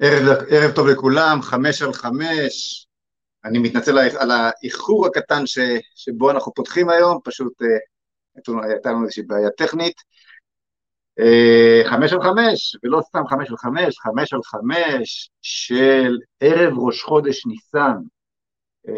ערב, 0.00 0.36
ערב 0.48 0.72
טוב 0.74 0.86
לכולם, 0.86 1.42
חמש 1.42 1.82
על 1.82 1.92
חמש. 1.92 2.86
אני 3.44 3.58
מתנצל 3.58 3.98
על 3.98 4.30
האיחור 4.30 5.06
הקטן 5.06 5.46
ש, 5.46 5.58
שבו 5.94 6.30
אנחנו 6.30 6.54
פותחים 6.54 6.88
היום, 6.90 7.18
פשוט 7.24 7.52
uh, 7.62 8.52
הייתה 8.62 8.90
לנו 8.90 9.02
איזושהי 9.02 9.22
בעיה 9.22 9.50
טכנית. 9.50 9.94
Uh, 11.20 11.90
חמש 11.90 12.12
על 12.12 12.22
חמש, 12.22 12.76
ולא 12.82 13.00
סתם 13.08 13.26
חמש 13.28 13.50
על 13.50 13.56
חמש, 13.56 13.98
חמש 13.98 14.32
על 14.32 14.40
חמש 14.44 15.30
של 15.42 16.16
ערב 16.40 16.78
ראש 16.78 17.02
חודש 17.02 17.46
ניסן. 17.46 17.96
Uh, 18.86 18.90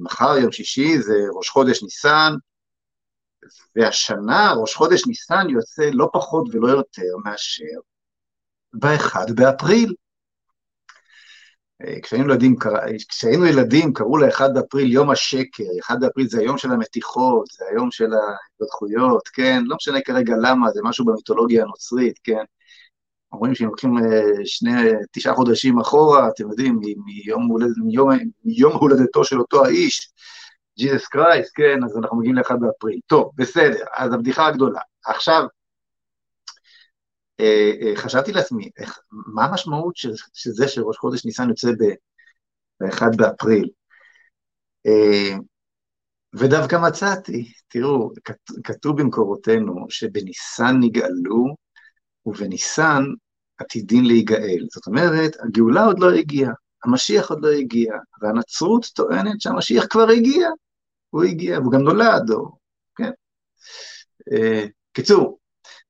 מחר, 0.00 0.36
יום 0.36 0.52
שישי, 0.52 0.98
זה 0.98 1.14
ראש 1.36 1.48
חודש 1.48 1.82
ניסן, 1.82 2.32
והשנה 3.76 4.52
ראש 4.60 4.74
חודש 4.74 5.06
ניסן 5.06 5.46
יוצא 5.50 5.90
לא 5.92 6.08
פחות 6.12 6.48
ולא 6.52 6.68
יותר 6.68 7.16
מאשר 7.24 7.80
ב-1 8.78 9.32
באפריל. 9.34 9.94
אה, 11.84 12.00
כשהיינו 12.02 12.30
ילדים, 12.30 12.56
כשהיינו 13.08 13.46
ילדים 13.46 13.92
קראו 13.92 14.16
ל-1 14.16 14.48
באפריל 14.54 14.92
יום 14.92 15.10
השקר, 15.10 15.64
1 15.80 15.96
באפריל 16.00 16.28
זה 16.28 16.40
היום 16.40 16.58
של 16.58 16.72
המתיחות, 16.72 17.46
זה 17.46 17.64
היום 17.70 17.90
של 17.90 18.10
ההתפתחויות, 18.12 19.28
כן? 19.28 19.62
לא 19.66 19.76
משנה 19.76 20.00
כרגע 20.00 20.34
למה, 20.42 20.70
זה 20.70 20.80
משהו 20.84 21.04
במיתולוגיה 21.04 21.62
הנוצרית, 21.62 22.18
כן? 22.24 22.44
אומרים 23.32 23.54
שאם 23.54 23.66
לוקחים 23.66 23.98
אה, 23.98 24.22
שני, 24.44 24.92
תשעה 25.12 25.34
חודשים 25.34 25.80
אחורה, 25.80 26.28
אתם 26.28 26.50
יודעים, 26.50 26.80
מיום, 27.04 27.46
הולד, 27.46 27.72
מיום, 27.84 28.10
מיום 28.44 28.72
הולדתו 28.72 29.24
של 29.24 29.38
אותו 29.38 29.64
האיש, 29.64 30.12
ג'יזוס 30.78 31.06
קרייסט, 31.06 31.52
כן, 31.54 31.84
אז 31.84 31.96
אנחנו 31.98 32.18
מגיעים 32.18 32.36
ל-1 32.36 32.56
באפריל. 32.56 33.00
טוב, 33.06 33.30
בסדר, 33.36 33.84
אז 33.94 34.12
הבדיחה 34.12 34.46
הגדולה. 34.46 34.80
עכשיו, 35.06 35.34
אה, 35.40 35.44
אה, 35.44 35.55
חשבתי 37.96 38.32
לעצמי, 38.32 38.70
איך, 38.78 38.98
מה 39.10 39.44
המשמעות 39.44 39.96
של, 39.96 40.12
של 40.32 40.50
זה 40.50 40.68
שראש 40.68 40.96
חודש 40.96 41.24
ניסן 41.24 41.48
יוצא 41.48 41.68
ב-1 41.72 43.16
באפריל? 43.16 43.70
אה, 44.86 45.36
ודווקא 46.34 46.76
מצאתי, 46.76 47.52
תראו, 47.68 48.10
כתוב 48.64 49.00
במקורותינו 49.00 49.86
שבניסן 49.88 50.76
נגאלו 50.80 51.56
ובניסן 52.26 53.02
עתידין 53.58 54.04
להיגאל. 54.04 54.66
זאת 54.70 54.86
אומרת, 54.86 55.36
הגאולה 55.40 55.84
עוד 55.84 56.00
לא 56.00 56.10
הגיעה, 56.10 56.52
המשיח 56.84 57.30
עוד 57.30 57.38
לא 57.42 57.48
הגיע, 57.50 57.92
והנצרות 58.22 58.86
טוענת 58.94 59.40
שהמשיח 59.40 59.86
כבר 59.90 60.10
הגיע, 60.10 60.48
הוא 61.10 61.24
הגיע, 61.24 61.58
והוא 61.58 61.72
גם 61.72 61.80
נולד, 61.80 62.30
או, 62.30 62.58
כן. 62.96 63.10
קיצור, 64.92 65.38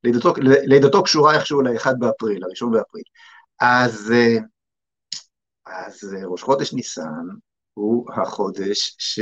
לידתו, 0.07 0.35
לידתו 0.41 1.03
קשורה 1.03 1.35
איכשהו 1.35 1.61
ל-1 1.61 1.93
באפריל, 1.99 2.45
ל-1 2.45 2.71
באפריל. 2.73 3.05
אז, 3.61 4.13
אה, 4.15 4.37
אז 5.67 6.15
אה, 6.15 6.27
ראש 6.27 6.43
חודש 6.43 6.73
ניסן 6.73 7.25
הוא 7.75 8.13
החודש 8.13 8.97
ש, 8.99 9.21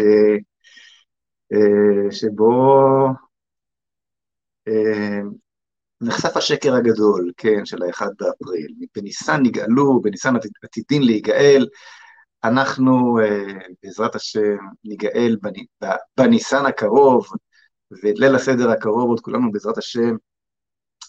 אה, 1.52 2.10
שבו 2.10 2.52
נחשף 6.00 6.36
השקר 6.36 6.74
הגדול, 6.74 7.32
כן, 7.36 7.64
של 7.64 7.82
ה-1 7.82 8.06
באפריל. 8.20 8.74
בניסן 8.96 9.42
נגאלו, 9.42 10.00
בניסן 10.02 10.34
עתידין 10.62 11.02
להיגאל, 11.02 11.66
אנחנו 12.44 13.18
בעזרת 13.82 14.14
השם 14.14 14.56
ניגאל 14.84 15.36
בניסן 16.16 16.66
הקרוב, 16.66 17.26
ואת 18.02 18.18
ליל 18.18 18.34
הסדר 18.34 18.70
הקרוב 18.70 19.08
עוד 19.08 19.20
כולנו 19.20 19.52
בעזרת 19.52 19.78
השם 19.78 20.16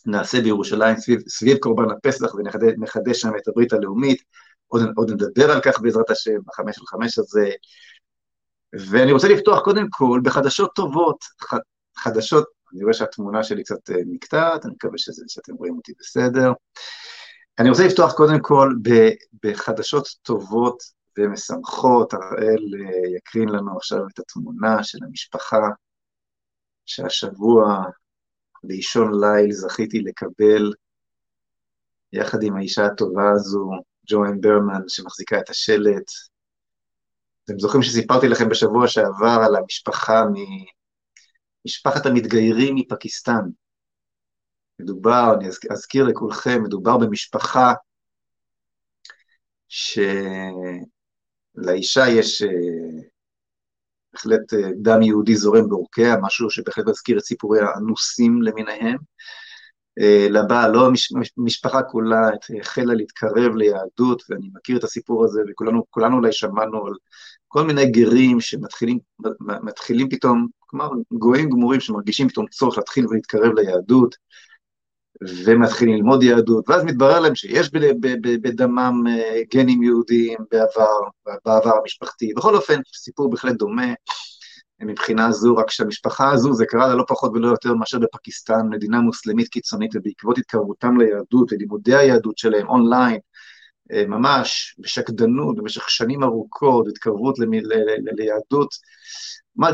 נעשה 0.05 0.41
בירושלים 0.41 0.97
סביב, 0.97 1.19
סביב 1.27 1.57
קורבן 1.57 1.91
הפסח 1.91 2.35
ונחדש 2.35 3.21
שם 3.21 3.31
את 3.37 3.47
הברית 3.47 3.73
הלאומית, 3.73 4.23
עוד, 4.67 4.81
עוד 4.95 5.11
נדבר 5.11 5.51
על 5.51 5.61
כך 5.61 5.79
בעזרת 5.81 6.09
השם, 6.09 6.37
בחמש 6.45 6.79
על 6.79 6.85
חמש 6.85 7.17
הזה. 7.19 7.49
ואני 8.91 9.11
רוצה 9.11 9.27
לפתוח 9.27 9.59
קודם 9.63 9.87
כל 9.89 10.19
בחדשות 10.23 10.71
טובות, 10.75 11.17
ח, 11.43 11.53
חדשות, 11.97 12.45
אני 12.73 12.83
רואה 12.83 12.93
שהתמונה 12.93 13.43
שלי 13.43 13.63
קצת 13.63 13.89
אה, 13.89 13.95
נקטעת, 14.05 14.65
אני 14.65 14.73
מקווה 14.73 14.97
שזה, 14.97 15.23
שאתם 15.27 15.53
רואים 15.55 15.75
אותי 15.75 15.93
בסדר. 15.99 16.51
אני 17.59 17.69
רוצה 17.69 17.87
לפתוח 17.87 18.13
קודם 18.13 18.39
כל 18.41 18.73
בחדשות 19.43 20.07
טובות 20.21 20.83
ומשמחות, 21.17 22.13
הראל 22.13 22.63
אה, 22.79 23.17
יקרין 23.17 23.49
לנו 23.49 23.77
עכשיו 23.77 23.99
את 24.13 24.19
התמונה 24.19 24.83
של 24.83 24.97
המשפחה 25.07 25.69
שהשבוע 26.85 27.83
באישון 28.63 29.11
ליל 29.23 29.51
זכיתי 29.51 29.99
לקבל, 29.99 30.73
יחד 32.13 32.43
עם 32.43 32.55
האישה 32.55 32.85
הטובה 32.85 33.31
הזו, 33.35 33.69
ג'ואן 34.07 34.41
ברמן, 34.41 34.81
שמחזיקה 34.87 35.39
את 35.39 35.49
השלט. 35.49 36.11
אתם 37.45 37.59
זוכרים 37.59 37.83
שסיפרתי 37.83 38.27
לכם 38.27 38.49
בשבוע 38.49 38.87
שעבר 38.87 39.39
על 39.45 39.55
המשפחה 39.55 40.23
ממשפחת 41.65 42.05
המתגיירים 42.05 42.75
מפקיסטן. 42.75 43.41
מדובר, 44.79 45.33
אני 45.37 45.47
אזכיר 45.71 46.03
לכולכם, 46.03 46.63
מדובר 46.63 46.97
במשפחה 46.97 47.73
שלאישה 51.55 52.03
יש 52.09 52.41
אה, 52.41 53.01
בהחלט 54.15 54.53
אה, 54.53 54.69
דם 54.75 55.01
יהודי 55.01 55.35
זורם 55.35 55.69
בעורקיה, 55.69 56.15
משהו 56.21 56.49
שבהחלט 56.49 56.87
מזכיר 56.87 57.17
את 57.17 57.23
סיפורי 57.23 57.59
האנוסים 57.59 58.41
למיניהם. 58.41 58.97
אה, 59.99 60.27
לבעל, 60.29 60.71
לא 60.71 60.89
המשפחה 61.37 61.83
כולה 61.83 62.21
החלה 62.59 62.93
להתקרב 62.93 63.55
ליהדות, 63.55 64.23
ואני 64.29 64.49
מכיר 64.53 64.77
את 64.77 64.83
הסיפור 64.83 65.25
הזה, 65.25 65.41
וכולנו 65.49 66.17
אולי 66.17 66.31
שמענו 66.31 66.87
על 66.87 66.93
כל 67.47 67.63
מיני 67.63 67.91
גרים 67.91 68.41
שמתחילים 68.41 70.09
פתאום, 70.09 70.47
כלומר 70.59 70.89
גויים 71.11 71.49
גמורים 71.49 71.79
שמרגישים 71.79 72.29
פתאום 72.29 72.47
צורך 72.47 72.77
להתחיל 72.77 73.07
ולהתקרב 73.07 73.53
ליהדות, 73.55 74.15
ומתחילים 75.45 75.95
ללמוד 75.95 76.23
יהדות, 76.23 76.69
ואז 76.69 76.83
מתברר 76.83 77.19
להם 77.19 77.35
שיש 77.35 77.69
בדמם 78.41 79.03
אה, 79.09 79.41
גנים 79.53 79.83
יהודיים 79.83 80.37
בעבר, 80.51 80.99
בעבר 81.45 81.77
המשפחתי. 81.81 82.33
בכל 82.35 82.55
אופן, 82.55 82.79
סיפור 82.95 83.29
בהחלט 83.29 83.55
דומה 83.55 83.93
מבחינה 84.81 85.31
זו, 85.31 85.55
רק 85.55 85.69
שהמשפחה 85.69 86.31
הזו, 86.31 86.53
זה 86.53 86.65
קרה 86.65 86.87
לה 86.87 86.95
לא 86.95 87.03
פחות 87.07 87.31
ולא 87.33 87.47
יותר 87.47 87.73
מאשר 87.73 87.99
בפקיסטן, 87.99 88.67
מדינה 88.69 88.99
מוסלמית 88.99 89.47
קיצונית, 89.47 89.95
ובעקבות 89.95 90.37
התקרבותם 90.37 90.97
ליהדות 90.97 91.53
ולימודי 91.53 91.95
היהדות 91.95 92.37
שלהם 92.37 92.67
אונליין, 92.67 93.19
אה, 93.91 94.05
ממש 94.07 94.75
בשקדנות 94.79 95.55
במשך 95.55 95.89
שנים 95.89 96.23
ארוכות, 96.23 96.87
התקרבות 96.87 97.35
ליהדות, 98.17 98.75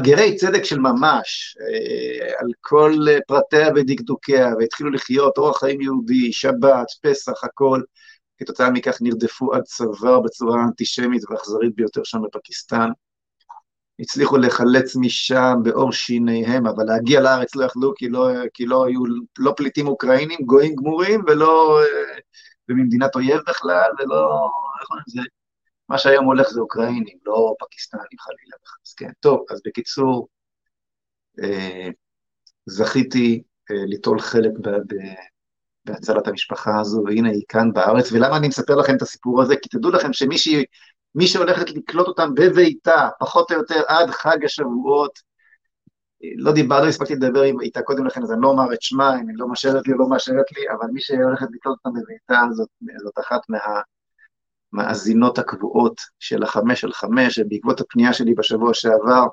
גרי 0.01 0.35
צדק 0.35 0.63
של 0.63 0.79
ממש, 0.79 1.57
אה, 1.61 2.39
על 2.39 2.47
כל 2.61 2.93
פרטיה 3.27 3.67
ודקדוקיה, 3.75 4.53
והתחילו 4.59 4.89
לחיות 4.89 5.37
אורח 5.37 5.59
חיים 5.59 5.81
יהודי, 5.81 6.33
שבת, 6.33 6.87
פסח, 7.01 7.43
הכל. 7.43 7.81
כתוצאה 8.37 8.69
מכך 8.69 8.97
נרדפו 9.01 9.53
עד 9.53 9.63
צוואר 9.63 10.19
בצורה 10.19 10.63
אנטישמית 10.63 11.21
ואכזרית 11.29 11.75
ביותר 11.75 12.01
שם 12.03 12.21
בפקיסטן. 12.21 12.89
הצליחו 13.99 14.37
לחלץ 14.37 14.95
משם 14.95 15.53
בעור 15.63 15.91
שיניהם, 15.91 16.67
אבל 16.67 16.83
להגיע 16.83 17.21
לארץ 17.21 17.55
לא 17.55 17.65
יכלו 17.65 17.93
כי 17.95 18.09
לא, 18.09 18.29
כי 18.53 18.65
לא 18.65 18.85
היו 18.85 19.01
לא 19.39 19.53
פליטים 19.57 19.87
אוקראינים, 19.87 20.39
גויים 20.45 20.75
גמורים, 20.75 21.21
ולא, 21.27 21.79
אה, 21.81 21.85
וממדינת 22.69 23.15
אויב 23.15 23.39
בכלל, 23.47 23.91
ולא, 23.99 24.49
איך 24.81 24.89
אומרים, 24.89 25.03
זה 25.07 25.21
מה 25.91 25.97
שהיום 25.97 26.25
הולך 26.25 26.49
זה 26.49 26.61
אוקראינים, 26.61 27.17
לא 27.25 27.55
פקיסטנים 27.59 28.19
חלילה 28.19 28.55
וחס, 28.63 28.93
כן. 28.93 29.11
טוב, 29.19 29.45
אז 29.49 29.61
בקיצור, 29.65 30.27
אה, 31.43 31.89
זכיתי 32.65 33.43
אה, 33.71 33.85
ליטול 33.85 34.19
חלק 34.19 34.51
ב, 34.61 34.69
ב, 34.69 34.95
בהצלת 35.85 36.27
המשפחה 36.27 36.79
הזו, 36.79 37.03
והנה 37.05 37.29
היא 37.29 37.43
כאן 37.49 37.73
בארץ, 37.73 38.11
ולמה 38.11 38.37
אני 38.37 38.47
מספר 38.47 38.75
לכם 38.75 38.95
את 38.95 39.01
הסיפור 39.01 39.41
הזה? 39.41 39.55
כי 39.61 39.69
תדעו 39.69 39.91
לכם 39.91 40.13
שמי 40.13 40.35
מי 41.15 41.27
שהולכת 41.27 41.69
לקלוט 41.69 42.07
אותם 42.07 42.33
בביתה, 42.33 43.09
פחות 43.19 43.51
או 43.51 43.57
יותר 43.57 43.81
עד 43.87 44.09
חג 44.09 44.45
השבועות, 44.45 45.19
לא 46.37 46.51
דיברתי, 46.51 46.83
לא 46.83 46.89
הספקתי 46.89 47.15
לדבר 47.15 47.43
איתה 47.61 47.81
קודם 47.81 48.05
לכן, 48.05 48.23
אז 48.23 48.31
אני 48.31 48.41
לא 48.41 48.47
אומר 48.47 48.73
את 48.73 48.81
שמה, 48.81 49.13
אם 49.15 49.27
היא 49.27 49.37
לא 49.37 49.47
מאשרת 49.47 49.87
לי 49.87 49.93
או 49.93 49.97
לא 49.97 50.09
מאשרת 50.09 50.51
לי, 50.57 50.69
אבל 50.69 50.87
מי 50.93 51.01
שהולכת 51.01 51.47
לקלוט 51.51 51.77
אותם 51.85 51.99
בביתה, 51.99 52.41
זאת, 52.51 52.69
זאת 53.03 53.19
אחת 53.19 53.41
מה... 53.49 53.57
המאזינות 54.73 55.39
הקבועות 55.39 56.01
של 56.19 56.43
החמש 56.43 56.83
על 56.83 56.93
חמש, 56.93 57.39
ובעקבות 57.39 57.81
הפנייה 57.81 58.13
שלי 58.13 58.33
בשבוע 58.33 58.73
שעבר, 58.73 59.25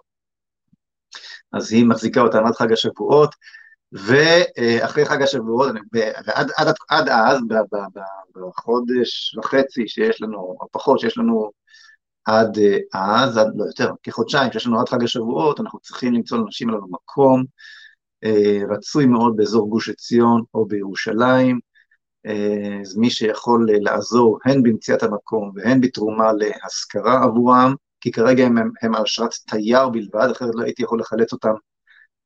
אז 1.52 1.72
היא 1.72 1.86
מחזיקה 1.86 2.20
אותם 2.20 2.46
עד 2.46 2.54
חג 2.54 2.72
השבועות, 2.72 3.34
ואחרי 3.92 5.04
חג 5.04 5.22
השבועות, 5.22 5.72
ועד 5.92 6.50
עד, 6.56 6.74
עד 6.88 7.08
אז, 7.08 7.38
בחודש 8.34 9.36
וחצי 9.38 9.88
שיש 9.88 10.22
לנו, 10.22 10.38
או 10.38 10.68
פחות 10.72 11.00
שיש 11.00 11.18
לנו 11.18 11.50
עד 12.24 12.58
אז, 12.94 13.36
עד 13.36 13.46
לא 13.56 13.64
יותר, 13.64 13.90
כחודשיים 14.02 14.52
שיש 14.52 14.66
לנו 14.66 14.80
עד 14.80 14.88
חג 14.88 15.02
השבועות, 15.02 15.60
אנחנו 15.60 15.78
צריכים 15.80 16.14
למצוא 16.14 16.38
לאנשים 16.38 16.70
האלו 16.70 16.86
מקום, 16.90 17.44
אה, 18.24 18.60
רצוי 18.70 19.06
מאוד 19.06 19.36
באזור 19.36 19.68
גוש 19.68 19.88
עציון 19.88 20.42
או 20.54 20.66
בירושלים, 20.66 21.60
אז 22.82 22.96
מי 22.96 23.10
שיכול 23.10 23.68
לעזור 23.80 24.38
הן 24.44 24.62
במציאת 24.62 25.02
המקום 25.02 25.52
והן 25.54 25.80
בתרומה 25.80 26.32
להשכרה 26.32 27.24
עבורם, 27.24 27.74
כי 28.00 28.12
כרגע 28.12 28.46
הם, 28.46 28.58
הם, 28.58 28.70
הם 28.82 28.94
על 28.94 29.02
אשרת 29.02 29.30
תייר 29.46 29.88
בלבד, 29.88 30.28
אחרת 30.30 30.50
לא 30.54 30.64
הייתי 30.64 30.82
יכול 30.82 31.00
לחלץ 31.00 31.32
אותם, 31.32 31.54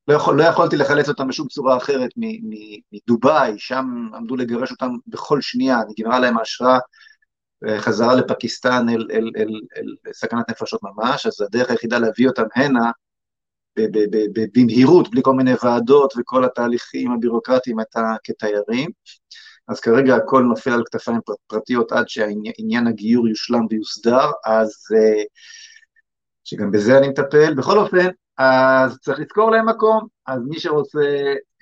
לא, 0.08 0.14
יכול, 0.14 0.38
לא 0.38 0.44
יכולתי 0.44 0.76
לחלץ 0.76 1.08
אותם 1.08 1.28
בשום 1.28 1.48
צורה 1.48 1.76
אחרת 1.76 2.10
מדובאי, 2.92 3.54
שם 3.58 3.84
עמדו 4.14 4.36
לגרש 4.36 4.70
אותם 4.70 4.90
בכל 5.06 5.40
שנייה, 5.40 5.78
נגמרה 5.88 6.18
להם 6.18 6.38
האשרה, 6.38 6.78
חזרה 7.78 8.14
לפקיסטן 8.14 8.88
אל, 8.88 9.08
אל, 9.12 9.30
אל, 9.36 9.60
אל 9.76 10.12
סכנת 10.12 10.50
נפשות 10.50 10.80
ממש, 10.82 11.26
אז 11.26 11.40
הדרך 11.40 11.70
היחידה 11.70 11.98
להביא 11.98 12.28
אותם 12.28 12.44
הנה, 12.56 12.90
במהירות, 14.54 15.10
בלי 15.10 15.20
כל 15.24 15.34
מיני 15.34 15.52
ועדות 15.62 16.12
וכל 16.18 16.44
התהליכים 16.44 17.12
הבירוקרטיים 17.12 17.78
הייתה 17.78 18.14
כתיירים. 18.24 18.90
אז 19.72 19.80
כרגע 19.80 20.16
הכל 20.16 20.42
נופל 20.42 20.70
על 20.70 20.82
כתפיים 20.86 21.20
פרטיות 21.46 21.92
עד 21.92 22.08
שעניין 22.08 22.86
הגיור 22.86 23.28
יושלם 23.28 23.66
ויוסדר, 23.70 24.30
אז 24.46 24.72
אה, 24.94 25.22
שגם 26.44 26.70
בזה 26.70 26.98
אני 26.98 27.08
מטפל. 27.08 27.54
בכל 27.54 27.78
אופן, 27.78 28.06
אז 28.38 28.98
צריך 28.98 29.20
לזכור 29.20 29.50
להם 29.50 29.68
מקום, 29.68 30.06
אז 30.26 30.40
מי 30.48 30.60
שרוצה, 30.60 30.98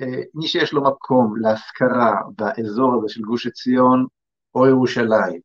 אה, 0.01 0.23
מי 0.35 0.49
שיש 0.49 0.73
לו 0.73 0.83
מקום 0.83 1.35
להשכרה 1.41 2.15
באזור 2.39 2.95
הזה 2.95 3.15
של 3.15 3.21
גוש 3.21 3.47
עציון 3.47 4.07
או 4.55 4.67
ירושלים, 4.67 5.41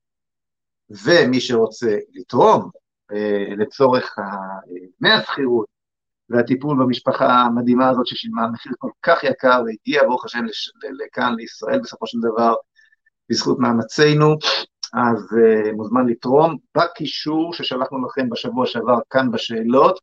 ומי 0.90 1.42
שרוצה 1.42 1.98
לתרום 2.14 2.70
אה, 3.12 3.56
לצורך 3.58 4.16
דמי 5.00 5.12
השכירות 5.12 5.75
והטיפול 6.30 6.78
במשפחה 6.84 7.42
המדהימה 7.42 7.90
הזאת 7.90 8.08
ששילמה 8.08 8.48
מחיר 8.48 8.72
כל 8.78 8.90
כך 9.04 9.24
יקר 9.24 9.62
והגיעה 9.66 10.04
ברוך 10.04 10.26
השם 10.26 10.46
לכאן 11.06 11.36
לישראל 11.38 11.80
בסופו 11.80 12.08
של 12.08 12.18
דבר 12.32 12.54
בזכות 13.30 13.60
מאמצינו, 13.60 14.36
אז 14.94 15.18
uh, 15.18 15.72
מוזמן 15.76 16.08
לתרום 16.08 16.58
בקישור 16.78 17.54
ששלחנו 17.54 18.06
לכם 18.06 18.30
בשבוע 18.30 18.66
שעבר 18.66 18.98
כאן 19.10 19.32
בשאלות. 19.32 20.00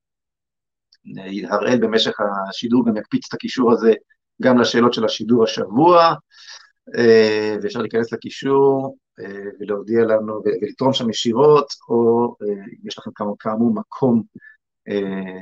הראל 1.50 1.78
במשך 1.80 2.12
השידור 2.48 2.86
גם 2.86 2.96
יקפיץ 2.96 3.26
את 3.28 3.34
הקישור 3.34 3.72
הזה 3.72 3.92
גם 4.42 4.58
לשאלות 4.58 4.94
של 4.94 5.04
השידור 5.04 5.44
השבוע, 5.44 6.14
uh, 6.96 7.00
ואפשר 7.62 7.80
להיכנס 7.80 8.12
לקישור 8.12 8.96
uh, 9.20 9.24
ולהודיע 9.60 10.00
לנו 10.00 10.42
ולתרום 10.44 10.92
שם 10.92 11.10
ישירות, 11.10 11.66
או 11.88 12.26
uh, 12.42 12.86
יש 12.86 12.98
לכם 12.98 13.10
כאמור 13.38 13.74
מקום 13.74 14.22
אה, 14.36 14.51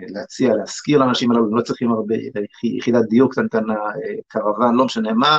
להציע, 0.09 0.55
להשכיר 0.55 0.99
לאנשים 0.99 1.31
הללו, 1.31 1.57
לא 1.57 1.63
צריכים 1.63 1.91
הרבה, 1.91 2.15
יחידת 2.63 3.05
דיור 3.09 3.31
קטנטנה, 3.31 3.75
אה, 3.75 4.15
קרוון, 4.29 4.77
לא 4.77 4.85
משנה 4.85 5.13
מה, 5.13 5.39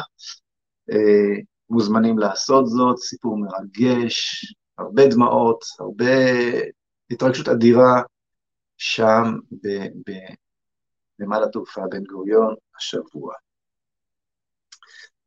אה, 0.91 1.41
מוזמנים 1.69 2.17
לעשות 2.17 2.67
זאת, 2.67 2.97
סיפור 2.97 3.37
מרגש, 3.37 4.45
הרבה 4.77 5.07
דמעות, 5.07 5.63
הרבה 5.79 6.13
התרגשות 7.11 7.47
אדירה 7.47 8.01
שם 8.77 9.23
בנמל 11.19 11.43
התעופה 11.43 11.81
בן 11.91 12.03
גוריון 12.03 12.55
השבוע. 12.77 13.33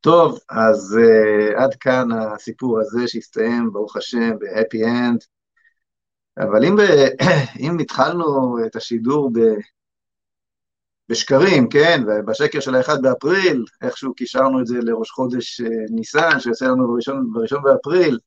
טוב, 0.01 0.39
אז 0.49 0.97
uh, 0.99 1.61
עד 1.61 1.75
כאן 1.75 2.11
הסיפור 2.11 2.79
הזה 2.79 3.07
שהסתיים, 3.07 3.69
ברוך 3.73 3.95
השם, 3.97 4.39
ב-happy 4.39 4.85
end. 4.85 5.34
אבל 6.37 6.65
אם, 6.65 6.75
ב, 6.75 6.81
אם 7.65 7.79
התחלנו 7.79 8.57
את 8.65 8.75
השידור 8.75 9.29
ב, 9.33 9.39
בשקרים, 11.09 11.69
כן, 11.69 12.01
ובשקר 12.07 12.59
של 12.59 12.75
ה-1 12.75 13.01
באפריל, 13.01 13.65
איכשהו 13.81 14.13
קישרנו 14.13 14.61
את 14.61 14.67
זה 14.67 14.75
לראש 14.81 15.11
חודש 15.11 15.61
אה, 15.61 15.67
ניסן, 15.89 16.39
שיוצא 16.39 16.65
לנו 16.65 16.87
בראשון, 16.87 17.29
בראשון 17.33 17.63
באפריל, 17.63 18.19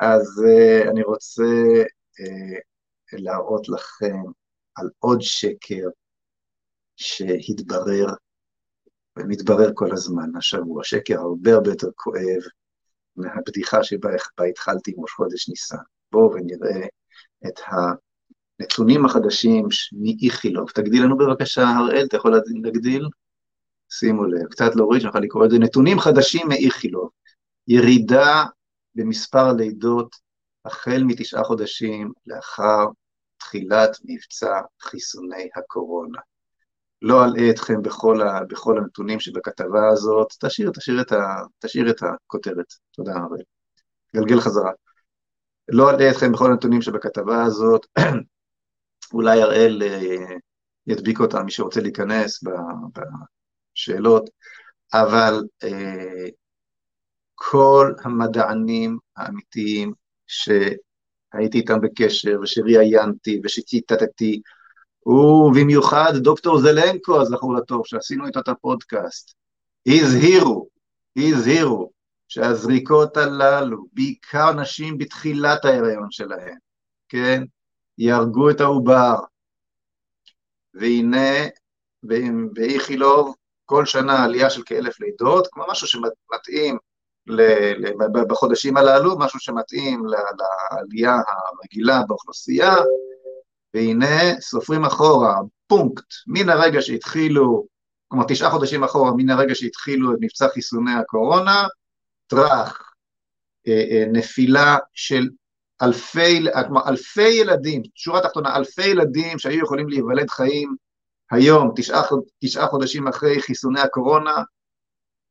אז 0.00 0.42
uh, 0.44 0.90
אני 0.90 1.02
רוצה 1.02 1.42
uh, 2.20 3.18
להראות 3.18 3.68
לכם 3.68 4.22
על 4.74 4.90
עוד 4.98 5.20
שקר 5.20 5.88
שהתברר 6.96 8.06
ומתברר 9.18 9.70
כל 9.74 9.92
הזמן 9.92 10.36
השבוע, 10.36 10.84
שקר 10.84 11.20
הרבה 11.20 11.54
הרבה 11.54 11.70
יותר 11.70 11.88
כואב 11.94 12.42
מהבדיחה 13.16 13.84
שבה 13.84 14.10
התחלתי 14.50 14.90
עם 14.90 15.02
ראש 15.02 15.10
חודש 15.10 15.48
ניסן. 15.48 15.76
בואו 16.12 16.32
ונראה 16.34 16.86
את 17.46 17.60
הנתונים 18.60 19.04
החדשים 19.04 19.68
מאיכילוב. 19.92 20.70
תגדיל 20.70 21.04
לנו 21.04 21.18
בבקשה, 21.18 21.68
הראל, 21.68 22.04
אתה 22.08 22.16
יכול 22.16 22.34
להגדיל? 22.62 23.08
שימו 23.90 24.24
לב, 24.24 24.46
קצת 24.50 24.76
להוריד, 24.76 25.02
שנוכל 25.02 25.18
לקרוא 25.18 25.44
את 25.44 25.50
זה. 25.50 25.58
נתונים 25.58 25.98
חדשים 25.98 26.48
מאיכילוב. 26.48 27.10
ירידה 27.68 28.44
במספר 28.94 29.48
הלידות 29.48 30.16
החל 30.64 31.02
מתשעה 31.06 31.44
חודשים 31.44 32.12
לאחר 32.26 32.86
תחילת 33.36 33.96
מבצע 34.04 34.60
חיסוני 34.82 35.48
הקורונה. 35.56 36.18
לא 37.02 37.24
אלאה 37.24 37.50
אתכם 37.50 37.82
בכל, 37.82 38.20
ה, 38.20 38.44
בכל 38.44 38.78
הנתונים 38.78 39.20
שבכתבה 39.20 39.88
הזאת, 39.88 40.28
תשאיר, 40.40 40.70
תשאיר, 40.70 41.00
את, 41.00 41.12
ה, 41.12 41.18
תשאיר 41.58 41.90
את 41.90 41.96
הכותרת. 42.02 42.66
תודה, 42.90 43.12
הראל. 43.12 43.42
גלגל 44.16 44.40
חזרה. 44.40 44.70
לא 45.68 45.90
אלאה 45.90 46.10
אתכם 46.10 46.32
בכל 46.32 46.50
הנתונים 46.50 46.82
שבכתבה 46.82 47.42
הזאת, 47.42 47.86
אולי 49.14 49.42
הראל 49.42 49.82
אה, 49.82 50.36
ידביק 50.86 51.20
אותם, 51.20 51.44
מי 51.44 51.50
שרוצה 51.50 51.80
להיכנס 51.80 52.44
בשאלות, 53.74 54.30
אבל 54.92 55.42
אה, 55.64 56.28
כל 57.34 57.92
המדענים 58.04 58.98
האמיתיים 59.16 59.92
שהייתי 60.26 61.58
איתם 61.58 61.80
בקשר 61.80 62.40
ושראיינתי 62.42 63.40
ושציטטתי, 63.44 64.40
ובמיוחד 65.06 66.12
דוקטור 66.16 66.60
זלנקו, 66.60 67.20
הזכור 67.20 67.54
לטוב, 67.54 67.86
שעשינו 67.86 68.26
איתו 68.26 68.40
את 68.40 68.48
הפודקאסט, 68.48 69.34
הזהירו, 69.86 70.68
הזהירו 71.16 71.91
שהזריקות 72.32 73.16
הללו, 73.16 73.84
בעיקר 73.92 74.52
נשים 74.52 74.98
בתחילת 74.98 75.64
ההיריון 75.64 76.10
שלהן, 76.10 76.56
כן, 77.08 77.42
יהרגו 77.98 78.50
את 78.50 78.60
העובר. 78.60 79.14
והנה, 80.74 81.48
באיכילוב, 82.52 83.34
כל 83.64 83.86
שנה 83.86 84.24
עלייה 84.24 84.50
של 84.50 84.62
כאלף 84.66 85.00
לידות, 85.00 85.48
כמו 85.52 85.64
משהו 85.70 85.86
שמתאים 85.86 86.78
בחודשים 88.28 88.76
הללו, 88.76 89.18
משהו 89.18 89.40
שמתאים 89.40 90.02
לעלייה 90.06 91.16
הרגילה 91.56 92.02
באוכלוסייה, 92.08 92.74
והנה 93.74 94.40
סופרים 94.40 94.84
אחורה, 94.84 95.34
פונקט, 95.66 96.06
מן 96.26 96.48
הרגע 96.48 96.82
שהתחילו, 96.82 97.66
כלומר 98.08 98.24
תשעה 98.28 98.50
חודשים 98.50 98.84
אחורה, 98.84 99.12
מן 99.16 99.30
הרגע 99.30 99.54
שהתחילו 99.54 100.12
את 100.12 100.18
מבצע 100.20 100.48
חיסוני 100.48 100.92
הקורונה, 100.94 101.66
טראח, 102.26 102.92
אה, 103.68 103.84
אה, 103.90 104.04
נפילה 104.12 104.76
של 104.94 105.28
אלפי, 105.82 106.44
כלומר 106.66 106.88
אלפי 106.88 107.28
ילדים, 107.28 107.82
שורה 107.94 108.20
תחתונה, 108.20 108.56
אלפי 108.56 108.86
ילדים 108.86 109.38
שהיו 109.38 109.64
יכולים 109.64 109.88
להיוולד 109.88 110.30
חיים 110.30 110.76
היום, 111.30 111.72
תשעה, 111.76 112.02
תשעה 112.44 112.66
חודשים 112.66 113.08
אחרי 113.08 113.42
חיסוני 113.42 113.80
הקורונה, 113.80 114.34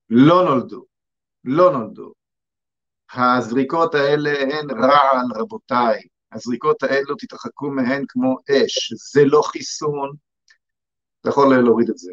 לא 0.10 0.44
נולדו, 0.44 0.86
לא 1.44 1.72
נולדו. 1.72 2.14
הזריקות 3.14 3.96
האלה 3.96 4.40
הן 4.42 4.72
רעל, 4.72 5.26
רבותיי. 5.36 6.02
הזריקות 6.32 6.84
האלו, 6.84 7.16
תתרחקו 7.16 7.70
מהן 7.70 8.04
כמו 8.08 8.38
אש. 8.50 8.94
זה 9.14 9.22
לא 9.26 9.42
חיסון. 9.46 10.12
אתה 11.22 11.30
יכול 11.30 11.56
להוריד 11.64 11.90
את 11.90 11.98
זה, 11.98 12.12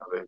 אבל 0.00 0.18
אה, 0.18 0.22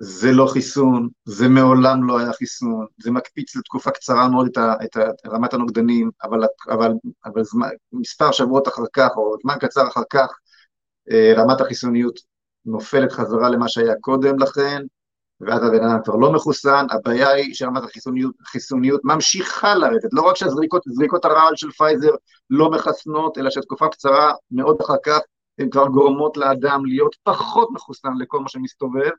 זה 0.00 0.32
לא 0.32 0.46
חיסון, 0.46 1.08
זה 1.24 1.48
מעולם 1.48 2.08
לא 2.08 2.18
היה 2.18 2.32
חיסון, 2.32 2.86
זה 2.98 3.10
מקפיץ 3.10 3.56
לתקופה 3.56 3.90
קצרה 3.90 4.28
מאוד 4.28 4.48
את, 4.52 4.56
ה, 4.56 4.74
את, 4.84 4.96
ה, 4.96 5.28
רמת 5.28 5.54
הנוגדנים, 5.54 6.10
אבל, 6.22 6.40
אבל, 6.68 6.92
אבל 7.24 7.44
זמן, 7.44 7.68
מספר 7.92 8.32
שבועות 8.32 8.68
אחר 8.68 8.82
כך, 8.92 9.08
או 9.16 9.36
זמן 9.42 9.54
קצר 9.60 9.88
אחר 9.88 10.02
כך, 10.10 10.28
אה, 11.10 11.32
רמת 11.36 11.60
החיסוניות 11.60 12.20
נופלת 12.64 13.12
חזרה 13.12 13.48
למה 13.48 13.68
שהיה 13.68 13.94
קודם 14.00 14.38
לכן, 14.38 14.82
ואז 15.40 15.62
הבן 15.62 15.84
אדם 15.84 15.98
כבר 16.04 16.16
לא 16.16 16.32
מחוסן, 16.32 16.86
הבעיה 16.90 17.30
היא 17.30 17.54
שרמת 17.54 17.82
החיסוניות 17.84 18.34
חיסוניות 18.44 19.00
ממשיכה 19.04 19.74
לרדת, 19.74 20.12
לא 20.12 20.22
רק 20.22 20.36
שהזריקות 20.36 21.24
הרעל 21.24 21.56
של 21.56 21.70
פייזר 21.70 22.10
לא 22.50 22.70
מחסנות, 22.70 23.38
אלא 23.38 23.50
שתקופה 23.50 23.88
קצרה 23.88 24.32
מאוד 24.50 24.80
אחר 24.80 24.96
כך 25.02 25.18
הן 25.58 25.70
כבר 25.70 25.86
גורמות 25.86 26.36
לאדם 26.36 26.86
להיות 26.86 27.16
פחות 27.22 27.68
מחוסן 27.72 28.12
לכל 28.18 28.40
מה 28.40 28.48
שמסתובב, 28.48 29.10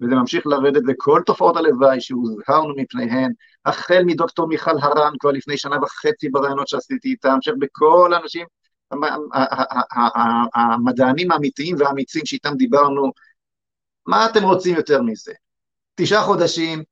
וזה 0.00 0.14
ממשיך 0.14 0.46
לרדת 0.46 0.82
לכל 0.86 1.22
תופעות 1.26 1.56
הלוואי 1.56 2.00
שהוזהרנו 2.00 2.74
מפניהן, 2.76 3.32
החל 3.66 4.02
מדוקטור 4.06 4.48
מיכל 4.48 4.78
הרן 4.82 5.12
כבר 5.18 5.30
לפני 5.30 5.58
שנה 5.58 5.76
וחצי 5.82 6.28
ברעיונות 6.28 6.68
שעשיתי 6.68 7.08
איתה, 7.08 7.32
המשך 7.32 7.52
בכל 7.58 8.12
האנשים, 8.14 8.46
המדענים 10.54 11.32
האמיתיים 11.32 11.76
והאמיצים 11.78 12.26
שאיתם 12.26 12.54
דיברנו, 12.56 13.12
מה 14.06 14.26
אתם 14.26 14.42
רוצים 14.42 14.76
יותר 14.76 15.02
מזה? 15.02 15.32
תשעה 15.94 16.22
חודשים, 16.22 16.82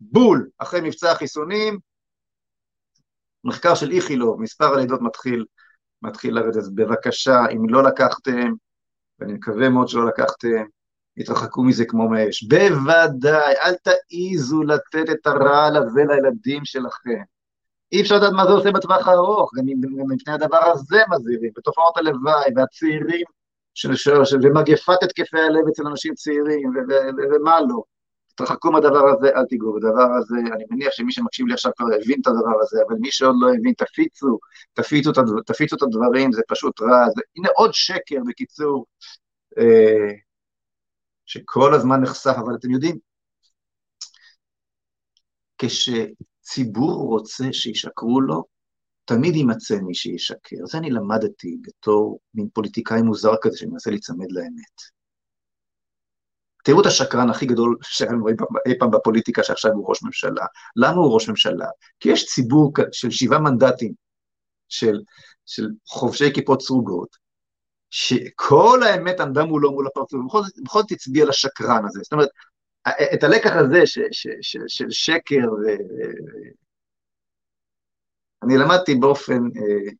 בול, 0.00 0.48
אחרי 0.58 0.80
מבצע 0.80 1.12
החיסונים, 1.12 1.78
מחקר 3.44 3.74
של 3.74 3.90
איכילוב, 3.90 4.40
מספר 4.40 4.74
הלידות 4.74 5.00
מתחיל, 5.02 5.44
מתחיל 6.02 6.34
לרדת, 6.34 6.56
אז 6.56 6.74
בבקשה, 6.74 7.38
אם 7.52 7.68
לא 7.68 7.82
לקחתם, 7.82 8.52
ואני 9.18 9.32
מקווה 9.32 9.68
מאוד 9.68 9.88
שלא 9.88 10.06
לקחתם, 10.06 10.64
התרחקו 11.18 11.64
מזה 11.64 11.84
כמו 11.84 12.08
מאש. 12.08 12.42
בוודאי, 12.42 13.54
אל 13.64 13.74
תעיזו 13.74 14.62
לתת 14.62 15.10
את 15.10 15.26
הרעל 15.26 15.76
הזה 15.76 16.00
לילדים 16.08 16.64
שלכם. 16.64 17.22
אי 17.92 18.00
אפשר 18.00 18.16
לדעת 18.16 18.32
מה 18.32 18.46
זה 18.46 18.52
עושה 18.52 18.70
בטווח 18.70 19.08
הארוך, 19.08 19.50
גם 19.56 19.64
מפני 20.08 20.32
הדבר 20.32 20.64
הזה 20.64 21.02
מזהירים, 21.10 21.50
בתופעות 21.56 21.96
הלוואי 21.96 22.50
והצעירים, 22.56 23.24
ומגפת 24.42 25.02
התקפי 25.02 25.38
הלב 25.40 25.68
אצל 25.68 25.86
אנשים 25.86 26.14
צעירים, 26.14 26.72
ומה 27.32 27.60
לא. 27.60 27.82
תרחקו 28.34 28.72
מהדבר 28.72 29.08
הזה, 29.08 29.28
אל 29.36 29.44
תיגעו 29.44 29.74
בדבר 29.74 30.12
הזה, 30.18 30.36
אני 30.54 30.64
מניח 30.70 30.92
שמי 30.92 31.12
שמקשיב 31.12 31.46
לי 31.46 31.54
עכשיו 31.54 31.72
כבר 31.76 31.86
הבין 31.86 32.20
את 32.20 32.26
הדבר 32.26 32.60
הזה, 32.60 32.80
אבל 32.88 32.96
מי 33.00 33.10
שעוד 33.10 33.34
לא 33.40 33.48
הבין, 33.54 33.72
תפיצו, 33.72 34.38
תפיצו, 34.72 35.10
תפיצו 35.46 35.76
את 35.76 35.82
הדברים, 35.82 36.32
זה 36.32 36.42
פשוט 36.48 36.80
רע, 36.80 37.04
זה, 37.14 37.22
הנה 37.36 37.48
עוד 37.56 37.70
שקר, 37.74 38.16
בקיצור, 38.26 38.86
אה, 39.58 40.08
שכל 41.32 41.74
הזמן 41.74 42.00
נחשף, 42.02 42.34
אבל 42.44 42.54
אתם 42.58 42.70
יודעים, 42.70 42.98
כשציבור 45.58 47.08
רוצה 47.08 47.44
שישקרו 47.52 48.20
לו, 48.20 48.44
תמיד 49.04 49.34
יימצא 49.36 49.74
מי 49.74 49.94
שישקר. 49.94 50.56
זה 50.66 50.78
אני 50.78 50.90
למדתי 50.90 51.56
בתור 51.62 52.18
מין 52.34 52.48
פוליטיקאי 52.54 53.02
מוזר 53.02 53.32
כזה 53.42 53.58
שמנסה 53.58 53.90
להיצמד 53.90 54.32
לאמת. 54.32 54.76
תראו 56.64 56.80
את 56.80 56.86
השקרן 56.86 57.30
הכי 57.30 57.46
גדול 57.46 57.76
שהיינו 57.82 58.28
אי 58.66 58.78
פעם 58.78 58.90
בפוליטיקה 58.90 59.42
שעכשיו 59.42 59.72
הוא 59.72 59.88
ראש 59.88 60.02
ממשלה. 60.02 60.46
למה 60.76 60.96
הוא 60.96 61.14
ראש 61.14 61.28
ממשלה? 61.28 61.66
כי 62.00 62.08
יש 62.08 62.26
ציבור 62.26 62.72
של 62.92 63.10
שבעה 63.10 63.38
מנדטים 63.38 63.92
של, 64.68 65.00
של 65.46 65.68
חובשי 65.88 66.34
כיפות 66.34 66.62
סרוגות, 66.62 67.21
שכל 67.94 68.80
האמת 68.82 69.20
עמדה 69.20 69.44
מולו 69.44 69.72
מול 69.72 69.86
הפרצוף, 69.86 70.20
ובכל 70.20 70.78
זאת 70.80 70.90
הצביע 70.90 71.24
לשקרן 71.24 71.84
הזה. 71.84 72.00
זאת 72.02 72.12
אומרת, 72.12 72.28
את 73.14 73.22
הלקח 73.22 73.50
הזה 73.50 73.86
ש, 73.86 73.98
ש, 74.12 74.26
ש, 74.42 74.56
של 74.68 74.90
שקר, 74.90 75.52
ו, 75.52 75.66
אני 78.42 78.54
למדתי 78.58 78.94
באופן 78.94 79.38
אה, 79.56 79.92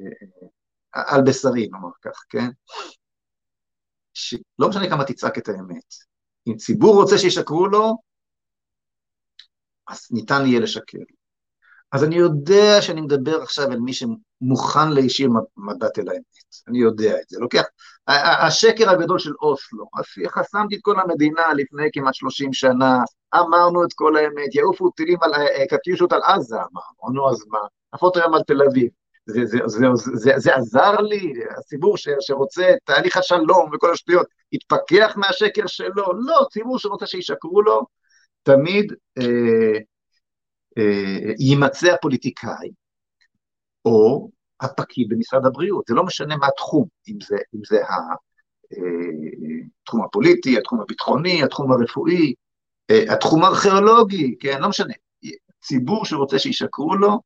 אה, 0.00 1.14
על 1.14 1.20
בשרי, 1.26 1.68
נאמר 1.68 1.90
כך, 2.02 2.24
כן? 2.28 2.48
שלא 4.14 4.68
משנה 4.68 4.88
כמה 4.90 5.04
תצעק 5.04 5.38
את 5.38 5.48
האמת, 5.48 5.94
אם 6.48 6.56
ציבור 6.56 6.94
רוצה 7.02 7.18
שישקרו 7.18 7.66
לו, 7.66 7.96
אז 9.88 10.08
ניתן 10.10 10.42
יהיה 10.46 10.60
לשקר. 10.60 10.98
אז 11.92 12.04
אני 12.04 12.16
יודע 12.16 12.82
שאני 12.82 13.00
מדבר 13.00 13.42
עכשיו 13.42 13.72
על 13.72 13.80
מי 13.80 13.92
שמוכן 14.40 14.90
להישיר 14.92 15.30
מבט 15.56 15.98
אל 15.98 16.08
האמת, 16.08 16.22
אני 16.68 16.78
יודע 16.78 17.20
את 17.20 17.28
זה. 17.28 17.38
לוקח, 17.40 17.64
השקר 18.46 18.90
הגדול 18.90 19.18
של 19.18 19.32
אוסלו, 19.42 19.86
חסמתי 20.28 20.76
את 20.76 20.80
כל 20.82 21.00
המדינה 21.00 21.42
לפני 21.56 21.88
כמעט 21.92 22.14
30 22.14 22.52
שנה, 22.52 22.98
אמרנו 23.34 23.84
את 23.84 23.92
כל 23.94 24.16
האמת, 24.16 24.54
יעופו 24.54 24.90
טילים 24.90 25.18
על, 25.22 25.32
קטיושות 25.70 26.12
על 26.12 26.20
עזה, 26.22 26.56
אמרנו, 26.56 27.14
נו 27.14 27.30
אז 27.30 27.44
מה, 27.48 27.58
נפות 27.94 28.16
היום 28.16 28.34
על 28.34 28.42
תל 28.42 28.62
אביב. 28.62 28.88
זה, 30.36 30.54
עזר 30.54 30.96
לי, 31.00 31.32
הציבור 31.58 31.96
שרוצה 32.20 32.72
תהליך 32.84 33.16
השלום 33.16 33.70
וכל 33.72 33.92
השטויות, 33.92 34.26
התפכח 34.52 35.12
מהשקר 35.16 35.66
שלו? 35.66 36.12
לא, 36.26 36.46
ציבור 36.52 36.78
שרוצה 36.78 37.06
שישקרו 37.06 37.62
לו, 37.62 37.86
תמיד 38.42 38.92
אה, 39.18 39.78
אה, 40.78 41.32
יימצא 41.38 41.92
הפוליטיקאי, 41.92 42.70
או 43.86 44.30
הפקיד 44.60 45.08
במשרד 45.08 45.46
הבריאות, 45.46 45.84
זה 45.88 45.94
לא 45.94 46.04
משנה 46.04 46.36
מה 46.36 46.46
התחום, 46.46 46.84
אם 47.08 47.18
זה, 47.28 47.36
אם 47.54 47.60
זה 47.68 47.80
התחום 49.82 50.00
אה, 50.00 50.06
הפוליטי, 50.06 50.58
התחום 50.58 50.80
הביטחוני, 50.80 51.42
התחום 51.42 51.72
הרפואי, 51.72 52.34
אה, 52.90 53.12
התחום 53.12 53.44
הארכיאולוגי, 53.44 54.36
כן, 54.40 54.60
לא 54.60 54.68
משנה. 54.68 54.94
ציבור 55.62 56.04
שרוצה 56.04 56.38
שישקרו 56.38 56.94
לו, 56.96 57.20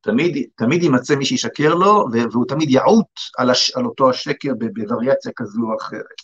תמיד, 0.00 0.48
תמיד 0.56 0.82
יימצא 0.82 1.14
מי 1.14 1.24
שישקר 1.24 1.74
לו, 1.74 2.04
והוא 2.32 2.44
תמיד 2.48 2.70
יעוט 2.70 3.06
על, 3.38 3.50
הש, 3.50 3.70
על 3.70 3.84
אותו 3.84 4.10
השקר 4.10 4.52
בווריאציה 4.74 5.32
כזו 5.36 5.62
או 5.62 5.76
אחרת. 5.76 6.18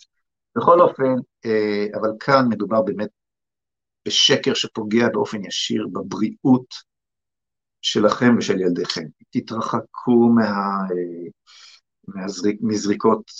בכל 0.57 0.81
אופן, 0.81 1.13
אבל 1.95 2.09
כאן 2.19 2.45
מדובר 2.49 2.81
באמת 2.81 3.09
בשקר 4.07 4.53
שפוגע 4.53 5.09
באופן 5.09 5.45
ישיר 5.45 5.87
בבריאות 5.91 6.94
שלכם 7.85 8.35
ושל 8.37 8.59
ילדיכם. 8.59 9.05
תתרחקו 9.29 10.29
מה, 10.35 10.77
מהזריק, 12.07 12.59
מזריקות, 12.61 13.31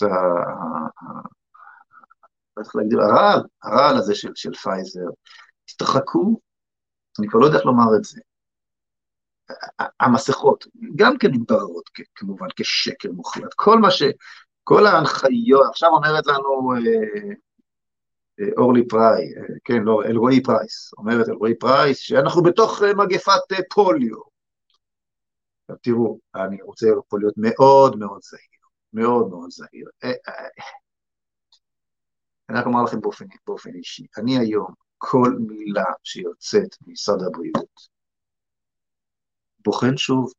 הרעל, 2.56 3.40
הרעל 3.62 3.96
הזה 3.96 4.14
של, 4.14 4.30
של 4.34 4.54
פייזר. 4.54 5.06
תתרחקו, 5.64 6.40
אני 7.18 7.28
כבר 7.28 7.40
לא 7.40 7.46
יודע 7.46 7.58
איך 7.58 7.66
לומר 7.66 7.96
את 7.98 8.04
זה. 8.04 8.20
המסכות, 10.00 10.66
גם 10.96 11.18
כן 11.18 11.30
מתבררות 11.30 11.90
כמובן 12.14 12.46
כשקר 12.56 13.12
מוחלט. 13.12 13.54
כל 13.56 13.78
מה 13.78 13.90
ש... 13.90 14.02
כל 14.64 14.86
ההנחיות, 14.86 15.66
עכשיו 15.70 15.90
אומרת 15.90 16.26
לנו 16.26 16.72
אה, 18.40 18.46
אורלי 18.58 18.88
פריי, 18.88 19.24
כן, 19.64 19.82
לא, 19.82 20.02
אלרעי 20.04 20.42
פרייס, 20.42 20.92
אומרת 20.98 21.28
אלרעי 21.28 21.54
פרייס, 21.54 21.98
שאנחנו 21.98 22.42
בתוך 22.42 22.82
אה, 22.82 22.94
מגפת 22.94 23.52
אה, 23.52 23.58
פוליו. 23.70 24.35
עכשיו 25.68 25.76
תראו, 25.82 26.20
אני 26.34 26.62
רוצה 26.62 26.86
פה 27.08 27.18
להיות 27.18 27.34
מאוד 27.36 27.98
מאוד 27.98 28.20
זהיר, 28.22 28.60
מאוד 28.92 29.28
מאוד 29.28 29.50
זהיר. 29.50 29.88
אה, 30.04 30.12
אני 32.48 32.58
רק 32.58 32.66
אומר 32.66 32.82
לכם 32.82 33.00
באופן, 33.00 33.24
באופן 33.46 33.74
אישי, 33.74 34.06
אני 34.18 34.38
היום, 34.38 34.74
כל 34.98 35.36
מילה 35.40 35.84
שיוצאת 36.04 36.76
ממשרד 36.86 37.22
הבריאות, 37.22 37.88
בוחן 39.64 39.96
שוב 39.96 40.32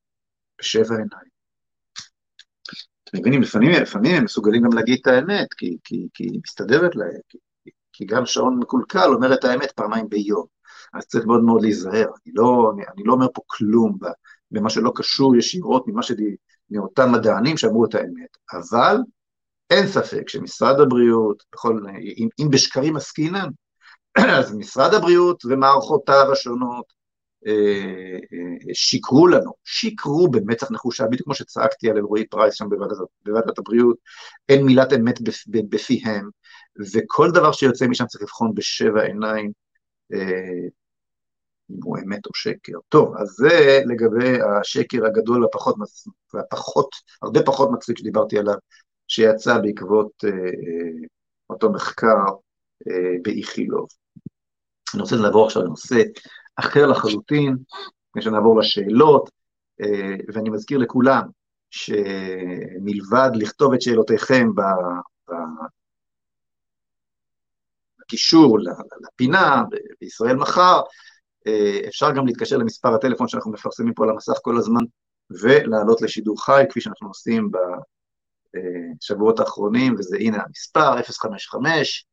בשבע 0.60 0.96
עיניים. 0.96 1.38
אתם 3.04 3.18
מבינים, 3.20 3.42
לפעמים, 3.42 3.72
לפעמים 3.72 4.16
הם 4.16 4.24
מסוגלים 4.24 4.64
גם 4.64 4.74
להגיד 4.74 5.00
את 5.02 5.08
האמת, 5.08 5.54
כי, 5.54 5.78
כי, 5.84 6.08
כי 6.14 6.24
היא 6.24 6.42
מסתדרת 6.44 6.96
להם, 6.96 7.20
כי 7.30 7.38
כי 7.98 8.06
גם 8.06 8.26
שעון 8.26 8.60
מקולקל 8.60 9.14
אומר 9.14 9.34
את 9.34 9.44
האמת 9.44 9.72
פעמיים 9.72 10.10
ביום, 10.10 10.46
אז 10.94 11.06
צריך 11.06 11.26
מאוד 11.26 11.44
מאוד 11.44 11.62
להיזהר, 11.62 12.06
אני 12.06 12.34
לא, 12.36 12.72
אני, 12.76 12.84
אני 12.96 13.04
לא 13.06 13.14
אומר 13.14 13.28
פה 13.34 13.42
כלום 13.48 13.98
במה 14.51 14.70
שלא 14.70 14.92
קשור 14.96 15.36
ישירות 15.36 15.88
ממה 15.88 16.04
שלי, 16.04 16.36
מאותם 16.70 17.12
מדענים 17.12 17.58
שאמרו 17.58 17.86
את 17.86 17.96
האמת, 17.96 18.38
אבל 18.54 18.98
אין 19.70 19.88
ספק 19.88 20.30
שמשרד 20.30 20.80
הבריאות, 20.80 21.44
בכל, 21.54 21.86
אם, 22.18 22.27
אם 22.39 22.50
בשקרים 22.50 22.96
עסקינן, 22.96 23.50
אז 24.39 24.56
משרד 24.56 24.94
הבריאות 24.94 25.46
ומערכותיו 25.46 26.32
השונות 26.32 26.86
אה, 27.48 28.18
אה, 28.34 28.74
שיקרו 28.74 29.27
לנו, 29.27 29.51
שיקרו 29.66 30.27
במצח 30.32 30.72
נחושה, 30.72 31.06
בדיוק 31.06 31.24
כמו 31.24 31.36
שצעקתי 31.36 31.89
על 31.89 31.98
אלרועי 31.98 32.27
פרייס 32.27 32.54
שם 32.54 32.70
בוועדת, 32.70 32.98
בוועדת 33.25 33.60
הבריאות, 33.60 33.98
אין 34.50 34.66
מילת 34.66 34.94
אמת 34.94 35.20
בפיהם, 35.70 36.30
וכל 36.94 37.32
דבר 37.32 37.51
שיוצא 37.51 37.88
משם 37.88 38.06
צריך 38.06 38.24
לבחון 38.24 38.51
בשבע 38.56 39.01
עיניים, 39.04 39.51
אה, 40.13 40.68
אם 41.72 41.80
הוא 41.84 41.98
אמת 41.98 42.26
או 42.26 42.32
שקר. 42.34 42.78
טוב, 42.90 43.16
אז 43.18 43.28
זה 43.28 43.82
לגבי 43.86 44.42
השקר 44.42 45.06
הגדול 45.06 45.46
הפחות, 45.46 45.76
והפחות, 46.34 46.90
הרבה 47.22 47.44
פחות 47.44 47.70
מצחיק 47.72 47.98
שדיברתי 47.98 48.40
עליו, 48.40 48.56
שיצא 49.08 49.58
בעקבות 49.58 50.12
אה, 50.26 50.30
אה, 50.30 51.08
אותו 51.50 51.72
מחקר 51.72 52.26
אה, 52.88 53.16
באיכילוב. 53.22 53.88
אני 54.94 55.02
רוצה 55.02 55.16
לעבור 55.16 55.46
עכשיו 55.46 55.64
לנושא 55.64 56.02
אחר 56.56 56.88
לחלוטין, 56.88 57.58
לפני 58.10 58.22
שנעבור 58.22 58.60
לשאלות, 58.60 59.30
אה, 59.82 60.16
ואני 60.34 60.50
מזכיר 60.50 60.78
לכולם 60.78 61.24
שמלבד 61.70 63.30
לכתוב 63.36 63.74
את 63.74 63.82
שאלותיכם 63.82 64.48
קישור 68.08 68.58
לפינה 69.02 69.64
בישראל 70.02 70.36
מחר, 70.36 70.82
אפשר 71.88 72.12
גם 72.12 72.27
להתקשר 72.27 72.58
למספר 72.58 72.94
הטלפון 72.94 73.27
שאנחנו 73.27 73.51
מפרסמים 73.51 73.94
פה 73.94 74.04
על 74.04 74.10
המסך 74.10 74.38
כל 74.42 74.58
הזמן, 74.58 74.82
ולעלות 75.42 76.01
לשידור 76.01 76.46
חי, 76.46 76.63
כפי 76.70 76.82
שאנחנו 76.82 77.08
עושים 77.08 77.51
בשבועות 78.54 79.39
האחרונים, 79.39 79.96
וזה 79.98 80.18
הנה 80.18 80.38
המספר, 80.46 81.01
055 81.01 82.06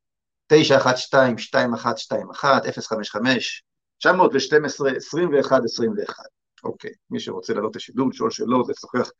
912-2121, 0.53 0.57
055 2.73 3.65
912 3.99 4.91
2121 4.91 6.25
אוקיי, 6.65 6.91
מי 7.11 7.21
שרוצה 7.21 7.55
לעלות 7.55 7.77
לשידור, 7.77 8.09
לשאול 8.09 8.31
שאלות, 8.31 8.69
לשוחח 8.69 9.11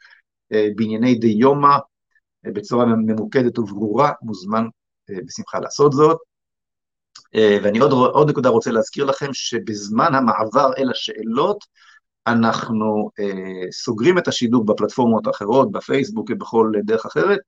אה, 0.53 0.69
בענייני 0.77 1.15
דיומא 1.15 1.77
אה, 2.47 2.53
בצורה 2.53 2.87
ממוקדת 2.87 3.59
וברורה, 3.59 4.13
מוזמן 4.23 4.65
בשמחה 5.27 5.59
לעשות 5.61 5.93
זאת. 5.93 6.19
ואני 7.63 7.79
עוד, 7.79 7.93
עוד 7.93 8.31
נקודה 8.31 8.49
רוצה 8.49 8.71
להזכיר 8.71 9.05
לכם, 9.05 9.29
שבזמן 9.33 10.15
המעבר 10.15 10.71
אל 10.79 10.91
השאלות, 10.91 11.65
אנחנו 12.27 13.11
אה, 13.21 13.73
סוגרים 13.73 14.19
את 14.19 14.29
השידור 14.29 14.67
בפלטפורמות 14.67 15.27
האחרות, 15.27 15.73
בפייסבוק 15.73 16.31
ובכל 16.31 16.73
דרך 16.85 17.07
אחרת, 17.07 17.39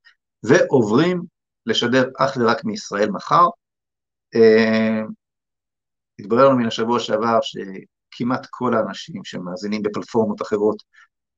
ועוברים 0.43 1.23
לשדר 1.67 2.09
אך 2.19 2.37
ורק 2.41 2.65
מישראל 2.65 3.11
מחר. 3.11 3.47
אה, 4.35 5.03
התברר 6.19 6.49
לנו 6.49 6.59
מן 6.59 6.67
השבוע 6.67 7.01
שעבר 7.01 7.39
שכמעט 7.43 8.47
כל 8.51 8.75
האנשים 8.75 9.25
שמאזינים 9.25 9.83
בפלטפורמות 9.83 10.43
אחרות 10.43 10.83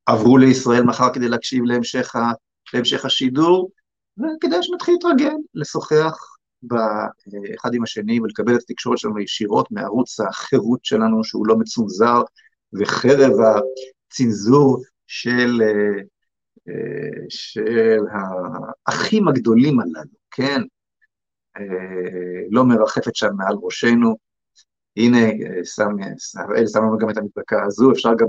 עברו 0.06 0.38
לישראל 0.38 0.82
מחר 0.82 1.12
כדי 1.14 1.28
להקשיב 1.28 1.64
להמשך, 1.64 2.16
ה, 2.16 2.32
להמשך 2.74 3.04
השידור, 3.04 3.70
וכדאי 4.18 4.62
שנתחיל 4.62 4.94
להתרגל, 4.94 5.34
לשוחח 5.54 6.37
באחד 6.62 7.74
עם 7.74 7.82
השני 7.82 8.20
ולקבל 8.20 8.54
את 8.54 8.62
התקשורת 8.62 8.98
שלנו 8.98 9.18
ישירות 9.18 9.70
מערוץ 9.70 10.20
החירות 10.20 10.84
שלנו, 10.84 11.24
שהוא 11.24 11.46
לא 11.46 11.56
מצונזר, 11.56 12.22
וחרב 12.72 13.32
הצנזור 13.40 14.82
של, 15.06 15.62
אה, 15.62 16.02
אה, 16.68 17.24
של 17.28 17.98
האחים 18.86 19.28
הגדולים 19.28 19.80
הללו, 19.80 20.18
כן? 20.30 20.62
אה, 21.56 22.42
לא 22.50 22.64
מרחפת 22.64 23.16
שם 23.16 23.28
מעל 23.36 23.56
ראשנו. 23.62 24.16
הנה, 24.96 25.18
הראל 26.36 26.66
שם 26.66 26.78
לנו 26.78 26.98
גם 26.98 27.10
את 27.10 27.16
המדבקה 27.16 27.64
הזו, 27.64 27.92
אפשר 27.92 28.10
גם 28.18 28.26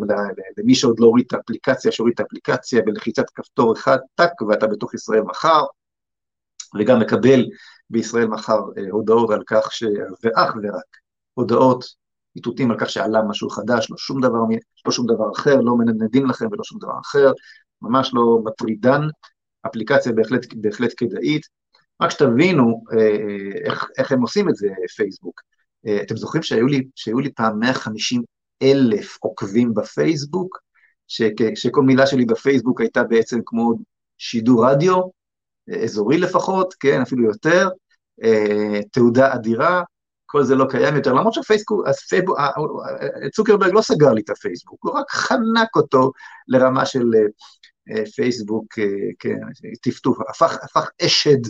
למי 0.57 0.75
שעוד 0.75 0.99
לא 0.99 1.05
הוריד 1.05 1.25
את 1.27 1.33
האפליקציה, 1.33 1.91
שהוריד 1.91 2.13
את 2.13 2.19
האפליקציה 2.19 2.81
בלחיצת 2.81 3.29
כפתור 3.35 3.73
אחד, 3.73 3.97
טאק, 4.15 4.41
ואתה 4.41 4.67
בתוך 4.67 4.93
ישראל 4.93 5.21
מחר, 5.21 5.63
וגם 6.79 6.99
מקבל 6.99 7.45
בישראל 7.89 8.27
מחר 8.27 8.59
הודעות 8.91 9.29
על 9.29 9.43
כך 9.47 9.71
ש... 9.71 9.83
ואך 10.23 10.55
ורק 10.63 10.97
הודעות 11.33 11.85
איתותים 12.35 12.71
על 12.71 12.77
כך 12.79 12.89
שעלה 12.89 13.21
משהו 13.23 13.49
חדש, 13.49 13.91
לא 13.91 13.97
שום 13.97 14.21
דבר, 14.21 14.39
לא 14.85 14.91
שום 14.91 15.07
דבר 15.07 15.31
אחר, 15.35 15.55
לא 15.55 15.77
מנדנדים 15.77 16.25
לכם 16.25 16.45
ולא 16.51 16.63
שום 16.63 16.79
דבר 16.79 16.99
אחר, 17.01 17.31
ממש 17.81 18.11
לא 18.13 18.39
מטרידן, 18.45 19.01
אפליקציה 19.67 20.11
בהחלט, 20.11 20.45
בהחלט 20.53 20.93
כדאית. 20.97 21.41
רק 22.01 22.09
שתבינו 22.09 22.83
אה, 22.93 23.65
איך, 23.65 23.87
איך 23.97 24.11
הם 24.11 24.21
עושים 24.21 24.49
את 24.49 24.55
זה, 24.55 24.67
פייסבוק. 24.95 25.41
אה, 25.87 26.01
אתם 26.01 26.17
זוכרים 26.17 26.43
שהיו 26.43 26.67
לי, 26.67 26.87
שהיו 26.95 27.19
לי 27.19 27.31
פעם 27.33 27.59
150 27.59 28.21
אלף 28.61 29.17
עוקבים 29.19 29.73
בפייסבוק, 29.73 30.59
שכ, 31.07 31.55
שכל 31.55 31.81
מילה 31.81 32.07
שלי 32.07 32.25
בפייסבוק 32.25 32.81
הייתה 32.81 33.03
בעצם 33.03 33.39
כמו 33.45 33.73
שידור 34.17 34.65
רדיו, 34.65 35.01
אזורי 35.83 36.17
לפחות, 36.17 36.73
כן, 36.79 37.01
אפילו 37.01 37.23
יותר, 37.23 37.69
אה, 38.23 38.79
תעודה 38.91 39.33
אדירה, 39.33 39.83
כל 40.25 40.43
זה 40.43 40.55
לא 40.55 40.65
קיים 40.69 40.95
יותר, 40.95 41.13
למרות 41.13 41.33
שפייסבוק, 41.33 41.87
פייסבוק, 42.09 42.37
צוקרברג 43.33 43.73
לא 43.73 43.81
סגר 43.81 44.13
לי 44.13 44.21
את 44.21 44.29
הפייסבוק, 44.29 44.79
הוא 44.83 44.91
רק 44.91 45.11
חנק 45.11 45.75
אותו 45.75 46.11
לרמה 46.47 46.85
של 46.85 47.05
אה, 47.91 48.05
פייסבוק, 48.15 48.79
אה, 48.79 48.85
כן, 49.19 49.37
טפטוף, 49.81 50.17
הפך, 50.29 50.57
הפך 50.63 50.89
אשד 51.05 51.41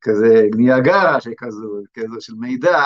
כזה, 0.00 0.46
ניאגרה 0.56 1.20
שכזו, 1.20 1.82
כזו 1.94 2.20
של 2.20 2.34
מידע, 2.34 2.82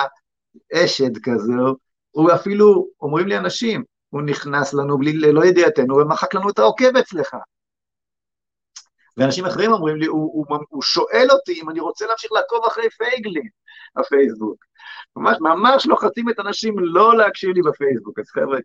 אשד 0.74 1.18
כזו, 1.22 1.76
הוא 2.10 2.32
אפילו, 2.34 2.88
אומרים 3.00 3.26
לי 3.26 3.38
אנשים, 3.38 3.84
הוא 4.10 4.22
נכנס 4.22 4.74
לנו 4.74 4.98
בלי, 4.98 5.12
לא 5.12 5.44
ידיעתנו, 5.44 5.96
ומחק 5.96 6.34
לנו 6.34 6.50
את 6.50 6.58
העוקב 6.58 6.96
אצלך. 6.96 7.36
ואנשים 9.16 9.44
אחרים 9.44 9.72
אומרים 9.72 9.96
לי, 9.96 10.06
הוא, 10.06 10.46
הוא, 10.48 10.58
הוא 10.68 10.82
שואל 10.82 11.26
אותי 11.30 11.60
אם 11.62 11.70
אני 11.70 11.80
רוצה 11.80 12.06
להמשיך 12.06 12.32
לעקוב 12.32 12.64
אחרי 12.64 12.90
פייגלין, 12.90 13.48
הפייסבוק. 13.96 14.64
ממש, 15.16 15.36
ממש 15.40 15.86
לוחצים 15.86 16.30
את 16.30 16.38
האנשים 16.38 16.74
לא 16.78 17.16
להקשיב 17.16 17.50
לי 17.50 17.62
בפייסבוק. 17.62 18.18
אז 18.18 18.26
חבר'ה, 18.28 18.58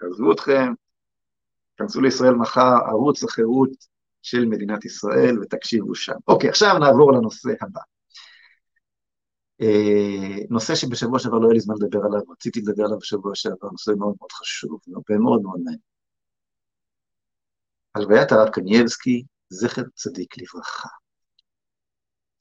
עזבו 0.00 0.32
אתכם, 0.32 0.72
כנסו 1.76 2.00
לישראל 2.00 2.34
מחר, 2.34 2.74
ערוץ 2.86 3.24
החירות 3.24 3.70
של 4.22 4.46
מדינת 4.46 4.84
ישראל, 4.84 5.38
ותקשיבו 5.42 5.94
שם. 5.94 6.16
אוקיי, 6.28 6.50
עכשיו 6.50 6.78
נעבור 6.78 7.12
לנושא 7.12 7.50
הבא. 7.60 7.80
אה, 9.60 10.44
נושא 10.50 10.74
שבשבוע 10.74 11.18
שעבר 11.18 11.38
לא 11.38 11.46
היה 11.46 11.54
לי 11.54 11.60
זמן 11.60 11.74
לדבר 11.80 12.04
עליו, 12.06 12.20
רציתי 12.30 12.60
לדבר 12.60 12.84
עליו 12.84 12.98
בשבוע 12.98 13.34
שעבר, 13.34 13.68
נושא 13.70 13.90
מאוד 13.90 14.14
מאוד 14.20 14.32
חשוב, 14.32 14.80
ומאוד 14.88 15.42
מאוד 15.42 15.42
מעניין. 15.42 15.78
הלוויית 17.94 18.32
הרב 18.32 18.48
קנייבסקי, 18.48 19.24
זכר 19.50 19.82
צדיק 19.94 20.38
לברכה. 20.38 20.88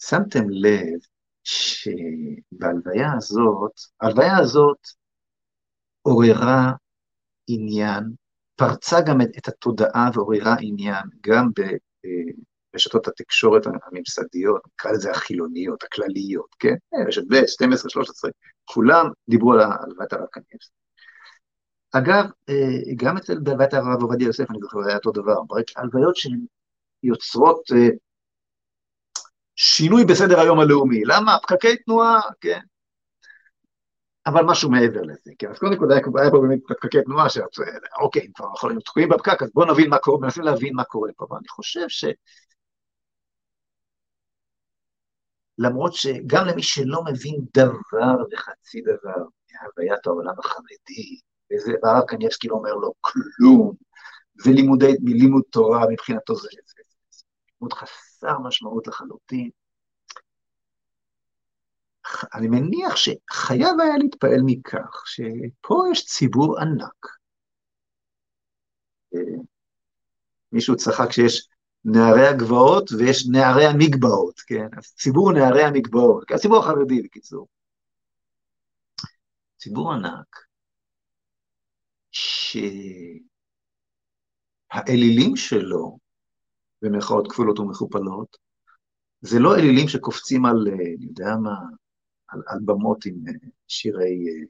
שמתם 0.02 0.50
לב 0.50 1.00
שבהלוויה 1.44 3.14
הזאת, 3.18 3.72
ההלוויה 4.02 4.38
הזאת 4.38 4.78
עוררה 6.02 6.72
עניין, 7.48 8.04
פרצה 8.56 9.02
גם 9.02 9.22
את 9.22 9.48
התודעה 9.48 10.10
ועוררה 10.14 10.56
עניין 10.60 11.04
גם 11.22 11.50
ברשתות 12.74 13.08
התקשורת 13.08 13.64
הממסדיות, 13.66 14.62
נקרא 14.74 14.92
לזה 14.92 15.12
החילוניות, 15.12 15.84
הכלליות, 15.84 16.56
כן? 16.60 16.76
רשת 17.08 17.24
ב', 17.30 17.46
12, 17.48 17.90
13, 17.90 18.32
כולם 18.66 19.06
דיברו 19.30 19.54
על 19.54 19.60
הלוויית 19.60 20.14
הרב 20.14 20.28
קניאבסקי. 20.32 20.78
אגב, 21.92 22.26
אה, 22.50 22.94
גם 22.96 23.18
אצל 23.18 23.40
בהלוויית 23.40 23.74
הרב 23.74 24.02
עובדיה 24.02 24.26
יוסף, 24.26 24.52
אני 24.52 24.60
זוכר, 24.62 24.80
היה 24.88 24.96
אותו 24.96 25.12
דבר, 25.12 25.38
הלוויות 25.78 26.16
שהן 26.16 26.46
יוצרות 27.08 27.72
אה, 27.72 27.88
שינוי 29.56 30.06
בסדר 30.06 30.40
היום 30.40 30.60
הלאומי. 30.60 31.02
למה? 31.06 31.38
פקקי 31.44 31.78
תנועה, 31.78 32.22
כן. 32.42 32.60
אבל 34.26 34.44
משהו 34.46 34.72
מעבר 34.72 35.02
לזה, 35.02 35.32
כן. 35.40 35.52
אז 35.52 35.60
קודם 35.60 35.78
כל 35.80 35.92
היה 35.92 36.32
פה 36.32 36.40
באמת 36.42 36.60
פקקי 36.68 37.02
תנועה, 37.02 37.30
שאוקיי, 37.30 38.32
כבר 38.36 38.48
יכולים 38.56 38.80
תקועים 38.80 39.10
בפקק, 39.10 39.44
אז 39.44 39.50
בואו 39.54 39.72
נבין 39.72 39.90
מה 39.90 39.98
קורה, 39.98 40.20
מנסים 40.20 40.44
להבין 40.44 40.76
מה 40.76 40.84
קורה 40.84 41.10
פה. 41.18 41.26
אבל 41.30 41.38
אני 41.38 41.48
חושב 41.48 41.86
ש... 41.88 42.06
למרות 45.58 45.94
שגם 45.94 46.46
למי 46.46 46.64
שלא 46.64 47.04
מבין 47.04 47.40
דבר 47.54 48.16
וחצי 48.34 48.82
דבר 48.82 49.24
מהוויית 49.52 50.08
העולם 50.08 50.34
החרדי, 50.40 51.20
וזה 51.54 51.74
ברק 51.82 52.10
קניאבסקי 52.10 52.48
לא 52.48 52.56
אומר 52.56 52.74
לו 52.74 52.94
כלום, 53.02 53.74
ולימודי, 54.46 54.94
לימוד 55.04 55.44
תורה 55.50 55.86
מבחינתו 55.90 56.36
זה, 56.36 56.50
לימוד 57.62 57.74
חסר 57.74 58.40
משמעות 58.40 58.88
לחלוטין. 58.88 59.50
אני 62.34 62.48
מניח 62.48 62.96
שחייב 62.96 63.80
היה 63.84 63.98
להתפעל 63.98 64.42
מכך 64.46 65.04
שפה 65.06 65.84
יש 65.92 66.06
ציבור 66.06 66.60
ענק. 66.60 67.06
אה, 69.16 69.20
מישהו 70.52 70.76
צחק 70.76 71.12
שיש 71.12 71.50
נערי 71.86 72.28
הגבעות 72.28 72.92
ויש 72.92 73.28
נערי 73.32 73.66
המגבעות, 73.66 74.40
כן? 74.40 74.68
אז 74.78 74.94
ציבור 74.94 75.32
נערי 75.32 75.64
המגבעות, 75.64 76.24
כן? 76.28 76.36
הציבור 76.36 76.60
החרדי 76.60 77.02
בקיצור. 77.02 77.48
ציבור 79.58 79.94
ענק, 79.94 80.36
שהאלילים 84.72 85.36
שלו 85.36 85.98
במרכאות 86.82 87.32
כפולות 87.32 87.60
ומכופלות, 87.60 88.38
זה 89.22 89.40
לא 89.40 89.56
אלילים 89.56 89.88
שקופצים 89.88 90.46
על, 90.46 90.68
אה, 90.68 90.74
אני 90.74 91.06
יודע 91.06 91.36
מה, 91.44 91.56
על, 92.28 92.42
על 92.48 92.60
במות 92.66 93.06
עם 93.06 93.16
אה, 93.28 93.34
שירי, 93.68 94.26
אה, 94.28 94.46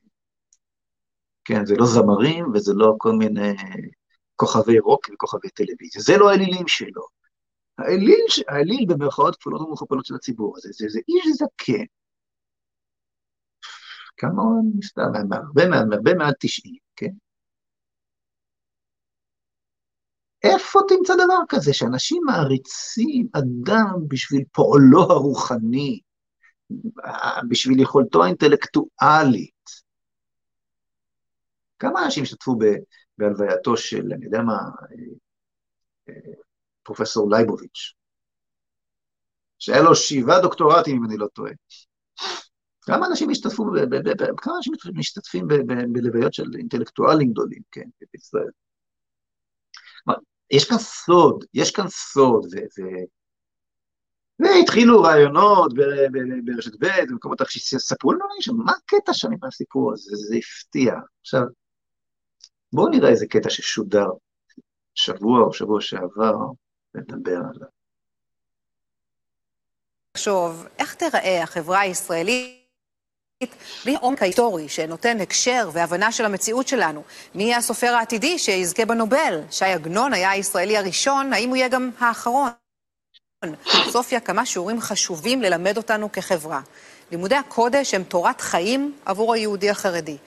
כן, 1.46 1.66
זה 1.66 1.76
לא 1.76 1.86
זמרים 1.86 2.46
וזה 2.54 2.74
לא 2.76 2.96
כל 2.98 3.12
מיני 3.12 3.56
כוכבי 4.36 4.80
רוק 4.80 5.10
וכוכבי 5.13 5.50
טלוויזיה, 5.50 6.02
זה 6.02 6.18
לא 6.18 6.30
האלילים 6.30 6.68
שלו. 6.68 7.04
האליל, 7.78 8.26
האליל 8.48 8.86
במרכאות 8.88 9.36
כפולות 9.36 9.62
ומכופלות 9.62 10.06
של 10.06 10.16
הציבור 10.16 10.58
הזה, 10.58 10.70
זה, 10.72 10.86
זה 10.90 11.00
איש 11.08 11.38
זקן. 11.38 11.86
כמה 14.18 14.44
מספר, 14.78 15.02
הרבה 15.92 16.13
מעל 16.13 16.34
90, 16.40 16.76
כן? 16.96 17.12
איפה 20.53 20.79
תמצא 20.88 21.13
דבר 21.13 21.39
כזה 21.49 21.73
שאנשים 21.73 22.21
מעריצים 22.25 23.27
אדם 23.33 23.93
בשביל 24.07 24.43
פועלו 24.51 25.01
הרוחני, 25.01 25.99
בשביל 27.49 27.79
יכולתו 27.79 28.23
האינטלקטואלית? 28.23 29.57
כמה 31.79 32.05
אנשים 32.05 32.23
השתתפו 32.23 32.60
בהלווייתו 33.17 33.77
של, 33.77 34.13
אני 34.13 34.25
יודע 34.25 34.41
מה, 34.41 34.57
פרופסור 36.83 37.31
לייבוביץ', 37.31 37.93
שהיה 39.60 39.81
לו 39.81 39.95
שבעה 39.95 40.41
דוקטורטים, 40.41 40.97
אם 40.97 41.05
אני 41.05 41.17
לא 41.17 41.27
טועה. 41.33 41.51
כמה 42.81 43.07
אנשים 43.07 43.29
השתתפו, 43.29 43.65
כמה 44.38 44.55
אנשים 44.57 44.73
משתתפים 44.95 45.47
בלוויות 45.93 46.33
של 46.33 46.45
אינטלקטואלים 46.57 47.31
גדולים, 47.31 47.62
כן, 47.71 47.89
בישראל? 48.13 48.49
יש 50.51 50.69
כאן 50.69 50.77
סוד, 50.77 51.45
יש 51.53 51.71
כאן 51.71 51.88
סוד, 51.88 52.45
והתחילו 54.39 55.01
רעיונות 55.01 55.73
ברשת 56.45 56.75
ב' 56.79 56.88
במקומות 57.10 57.41
אחרים 57.41 57.62
שספרו 57.62 58.13
לנו 58.13 58.25
מה 58.65 58.71
הקטע 58.71 59.13
שם 59.13 59.31
עם 59.31 59.43
הסיפור 59.47 59.93
הזה, 59.93 60.15
זה 60.15 60.36
הפתיע. 60.38 60.93
עכשיו, 61.21 61.41
בואו 62.73 62.89
נראה 62.89 63.10
איזה 63.10 63.25
קטע 63.27 63.49
ששודר 63.49 64.07
שבוע 64.95 65.39
או 65.39 65.53
שבוע 65.53 65.81
שעבר, 65.81 66.36
ונדבר 66.95 67.38
עליו. 67.38 67.67
לחשוב, 70.15 70.67
איך 70.79 70.95
תיראה 70.95 71.43
החברה 71.43 71.79
הישראלית 71.79 72.57
בלי 73.86 73.95
העומק 73.95 74.21
ההיסטורי 74.21 74.69
שנותן 74.69 75.21
הקשר 75.21 75.69
והבנה 75.73 76.12
של 76.12 76.26
המציאות 76.26 76.67
שלנו? 76.67 77.04
מי 77.36 77.43
יהיה 77.43 77.58
הסופר 77.58 77.88
העתידי 77.88 78.39
שיזכה 78.39 78.86
בנובל? 78.86 79.41
ש"י 79.52 79.65
עגנון 79.65 80.13
היה 80.13 80.32
הישראלי 80.32 80.78
הראשון, 80.78 81.34
האם 81.34 81.50
הוא 81.50 81.58
יהיה 81.58 81.67
גם 81.67 81.91
האחרון? 82.00 82.50
סופיה, 83.89 84.19
כמה 84.19 84.45
שיעורים 84.45 84.82
חשובים 84.82 85.41
ללמד 85.41 85.78
אותנו 85.78 86.12
כחברה. 86.12 86.62
לימודי 87.12 87.36
הקודש 87.36 87.93
הם 87.93 88.04
תורת 88.04 88.41
חיים 88.41 88.95
עבור 89.06 89.34
היהודי 89.34 89.69
החרדי. 89.69 90.17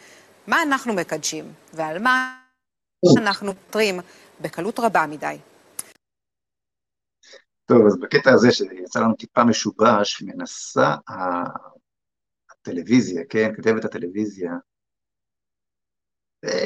מה 0.46 0.62
אנחנו 0.62 0.92
מקדשים, 0.92 1.52
ועל 1.72 1.98
מה 1.98 2.36
אנחנו 3.16 3.46
מותרים 3.46 4.00
בקלות 4.40 4.78
רבה 4.78 5.06
מדי. 5.06 5.38
טוב, 7.66 7.86
אז 7.86 7.96
בקטע 8.00 8.32
הזה 8.32 8.52
שיצא 8.52 9.00
לנו 9.00 9.14
טיפה 9.14 9.44
משובש, 9.44 10.22
מנסה 10.22 10.94
הטלוויזיה, 12.60 13.22
כן, 13.28 13.52
כתבת 13.56 13.84
הטלוויזיה, 13.84 14.52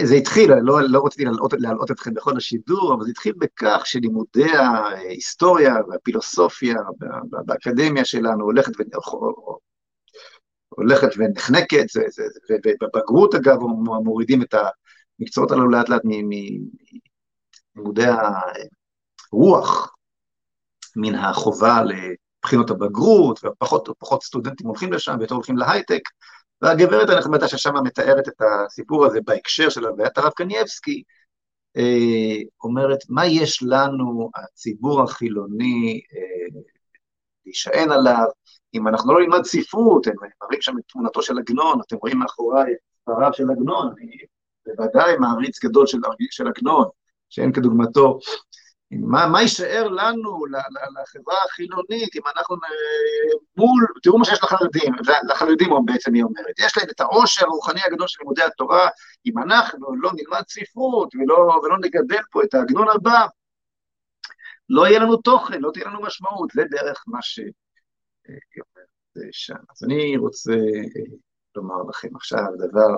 זה 0.05 0.15
התחיל, 0.15 0.55
לא, 0.55 0.83
לא 0.83 1.07
רציתי 1.07 1.25
להלאות, 1.25 1.55
להלאות 1.59 1.91
אתכם 1.91 2.15
בכל 2.15 2.37
השידור, 2.37 2.95
אבל 2.95 3.05
זה 3.05 3.11
התחיל 3.11 3.33
בכך 3.39 3.83
שלימודי 3.85 4.53
ההיסטוריה 4.53 5.75
והפילוסופיה 5.89 6.75
באקדמיה 7.47 8.05
שלנו 8.05 8.45
הולכת, 8.45 8.73
ו... 8.81 8.83
הולכת 10.69 11.09
ונחנקת, 11.17 11.85
ובבגרות 12.51 13.35
אגב 13.35 13.59
מורידים 14.05 14.43
את 14.43 14.55
המקצועות 15.21 15.51
הללו 15.51 15.69
לאט 15.69 15.89
לאט 15.89 16.03
מלימודי 16.05 18.07
הרוח, 19.33 19.95
מן 20.97 21.15
החובה 21.15 21.81
לבחינות 22.45 22.71
הבגרות, 22.71 23.41
ופחות 23.89 24.23
סטודנטים 24.23 24.67
הולכים 24.67 24.93
לשם, 24.93 25.17
ויותר 25.19 25.35
הולכים 25.35 25.57
להייטק, 25.57 26.01
והגברת 26.63 27.09
הנחמדה 27.11 27.49
ששם 27.49 27.75
מתארת 27.85 28.29
את 28.29 28.43
הסיפור 28.43 29.07
הזה 29.07 29.19
בהקשר 29.25 29.69
של 29.69 29.87
הלוויית 29.87 30.19
הרב 30.19 30.33
קנייבסקי, 30.33 31.03
אה, 31.77 32.43
אומרת, 32.65 32.99
מה 33.09 33.27
יש 33.27 33.63
לנו, 33.63 34.31
הציבור 34.37 35.03
החילוני, 35.03 36.01
אה, 36.15 36.61
להישען 37.47 37.91
עליו, 37.93 38.27
אם 38.75 38.89
אנחנו 38.89 39.15
לא 39.15 39.21
נלמד 39.21 39.45
ספרות, 39.45 40.07
הם 40.07 40.15
מראים 40.43 40.63
שם 40.63 40.79
את 40.79 40.85
תמונתו 40.89 41.23
של 41.23 41.39
עגנון, 41.39 41.81
אתם 41.87 41.97
רואים 41.97 42.19
מאחוריי 42.19 42.73
את 42.73 42.79
ספריו 43.03 43.33
של 43.33 43.51
עגנון, 43.51 43.95
אני 43.99 44.17
בוודאי 44.67 45.17
מעריץ 45.17 45.65
גדול 45.65 45.87
של 46.31 46.47
עגנון, 46.49 46.85
שאין 47.31 47.53
כדוגמתו, 47.53 48.19
מה, 49.01 49.27
מה 49.27 49.43
יישאר 49.43 49.89
לנו, 49.89 50.45
לחברה 50.47 51.37
החילונית, 51.45 52.17
אם 52.17 52.23
אנחנו 52.37 52.57
מול, 53.57 53.87
תראו 54.03 54.19
מה 54.19 54.25
שיש 54.25 54.43
לחרדים, 54.43 54.93
לחרדים 55.29 55.71
בעצם 55.85 56.15
היא 56.15 56.23
אומרת, 56.23 56.59
יש 56.59 56.77
להם 56.77 56.87
את 56.91 57.01
העושר 57.01 57.47
הרוחני 57.47 57.81
הגדול 57.87 58.09
של 58.09 58.19
לימודי 58.21 58.43
התורה, 58.43 58.89
אם 59.27 59.39
אנחנו 59.39 59.97
לא 59.97 60.11
נלמד 60.17 60.43
ספרות 60.49 61.15
ולא, 61.15 61.61
ולא 61.63 61.77
נגדל 61.79 62.23
פה 62.31 62.43
את 62.43 62.55
העגנון 62.55 62.89
הבא, 62.89 63.27
לא 64.69 64.87
יהיה 64.87 64.99
לנו 64.99 65.17
תוכן, 65.17 65.61
לא 65.61 65.71
תהיה 65.73 65.87
לנו 65.87 66.03
משמעות, 66.03 66.51
זה 66.55 66.63
בערך 66.71 67.05
מה 67.07 67.19
שהיא 67.23 67.53
אומרת 68.57 68.89
שם. 69.33 69.55
אז 69.71 69.85
אני 69.85 70.17
רוצה 70.17 70.53
לומר 71.57 71.83
לכם 71.89 72.17
עכשיו 72.17 72.45
דבר, 72.59 72.97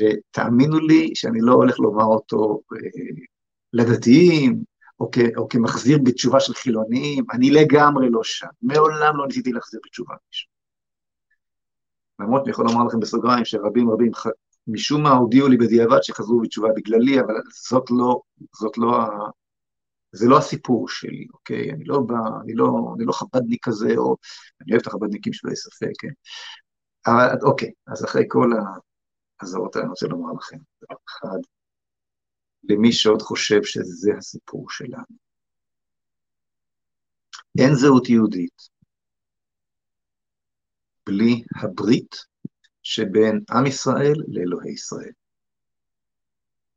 ותאמינו 0.00 0.78
לי 0.78 1.10
שאני 1.14 1.38
לא 1.42 1.52
הולך 1.52 1.78
לומר 1.78 2.04
אותו 2.04 2.60
לדתיים, 3.72 4.62
או, 5.00 5.08
כ, 5.12 5.18
או 5.36 5.48
כמחזיר 5.48 5.98
בתשובה 6.04 6.40
של 6.40 6.54
חילונים, 6.54 7.24
אני 7.32 7.50
לגמרי 7.50 8.10
לא 8.10 8.20
שם. 8.22 8.46
מעולם 8.62 9.16
לא 9.16 9.26
ניסיתי 9.26 9.52
להחזיר 9.52 9.80
בתשובה 9.84 10.14
מישהו. 10.28 10.50
למרות 12.20 12.42
אני 12.42 12.50
יכול 12.50 12.64
לומר 12.66 12.84
לכם 12.84 13.00
בסוגריים 13.00 13.44
שרבים 13.44 13.90
רבים 13.90 14.10
משום 14.66 15.02
מה 15.02 15.10
הודיעו 15.10 15.48
לי 15.48 15.56
בדיעבד 15.56 16.02
שחזרו 16.02 16.40
בתשובה 16.40 16.68
בגללי, 16.76 17.20
אבל 17.20 17.34
זאת 17.66 17.90
לא, 17.90 18.20
זאת 18.60 18.78
לא, 18.78 18.98
זה 20.12 20.28
לא 20.28 20.38
הסיפור 20.38 20.88
שלי, 20.88 21.26
אוקיי? 21.32 21.72
אני 21.72 21.84
לא 21.84 22.00
בא, 22.00 22.14
אני 22.44 22.54
לא, 22.54 22.94
אני 22.96 23.04
לא 23.04 23.12
חבדניק 23.12 23.64
כזה, 23.64 23.94
או 23.96 24.16
אני 24.60 24.72
אוהב 24.72 24.80
את 24.80 24.86
החבדניקים 24.86 25.32
שלא 25.32 25.52
יספק, 25.52 25.92
כן? 25.98 26.12
אבל 27.06 27.36
אוקיי, 27.42 27.70
אז 27.86 28.04
אחרי 28.04 28.24
כל 28.28 28.50
האזהרות 29.40 29.76
האלה 29.76 29.84
אני 29.84 29.90
רוצה 29.90 30.06
לומר 30.06 30.32
לכם 30.32 30.56
דבר 30.56 30.96
אחד, 31.08 31.38
למי 32.64 32.92
שעוד 32.92 33.22
חושב 33.22 33.62
שזה 33.62 34.10
הסיפור 34.18 34.70
שלנו. 34.70 35.16
אין 37.58 37.74
זהות 37.74 38.08
יהודית 38.08 38.68
בלי 41.06 41.42
הברית 41.62 42.16
שבין 42.82 43.40
עם 43.50 43.66
ישראל 43.66 44.14
לאלוהי 44.28 44.72
ישראל. 44.72 45.12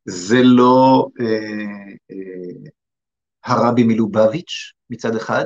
זה 0.06 0.38
לא 0.43 1.08
אה, 1.19 1.93
אה, 2.12 2.72
הרבי 3.46 3.84
מלובביץ' 3.84 4.74
מצד 4.89 5.15
אחד, 5.15 5.46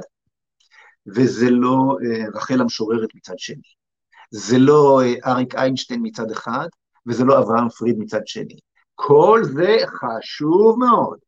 וזה 1.08 1.50
לא 1.50 1.97
אה, 2.06 2.30
רחל 2.34 2.62
המשוררת 2.62 3.10
מצד 3.15 3.34
שני. 3.38 3.69
זה 4.32 4.58
לא 4.60 5.02
אה, 5.02 5.32
אריק 5.32 5.56
איינשטיין 5.56 6.00
מצד 6.04 6.32
אחד, 6.32 6.67
וזה 7.08 7.23
לא 7.23 7.39
אברהם 7.39 7.69
פריד 7.69 7.95
מצד 8.00 8.28
שני. 8.28 8.60
כל 9.00 9.42
זה 9.44 9.78
חשוב 9.88 10.80
מאוד. 10.80 11.20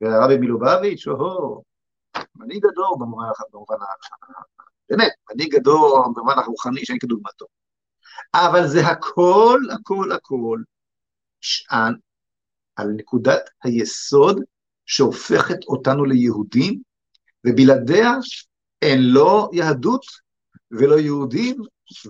והרבי 0.00 0.36
מלובביץ', 0.38 1.06
או, 1.06 1.62
מנהיג 2.36 2.58
גדול 2.58 2.96
במובן, 3.00 3.24
במובן, 3.52 3.76
באמת, 4.90 5.12
מנהיג 5.30 5.52
גדול 5.52 6.02
במובן 6.14 6.38
הרוחני 6.38 6.84
שאין 6.84 6.98
כדוגמתו. 6.98 7.46
אבל 8.34 8.66
זה 8.66 8.80
הכל, 8.86 9.60
הכל, 9.74 10.12
הכל 10.12 10.62
נשען 11.42 11.94
על 12.76 12.88
נקודת 12.88 13.50
היסוד 13.64 14.40
שהופכת 14.86 15.64
אותנו 15.66 16.04
ליהודים, 16.04 16.80
ובלעדיה 17.46 18.12
אין 18.82 18.98
לא 19.02 19.50
יהדות 19.52 20.04
ולא 20.70 20.98
יהודים 20.98 21.56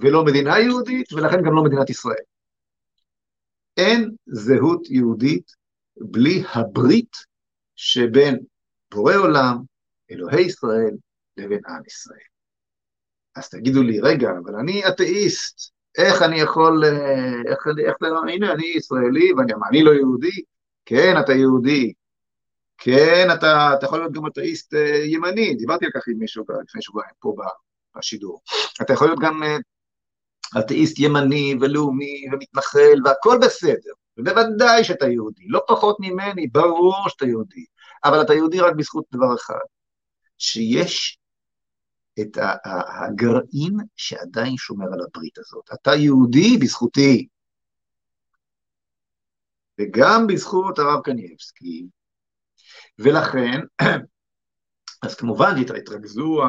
ולא 0.01 0.25
מדינה 0.25 0.59
יהודית, 0.59 1.13
ולכן 1.13 1.43
גם 1.43 1.55
לא 1.55 1.65
מדינת 1.65 1.91
ישראל. 1.91 2.25
אין 3.77 4.11
זהות 4.27 4.91
יהודית 4.91 5.53
בלי 5.97 6.43
הברית 6.55 7.17
שבין 7.77 8.39
בורא 8.91 9.15
עולם, 9.15 9.57
אלוהי 10.11 10.47
ישראל, 10.47 10.97
לבין 11.37 11.61
עם 11.69 11.83
ישראל. 11.87 12.19
אז 13.37 13.49
תגידו 13.49 13.83
לי, 13.83 14.01
רגע, 14.01 14.31
אבל 14.45 14.55
אני 14.55 14.89
אתאיסט, 14.89 15.73
איך 15.99 16.23
אני 16.23 16.41
יכול, 16.41 16.85
אה, 16.85 17.51
איך, 17.51 17.67
איך, 17.87 17.97
הנה, 18.29 18.53
אני 18.53 18.67
ישראלי, 18.77 19.33
ואני 19.33 19.53
אני 19.71 19.83
לא 19.83 19.91
יהודי? 19.91 20.43
כן, 20.85 21.15
אתה 21.21 21.33
יהודי. 21.33 21.93
כן, 22.79 23.29
אתה, 23.35 23.71
אתה 23.79 23.87
יכול 23.87 23.99
להיות 23.99 24.13
גם 24.13 24.27
אתאיסט 24.27 24.75
אה, 24.75 25.05
ימני, 25.05 25.55
דיברתי 25.55 25.85
על 25.85 25.91
כך 25.95 26.09
עם 26.09 26.19
מישהו 26.19 26.45
לפני 26.65 26.83
שבועיים 26.83 27.13
פה 27.19 27.37
בשידור. 27.97 28.41
אתה 28.83 28.93
יכול 28.93 29.07
להיות 29.07 29.21
גם 29.21 29.43
אה, 29.43 29.57
אתאיסט 30.59 30.99
ימני 30.99 31.55
ולאומי 31.61 32.25
ומתנחל 32.33 33.01
והכל 33.05 33.39
בסדר, 33.43 33.93
ובוודאי 34.17 34.85
שאתה 34.85 35.07
יהודי, 35.07 35.45
לא 35.49 35.61
פחות 35.69 35.97
ממני, 36.01 36.47
ברור 36.47 37.09
שאתה 37.09 37.27
יהודי, 37.27 37.65
אבל 38.05 38.23
אתה 38.23 38.35
יהודי 38.35 38.61
רק 38.61 38.75
בזכות 38.77 39.05
דבר 39.13 39.35
אחד, 39.35 39.65
שיש 40.39 41.19
את 42.21 42.39
הגרעין 42.65 43.77
שעדיין 43.97 44.57
שומר 44.57 44.87
על 44.93 45.01
הברית 45.01 45.39
הזאת. 45.39 45.71
אתה 45.75 45.95
יהודי 45.95 46.57
בזכותי, 46.57 47.29
וגם 49.81 50.27
בזכות 50.27 50.79
הרב 50.79 51.01
קנייבסקי, 51.05 51.87
ולכן, 52.99 53.61
אז 55.03 55.15
כמובן 55.15 55.55
התרכזו 55.61 56.43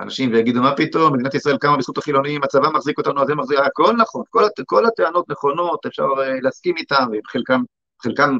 אנשים 0.00 0.32
ויגידו, 0.32 0.62
מה 0.62 0.76
פתאום, 0.76 1.12
מדינת 1.14 1.34
ישראל 1.34 1.56
קמה 1.58 1.76
בזכות 1.76 1.98
החילונים, 1.98 2.44
הצבא 2.44 2.68
מחזיק 2.68 2.98
אותנו, 2.98 3.20
אז 3.20 3.26
זה 3.26 3.34
מחזיק, 3.34 3.58
הכל 3.58 3.96
נכון, 3.96 4.22
כל, 4.30 4.42
כל 4.66 4.86
הטענות 4.86 5.30
נכונות, 5.30 5.86
אפשר 5.86 6.04
uh, 6.04 6.42
להסכים 6.42 6.76
איתן, 6.76 7.04
ועם 7.10 7.20
חלקם, 7.26 7.62
חלקם, 8.02 8.36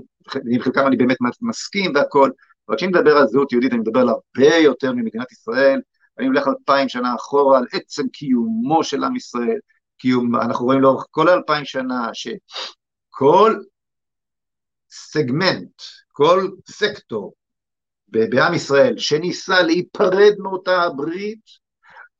עם 0.50 0.60
חלקם 0.60 0.86
אני 0.86 0.96
באמת 0.96 1.16
מסכים 1.42 1.92
והכל, 1.94 2.30
אבל 2.68 2.76
כשאני 2.76 2.90
מדבר 2.92 3.16
על 3.16 3.26
זהות 3.26 3.52
יהודית, 3.52 3.72
אני 3.72 3.80
מדבר 3.80 4.00
על 4.00 4.08
הרבה 4.08 4.56
יותר 4.56 4.92
ממדינת 4.92 5.32
ישראל, 5.32 5.80
אני 6.18 6.26
הולך 6.26 6.48
אלפיים 6.48 6.88
שנה 6.88 7.14
אחורה, 7.14 7.58
על 7.58 7.66
עצם 7.72 8.08
קיומו 8.08 8.84
של 8.84 9.04
עם 9.04 9.16
ישראל, 9.16 9.58
קיום, 9.98 10.36
אנחנו 10.36 10.64
רואים 10.64 10.80
לאורך 10.80 11.06
כל 11.10 11.28
האלפיים 11.28 11.64
שנה, 11.64 12.08
שכל 12.12 13.56
סגמנט, 14.90 15.82
כל 16.12 16.48
סקטור 16.70 17.34
בעם 18.08 18.54
ישראל, 18.54 18.98
שניסה 18.98 19.62
להיפרד 19.62 20.32
מאותה 20.38 20.82
הברית, 20.82 21.66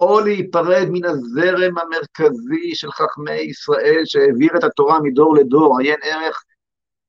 או 0.01 0.21
להיפרד 0.21 0.87
מן 0.91 1.05
הזרם 1.05 1.79
המרכזי 1.79 2.75
של 2.75 2.91
חכמי 2.93 3.41
ישראל 3.41 4.03
שהעביר 4.05 4.51
את 4.57 4.65
התורה 4.65 5.01
מדור 5.01 5.37
לדור, 5.37 5.79
עיין 5.79 5.99
ערך 6.03 6.45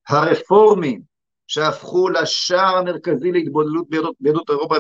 הרפורמים 0.10 1.02
שהפכו 1.48 2.10
לשער 2.10 2.78
המרכזי 2.78 3.32
להתבודדות 3.32 3.88
ביהדות 4.20 4.50
אירופה 4.50 4.76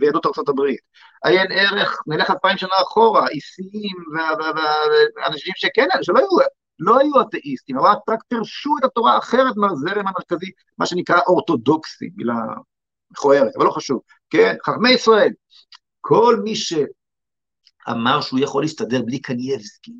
ויהדות 0.00 0.26
ארצות 0.26 0.48
הברית. 0.48 0.80
עיין 1.24 1.46
ערך, 1.50 1.98
נלך 2.06 2.30
אלפיים 2.30 2.58
שנה 2.58 2.76
אחורה, 2.82 3.28
איסיים 3.28 3.96
ואנשים 5.16 5.52
שכן, 5.56 5.86
שלא 6.02 6.18
היו, 6.18 6.28
לא 6.78 6.98
היו 6.98 7.20
אתאיסטים, 7.20 7.78
אבל 7.78 7.88
רק 8.08 8.18
פירשו 8.28 8.70
את 8.78 8.84
התורה 8.84 9.18
אחרת 9.18 9.56
מהזרם 9.56 10.06
המרכזי, 10.06 10.50
מה 10.78 10.86
שנקרא 10.86 11.20
אורתודוקסי, 11.26 12.10
מילה 12.16 12.34
מכוערת, 13.18 13.56
אבל 13.56 13.64
לא 13.64 13.70
חשוב, 13.70 14.00
כן? 14.30 14.56
חכמי 14.66 14.90
ישראל, 14.90 15.30
כל 16.00 16.40
מי 16.44 16.54
שאמר 16.56 18.20
שהוא 18.20 18.40
יכול 18.40 18.62
להסתדר 18.62 19.02
בלי 19.02 19.18
קנייבסקי, 19.18 19.92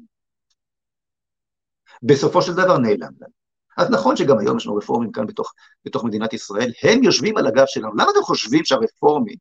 בסופו 2.03 2.43
של 2.43 2.53
דבר 2.53 2.79
נעלם 2.79 3.11
לנו. 3.21 3.45
אז 3.77 3.91
נכון 3.91 4.17
שגם 4.17 4.39
היום 4.39 4.57
יש 4.57 4.67
לנו 4.67 4.77
רפורמים 4.77 5.13
כאן 5.13 5.27
בתוך, 5.27 5.53
בתוך 5.85 6.05
מדינת 6.05 6.33
ישראל, 6.33 6.73
הם 6.83 7.03
יושבים 7.03 7.37
על 7.37 7.47
הגב 7.47 7.65
שלנו. 7.67 7.95
למה 7.95 8.11
אתם 8.11 8.23
חושבים 8.23 8.65
שהרפורמים, 8.65 9.37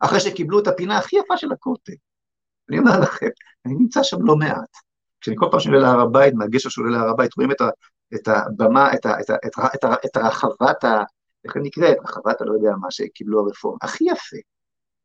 אחרי 0.00 0.20
שקיבלו 0.20 0.58
את 0.58 0.66
הפינה 0.66 0.98
הכי 0.98 1.16
יפה 1.16 1.36
של 1.36 1.52
הכותל, 1.52 1.92
אני 2.70 2.78
אומר 2.78 3.00
לכם, 3.00 3.28
אני 3.66 3.74
נמצא 3.74 4.02
שם 4.02 4.16
לא 4.20 4.36
מעט. 4.36 4.76
כשאני 5.20 5.36
כל 5.38 5.46
פעם 5.50 5.60
שעולה 5.60 5.78
להר 5.78 6.00
הבית, 6.00 6.34
מהגשר 6.34 6.68
שעולה 6.68 6.98
להר 6.98 7.08
הבית, 7.08 7.36
רואים 7.36 7.50
את, 7.50 7.60
ה, 7.60 7.68
את 8.14 8.28
הבמה, 8.28 8.94
את, 8.94 9.06
ה, 9.06 9.20
את, 9.20 9.30
ה, 9.30 9.34
את, 9.46 9.58
ה, 9.58 9.66
את, 9.74 9.84
ה, 9.84 9.94
את 10.06 10.16
הרחבת, 10.16 10.84
ה, 10.84 11.02
איך 11.44 11.56
נקראת? 11.56 11.96
רחבת 12.04 12.40
הלא 12.40 12.52
יודע 12.52 12.70
מה 12.80 12.90
שקיבלו 12.90 13.40
הרפורמים, 13.40 13.78
הכי 13.82 14.04
יפה. 14.04 14.36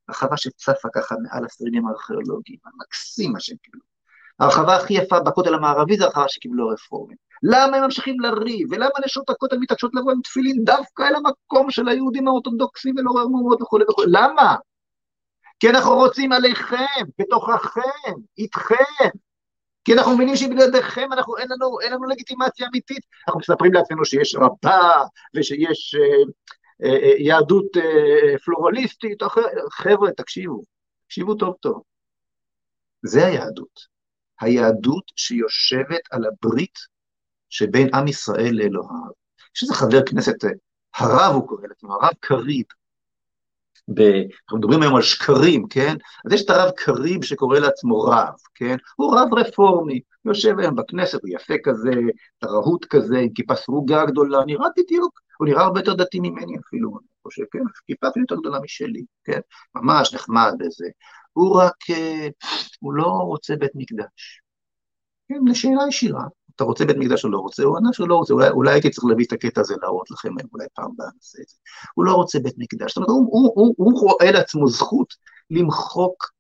רחבה 0.10 0.38
שצפה 0.38 0.90
ככה 0.96 1.16
מעל 1.24 1.46
השרידים 1.46 1.88
הארכיאולוגיים, 1.88 2.60
המקסים 2.66 3.32
מה 3.32 3.40
שהם 3.40 3.58
קיבלו. 3.64 3.82
הרחבה 4.40 4.76
הכי 4.76 4.94
יפה 4.94 5.20
בכותל 5.20 5.54
המערבי 5.54 5.98
זה 5.98 6.06
הרחבה 6.06 6.30
שקיבלו 6.30 6.70
הרפורמים. 6.70 7.18
למה 7.44 7.78
הם 7.78 7.84
ממשיכים 7.84 8.20
לריב, 8.20 8.68
ולמה 8.72 8.90
נשות 9.06 9.30
הכותל 9.30 9.58
מתעקשות 9.58 9.92
לבוא 9.96 10.12
עם 10.12 10.22
תפילין 10.22 10.64
דווקא 10.64 11.04
אל 11.04 11.16
המקום 11.16 11.72
של 11.72 11.88
היהודים 11.88 12.28
האורתודוקסים 12.28 12.96
ולעורר 12.98 13.28
מהומות 13.28 13.62
וכולי 13.62 13.86
וכולי, 13.90 14.08
למה? 14.12 14.56
כי 15.60 15.70
אנחנו 15.70 15.96
רוצים 15.96 16.32
עליכם, 16.32 17.06
בתוככם, 17.20 18.14
איתכם. 18.38 19.10
כי 19.90 19.94
אנחנו 19.94 20.16
מבינים 20.16 20.36
שבלעדיכם 20.36 21.14
אנחנו, 21.14 21.38
אין 21.38 21.48
לנו, 21.52 21.80
אין 21.80 21.94
לנו 21.94 22.06
לגיטימציה 22.06 22.68
אמיתית. 22.68 23.04
אנחנו 23.28 23.40
מספרים 23.40 23.74
לעצמנו 23.74 24.06
שיש 24.06 24.36
רבה, 24.36 25.04
ושיש 25.36 25.96
אה, 25.96 26.24
אה, 26.84 26.98
אה, 27.04 27.16
יהדות 27.18 27.78
אה, 27.78 28.38
פלורליסטית, 28.46 29.24
חבר'ה, 29.72 30.12
תקשיבו, 30.12 30.64
תקשיבו 31.06 31.36
טוב 31.36 31.56
טוב. 31.60 31.82
זה 33.06 33.26
היהדות. 33.26 33.80
היהדות 34.42 35.04
שיושבת 35.16 36.02
על 36.12 36.22
הברית 36.26 36.80
שבין 37.50 37.90
עם 37.96 38.08
ישראל 38.08 38.52
לאלוהיו. 38.54 39.12
יש 39.56 39.64
איזה 39.64 39.74
חבר 39.74 40.06
כנסת, 40.06 40.46
אה, 40.46 40.50
הרב 40.96 41.36
הוא 41.36 41.48
קורא 41.48 41.68
לעצמו, 41.68 41.94
הרב 41.94 42.14
קריב. 42.20 42.66
ב... 43.94 44.02
אנחנו 44.02 44.58
מדברים 44.58 44.82
היום 44.82 44.96
על 44.96 45.02
שקרים, 45.02 45.68
כן? 45.68 45.96
אז 46.26 46.34
יש 46.34 46.46
את 46.46 46.50
הרב 46.50 46.72
קריב 46.72 47.24
שקורא 47.24 47.60
לעצמו 47.60 48.02
רב, 48.02 48.34
כן? 48.56 48.76
הוא 48.96 49.16
רב 49.16 49.34
רפורמי, 49.34 50.02
יושב 50.26 50.60
היום 50.60 50.76
בכנסת, 50.76 51.22
הוא 51.22 51.30
יפה 51.34 51.54
כזה, 51.64 51.92
רהוט 52.44 52.86
כזה, 52.86 53.18
עם 53.20 53.30
כיפה 53.30 53.56
סרוגה 53.56 54.06
גדולה, 54.06 54.46
נראה 54.46 54.68
בדיוק, 54.78 55.20
הוא 55.38 55.48
נראה 55.48 55.64
הרבה 55.64 55.80
יותר 55.80 55.94
דתי 55.94 56.20
ממני 56.20 56.58
אפילו, 56.68 56.90
אני 56.90 57.08
חושב, 57.24 57.44
כן? 57.52 57.60
כיפה 57.88 58.08
אפילו 58.08 58.24
יותר 58.24 58.36
גדולה 58.36 58.60
משלי, 58.60 59.04
כן? 59.24 59.40
ממש 59.76 60.14
נחמד 60.14 60.54
וזה. 60.60 60.88
הוא 61.34 61.62
רק, 61.62 61.90
אה, 61.90 62.28
הוא 62.80 62.94
לא 62.94 63.06
רוצה 63.06 63.56
בית 63.56 63.72
מקדש. 63.76 64.42
כן, 65.30 65.40
לשאלה 65.46 65.88
ישירה, 65.88 66.24
אתה 66.60 66.68
רוצה 66.68 66.86
בית 66.86 66.98
מקדש 66.98 67.26
או 67.26 67.30
לא 67.30 67.38
רוצה? 67.38 67.64
הוא 67.64 67.78
ענה 67.78 67.90
שהוא 67.94 68.10
לא 68.10 68.16
רוצה, 68.16 68.34
אולי, 68.34 68.50
אולי 68.50 68.72
הייתי 68.72 68.90
צריך 68.90 69.06
להביא 69.06 69.26
את 69.26 69.34
הקטע 69.34 69.62
הזה 69.62 69.76
להראות 69.82 70.12
לכם, 70.12 70.30
אולי 70.54 70.66
פעם 70.74 70.92
הבאה 70.94 71.08
נעשה 71.16 71.42
את 71.42 71.48
זה. 71.48 71.56
הוא 71.94 72.06
לא 72.06 72.14
רוצה 72.14 72.40
בית 72.40 72.54
מקדש, 72.58 72.92
זאת 72.92 72.98
אומרת, 72.98 73.10
הוא, 73.10 73.28
הוא, 73.32 73.54
הוא, 73.56 73.74
הוא 73.78 74.00
רואה 74.00 74.32
לעצמו 74.32 74.68
זכות 74.68 75.14
למחוק 75.50 76.32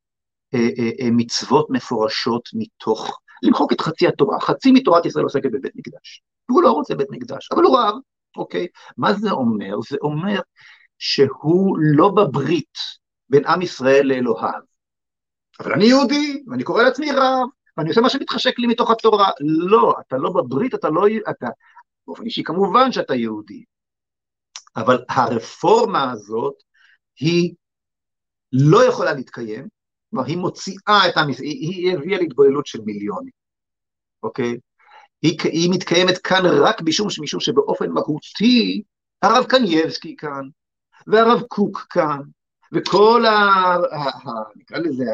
אה, 0.53 0.59
אה, 0.59 0.89
אה, 1.01 1.11
מצוות 1.11 1.69
מפורשות 1.69 2.49
מתוך, 2.53 3.19
למחוק 3.43 3.73
את 3.73 3.81
חצי 3.81 4.07
התורה, 4.07 4.39
חצי 4.39 4.71
מתורת 4.71 5.05
ישראל 5.05 5.23
עוסקת 5.23 5.51
בבית 5.51 5.71
מקדש. 5.75 6.21
הוא 6.49 6.63
לא 6.63 6.71
רוצה 6.71 6.95
בית 6.95 7.07
מקדש, 7.09 7.49
אבל 7.51 7.63
הוא 7.63 7.79
רב, 7.79 7.95
אוקיי? 8.37 8.67
מה 8.97 9.13
זה 9.13 9.31
אומר? 9.31 9.75
זה 9.89 9.97
אומר 10.01 10.41
שהוא 10.97 11.77
לא 11.79 12.09
בברית 12.09 12.77
בין 13.29 13.45
עם 13.45 13.61
ישראל 13.61 14.07
לאלוהיו. 14.07 14.59
אבל 15.59 15.73
אני 15.73 15.85
יהודי, 15.85 16.43
ואני 16.47 16.63
קורא 16.63 16.83
לעצמי 16.83 17.11
רב, 17.11 17.47
ואני 17.79 17.89
עושה 17.89 18.01
מה 18.01 18.09
שמתחשק 18.09 18.59
לי 18.59 18.67
מתוך 18.67 18.91
התורה. 18.91 19.29
לא, 19.39 19.95
אתה 20.07 20.17
לא 20.17 20.29
בברית, 20.29 20.75
אתה 20.75 20.89
לא... 20.89 21.01
אתה... 21.29 21.47
באופן 22.07 22.25
אישי 22.25 22.43
כמובן 22.43 22.91
שאתה 22.91 23.15
יהודי. 23.15 23.63
אבל 24.75 25.03
הרפורמה 25.09 26.11
הזאת, 26.11 26.53
היא 27.19 27.53
לא 28.51 28.85
יכולה 28.85 29.13
להתקיים, 29.13 29.67
כלומר, 30.09 30.25
היא 30.25 30.37
מוציאה 30.37 31.09
את 31.09 31.17
עם 31.17 31.29
ישראל, 31.29 31.47
היא, 31.47 31.97
הביאה 31.97 32.19
להתבוללות 32.19 32.65
של 32.65 32.81
מיליונים, 32.85 33.31
אוקיי? 34.23 34.57
היא, 35.21 35.37
היא 35.43 35.71
מתקיימת 35.71 36.17
כאן 36.17 36.41
רק 36.45 36.81
משום, 36.81 37.07
משום 37.21 37.39
שבאופן 37.39 37.89
מהותי, 37.89 38.83
הרב 39.21 39.45
קנייבסקי 39.45 40.15
כאן, 40.15 40.47
והרב 41.07 41.41
קוק 41.41 41.87
כאן, 41.89 42.19
וכל 42.73 43.25
ה... 43.25 43.29
ה, 43.29 44.29
ה 44.29 44.31
נקרא 44.55 44.77
לזה 44.77 45.05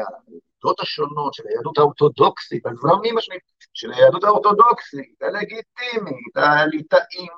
העמדות 0.64 0.80
השונות 0.80 1.34
של 1.34 1.42
היהדות 1.48 1.78
האורתודוקסית, 1.78 2.66
הזרמים 2.66 3.18
השונים 3.18 3.40
של 3.74 3.92
היהדות 3.92 4.24
האורתודוקסית, 4.24 5.22
הלגיטימית, 5.22 6.36
הליטאים 6.36 7.32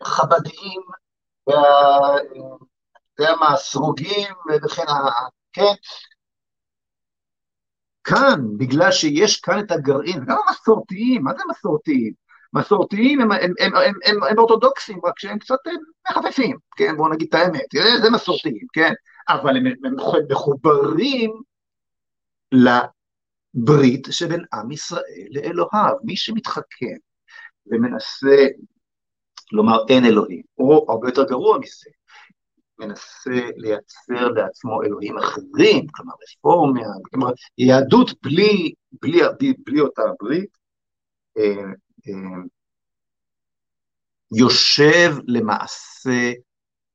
והחבדיים, 0.00 0.82
ואתה 1.46 2.20
יודע 3.18 3.36
מה, 3.40 3.52
הסרוגים 3.52 4.34
וכן 4.64 4.88
הלאה, 4.88 5.28
כן? 5.52 5.74
כאן, 8.04 8.40
בגלל 8.56 8.92
שיש 8.92 9.40
כאן 9.40 9.58
את 9.64 9.70
הגרעין, 9.70 10.24
גם 10.26 10.36
המסורתיים, 10.48 11.24
מה 11.24 11.32
זה 11.34 11.42
מסורתיים? 11.50 12.12
מסורתיים 12.52 13.20
הם, 13.20 13.32
הם, 13.32 13.52
הם, 13.60 13.74
הם, 13.76 13.94
הם, 14.04 14.22
הם 14.30 14.38
אורתודוקסים, 14.38 15.00
רק 15.04 15.18
שהם 15.18 15.38
קצת 15.38 15.58
מחפפים, 16.10 16.56
כן? 16.76 16.96
בואו 16.96 17.08
נגיד 17.08 17.28
את 17.28 17.34
האמת, 17.34 17.66
זה 18.02 18.10
מסורתיים, 18.10 18.66
כן? 18.72 18.92
אבל 19.28 19.56
הם, 19.56 19.66
הם 19.66 19.94
מחוברים 20.30 21.30
לברית 22.52 24.06
שבין 24.10 24.44
עם 24.52 24.72
ישראל 24.72 25.28
לאלוהיו. 25.30 25.96
מי 26.04 26.16
שמתחכם 26.16 26.96
ומנסה 27.66 28.46
לומר 29.52 29.78
אין 29.88 30.04
אלוהים, 30.04 30.42
או 30.58 30.86
הרבה 30.88 31.08
יותר 31.08 31.24
גרוע 31.24 31.58
מזה, 31.58 31.90
מנסה 32.78 33.50
לייצר 33.56 34.28
לעצמו 34.28 34.82
אלוהים 34.82 35.18
אחרים, 35.18 35.86
כלומר 35.92 36.12
רפורמיה, 36.22 36.88
כלומר 37.10 37.30
יהדות 37.58 38.10
בלי, 38.22 38.72
בלי, 39.02 39.20
בלי, 39.38 39.54
בלי 39.66 39.80
אותה 39.80 40.02
ברית, 40.20 40.58
אה, 41.38 41.42
אה, 41.42 41.72
יושב 44.36 45.10
למעשה 45.26 46.32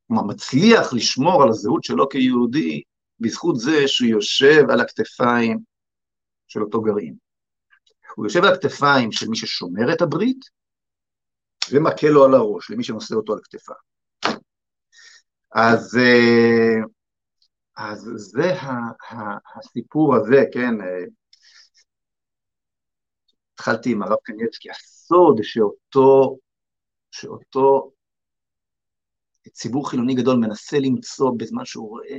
כלומר 0.08 0.24
מצליח 0.24 0.94
לשמור 0.94 1.44
על 1.44 1.50
הזהות 1.50 1.84
שלו 1.84 2.10
כיהודי 2.10 2.82
בזכות 3.20 3.56
זה 3.56 3.88
שהוא 3.88 4.10
יושב 4.10 4.64
על 4.70 4.82
הכתפיים 4.82 5.60
של 6.48 6.62
אותו 6.62 6.82
גרעין. 6.82 7.16
הוא 8.16 8.26
יושב 8.26 8.44
על 8.44 8.54
הכתפיים 8.54 9.12
של 9.12 9.28
מי 9.30 9.36
ששומר 9.36 9.94
את 9.94 10.02
הברית 10.02 10.46
ומכה 11.72 12.08
לו 12.08 12.26
על 12.26 12.34
הראש, 12.34 12.72
למי 12.72 12.84
שנושא 12.84 13.16
אותו 13.16 13.34
על 13.34 13.40
כתפיו. 13.44 13.76
אז, 15.56 15.98
אה, 15.98 16.82
אז 17.78 18.10
זה 18.16 18.54
הסיפור 19.56 20.16
הזה, 20.16 20.44
כן, 20.54 20.82
אה, 20.82 21.06
התחלתי 23.54 23.92
עם 23.92 24.04
הרב 24.04 24.18
קניאצקי, 24.24 24.70
הסוד 25.06 25.40
שאותו, 25.44 26.38
שאותו 27.12 27.92
ציבור 29.52 29.90
חילוני 29.90 30.16
גדול 30.16 30.38
מנסה 30.38 30.80
למצוא 30.80 31.32
בזמן 31.38 31.66
שהוא 31.66 31.90
רואה 31.90 32.18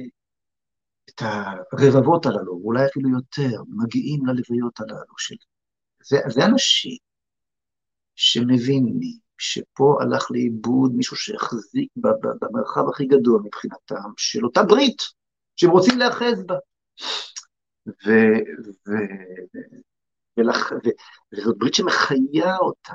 את 1.11 1.23
הרבבות 1.23 2.27
הללו, 2.27 2.53
ואולי 2.53 2.87
אפילו 2.87 3.11
יותר, 3.11 3.63
מגיעים 3.69 4.27
ללוויות 4.27 4.81
הללו 4.81 5.19
של... 5.19 5.35
זה, 6.03 6.17
זה 6.29 6.45
אנשים 6.45 6.97
שמבינים 8.15 9.19
שפה 9.39 9.99
הלך 10.01 10.31
לאיבוד 10.31 10.93
מישהו 10.95 11.17
שהחזיק 11.17 11.89
במרחב 12.41 12.89
הכי 12.89 13.07
גדול 13.07 13.43
מבחינתם 13.45 14.11
של 14.17 14.45
אותה 14.45 14.63
ברית 14.63 15.03
שהם 15.57 15.71
רוצים 15.71 15.99
להיאחז 15.99 16.45
בה. 16.47 16.55
ו, 17.87 18.11
ו, 18.89 18.93
ולח, 20.37 20.73
ו, 20.73 20.89
וזאת 21.33 21.59
ברית 21.59 21.75
שמחיה 21.75 22.57
אותם. 22.57 22.95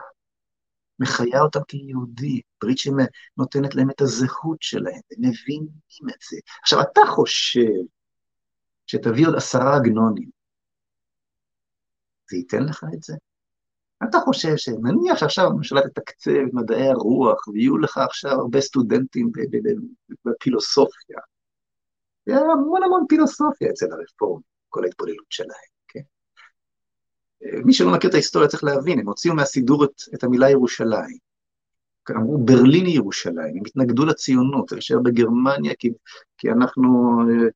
מחיה 0.99 1.41
אותם 1.41 1.59
כיהודי, 1.67 2.41
ברית 2.61 2.77
שנותנת 2.77 3.75
להם 3.75 3.89
את 3.89 4.01
הזהות 4.01 4.61
שלהם, 4.61 5.01
הם 5.11 5.17
מבינים 5.17 6.09
את 6.09 6.21
זה. 6.29 6.37
עכשיו, 6.61 6.81
אתה 6.81 7.01
חושב 7.07 7.73
שתביא 8.87 9.27
עוד 9.27 9.35
עשרה 9.35 9.75
עגנונים, 9.75 10.29
זה 12.29 12.37
ייתן 12.37 12.63
לך 12.63 12.83
את 12.93 13.03
זה? 13.03 13.13
אתה 14.09 14.17
חושב 14.19 14.57
שנניח 14.57 15.17
שעכשיו 15.17 15.47
הממשלה 15.47 15.81
תתקצב 15.81 16.31
את 16.31 16.53
מדעי 16.53 16.87
הרוח, 16.87 17.47
ויהיו 17.47 17.77
לך 17.77 17.97
עכשיו 17.97 18.31
הרבה 18.31 18.61
סטודנטים 18.61 19.31
בפילוסופיה, 20.25 21.19
המון 22.27 22.83
המון 22.83 23.05
פילוסופיה 23.09 23.69
אצל 23.69 23.85
הרפורמים, 23.91 24.43
כל 24.69 24.83
ההתבוללות 24.83 25.25
שלהם? 25.29 25.71
מי 27.65 27.73
שלא 27.73 27.91
מכיר 27.91 28.09
את 28.09 28.13
ההיסטוריה 28.13 28.47
צריך 28.47 28.63
להבין, 28.63 28.99
הם 28.99 29.07
הוציאו 29.07 29.35
מהסידור 29.35 29.83
את, 29.83 29.91
את 30.13 30.23
המילה 30.23 30.49
ירושלים. 30.49 31.17
אמרו 32.09 32.37
ברלין 32.37 32.85
ירושלים, 32.85 33.57
הם 33.57 33.63
התנגדו 33.67 34.05
לציונות, 34.05 34.71
להישאר 34.71 34.99
בגרמניה, 34.99 35.73
כי, 35.79 35.89
כי 36.37 36.51
אנחנו 36.51 37.19
אה, 37.29 37.47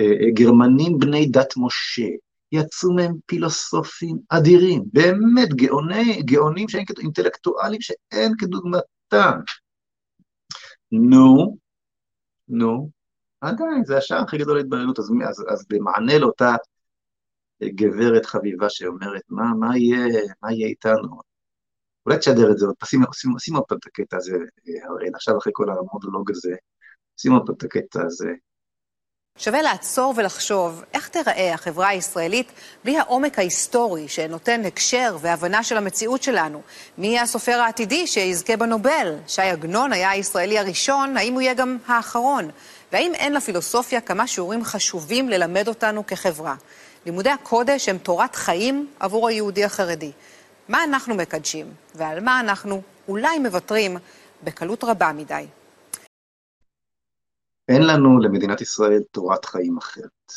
אה, 0.00 0.30
גרמנים 0.30 0.98
בני 0.98 1.26
דת 1.26 1.54
משה. 1.56 2.08
יצאו 2.52 2.94
מהם 2.94 3.12
פילוסופים 3.26 4.18
אדירים, 4.28 4.82
באמת 4.92 5.48
גאוני, 5.48 6.22
גאונים 6.22 6.68
שאין 6.68 6.84
אינטלקטואלים 6.98 7.80
שאין 7.80 8.32
כדוגמתם. 8.38 9.40
נו, 10.92 11.56
נו, 12.48 12.90
עדיין, 13.40 13.84
זה 13.84 13.96
השער 13.96 14.22
הכי 14.22 14.38
גדול 14.38 14.56
להתבוללות, 14.56 14.98
אז, 14.98 15.10
אז, 15.28 15.44
אז 15.48 15.66
במענה 15.68 16.18
לאותה 16.18 16.54
גברת 17.64 18.26
חביבה 18.26 18.70
שאומרת, 18.70 19.22
מה, 19.28 19.44
מה 19.60 19.78
יהיה, 19.78 20.22
מה 20.42 20.52
יהיה 20.52 20.66
איתנו? 20.66 21.20
אולי 22.06 22.18
תשדר 22.18 22.50
את 22.50 22.58
זה 22.58 22.66
עוד, 22.66 22.74
שים, 22.84 23.00
שים, 23.12 23.30
שים 23.38 23.54
עוד 23.56 23.64
פעם 23.68 23.78
את 23.78 23.86
הקטע 23.86 24.16
הזה, 24.16 24.36
הראל, 24.88 25.14
עכשיו 25.14 25.38
אחרי 25.38 25.52
כל 25.56 25.66
המודולוג 25.70 26.30
הזה, 26.30 26.54
שים 27.16 27.32
עוד 27.32 27.46
פעם 27.46 27.54
את 27.54 27.62
הקטע 27.62 28.02
הזה. 28.06 28.28
שווה 29.38 29.62
לעצור 29.62 30.14
ולחשוב 30.16 30.84
איך 30.94 31.08
תיראה 31.08 31.54
החברה 31.54 31.88
הישראלית 31.88 32.52
בלי 32.84 32.98
העומק 32.98 33.38
ההיסטורי 33.38 34.08
שנותן 34.08 34.64
הקשר 34.64 35.16
והבנה 35.20 35.62
של 35.62 35.76
המציאות 35.76 36.22
שלנו. 36.22 36.62
מי 36.98 37.06
יהיה 37.06 37.22
הסופר 37.22 37.52
העתידי 37.52 38.06
שיזכה 38.06 38.56
בנובל? 38.56 39.14
ש"י 39.26 39.42
עגנון 39.42 39.92
היה 39.92 40.10
הישראלי 40.10 40.58
הראשון, 40.58 41.16
האם 41.16 41.32
הוא 41.32 41.42
יהיה 41.42 41.54
גם 41.54 41.76
האחרון? 41.86 42.50
והאם 42.92 43.14
אין 43.14 43.34
לפילוסופיה 43.34 44.00
כמה 44.00 44.26
שיעורים 44.26 44.64
חשובים 44.64 45.28
ללמד 45.28 45.68
אותנו 45.68 46.06
כחברה? 46.06 46.54
לימודי 47.06 47.30
הקודש 47.30 47.88
הם 47.88 47.98
תורת 47.98 48.36
חיים 48.36 48.88
עבור 49.00 49.28
היהודי 49.28 49.64
החרדי. 49.64 50.12
מה 50.68 50.84
אנחנו 50.84 51.14
מקדשים, 51.14 51.66
ועל 51.94 52.20
מה 52.20 52.40
אנחנו 52.40 52.82
אולי 53.08 53.38
מוותרים 53.38 53.96
בקלות 54.44 54.84
רבה 54.84 55.12
מדי. 55.12 55.46
אין 57.68 57.82
לנו 57.82 58.18
למדינת 58.18 58.60
ישראל 58.60 59.02
תורת 59.10 59.44
חיים 59.44 59.76
אחרת. 59.78 60.32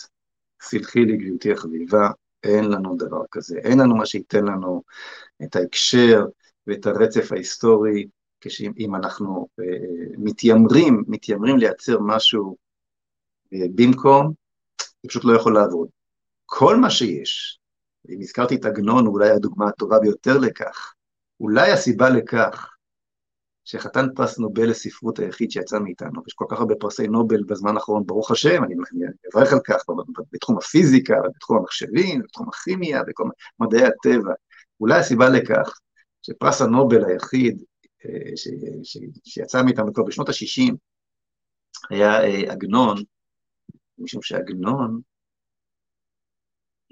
סלחי 0.61 0.99
לי, 0.99 1.17
גברתי 1.17 1.51
החביבה, 1.51 2.09
אין 2.43 2.65
לנו 2.65 2.95
דבר 2.97 3.21
כזה. 3.31 3.59
אין 3.63 3.79
לנו 3.79 3.95
מה 3.95 4.05
שייתן 4.05 4.45
לנו 4.45 4.83
את 5.43 5.55
ההקשר 5.55 6.25
ואת 6.67 6.85
הרצף 6.85 7.31
ההיסטורי, 7.31 8.07
כשאם 8.41 8.95
אנחנו 8.95 9.47
אה, 9.59 9.65
מתיימרים, 10.17 11.03
מתיימרים 11.07 11.57
לייצר 11.57 11.97
משהו 12.01 12.57
אה, 13.53 13.65
במקום, 13.75 14.33
זה 15.03 15.09
פשוט 15.09 15.25
לא 15.25 15.35
יכול 15.35 15.53
לעבוד. 15.53 15.98
כל 16.51 16.75
מה 16.77 16.89
שיש, 16.89 17.59
אם 18.09 18.17
הזכרתי 18.21 18.55
את 18.55 18.65
עגנון, 18.65 19.07
אולי 19.07 19.29
הדוגמה 19.29 19.67
הטובה 19.67 19.99
ביותר 19.99 20.37
לכך, 20.37 20.93
אולי 21.39 21.71
הסיבה 21.71 22.09
לכך 22.09 22.75
שחתן 23.65 24.05
פרס 24.15 24.39
נובל 24.39 24.69
לספרות 24.69 25.19
היחיד 25.19 25.51
שיצא 25.51 25.79
מאיתנו, 25.79 26.21
יש 26.27 26.33
כל 26.33 26.45
כך 26.49 26.59
הרבה 26.59 26.75
פרסי 26.79 27.07
נובל 27.07 27.43
בזמן 27.43 27.75
האחרון, 27.75 28.03
ברוך 28.05 28.31
השם, 28.31 28.63
אני 28.63 28.75
מברך 29.27 29.53
על 29.53 29.59
כך, 29.65 29.83
בתחום 30.31 30.57
הפיזיקה, 30.57 31.15
בתחום 31.35 31.57
המחשבים, 31.57 32.21
בתחום 32.21 32.47
הכימיה, 32.49 33.03
בכל 33.03 33.23
מדעי 33.59 33.85
הטבע. 33.85 34.33
אולי 34.79 34.99
הסיבה 34.99 35.29
לכך 35.29 35.79
שפרס 36.21 36.61
הנובל 36.61 37.05
היחיד 37.05 37.63
אה, 38.05 38.31
ש, 38.35 38.47
ש, 38.83 38.97
שיצא 39.23 39.63
מאיתנו 39.63 39.93
כבר 39.93 40.03
בשנות 40.03 40.29
ה-60 40.29 40.73
היה 41.89 42.23
אה, 42.23 42.51
עגנון, 42.51 42.97
משום 43.97 44.21
שעגנון 44.21 45.01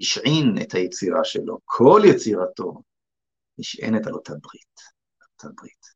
השעין 0.00 0.54
את 0.62 0.74
היצירה 0.74 1.24
שלו, 1.24 1.58
כל 1.64 2.00
יצירתו 2.04 2.82
נשענת 3.58 4.06
על 4.06 4.14
אותה 4.14 4.32
ברית, 4.32 4.80
אותה 5.32 5.48
ברית. 5.60 5.86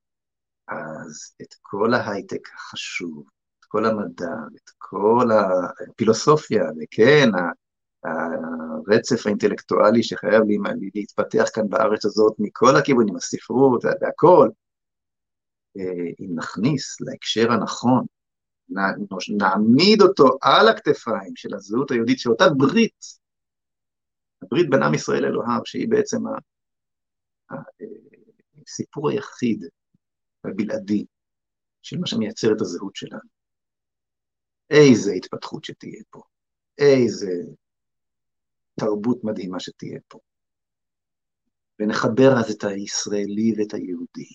אז 0.68 1.34
את 1.42 1.54
כל 1.62 1.94
ההייטק 1.94 2.48
החשוב, 2.54 3.24
את 3.60 3.64
כל 3.64 3.84
המדע, 3.84 4.34
את 4.56 4.70
כל 4.78 5.28
הפילוסופיה, 5.90 6.64
וכן, 6.82 7.28
הרצף 8.04 9.26
האינטלקטואלי 9.26 10.02
שחייב 10.02 10.42
להתפתח 10.94 11.44
כאן 11.54 11.68
בארץ 11.68 12.04
הזאת 12.04 12.32
מכל 12.38 12.76
הכיוונים, 12.76 13.16
הספרות 13.16 13.84
והכל, 13.84 14.48
אה, 15.76 16.10
אם 16.20 16.30
נכניס 16.34 17.00
להקשר 17.00 17.52
הנכון, 17.52 18.06
נעמיד 19.38 20.02
אותו 20.02 20.38
על 20.42 20.68
הכתפיים 20.68 21.36
של 21.36 21.54
הזהות 21.54 21.90
היהודית, 21.90 22.18
של 22.18 22.30
אותה 22.30 22.48
ברית, 22.48 23.21
הברית 24.42 24.70
בין 24.70 24.82
עם 24.82 24.94
ישראל 24.94 25.22
לאלוהיו, 25.22 25.60
שהיא 25.64 25.88
בעצם 25.88 26.18
הסיפור 28.66 29.10
היחיד 29.10 29.64
והבלעדי 30.44 31.04
של 31.82 31.98
מה 31.98 32.06
שמייצר 32.06 32.52
את 32.56 32.60
הזהות 32.60 32.96
שלנו. 32.96 33.28
איזה 34.70 35.12
התפתחות 35.12 35.64
שתהיה 35.64 36.02
פה, 36.10 36.20
איזה 36.78 37.32
תרבות 38.80 39.24
מדהימה 39.24 39.60
שתהיה 39.60 39.98
פה. 40.08 40.18
ונחבר 41.80 42.32
אז 42.38 42.50
את 42.50 42.64
הישראלי 42.64 43.52
ואת 43.56 43.74
היהודי, 43.74 44.28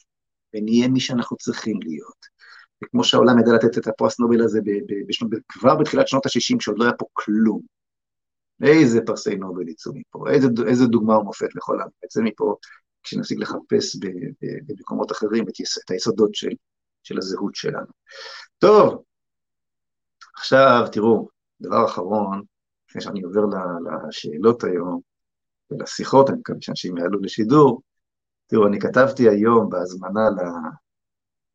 ונהיה 0.53 0.87
מי 0.87 0.99
שאנחנו 0.99 1.37
צריכים 1.37 1.79
להיות. 1.81 2.25
וכמו 2.83 3.03
שהעולם 3.03 3.39
ידע 3.39 3.51
לתת 3.55 3.77
את 3.77 3.87
הפרס 3.87 4.19
נובל 4.19 4.41
הזה 4.43 4.59
בשנות, 5.07 5.31
כבר 5.47 5.75
בתחילת 5.75 6.07
שנות 6.07 6.25
ה-60, 6.25 6.59
כשעוד 6.59 6.79
לא 6.79 6.83
היה 6.83 6.93
פה 6.93 7.05
כלום. 7.13 7.76
איזה 8.63 8.99
פרסי 9.05 9.35
נובל 9.35 9.69
יצאו 9.69 9.91
מפה, 9.95 10.29
איזה, 10.31 10.47
איזה 10.67 10.85
דוגמה 10.85 11.17
ומופת 11.17 11.55
לכל 11.55 11.79
העם. 11.79 11.89
יצא 12.05 12.21
מפה 12.21 12.55
כשנפסיק 13.03 13.39
לחפש 13.39 13.95
במקומות 14.67 15.11
אחרים 15.11 15.49
את, 15.49 15.59
יס, 15.59 15.77
את 15.77 15.91
היסודות 15.91 16.35
של, 16.35 16.51
של 17.03 17.17
הזהות 17.17 17.55
שלנו. 17.55 17.91
טוב, 18.57 19.03
עכשיו 20.37 20.87
תראו, 20.91 21.27
דבר 21.61 21.85
אחרון, 21.85 22.41
לפני 22.89 23.01
שאני 23.01 23.21
עובר 23.21 23.41
לשאלות 24.07 24.63
היום 24.63 25.01
ולשיחות, 25.71 26.29
אני 26.29 26.37
מקווה 26.37 26.57
שאנשים 26.61 26.97
יעלו 26.97 27.19
לשידור, 27.21 27.81
תראו, 28.47 28.67
אני 28.67 28.79
כתבתי 28.79 29.29
היום 29.29 29.69
בהזמנה, 29.69 30.29
ל... 30.29 30.39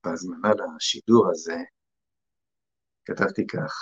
בהזמנה 0.04 0.50
לשידור 0.76 1.30
הזה, 1.30 1.56
כתבתי 3.04 3.46
כך, 3.46 3.74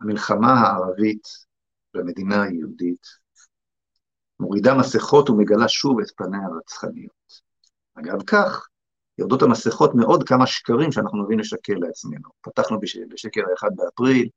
המלחמה 0.00 0.52
הערבית 0.52 1.47
במדינה 1.94 2.42
היהודית 2.42 3.06
מורידה 4.40 4.74
מסכות 4.74 5.30
ומגלה 5.30 5.68
שוב 5.68 6.00
את 6.00 6.10
פניה 6.16 6.40
הרצחניות. 6.44 7.48
אגב 7.94 8.22
כך, 8.26 8.68
יורדות 9.18 9.42
המסכות 9.42 9.94
מעוד 9.94 10.28
כמה 10.28 10.46
שקרים 10.46 10.92
שאנחנו 10.92 11.22
מביאים 11.22 11.40
לשקר 11.40 11.74
לעצמנו. 11.74 12.28
פתחנו 12.40 12.80
בש... 12.80 12.98
בשקר 13.08 13.40
האחד 13.50 13.70
באפריל, 13.76 14.28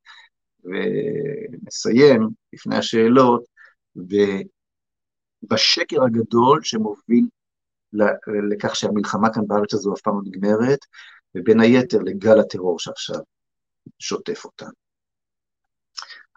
ונסיים 0.64 2.28
לפני 2.54 2.76
השאלות, 2.76 3.44
בשקר 5.44 6.04
הגדול 6.04 6.60
שמוביל 6.64 7.28
לכך 8.52 8.76
שהמלחמה 8.76 9.34
כאן 9.34 9.48
בארץ 9.48 9.74
הזו 9.74 9.94
אף 9.94 10.02
פעם 10.02 10.14
לא 10.14 10.22
נגמרת, 10.26 10.80
ובין 11.36 11.60
היתר 11.60 11.98
לגל 11.98 12.40
הטרור 12.40 12.80
שעכשיו 12.80 13.20
שוטף 14.00 14.46
אותה. 14.46 14.66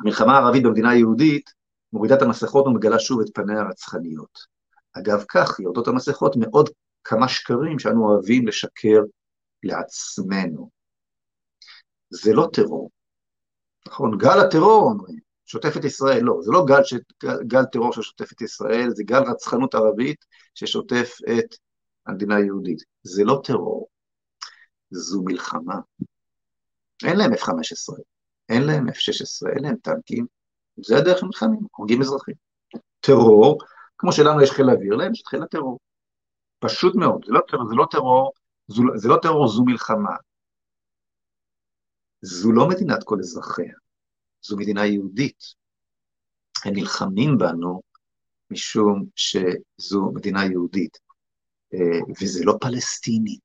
המלחמה 0.01 0.39
הערבית 0.39 0.63
במדינה 0.63 0.91
היהודית 0.91 1.51
מורידה 1.93 2.15
את 2.15 2.23
המסכות 2.23 2.67
ומגלה 2.67 2.99
שוב 2.99 3.21
את 3.21 3.27
פניה 3.35 3.61
הרצחניות. 3.61 4.39
אגב 4.93 5.25
כך, 5.29 5.61
יורדות 5.61 5.89
המסכות 5.89 6.37
מעוד 6.37 6.71
כמה 7.05 7.29
שקרים 7.29 7.79
שאנו 7.79 8.09
אוהבים 8.09 8.47
לשקר 8.47 9.01
לעצמנו. 9.63 10.71
זה 12.11 12.33
לא 12.33 12.49
טרור. 12.53 12.91
נכון, 13.89 14.19
גל 14.19 14.41
הטרור 14.41 14.91
אומרים, 14.91 15.19
שוטף 15.47 15.77
את 15.77 15.85
ישראל, 15.85 16.23
לא, 16.23 16.39
זה 16.43 16.53
לא 16.53 16.65
גל, 16.67 16.85
ש... 16.85 16.95
גל 17.47 17.65
טרור 17.65 17.93
ששוטף 17.93 18.33
את 18.33 18.41
ישראל, 18.41 18.91
זה 18.91 19.03
גל 19.07 19.23
רצחנות 19.23 19.75
ערבית 19.75 20.25
ששוטף 20.55 21.17
את 21.23 21.55
המדינה 22.07 22.37
היהודית. 22.37 22.83
זה 23.03 23.25
לא 23.25 23.41
טרור, 23.45 23.89
זו 24.91 25.23
מלחמה. 25.25 25.75
אין 27.05 27.17
להם 27.17 27.33
F-15, 27.33 28.01
אין 28.49 28.63
להם 28.63 28.89
F-16, 28.89 29.57
אין 29.57 29.65
להם 29.65 29.77
טנקים, 29.77 30.27
זה 30.77 30.97
הדרך 30.97 31.19
של 31.19 31.27
מלחמים, 31.27 31.61
הורגים 31.77 32.01
אזרחים. 32.01 32.35
טרור, 33.01 33.59
כמו 33.99 34.13
שלנו 34.13 34.43
יש 34.43 34.51
חיל 34.51 34.71
אוויר, 34.71 34.95
להם 34.95 35.13
יש 35.13 35.23
חיל 35.27 35.43
הטרור. 35.43 35.79
פשוט 36.59 36.95
מאוד, 36.97 37.25
זה 37.27 37.33
לא, 37.33 37.41
זה 37.69 37.75
לא 37.75 37.87
טרור 37.91 38.33
זו, 38.69 38.83
זה 38.95 39.09
לא 39.09 39.17
טרור, 39.23 39.49
זו 39.49 39.65
מלחמה. 39.65 40.17
זו 42.23 42.53
לא 42.53 42.69
מדינת 42.69 43.05
כל 43.05 43.19
אזרחיה, 43.19 43.75
זו 44.43 44.57
מדינה 44.57 44.87
יהודית. 44.87 45.45
הם 46.65 46.75
נלחמים 46.75 47.39
בנו 47.39 47.83
משום 48.51 49.05
שזו 49.17 50.13
מדינה 50.15 50.45
יהודית, 50.45 50.99
אה, 51.75 52.01
וזה 52.21 52.45
לא 52.45 52.55
פלסטיני. 52.61 53.39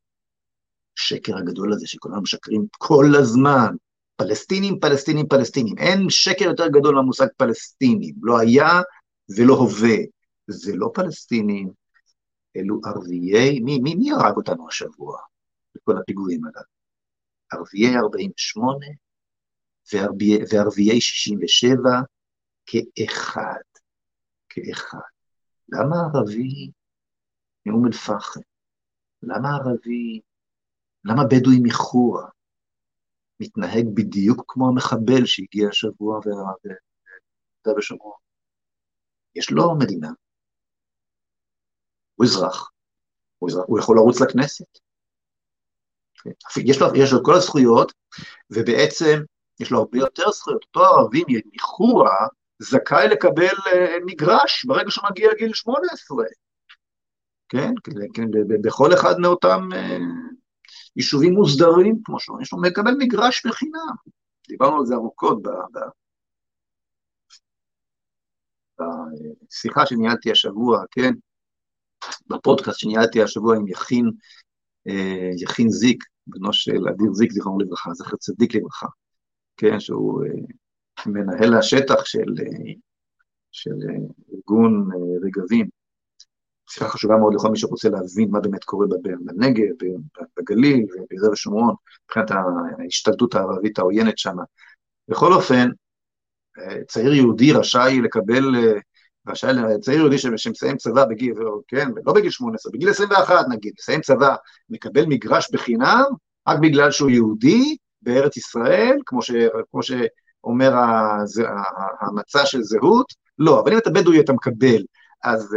השקר 0.98 1.38
הגדול 1.38 1.74
הזה 1.74 1.88
שכולנו 1.88 2.22
משקרים 2.22 2.66
כל 2.78 3.06
הזמן, 3.20 3.76
פלסטינים, 4.20 4.80
פלסטינים, 4.80 5.28
פלסטינים. 5.28 5.78
אין 5.78 6.10
שקר 6.10 6.46
יותר 6.46 6.68
גדול 6.68 6.96
מהמושג 6.96 7.28
פלסטינים, 7.38 8.16
לא 8.22 8.40
היה 8.40 8.82
ולא 9.38 9.54
הווה. 9.54 9.98
זה 10.48 10.72
לא 10.76 10.92
פלסטינים, 10.94 11.70
אלו 12.56 12.82
ערביי, 12.86 13.60
מי, 13.60 13.80
מי, 13.80 13.96
מי 13.96 14.12
הרג 14.12 14.38
אותנו 14.38 14.68
השבוע 14.68 15.18
בכל 15.76 15.98
הפיגועים 15.98 16.42
הללו? 16.46 16.68
ערביי 17.52 17.98
48 17.98 18.86
וערביי, 19.94 20.40
וערביי 20.52 21.02
67 21.02 21.78
כאחד, 22.66 23.64
כאחד. 24.50 24.98
למה 25.70 25.96
ערבי 26.14 26.72
מאום 27.66 27.86
אל-פחם? 27.88 28.40
למה 29.24 29.50
ערבי, 29.56 30.22
למה 31.06 31.24
בדואי 31.24 31.60
מחורה 31.64 32.30
מתנהג 33.40 33.86
בדיוק 33.94 34.44
כמו 34.48 34.68
המחבל 34.68 35.26
שהגיע 35.26 35.70
השבוע 35.70 36.20
ויהודה 36.26 37.80
ושומרון? 37.80 38.18
יש 39.36 39.52
לו 39.52 39.76
מדינה, 39.80 40.10
הוא 42.16 42.26
אזרח, 42.26 42.72
הוא, 43.40 43.50
אזרח, 43.50 43.64
הוא 43.68 43.80
יכול 43.80 43.96
לרוץ 43.96 44.22
לכנסת. 44.22 44.80
יש 46.66 46.82
לו, 46.82 46.88
יש 46.96 47.14
לו 47.14 47.24
כל 47.24 47.34
הזכויות, 47.34 47.92
ובעצם 48.50 49.24
יש 49.60 49.72
לו 49.72 49.80
הרבה 49.80 49.98
יותר 49.98 50.32
זכויות. 50.32 50.64
אותו 50.64 50.86
ערבי 50.86 51.24
מחורה 51.54 52.28
זכאי 52.60 53.08
לקבל 53.08 53.56
אה, 53.68 53.98
מגרש 54.06 54.66
ברגע 54.66 54.92
שהוא 54.92 55.06
מגיע 55.10 55.32
לגיל 55.32 55.54
18. 55.54 56.26
כן, 57.50 57.72
כן 58.14 58.28
בכל 58.62 58.94
אחד 58.94 59.20
מאותם 59.20 59.70
אה, 59.74 59.98
יישובים 60.96 61.34
מוסדרים, 61.34 62.00
כמו 62.04 62.20
שאומרים, 62.20 62.44
יש 62.44 62.54
לו 62.54 62.62
מקבל 62.62 62.94
מגרש 63.00 63.46
בחינם. 63.46 63.96
דיברנו 64.48 64.78
על 64.78 64.86
זה 64.86 64.96
ארוכות 64.96 65.42
בשיחה 68.80 69.86
שניהלתי 69.86 70.32
השבוע, 70.32 70.84
כן, 70.92 71.14
בפודקאסט 72.28 72.80
שניהלתי 72.80 73.24
השבוע 73.24 73.56
עם 73.56 73.68
יכין, 73.68 74.12
אה, 74.88 75.30
יכין 75.42 75.70
זיק, 75.70 76.04
בנו 76.28 76.54
של 76.54 76.88
אדיר 76.90 77.14
זיק, 77.14 77.32
זיכרונו 77.32 77.60
לברכה, 77.60 77.94
זכר 77.94 78.16
צדיק 78.18 78.56
לברכה, 78.56 78.88
כן, 79.58 79.80
שהוא 79.80 80.24
אה, 80.24 80.32
מנהל 81.06 81.54
השטח 81.54 82.06
של, 82.06 82.34
אה, 82.40 82.74
של 83.52 83.76
ארגון 84.34 84.90
רגבים. 85.24 85.79
שיחה 86.70 86.90
חשובה 86.90 87.18
מאוד 87.18 87.34
לכל 87.34 87.50
מי 87.50 87.58
שרוצה 87.58 87.90
להבין 87.90 88.30
מה 88.32 88.40
באמת 88.40 88.64
קורה 88.64 88.88
בנגב, 89.26 89.66
בגליל 90.40 90.84
וביהודה 90.84 91.32
ושומרון, 91.32 91.76
מבחינת 92.06 92.32
ההשתלטות 92.80 93.36
הערבית 93.36 93.80
העוינת 93.80 94.18
שם. 94.18 94.36
בכל 95.08 95.34
אופן, 95.34 95.70
צעיר 96.88 97.14
יהודי 97.14 97.52
רשאי 97.54 98.02
לקבל 98.02 98.56
רשאי 99.28 99.54
לצעיר 99.54 99.98
יהודי 99.98 100.18
שמסיים 100.18 100.78
צבא 100.78 101.06
בגיל, 101.06 101.34
כן, 101.68 101.90
לא 102.06 102.14
בגיל 102.14 102.32
18, 102.32 102.72
בגיל 102.72 102.90
21 102.90 103.46
נגיד, 103.50 103.74
מסיים 103.80 104.02
צבא, 104.02 104.36
מקבל 104.70 105.06
מגרש 105.06 105.52
בחינם, 105.52 106.04
רק 106.48 106.60
בגלל 106.60 106.92
שהוא 106.92 107.10
יהודי 107.10 107.78
בארץ 108.02 108.38
ישראל, 108.38 108.98
כמו, 109.06 109.22
ש, 109.22 109.32
כמו 109.72 109.84
שאומר 109.84 110.74
המצע 112.02 112.46
של 112.46 112.62
זהות, 112.62 113.14
לא, 113.40 113.60
אבל 113.60 113.72
אם 113.72 113.78
אתה 113.78 113.90
בדואי 113.90 114.20
אתה 114.20 114.34
מקבל, 114.34 114.84
אז, 115.24 115.56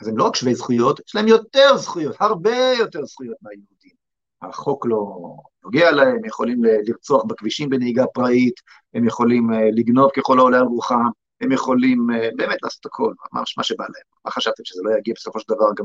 אז 0.00 0.08
הם 0.08 0.18
לא 0.18 0.24
רק 0.24 0.36
שווי 0.36 0.54
זכויות, 0.54 1.00
יש 1.06 1.14
להם 1.14 1.28
יותר 1.28 1.76
זכויות, 1.76 2.16
הרבה 2.20 2.72
יותר 2.78 3.04
זכויות 3.04 3.36
מהיהודים. 3.42 3.98
החוק 4.42 4.86
לא 4.86 5.16
נוגע 5.64 5.90
להם, 5.90 6.16
הם 6.16 6.24
יכולים 6.24 6.64
לרצוח 6.64 7.24
בכבישים 7.24 7.70
בנהיגה 7.70 8.06
פראית, 8.06 8.54
הם 8.94 9.06
יכולים 9.06 9.52
אה, 9.52 9.70
לגנוב 9.72 10.10
ככל 10.16 10.38
העולה 10.38 10.58
על 10.58 10.64
רוחם, 10.64 11.08
הם 11.40 11.52
יכולים 11.52 12.06
אה, 12.10 12.28
באמת 12.36 12.58
לעשות 12.62 12.86
הכל, 12.86 13.12
ממש 13.32 13.58
מה 13.58 13.64
שבא 13.64 13.84
להם. 13.84 14.02
מה 14.24 14.30
חשבתם, 14.30 14.64
שזה 14.64 14.82
לא 14.84 14.98
יגיע 14.98 15.14
בסופו 15.16 15.40
של 15.40 15.46
דבר 15.48 15.66
גם 15.76 15.84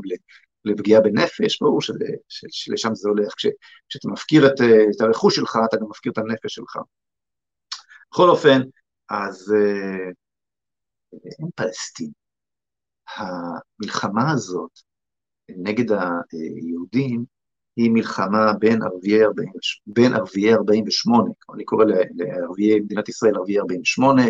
לפגיעה 0.64 1.00
בנפש? 1.00 1.62
ברור 1.62 1.80
שלשם 2.28 2.94
זה 2.94 3.08
הולך. 3.08 3.34
כש, 3.36 3.46
כשאתה 3.88 4.08
מפקיר 4.08 4.46
את, 4.46 4.60
אה, 4.60 4.84
את 4.96 5.00
הרכוש 5.00 5.36
שלך, 5.36 5.58
אתה 5.68 5.76
גם 5.76 5.86
מפקיר 5.90 6.12
את 6.12 6.18
הנפש 6.18 6.54
שלך. 6.54 6.76
בכל 8.12 8.28
אופן, 8.28 8.60
אז 9.10 9.54
אה, 9.56 10.10
אין 11.38 11.48
פלסטין. 11.54 12.23
המלחמה 13.16 14.30
הזאת 14.32 14.70
נגד 15.48 15.92
היהודים 15.92 17.24
היא 17.76 17.90
מלחמה 17.90 18.52
בין 18.58 18.82
ערביי, 18.82 19.24
40, 19.24 19.48
בין 19.86 20.14
ערביי 20.14 20.54
48, 20.54 21.30
אני 21.54 21.64
קורא 21.64 21.84
לערביי 22.16 22.80
מדינת 22.80 23.08
ישראל 23.08 23.36
ערביי 23.36 23.58
48, 23.58 24.22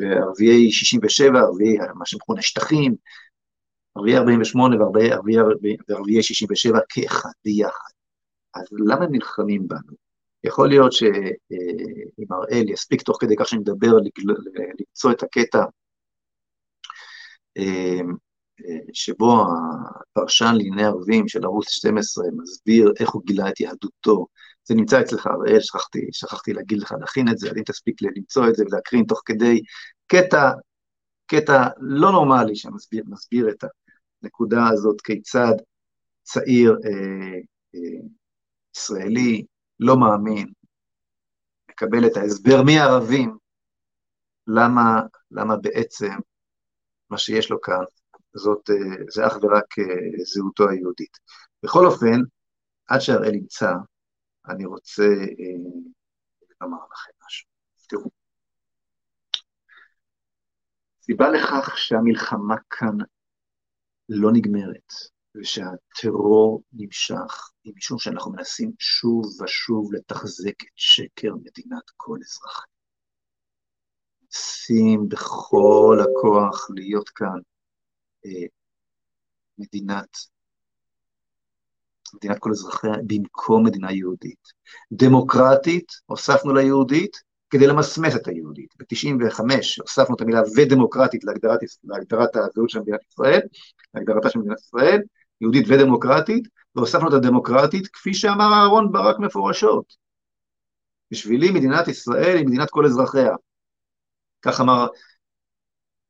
וערביי 0.00 0.72
67, 0.72 1.40
ערביי 1.40 1.76
מה 1.94 2.06
שמכונה 2.06 2.42
שטחים, 2.42 2.94
ערביי 3.94 4.16
48 4.16 4.76
וערביי 5.88 6.22
67 6.22 6.78
כאחד, 6.88 7.30
ביחד. 7.44 7.90
אז 8.54 8.64
למה 8.86 9.04
הם 9.04 9.12
נלחמים 9.12 9.68
בנו? 9.68 9.96
יכול 10.44 10.68
להיות 10.68 10.92
שאם 10.92 12.26
הראל 12.30 12.68
יספיק 12.68 13.02
תוך 13.02 13.16
כדי 13.20 13.36
כך 13.38 13.48
שאני 13.48 13.60
מדבר 13.60 13.92
למצוא 14.78 15.12
את 15.12 15.22
הקטע 15.22 15.58
אה, 15.58 15.64
שבו 18.92 19.44
הפרשן 20.16 20.54
לענייני 20.54 20.84
ערבים 20.84 21.28
של 21.28 21.44
ערוץ 21.44 21.68
12 21.68 22.24
מסביר 22.36 22.92
איך 23.00 23.10
הוא 23.10 23.22
גילה 23.26 23.48
את 23.48 23.60
יהדותו. 23.60 24.26
זה 24.64 24.74
נמצא 24.74 25.00
אצלך, 25.00 25.26
אראל, 25.26 25.60
שכחתי, 25.60 26.08
שכחתי 26.12 26.52
להגיד 26.52 26.78
לך 26.78 26.94
להכין 27.00 27.28
את 27.28 27.38
זה, 27.38 27.50
אז 27.50 27.56
אם 27.56 27.62
תספיק 27.62 28.02
למצוא 28.02 28.48
את 28.48 28.54
זה 28.54 28.64
ולהקרין 28.66 29.04
תוך 29.04 29.22
כדי 29.24 29.60
קטע, 30.06 30.50
קטע 31.26 31.68
לא 31.78 32.12
נורמלי 32.12 32.56
שמסביר 32.56 33.04
מסביר 33.06 33.48
את 33.50 33.64
הנקודה 34.22 34.68
הזאת, 34.68 35.00
כיצד 35.00 35.54
צעיר 36.22 36.76
אה, 36.84 37.38
אה, 37.74 38.00
ישראלי 38.76 39.44
לא 39.80 39.96
מאמין, 39.96 40.52
מקבל 41.70 42.06
את 42.06 42.16
ההסבר 42.16 42.62
מערבים, 42.62 43.36
למה, 44.46 45.00
למה 45.30 45.56
בעצם 45.56 46.12
מה 47.10 47.18
שיש 47.18 47.50
לו 47.50 47.60
כאן 47.60 47.84
זאת, 48.34 48.70
אה, 48.70 49.04
זה 49.14 49.26
אך 49.26 49.32
ורק 49.42 49.78
אה, 49.78 50.24
זהותו 50.34 50.68
היהודית. 50.68 51.18
בכל 51.62 51.86
אופן, 51.86 52.20
עד 52.86 53.00
שהראל 53.00 53.34
ימצא, 53.34 53.72
אני 54.48 54.64
רוצה 54.64 55.02
אה, 55.02 55.70
לומר 56.60 56.78
לכם 56.92 57.10
משהו. 57.26 57.48
תראו, 57.88 58.10
סיבה 61.00 61.30
לכך 61.30 61.78
שהמלחמה 61.78 62.56
כאן 62.70 62.96
לא 64.08 64.30
נגמרת, 64.32 64.92
ושהטרור 65.34 66.62
נמשך, 66.72 67.50
היא 67.64 67.72
משום 67.76 67.98
שאנחנו 67.98 68.32
מנסים 68.32 68.72
שוב 68.78 69.24
ושוב 69.42 69.94
לתחזק 69.94 70.62
את 70.62 70.76
שקר 70.76 71.34
מדינת 71.34 71.90
כל 71.96 72.18
אזרחי. 72.22 72.79
מנסים 74.30 75.08
בכל 75.08 75.98
הכוח 76.02 76.70
להיות 76.74 77.08
כאן 77.08 77.38
אה, 78.26 78.46
מדינת 79.58 80.08
מדינת 82.14 82.38
כל 82.38 82.50
אזרחיה 82.50 82.92
במקום 83.06 83.66
מדינה 83.66 83.92
יהודית. 83.92 84.48
דמוקרטית, 84.92 85.92
הוספנו 86.06 86.54
ליהודית 86.54 87.16
כדי 87.50 87.66
למסמס 87.66 88.16
את 88.16 88.28
היהודית. 88.28 88.74
ב-95 88.78 89.40
הוספנו 89.80 90.16
את 90.16 90.20
המילה 90.20 90.40
ודמוקרטית 90.56 91.24
להגדרת, 91.24 91.58
להגדרת 91.84 92.36
הזהות 92.36 92.70
של 92.70 92.80
מדינת 92.80 93.00
ישראל, 93.10 93.40
להגדרתה 93.94 94.30
של 94.30 94.38
מדינת 94.38 94.58
ישראל, 94.60 95.00
יהודית 95.40 95.66
ודמוקרטית, 95.68 96.48
והוספנו 96.76 97.08
את 97.08 97.12
הדמוקרטית 97.12 97.88
כפי 97.88 98.14
שאמר 98.14 98.52
אהרון 98.54 98.92
ברק 98.92 99.18
מפורשות. 99.18 99.96
בשבילי 101.10 101.50
מדינת 101.50 101.88
ישראל 101.88 102.36
היא 102.36 102.46
מדינת 102.46 102.70
כל 102.70 102.84
אזרחיה. 102.84 103.34
כך 104.42 104.60
אמר 104.60 104.86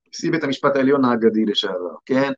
נשיא 0.08 0.30
בית 0.30 0.44
המשפט 0.44 0.76
העליון 0.76 1.04
האגדי 1.04 1.44
לשעבר, 1.44 1.94
כן? 2.06 2.32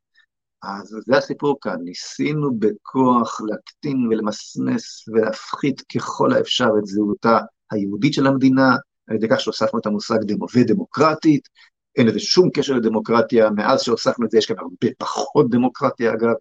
אז 0.63 0.97
זה 1.07 1.17
הסיפור 1.17 1.59
כאן, 1.61 1.77
ניסינו 1.85 2.59
בכוח 2.59 3.41
להקטין 3.41 4.07
ולמסמס 4.07 5.09
ולהפחית 5.09 5.81
ככל 5.81 6.33
האפשר 6.33 6.69
את 6.79 6.87
זהותה 6.87 7.39
היהודית 7.71 8.15
של 8.15 8.27
המדינה, 8.27 8.77
על 9.09 9.17
ידי 9.17 9.27
כך 9.31 9.41
שהוספנו 9.41 9.79
את 9.79 9.87
המושג 9.87 10.19
דמו 10.23 10.47
ודמוקרטית, 10.55 11.49
אין 11.97 12.07
לזה 12.07 12.21
שום 12.21 12.51
קשר 12.55 12.75
לדמוקרטיה, 12.75 13.51
מאז 13.51 13.83
שהוספנו 13.83 14.27
את 14.27 14.31
זה 14.31 14.39
יש 14.39 14.47
כאן 14.47 14.59
הרבה 14.59 14.95
פחות 14.99 15.51
דמוקרטיה 15.51 16.13
אגב, 16.13 16.35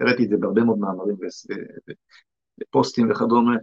הראיתי 0.00 0.24
את 0.24 0.28
זה 0.28 0.36
בהרבה 0.40 0.64
מאוד 0.64 0.78
מאמרים 0.78 1.16
בפוסטים 2.58 3.10
וכדומה, 3.10 3.56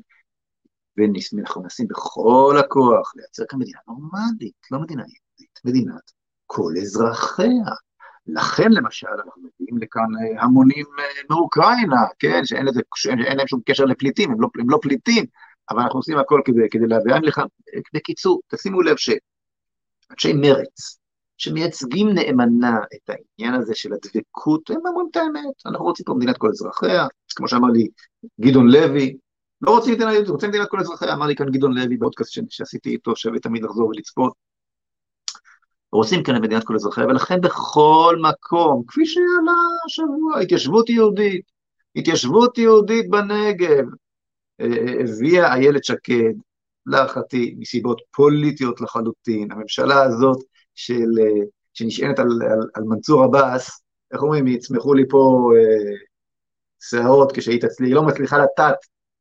ואנחנו 0.97 1.61
מנסים 1.61 1.87
בכל 1.87 2.55
הכוח 2.59 3.13
לייצר 3.15 3.43
כאן 3.49 3.59
מדינה 3.59 3.79
נורמלית, 3.87 4.53
לא 4.71 4.79
מדינה 4.79 5.03
יהודית, 5.39 5.59
מדינת 5.65 6.11
כל 6.45 6.73
אזרחיה. 6.81 7.73
לכן 8.27 8.71
למשל 8.71 9.07
אנחנו 9.07 9.41
מביאים 9.41 9.77
לכאן 9.81 10.01
אה, 10.01 10.43
המונים 10.43 10.85
אה, 10.99 11.21
מאוקראינה, 11.29 12.01
כן, 12.19 12.45
שאין, 12.45 12.65
לזה, 12.65 12.81
שאין 12.95 13.37
להם 13.37 13.47
שום 13.47 13.59
קשר 13.65 13.85
לפליטים, 13.85 14.31
הם 14.31 14.41
לא, 14.41 14.47
הם 14.59 14.69
לא 14.69 14.79
פליטים, 14.81 15.25
אבל 15.69 15.81
אנחנו 15.81 15.99
עושים 15.99 16.17
הכל 16.17 16.41
כדי, 16.45 16.69
כדי 16.71 16.87
להביאם 16.87 17.23
לכאן. 17.23 17.45
בקיצור, 17.93 18.41
תשימו 18.47 18.81
לב 18.81 18.95
שאנשי 18.97 20.33
מרץ, 20.33 20.99
שמייצגים 21.37 22.09
נאמנה 22.09 22.77
את 22.95 23.09
העניין 23.09 23.61
הזה 23.61 23.75
של 23.75 23.89
הדבקות, 23.93 24.69
הם 24.69 24.81
אומרים 24.85 25.07
את 25.11 25.15
האמת, 25.15 25.65
אנחנו 25.65 25.85
רוצים 25.85 26.03
פה 26.05 26.13
מדינת 26.13 26.37
כל 26.37 26.49
אזרחיה, 26.49 27.07
כמו 27.35 27.47
שאמר 27.47 27.67
לי 27.67 27.87
גדעון 28.41 28.67
לוי, 28.67 29.17
לא 29.61 29.71
רוצים 29.71 30.01
יהודית, 30.01 30.29
רוצים 30.29 30.49
מדינת 30.49 30.69
כל 30.69 30.79
אזרחיה, 30.79 31.13
אמר 31.13 31.25
לי 31.25 31.35
כאן 31.35 31.51
גדעון 31.51 31.77
לוי 31.77 31.97
באודקאסט 31.97 32.31
שעשיתי 32.49 32.89
איתו, 32.89 33.15
שווה 33.15 33.39
תמיד 33.39 33.63
לחזור 33.63 33.87
ולצפות. 33.89 34.44
רוצים 35.95 36.23
כאן 36.23 36.41
מדינת 36.41 36.63
כל 36.63 36.75
אזרחיה, 36.75 37.05
ולכן 37.05 37.41
בכל 37.41 38.17
מקום, 38.21 38.83
כפי 38.87 39.05
שעלה 39.05 39.53
השבוע, 39.85 40.39
התיישבות 40.41 40.89
יהודית, 40.89 41.51
התיישבות 41.95 42.57
יהודית 42.57 43.09
בנגב, 43.09 43.85
אה, 44.61 44.65
אה, 44.65 45.03
הביאה 45.03 45.53
איילת 45.53 45.83
שקד, 45.83 46.33
להערכתי, 46.85 47.55
מסיבות 47.57 48.01
פוליטיות 48.11 48.81
לחלוטין. 48.81 49.51
הממשלה 49.51 50.03
הזאת 50.03 50.37
של, 50.75 51.09
אה, 51.21 51.45
שנשענת 51.73 52.19
על, 52.19 52.27
על, 52.51 52.59
על 52.73 52.83
מנסור 52.83 53.23
עבאס, 53.23 53.81
איך 54.13 54.21
אומרים, 54.21 54.47
יצמחו 54.47 54.93
לי 54.93 55.03
פה 55.09 55.51
אה, 55.55 55.95
שערות 56.79 57.31
כשהיא 57.31 57.61
תצליח, 57.61 57.87
היא 57.87 57.95
לא 57.95 58.03
מצליחה 58.03 58.37
לטעת 58.37 58.75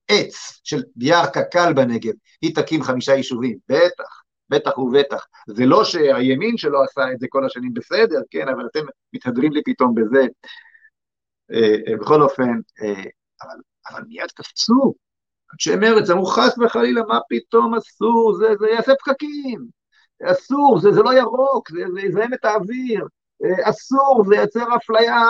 עץ 0.09 0.61
של 0.65 0.83
יער 0.97 1.27
קק"ל 1.27 1.73
בנגב, 1.73 2.13
היא 2.43 2.55
תקים 2.55 2.83
חמישה 2.83 3.13
יישובים, 3.15 3.59
בטח, 3.69 4.24
בטח 4.49 4.79
ובטח. 4.79 5.27
זה 5.49 5.67
לא 5.67 5.85
שהימין 5.85 6.57
שלו 6.57 6.83
עשה 6.83 7.13
את 7.13 7.21
זה 7.21 7.27
כל 7.29 7.47
השנים 7.47 7.75
בסדר, 7.75 8.19
כן, 8.31 8.49
אבל 8.49 8.67
אתם 8.67 8.85
מתהדרים 9.13 9.53
לי 9.53 9.63
פתאום 9.65 9.95
בזה. 9.95 10.27
אה, 11.53 11.77
אה, 11.89 11.97
בכל 11.97 12.23
אופן, 12.23 12.51
אה, 12.83 13.03
אבל, 13.43 13.57
אבל 13.91 14.03
מיד 14.09 14.31
קפצו, 14.35 14.95
אנשי 15.53 15.77
מרץ 15.77 16.11
אמרו 16.11 16.27
חס 16.27 16.59
וחלילה, 16.59 17.03
מה 17.09 17.19
פתאום 17.29 17.75
אסור, 17.75 18.35
זה, 18.39 18.47
זה 18.59 18.67
יעשה 18.69 18.93
פקקים, 19.01 19.67
אסור, 20.23 20.79
זה, 20.81 20.93
זה 20.93 21.03
לא 21.03 21.15
ירוק, 21.15 21.71
זה, 21.71 21.85
זה 21.95 22.01
יזהם 22.01 22.35
את 22.35 22.45
האוויר, 22.45 23.07
אסור, 23.65 24.25
זה 24.29 24.37
ייצר 24.37 24.77
אפליה, 24.77 25.23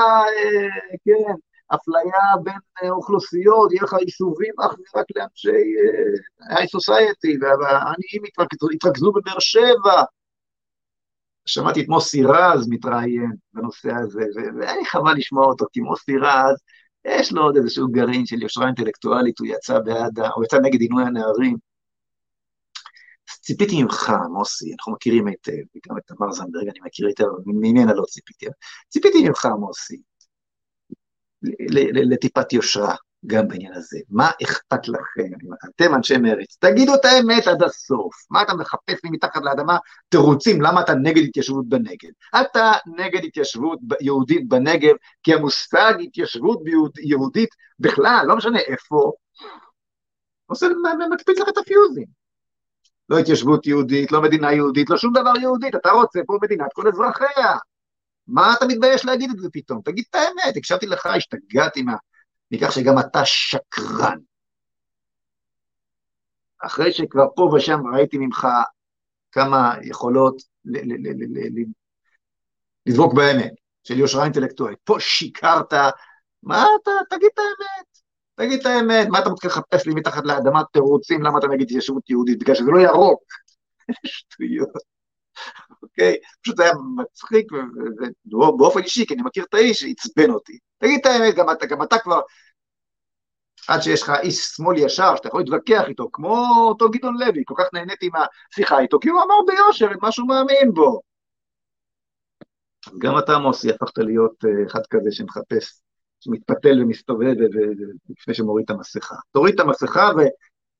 כן, 1.05 1.35
אפליה 1.75 2.43
בין 2.43 2.91
אוכלוסיות, 2.91 3.73
יהיה 3.73 3.83
לך 3.83 3.97
יישובים 4.01 4.55
אך 4.61 4.73
ורק 4.95 5.07
לאנשי 5.17 5.65
היי 6.49 6.69
סוסייטי, 6.69 7.39
והעניים 7.41 8.25
יתרכזו 8.75 9.13
בבאר 9.13 9.39
שבע. 9.39 10.03
שמעתי 11.47 11.81
את 11.83 11.89
מוסי 11.89 12.23
רז 12.25 12.69
מתראיין 12.69 13.33
בנושא 13.53 13.89
הזה, 13.95 14.23
והיה 14.59 14.77
לי 14.77 14.85
חבל 14.85 15.15
לשמוע 15.17 15.47
אותו, 15.47 15.67
כי 15.73 15.81
מוסי 15.81 16.17
רז, 16.17 16.57
יש 17.07 17.33
לו 17.33 17.43
עוד 17.43 17.57
איזשהו 17.57 17.89
גרעין 17.89 18.27
של 18.27 18.43
יושרה 18.43 18.67
אינטלקטואלית, 18.67 19.39
הוא 19.39 19.47
יצא 19.47 19.79
בעד, 19.79 20.19
הוא 20.35 20.45
יצא 20.45 20.57
נגד 20.63 20.81
עינוי 20.81 21.03
הנערים. 21.05 21.57
ציפיתי 23.41 23.83
ממך, 23.83 24.13
מוסי, 24.33 24.73
אנחנו 24.73 24.93
מכירים 24.93 25.27
היטב, 25.27 25.53
וגם 25.53 25.99
את 25.99 26.03
תמר 26.07 26.33
זנדברג 26.33 26.69
אני 26.69 26.79
מכיר 26.85 27.07
היטב, 27.07 27.25
ממנה 27.47 27.95
לא 27.95 28.05
ציפיתי. 28.05 28.47
ציפיתי 28.89 29.29
ממך, 29.29 29.49
מוסי, 29.61 30.01
לטיפת 31.95 32.53
יושרה 32.53 32.95
גם 33.27 33.49
בעניין 33.49 33.73
הזה. 33.73 33.99
מה 34.11 34.31
אכפת 34.43 34.89
לכם, 34.89 35.29
אתם 35.69 35.95
אנשי 35.95 36.17
מרץ? 36.17 36.57
תגידו 36.59 36.95
את 36.95 37.05
האמת 37.05 37.47
עד 37.47 37.63
הסוף. 37.63 38.15
מה 38.31 38.43
אתה 38.43 38.55
מחפש 38.55 39.05
לי 39.05 39.11
מתחת 39.11 39.43
לאדמה 39.45 39.77
תירוצים 40.09 40.63
למה 40.63 40.81
אתה 40.81 40.95
נגד 40.95 41.23
התיישבות 41.23 41.69
בנגב? 41.69 42.11
אתה 42.41 42.73
נגד 42.87 43.25
התיישבות 43.25 43.79
יהודית 44.01 44.49
בנגב, 44.49 44.95
כי 45.23 45.35
המושג 45.35 45.95
התיישבות 46.01 46.63
יהודית 46.99 47.49
בכלל, 47.79 48.25
לא 48.29 48.37
משנה 48.37 48.59
איפה, 48.59 49.13
עושה, 50.47 50.67
מקפיץ 51.13 51.39
לך 51.39 51.49
את 51.49 51.59
הפיוזים. 51.59 52.07
לא 53.09 53.19
התיישבות 53.19 53.67
יהודית, 53.67 54.13
לא 54.13 54.23
מדינה 54.23 54.53
יהודית, 54.53 54.91
לא 54.91 54.97
שום 54.97 55.13
דבר 55.13 55.33
יהודית, 55.41 55.75
אתה 55.75 55.91
רוצה 55.91 56.21
פה 56.27 56.39
מדינת 56.43 56.73
כל 56.73 56.89
אזרחיה. 56.89 57.57
מה 58.27 58.55
אתה 58.59 58.67
מתבייש 58.67 59.05
להגיד 59.05 59.31
את 59.31 59.39
זה 59.39 59.49
פתאום? 59.53 59.81
תגיד 59.85 60.05
את 60.11 60.15
האמת, 60.15 60.57
הקשבתי 60.57 60.87
לך, 60.87 61.07
השתגעתי 61.07 61.83
מה... 61.83 61.95
מכך 62.51 62.73
שגם 62.73 62.99
אתה 62.99 63.25
שקרן. 63.25 64.19
אחרי 66.63 66.93
שכבר 66.93 67.27
פה 67.37 67.43
ושם 67.57 67.81
ראיתי 67.95 68.19
ממך 68.19 68.47
כמה 69.33 69.75
יכולות 69.83 70.37
לדבוק 72.87 73.15
באמת, 73.15 73.53
של 73.85 73.99
יושרה 73.99 74.25
אינטלקטואלית. 74.25 74.79
פה 74.85 74.97
שיקרת, 75.01 75.73
מה 76.43 76.67
אתה, 76.83 76.91
תגיד 77.11 77.29
את 77.35 77.39
האמת, 77.39 77.87
תגיד 78.35 78.61
את 78.61 78.67
האמת, 78.67 79.09
מה 79.09 79.19
אתה 79.19 79.31
מתחיל 79.31 79.51
לחפש 79.51 79.87
לי 79.87 79.95
מתחת 79.95 80.25
לאדמה 80.25 80.63
תירוצים 80.73 81.23
למה 81.23 81.39
אתה 81.39 81.47
נגד 81.47 81.63
התיישבות 81.63 82.11
יהודית? 82.11 82.39
בגלל 82.39 82.55
שזה 82.55 82.71
לא 82.71 82.81
ירוק. 82.81 83.23
שטויות. 84.07 84.94
אוקיי? 85.83 86.17
פשוט 86.43 86.57
זה 86.57 86.63
היה 86.63 86.73
מצחיק, 86.97 87.53
ובאופן 88.27 88.81
אישי, 88.81 89.07
כי 89.07 89.15
אני 89.15 89.23
מכיר 89.23 89.45
את 89.45 89.55
האיש, 89.55 89.85
עצבן 89.85 90.31
אותי. 90.31 90.59
תגיד 90.79 91.01
את 91.01 91.07
האמת, 91.07 91.35
גם 91.35 91.51
אתה, 91.51 91.67
גם 91.67 91.83
אתה 91.83 91.99
כבר, 91.99 92.21
עד 93.69 93.81
שיש 93.83 94.03
לך 94.03 94.13
איש 94.23 94.37
שמאל 94.37 94.79
ישר, 94.79 95.17
שאתה 95.17 95.29
יכול 95.29 95.41
להתווכח 95.41 95.83
איתו, 95.89 96.09
כמו 96.13 96.47
אותו 96.69 96.91
גדעון 96.91 97.17
לוי, 97.19 97.43
כל 97.47 97.55
כך 97.59 97.65
נהניתי 97.73 98.09
מהשיחה 98.09 98.79
איתו, 98.79 98.99
כי 99.01 99.09
הוא 99.09 99.23
אמר 99.23 99.35
ביושר 99.47 99.93
את 99.93 100.03
מה 100.03 100.13
שהוא 100.13 100.29
מאמין 100.29 100.75
בו. 100.75 101.01
גם 102.99 103.19
אתה, 103.19 103.39
מוסי, 103.39 103.71
הפכת 103.71 103.99
להיות 103.99 104.45
אה, 104.45 104.67
אחד 104.67 104.81
כזה 104.91 105.13
שמחפש, 105.13 105.81
שמתפתל 106.21 106.83
ומסתובב 106.83 107.35
לפני 108.09 108.35
שמוריד 108.35 108.65
את 108.65 108.71
המסכה. 108.71 109.17
תוריד 109.33 109.55
את 109.55 109.61
המסכה. 109.61 110.11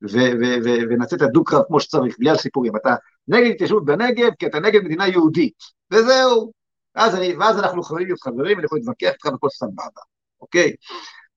ונעשה 0.01 1.15
את 1.15 1.21
הדו-קרב 1.21 1.63
כמו 1.67 1.79
שצריך, 1.79 2.15
בלי 2.19 2.29
הסיפורים. 2.29 2.75
אתה 2.75 2.95
נגד 3.27 3.51
התיישבות 3.51 3.85
בנגב, 3.85 4.31
כי 4.39 4.47
אתה 4.47 4.59
נגד 4.59 4.83
מדינה 4.83 5.07
יהודית, 5.07 5.53
וזהו. 5.91 6.51
אז 6.95 7.15
אני, 7.15 7.35
ואז 7.35 7.59
אנחנו 7.59 7.81
יכולים 7.81 8.07
להיות 8.07 8.21
חברים, 8.21 8.57
אני 8.57 8.65
יכול 8.65 8.77
להתווכח 8.77 9.11
איתך 9.13 9.25
וכל 9.35 9.49
סבבה, 9.49 10.01
אוקיי? 10.41 10.75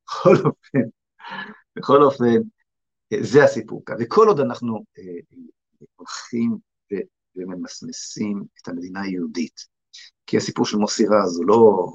בכל 0.06 0.36
אופן, 0.36 0.88
בכל 1.76 2.02
אופן, 2.02 2.24
זה 3.20 3.44
הסיפור 3.44 3.82
כאן. 3.86 3.96
וכל 4.00 4.28
עוד 4.28 4.40
אנחנו 4.40 4.84
אה, 4.98 5.36
הולכים 5.96 6.58
וממסמסים 7.36 8.44
את 8.62 8.68
המדינה 8.68 9.02
היהודית, 9.02 9.60
כי 10.26 10.36
הסיפור 10.36 10.66
של 10.66 10.76
מוסי 10.76 11.06
רז 11.06 11.36
הוא 11.36 11.46
לא, 11.46 11.86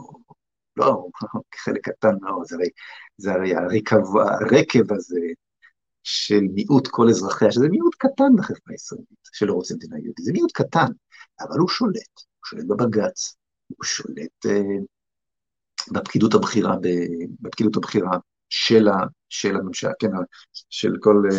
לא, 0.77 1.07
חלק 1.63 1.89
קטן 1.89 2.15
מאוד, 2.21 2.45
זה 2.45 2.55
הרי, 2.55 2.69
זה 3.17 3.33
הרי 3.33 3.55
הרקב, 3.55 4.17
הרקב 4.17 4.93
הזה 4.93 5.19
של 6.03 6.41
מיעוט 6.53 6.87
כל 6.87 7.09
אזרחיה, 7.09 7.51
שזה 7.51 7.69
מיעוט 7.69 7.95
קטן 7.97 8.35
בחברה 8.37 8.59
הישראלית, 8.69 9.07
שלא 9.33 9.53
רוצה 9.53 9.75
מדינה 9.75 9.95
יהודית, 9.99 10.25
זה 10.25 10.31
מיעוט 10.33 10.51
קטן, 10.51 10.87
אבל 11.39 11.59
הוא 11.59 11.69
שולט, 11.69 12.15
הוא 12.15 12.45
שולט 12.45 12.65
בבג"ץ, 12.65 13.35
הוא 13.67 13.85
שולט 13.85 14.45
uh, 14.47 14.83
בפקידות 15.91 16.33
הבכירה, 16.33 16.75
בפקידות 17.41 17.75
הבכירה 17.75 18.17
של, 18.49 18.87
ה, 18.87 18.97
של 19.29 19.55
הממשלה, 19.55 19.91
כן, 19.99 20.07
של 20.69 20.93
כל 20.99 21.23
uh, 21.31 21.35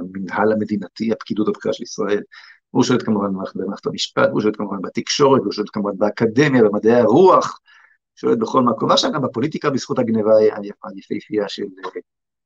המנהל 0.00 0.52
המדינתי, 0.52 1.12
הפקידות 1.12 1.48
הבכירה 1.48 1.74
של 1.74 1.82
ישראל, 1.82 2.22
הוא 2.70 2.84
שולט 2.84 3.02
כמובן 3.02 3.28
במערכת 3.54 3.86
המשפט, 3.86 4.28
הוא 4.32 4.40
שולט 4.40 4.56
כמובן 4.56 4.82
בתקשורת, 4.82 5.42
הוא 5.44 5.52
שולט 5.52 5.68
כמובן 5.72 5.98
באקדמיה, 5.98 6.62
במדעי 6.62 6.94
הרוח, 6.94 7.60
שולט 8.16 8.38
בכל 8.38 8.62
מקום, 8.62 8.88
ועכשיו 8.88 9.12
גם 9.12 9.22
בפוליטיקה 9.22 9.70
בזכות 9.70 9.98
הגניבה 9.98 10.32
היפהפייה 10.84 11.48
של 11.48 11.62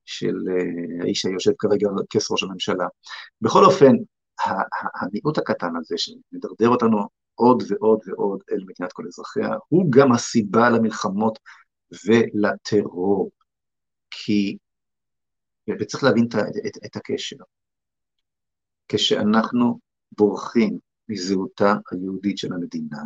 של 0.05 0.35
אה, 0.51 1.05
האיש 1.05 1.21
שיושב 1.21 1.53
כרגע 1.59 1.89
על 1.89 2.05
כס 2.11 2.31
ראש 2.31 2.43
הממשלה. 2.43 2.87
בכל 3.41 3.65
אופן, 3.65 3.93
המיעוט 5.01 5.39
הקטן 5.39 5.77
הזה 5.77 5.95
שמדרדר 5.99 6.69
אותנו 6.69 6.99
עוד 7.35 7.63
ועוד 7.69 8.01
ועוד 8.07 8.43
אל 8.53 8.59
מדינת 8.67 8.93
כל 8.93 9.03
אזרחיה, 9.07 9.57
הוא 9.69 9.87
גם 9.91 10.13
הסיבה 10.13 10.71
למלחמות 10.71 11.39
ולטרור. 12.07 13.31
כי, 14.11 14.57
וצריך 15.81 16.05
להבין 16.05 16.25
את, 16.29 16.35
את, 16.67 16.85
את 16.87 16.97
הקשר, 16.97 17.37
כשאנחנו 18.89 19.79
בורחים 20.19 20.79
מזהותה 21.09 21.75
היהודית 21.91 22.39
של 22.39 22.53
המדינה, 22.53 23.03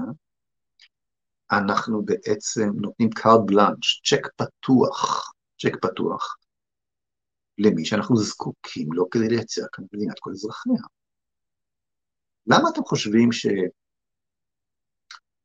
אנחנו 1.53 2.05
בעצם 2.05 2.71
נותנים 2.75 3.11
קארט 3.11 3.41
בלאנש, 3.47 4.03
צ'ק 4.05 4.27
פתוח, 4.37 5.33
צ'ק 5.63 5.77
פתוח, 5.83 6.37
למי 7.59 7.85
שאנחנו 7.85 8.17
זקוקים 8.17 8.93
לו 8.93 9.11
כדי 9.11 9.29
לייצר 9.29 9.63
כאן 9.73 9.85
מדינת 9.93 10.19
כל 10.21 10.31
אזרחיה. 10.31 10.83
למה 12.47 12.69
אתם 12.73 12.83
חושבים 12.85 13.33
ש... 13.33 13.47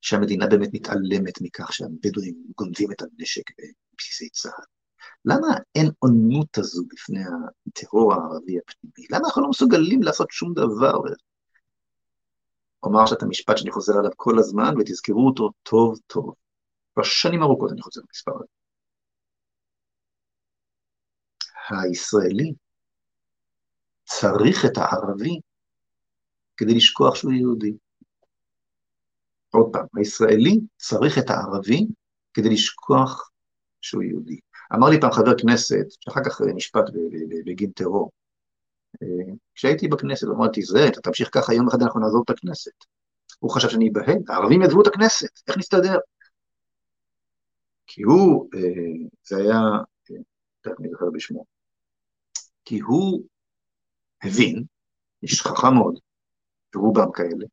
שהמדינה 0.01 0.47
באמת 0.47 0.70
מתעלמת 0.74 1.41
מכך 1.41 1.74
שהבדואים 1.74 2.36
גונבים 2.57 2.91
את 2.91 3.01
הנשק 3.01 3.43
בבסיסי 3.51 4.30
צה"ל? 4.30 4.66
למה 5.26 5.47
אין 5.76 5.91
עונות 5.99 6.57
הזו 6.57 6.84
בפני 6.89 7.20
הטרור 7.68 8.14
הערבי 8.14 8.57
הפנימי? 8.59 9.07
למה 9.12 9.28
אנחנו 9.28 9.41
לא 9.41 9.49
מסוגלים 9.49 10.03
לעשות 10.03 10.32
שום 10.32 10.53
דבר? 10.53 10.99
אומר 12.84 13.05
שאת 13.05 13.24
המשפט 13.24 13.57
שאני 13.57 13.72
חוזר 13.72 13.93
עליו 13.97 14.12
כל 14.16 14.39
הזמן, 14.39 14.74
ותזכרו 14.80 15.28
אותו 15.28 15.51
טוב 15.64 15.99
טוב. 16.07 16.34
כבר 16.93 17.03
שנים 17.03 17.43
ארוכות 17.43 17.72
אני 17.72 17.82
חוזר 17.82 18.01
למספר 18.01 18.32
הזה. 18.36 18.61
הישראלי 21.72 22.53
צריך 24.03 24.65
את 24.65 24.78
הערבי 24.78 25.39
כדי 26.57 26.76
לשכוח 26.76 27.15
שהוא 27.15 27.34
יהודי. 27.34 27.74
עוד 29.49 29.69
פעם, 29.74 29.86
הישראלי 29.97 30.59
צריך 30.78 31.17
את 31.17 31.30
הערבי 31.30 31.88
כדי 32.34 32.49
לשכוח 32.49 33.30
שהוא 33.82 34.03
יהודי. 34.03 34.39
אמר 34.76 34.89
לי 34.89 35.01
פעם 35.01 35.11
חבר 35.11 35.38
כנסת, 35.38 35.86
שאחר 35.99 36.22
כך 36.26 36.41
נשפט 36.55 36.84
בגין 37.45 37.72
טרור, 37.72 38.11
אה, 39.03 39.34
כשהייתי 39.55 39.88
בכנסת, 39.88 40.28
אמרתי, 40.28 40.61
זה, 40.61 40.88
אתה 40.88 41.01
תמשיך 41.01 41.30
ככה, 41.32 41.53
יום 41.53 41.67
אחד 41.67 41.82
אנחנו 41.82 41.99
נעזוב 41.99 42.24
את 42.26 42.30
הכנסת. 42.30 42.72
הוא 43.39 43.51
חשב 43.51 43.69
שאני 43.69 43.89
אבהל, 43.89 44.17
הערבים 44.30 44.61
יעזבו 44.61 44.82
את 44.82 44.88
הכנסת, 44.88 45.30
איך 45.47 45.57
נסתדר? 45.57 45.97
כי 47.88 48.01
הוא, 48.01 48.49
אה, 48.55 49.07
זה 49.24 49.38
היה, 49.38 49.59
אה, 50.11 50.22
תכף 50.61 50.80
אני 50.80 50.89
זוכר 50.89 51.05
בשמו, 51.13 51.45
כי 52.66 52.80
הוא 52.80 53.24
הבין, 54.24 54.64
איש 55.24 55.41
חכם 55.41 55.74
מאוד, 55.74 55.99
ורובם 56.76 57.12
כאלה, 57.14 57.45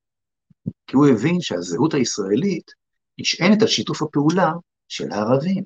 כי 0.87 0.97
הוא 0.97 1.07
הבין 1.07 1.41
שהזהות 1.41 1.95
הישראלית 1.95 2.71
נשענת 3.19 3.63
על 3.63 3.69
שיתוף 3.69 4.03
הפעולה 4.03 4.53
של 4.89 5.13
הערבים. 5.13 5.65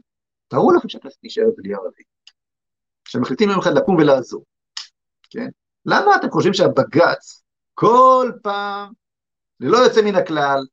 תארו 0.49 0.72
לכם 0.72 0.88
שהכנסת 0.88 1.18
נשארת 1.22 1.55
בלי 1.57 1.74
ערבים. 1.74 2.07
שמחליטים 3.09 3.51
יום 3.51 3.59
אחד 3.59 3.70
לקום 3.76 3.97
ולעזור, 3.97 4.45
כן? 5.30 5.49
למה 5.86 6.16
אתם 6.16 6.30
חושבים 6.30 6.55
שהבג"ץ 6.55 7.43
כל 7.74 8.32
פעם, 8.43 8.93
ללא 9.61 9.78
יוצא 9.78 10.03
מן 10.05 10.14
הכלל, 10.14 10.66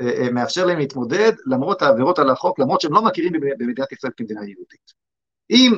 אה, 0.00 0.06
אה, 0.06 0.30
מאפשר 0.30 0.66
להם 0.66 0.78
להתמודד 0.78 1.32
למרות 1.46 1.82
העבירות 1.82 2.18
על 2.18 2.30
החוק, 2.30 2.58
למרות 2.58 2.80
שהם 2.80 2.92
לא 2.92 3.04
מכירים 3.04 3.32
במדינת 3.32 3.92
ישראל 3.92 4.12
כמדינה 4.16 4.40
יהודית. 4.40 4.92
אם, 5.50 5.72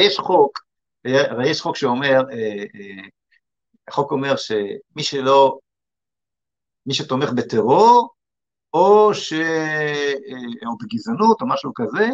יש 0.00 0.18
חוק, 0.18 0.58
הרי 1.04 1.50
יש 1.50 1.60
חוק 1.60 1.76
שאומר, 1.76 2.20
אה, 2.32 2.64
החוק 3.88 4.12
אומר 4.12 4.36
שמי 4.36 5.02
שלא, 5.02 5.58
מי 6.86 6.94
שתומך 6.94 7.30
בטרור, 7.30 8.14
או, 8.74 9.14
ש... 9.14 9.32
או 10.66 10.78
בגזענות 10.78 11.40
או 11.40 11.48
משהו 11.48 11.72
כזה, 11.74 12.08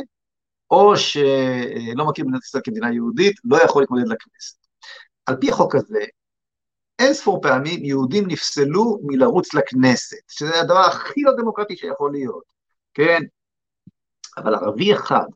או 0.70 0.96
שלא 0.96 2.06
מכיר 2.08 2.24
במדינת 2.24 2.44
ישראל 2.44 2.62
כמדינה 2.64 2.92
יהודית, 2.92 3.36
לא 3.44 3.56
יכול 3.64 3.82
להתמודד 3.82 4.08
לכנסת. 4.08 4.66
על 5.26 5.36
פי 5.40 5.50
החוק 5.50 5.74
הזה, 5.74 6.04
אין 6.98 7.14
ספור 7.14 7.42
פעמים 7.42 7.84
יהודים 7.84 8.24
נפסלו 8.26 8.98
מלרוץ 9.02 9.54
לכנסת, 9.54 10.16
שזה 10.28 10.60
הדבר 10.60 10.78
הכי 10.78 11.22
לא 11.22 11.32
דמוקרטי 11.36 11.76
שיכול 11.76 12.12
להיות, 12.12 12.44
כן? 12.94 13.22
אבל 14.36 14.54
ערבי 14.54 14.94
אחד 14.94 15.26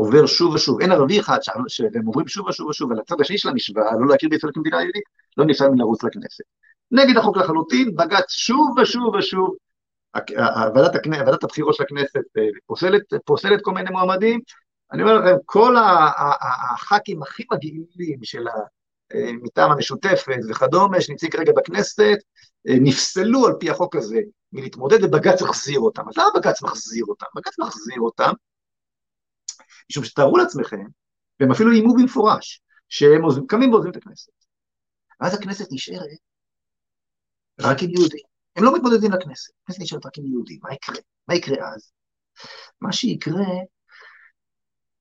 שעובר 0.00 0.26
שוב 0.26 0.54
ושוב, 0.54 0.80
אין 0.80 0.92
ערבי 0.92 1.20
אחד 1.20 1.38
שהם 1.68 2.06
עוברים 2.06 2.28
שוב 2.28 2.46
ושוב 2.46 2.68
ושוב, 2.68 2.92
על 2.92 2.98
הצד 2.98 3.20
השני 3.20 3.38
של 3.38 3.48
המשוואה, 3.48 3.92
לא 4.00 4.06
להכיר 4.08 4.28
בישראל 4.28 4.52
כמדינה 4.54 4.82
יהודית, 4.82 5.02
לא 5.36 5.44
נפסל 5.44 5.68
מלרוץ 5.68 6.04
לכנסת. 6.04 6.44
נגד 6.90 7.16
החוק 7.16 7.36
לחלוטין, 7.36 7.96
בג"ץ 7.96 8.30
שוב 8.30 8.78
ושוב 8.78 9.14
ושוב, 9.14 9.54
ועדת, 10.74 10.94
הכ... 10.94 11.06
ועדת 11.26 11.44
הבחירות 11.44 11.74
של 11.74 11.82
הכנסת 11.82 12.16
אה, 12.38 12.42
פוסלת, 12.66 13.02
פוסלת 13.24 13.60
כל 13.62 13.72
מיני 13.72 13.90
מועמדים, 13.90 14.40
אני 14.92 15.02
אומר 15.02 15.14
לכם, 15.14 15.36
כל 15.44 15.76
הח"כים 15.76 17.22
הכי 17.22 17.44
מגעילים 17.52 18.18
של 18.22 18.48
ה... 18.48 18.52
אה, 19.14 19.30
מטעם 19.42 19.70
המשותפת 19.72 20.38
וכדומה, 20.50 21.00
שנמצאים 21.00 21.32
כרגע 21.32 21.52
בכנסת, 21.56 22.18
אה, 22.68 22.74
נפסלו 22.80 23.46
על 23.46 23.52
פי 23.60 23.70
החוק 23.70 23.96
הזה 23.96 24.20
מלהתמודד, 24.52 25.04
ובג"ץ 25.04 25.42
מחזיר 25.42 25.80
אותם. 25.80 26.08
אז 26.08 26.18
למה 26.18 26.28
בג"ץ 26.36 26.62
מחזיר 26.62 27.04
אותם? 27.08 27.26
בג"ץ 27.36 27.58
מחזיר 27.58 28.00
אותם, 28.00 28.32
משום 29.90 30.04
שתארו 30.04 30.36
לעצמכם, 30.36 30.84
והם 31.40 31.50
אפילו 31.50 31.72
איימו 31.72 31.94
במפורש, 31.94 32.60
שהם 32.88 33.22
קמים 33.48 33.72
ועוזבים 33.72 33.92
את 33.92 33.96
הכנסת. 33.96 34.32
ואז 35.20 35.34
הכנסת 35.34 35.68
נשארת 35.72 36.18
רק 37.60 37.82
עם 37.82 37.90
יהודים. 37.90 38.24
הם 38.56 38.64
לא 38.64 38.74
מתמודדים 38.74 39.12
לכנסת, 39.12 39.52
הכנסת 39.62 39.80
נשארת 39.80 40.06
רק 40.06 40.18
עם 40.18 40.26
יהודים. 40.26 40.58
מה 40.62 40.74
יקרה? 40.74 40.96
מה 41.28 41.34
יקרה 41.34 41.68
אז? 41.74 41.92
מה 42.80 42.92
שיקרה 42.92 43.46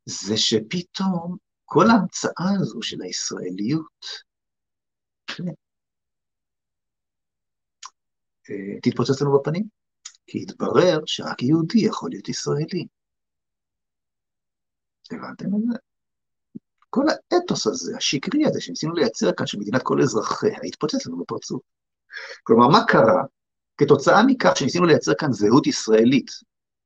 זה 0.05 0.37
שפתאום 0.37 1.37
כל 1.65 1.85
ההמצאה 1.89 2.49
הזו 2.59 2.81
של 2.81 3.01
הישראליות 3.01 4.05
אה, 8.49 8.79
תתפוצץ 8.81 9.21
לנו 9.21 9.39
בפנים, 9.39 9.63
כי 10.27 10.37
יתברר 10.37 10.99
שרק 11.05 11.41
יהודי 11.43 11.79
יכול 11.79 12.09
להיות 12.09 12.29
ישראלי. 12.29 12.87
הבנתם 15.13 15.45
את 15.45 15.61
זה? 15.71 15.77
כל 16.89 17.05
האתוס 17.09 17.67
הזה, 17.67 17.97
השקרי 17.97 18.45
הזה, 18.45 18.61
שניסינו 18.61 18.93
לייצר 18.93 19.31
כאן, 19.31 19.47
של 19.47 19.59
מדינת 19.59 19.83
כל 19.83 20.01
אזרחיה, 20.01 20.59
התפוצץ 20.63 21.07
לנו 21.07 21.17
בפרצוף. 21.17 21.61
כלומר, 22.43 22.67
מה 22.67 22.85
קרה 22.87 23.23
כתוצאה 23.77 24.23
מכך 24.27 24.51
שניסינו 24.55 24.85
לייצר 24.85 25.13
כאן 25.13 25.31
זהות 25.31 25.67
ישראלית, 25.67 26.31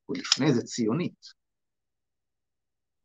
עוד 0.06 0.18
לפני 0.18 0.54
זה 0.54 0.62
ציונית, 0.62 1.44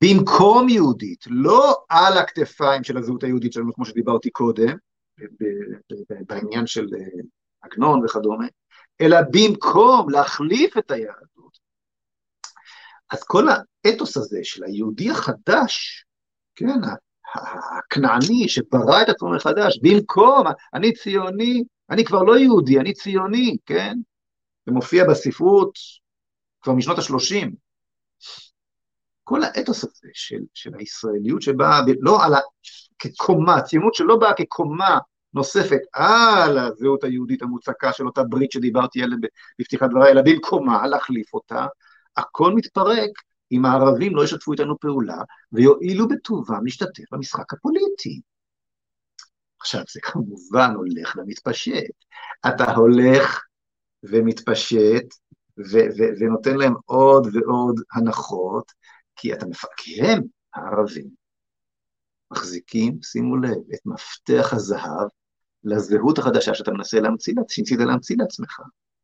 במקום 0.04 0.70
יהודית, 0.70 1.26
לא 1.28 1.76
על 1.90 2.18
הכתפיים 2.18 2.84
של 2.84 2.98
הזהות 2.98 3.24
היהודית 3.24 3.54
שלנו, 3.54 3.74
כמו 3.74 3.86
שדיברתי 3.86 4.30
קודם, 4.30 4.78
בעניין 6.28 6.68
של 6.68 6.88
אה, 6.96 7.22
עגנון 7.62 8.06
וכדומה, 8.06 8.46
אלא 9.02 9.18
במקום 9.32 10.10
להחליף 10.10 10.78
את 10.78 10.92
היהדות. 10.92 11.39
אז 13.12 13.24
כל 13.24 13.48
האתוס 13.50 14.18
הזה 14.18 14.40
של 14.44 14.64
היהודי 14.64 15.12
החדש, 15.12 16.06
כן, 16.56 16.80
הכנעני 17.78 18.48
שברא 18.48 19.02
את 19.02 19.10
עצמו 19.10 19.30
מחדש, 19.30 19.80
במקום, 19.84 20.48
אני 20.74 20.94
ציוני, 20.94 21.64
אני 21.90 22.06
כבר 22.06 22.24
לא 22.24 22.38
יהודי, 22.38 22.80
אני 22.80 22.94
ציוני, 22.94 23.58
כן? 23.66 23.98
זה 24.66 24.72
מופיע 24.72 25.04
בספרות 25.10 25.72
כבר 26.62 26.74
משנות 26.74 26.98
ה-30. 26.98 27.50
כל 29.24 29.44
האתוס 29.44 29.84
הזה 29.84 30.10
של, 30.14 30.40
של 30.54 30.72
הישראליות 30.78 31.42
שבאה 31.42 31.80
לא 32.00 32.24
על 32.24 32.34
ה... 32.34 32.40
כקומה, 33.00 33.62
ציונות 33.62 33.94
שלא 33.94 34.16
באה 34.16 34.34
כקומה 34.34 34.98
נוספת 35.34 35.80
על 35.94 36.58
הזהות 36.58 37.04
היהודית 37.04 37.42
המוצקה 37.42 37.94
של 37.94 38.06
אותה 38.06 38.24
ברית 38.24 38.52
שדיברתי 38.52 39.04
עליה 39.04 39.18
בפתיחת 39.60 39.90
דבריי, 39.90 40.12
אלא 40.12 40.22
במקומה 40.22 40.88
להחליף 40.88 41.34
אותה, 41.34 41.66
הכל 42.20 42.54
מתפרק 42.56 43.10
אם 43.52 43.66
הערבים 43.66 44.16
לא 44.16 44.24
ישתפו 44.24 44.52
איתנו 44.52 44.80
פעולה 44.80 45.18
ויואילו 45.52 46.08
בטובם 46.08 46.66
להשתתף 46.66 47.04
במשחק 47.12 47.54
הפוליטי. 47.54 48.22
עכשיו, 49.60 49.82
זה 49.94 50.00
כמובן 50.04 50.74
הולך 50.76 51.16
ומתפשט. 51.18 51.94
אתה 52.48 52.72
הולך 52.72 53.44
ומתפשט 54.04 55.06
ו- 55.58 55.90
ו- 55.98 56.12
ונותן 56.20 56.58
להם 56.58 56.74
עוד 56.86 57.28
ועוד 57.34 57.80
הנחות, 57.94 58.72
כי 59.16 59.34
אתה 59.34 59.46
מפקהם, 59.46 60.22
הערבים, 60.54 61.10
מחזיקים, 62.32 63.00
שימו 63.04 63.38
לב, 63.38 63.58
את 63.74 63.80
מפתח 63.86 64.54
הזהב 64.54 65.08
לזהות 65.64 66.18
החדשה 66.18 66.54
שאתה 66.54 66.72
מנסה 66.72 67.00
להמציא, 67.00 67.34
שניסית 67.50 67.80
להמציא 67.80 68.16
לעצמך, 68.20 68.60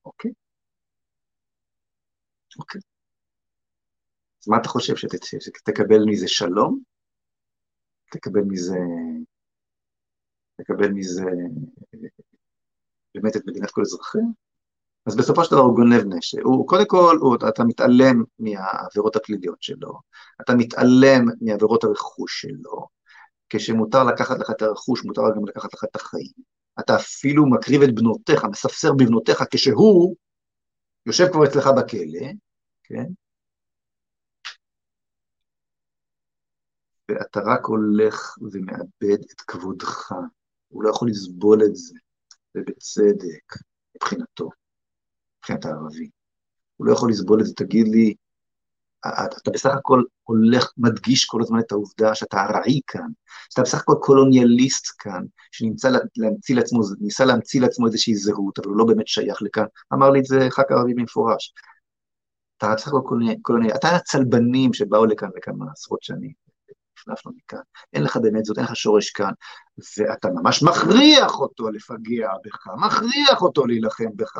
אוקיי? 0.05 0.31
אוקיי. 2.59 2.81
אז 4.45 4.49
מה 4.49 4.57
אתה 4.57 4.69
חושב, 4.69 4.95
שת, 4.95 5.23
שתקבל 5.23 6.05
מזה 6.05 6.27
שלום? 6.27 6.79
תקבל 8.11 8.41
מזה, 8.41 8.77
תקבל 10.57 10.91
מזה 10.91 11.25
באמת 13.15 13.35
את 13.35 13.41
מדינת 13.47 13.71
כל 13.71 13.81
אזרחיה? 13.81 14.21
אז 15.05 15.15
בסופו 15.15 15.43
של 15.43 15.51
דבר 15.51 15.61
הוא 15.61 15.75
גונב 15.75 16.15
נשק. 16.15 16.37
הוא, 16.43 16.67
קודם 16.67 16.85
כל, 16.87 17.17
הוא, 17.21 17.35
אתה 17.49 17.63
מתעלם 17.63 18.23
מהעבירות 18.39 19.15
הפליליות 19.15 19.61
שלו, 19.61 19.99
אתה 20.41 20.55
מתעלם 20.55 21.25
מעבירות 21.41 21.83
הרכוש 21.83 22.41
שלו, 22.41 22.87
כשמותר 23.49 24.03
לקחת 24.03 24.39
לך 24.39 24.51
את 24.51 24.61
הרכוש, 24.61 25.05
מותר 25.05 25.21
גם 25.35 25.45
לקחת 25.47 25.73
לך 25.73 25.83
את 25.83 25.95
החיים. 25.95 26.31
אתה 26.79 26.95
אפילו 26.95 27.49
מקריב 27.49 27.81
את 27.81 27.95
בנותיך, 27.95 28.43
מספסר 28.43 28.93
בבנותיך, 28.93 29.43
כשהוא 29.51 30.15
יושב 31.05 31.31
כבר 31.31 31.45
אצלך 31.45 31.67
בכלא, 31.77 32.27
כן? 32.83 33.05
ואתה 37.09 37.39
רק 37.45 37.65
הולך 37.65 38.37
ומאבד 38.41 39.21
את 39.31 39.41
כבודך. 39.41 40.11
הוא 40.67 40.83
לא 40.83 40.89
יכול 40.89 41.09
לסבול 41.09 41.63
את 41.63 41.75
זה, 41.75 41.99
ובצדק, 42.55 43.53
מבחינתו. 43.95 44.49
מבחינת 45.39 45.65
הערבי. 45.65 46.09
הוא 46.77 46.87
לא 46.87 46.93
יכול 46.93 47.09
לסבול 47.09 47.41
את 47.41 47.45
זה, 47.45 47.53
תגיד 47.53 47.87
לי, 47.87 48.15
אתה 49.07 49.51
בסך 49.51 49.69
הכל 49.69 50.03
הולך, 50.23 50.71
מדגיש 50.77 51.25
כל 51.25 51.41
הזמן 51.41 51.59
את 51.59 51.71
העובדה 51.71 52.15
שאתה 52.15 52.37
ארעי 52.43 52.79
כאן, 52.87 53.07
שאתה 53.49 53.61
בסך 53.61 53.81
הכל 53.81 53.95
קולוניאליסט 54.01 54.85
כאן, 54.99 55.23
שנמצא 55.51 55.89
להמציא 56.17 56.55
לעצמו, 56.55 56.81
ניסה 56.99 57.25
להמציא 57.25 57.61
לעצמו 57.61 57.87
איזושהי 57.87 58.15
זהות, 58.15 58.59
אבל 58.59 58.67
הוא 58.67 58.77
לא 58.77 58.85
באמת 58.85 59.07
שייך 59.07 59.41
לכאן. 59.41 59.65
אמר 59.93 60.09
לי 60.09 60.19
את 60.19 60.25
זה 60.25 60.47
ח"כ 60.49 60.71
ערבי 60.71 60.93
במפורש. 60.93 61.53
אתה 62.57 62.73
בסך 62.75 62.87
הכל 62.87 63.19
קולוניאליסט, 63.41 63.79
אתה 63.79 63.95
הצלבנים 63.95 64.73
שבאו 64.73 65.05
לכאן 65.05 65.29
לכמה 65.37 65.65
עשרות 65.71 66.03
שנים. 66.03 66.44
נפנפנו 67.07 67.31
מכאן, 67.35 67.59
אין 67.93 68.03
לך 68.03 68.17
באמת 68.17 68.45
זאת, 68.45 68.57
אין 68.57 68.65
לך 68.65 68.75
שורש 68.75 69.09
כאן, 69.09 69.31
ואתה 69.97 70.29
ממש 70.29 70.63
מכריח 70.63 71.39
אותו 71.39 71.69
לפגע 71.69 72.29
בך, 72.45 72.67
מכריח 72.85 73.41
אותו 73.41 73.65
להילחם 73.65 74.09
בך, 74.15 74.39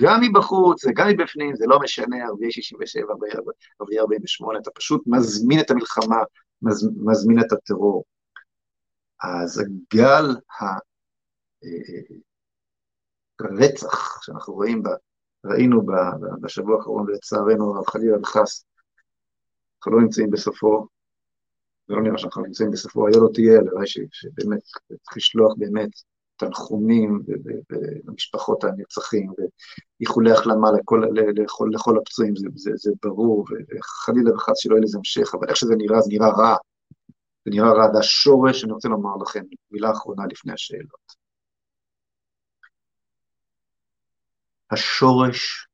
גם 0.00 0.20
מבחוץ 0.20 0.84
וגם 0.84 1.08
מבפנים, 1.08 1.56
זה 1.56 1.64
לא 1.68 1.80
משנה, 1.80 2.26
ערביי 2.26 2.50
67, 2.52 3.02
ערביי 3.80 3.98
48, 4.00 4.58
אתה 4.58 4.70
פשוט 4.70 5.02
מזמין 5.06 5.60
את 5.60 5.70
המלחמה, 5.70 6.16
מז, 6.62 6.90
מזמין 7.04 7.40
את 7.40 7.52
הטרור. 7.52 8.04
אז 9.22 9.60
הגל 9.60 10.36
הרצח 13.40 14.22
שאנחנו 14.22 14.54
רואים, 14.54 14.82
בה, 14.82 14.90
ראינו 15.44 15.86
בשבוע 16.40 16.76
האחרון, 16.76 17.06
ולצערנו, 17.06 17.84
חלילה 17.84 18.20
וחס, 18.20 18.64
אנחנו 19.78 19.92
לא 19.92 20.02
נמצאים 20.02 20.30
בסופו, 20.30 20.86
זה 21.88 21.94
לא 21.94 22.02
נראה 22.02 22.18
שאנחנו 22.18 22.42
נמצאים 22.42 22.70
בסופו, 22.70 23.06
היה 23.06 23.16
לא 23.18 23.28
תהיה, 23.34 23.58
הלוואי 23.58 23.86
שבאמת 23.86 24.62
צריך 25.02 25.16
לשלוח 25.16 25.54
באמת 25.58 25.90
תנחומים 26.36 27.22
למשפחות 28.04 28.64
הנרצחים, 28.64 29.32
ואיחולי 30.00 30.32
החלמה 30.32 30.68
לכל, 30.80 31.02
לכל, 31.36 31.68
לכל 31.72 31.98
הפצועים, 31.98 32.36
זה, 32.36 32.48
זה, 32.54 32.70
זה 32.74 32.90
ברור, 33.02 33.44
וחלילה 33.50 34.34
וחס 34.34 34.58
שלא 34.58 34.74
יהיה 34.74 34.84
לזה 34.84 34.98
המשך, 34.98 35.34
אבל 35.34 35.48
איך 35.48 35.56
שזה 35.56 35.74
נראה, 35.76 36.00
זה 36.00 36.10
נראה 36.12 36.28
רע. 36.28 36.56
זה 37.44 37.50
נראה 37.50 37.72
רע, 37.72 37.86
והשורש, 37.94 38.64
אני 38.64 38.72
רוצה 38.72 38.88
לומר 38.88 39.16
לכם, 39.22 39.42
מילה 39.70 39.90
אחרונה 39.90 40.22
לפני 40.30 40.52
השאלות. 40.52 41.26
השורש 44.70 45.68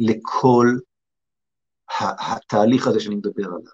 לכל 0.00 0.66
התהליך 2.20 2.86
הזה 2.86 3.00
שאני 3.00 3.16
מדבר 3.16 3.44
עליו, 3.46 3.72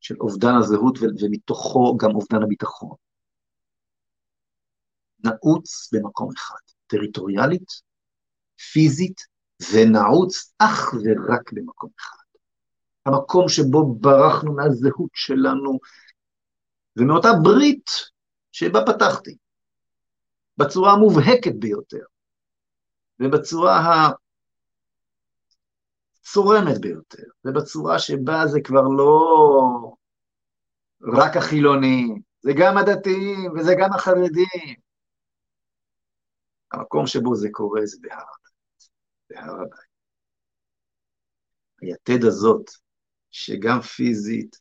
של 0.00 0.14
אובדן 0.20 0.54
הזהות 0.58 0.98
ומתוכו 1.20 1.96
גם 1.96 2.10
אובדן 2.10 2.42
הביטחון. 2.42 2.96
נעוץ 5.24 5.90
במקום 5.92 6.30
אחד, 6.36 6.58
טריטוריאלית, 6.86 7.68
פיזית, 8.72 9.20
ונעוץ 9.72 10.54
אך 10.58 10.94
ורק 10.94 11.52
במקום 11.52 11.90
אחד. 12.00 12.24
המקום 13.06 13.48
שבו 13.48 13.94
ברחנו 13.94 14.52
מהזהות 14.52 15.10
שלנו 15.14 15.78
ומאותה 16.96 17.28
ברית 17.42 17.90
שבה 18.52 18.80
פתחתי, 18.86 19.36
בצורה 20.56 20.92
המובהקת 20.92 21.54
ביותר, 21.58 22.04
ובצורה 23.20 24.10
הצורמת 26.28 26.80
ביותר, 26.80 27.22
ובצורה 27.44 27.98
שבה 27.98 28.46
זה 28.46 28.60
כבר 28.64 28.82
לא 28.82 29.96
רק 31.02 31.36
החילונים, 31.36 32.20
זה 32.40 32.52
גם 32.58 32.76
הדתיים 32.78 33.52
וזה 33.52 33.74
גם 33.80 33.92
החרדים. 33.92 34.74
המקום 36.72 37.06
שבו 37.06 37.34
זה 37.34 37.48
קורה 37.52 37.80
זה 37.84 37.96
בהר 38.00 38.16
הבית, 38.16 38.88
בהר 39.30 39.54
הבית. 39.54 39.88
היתד 41.80 42.24
הזאת, 42.24 42.70
שגם 43.30 43.80
פיזית 43.80 44.56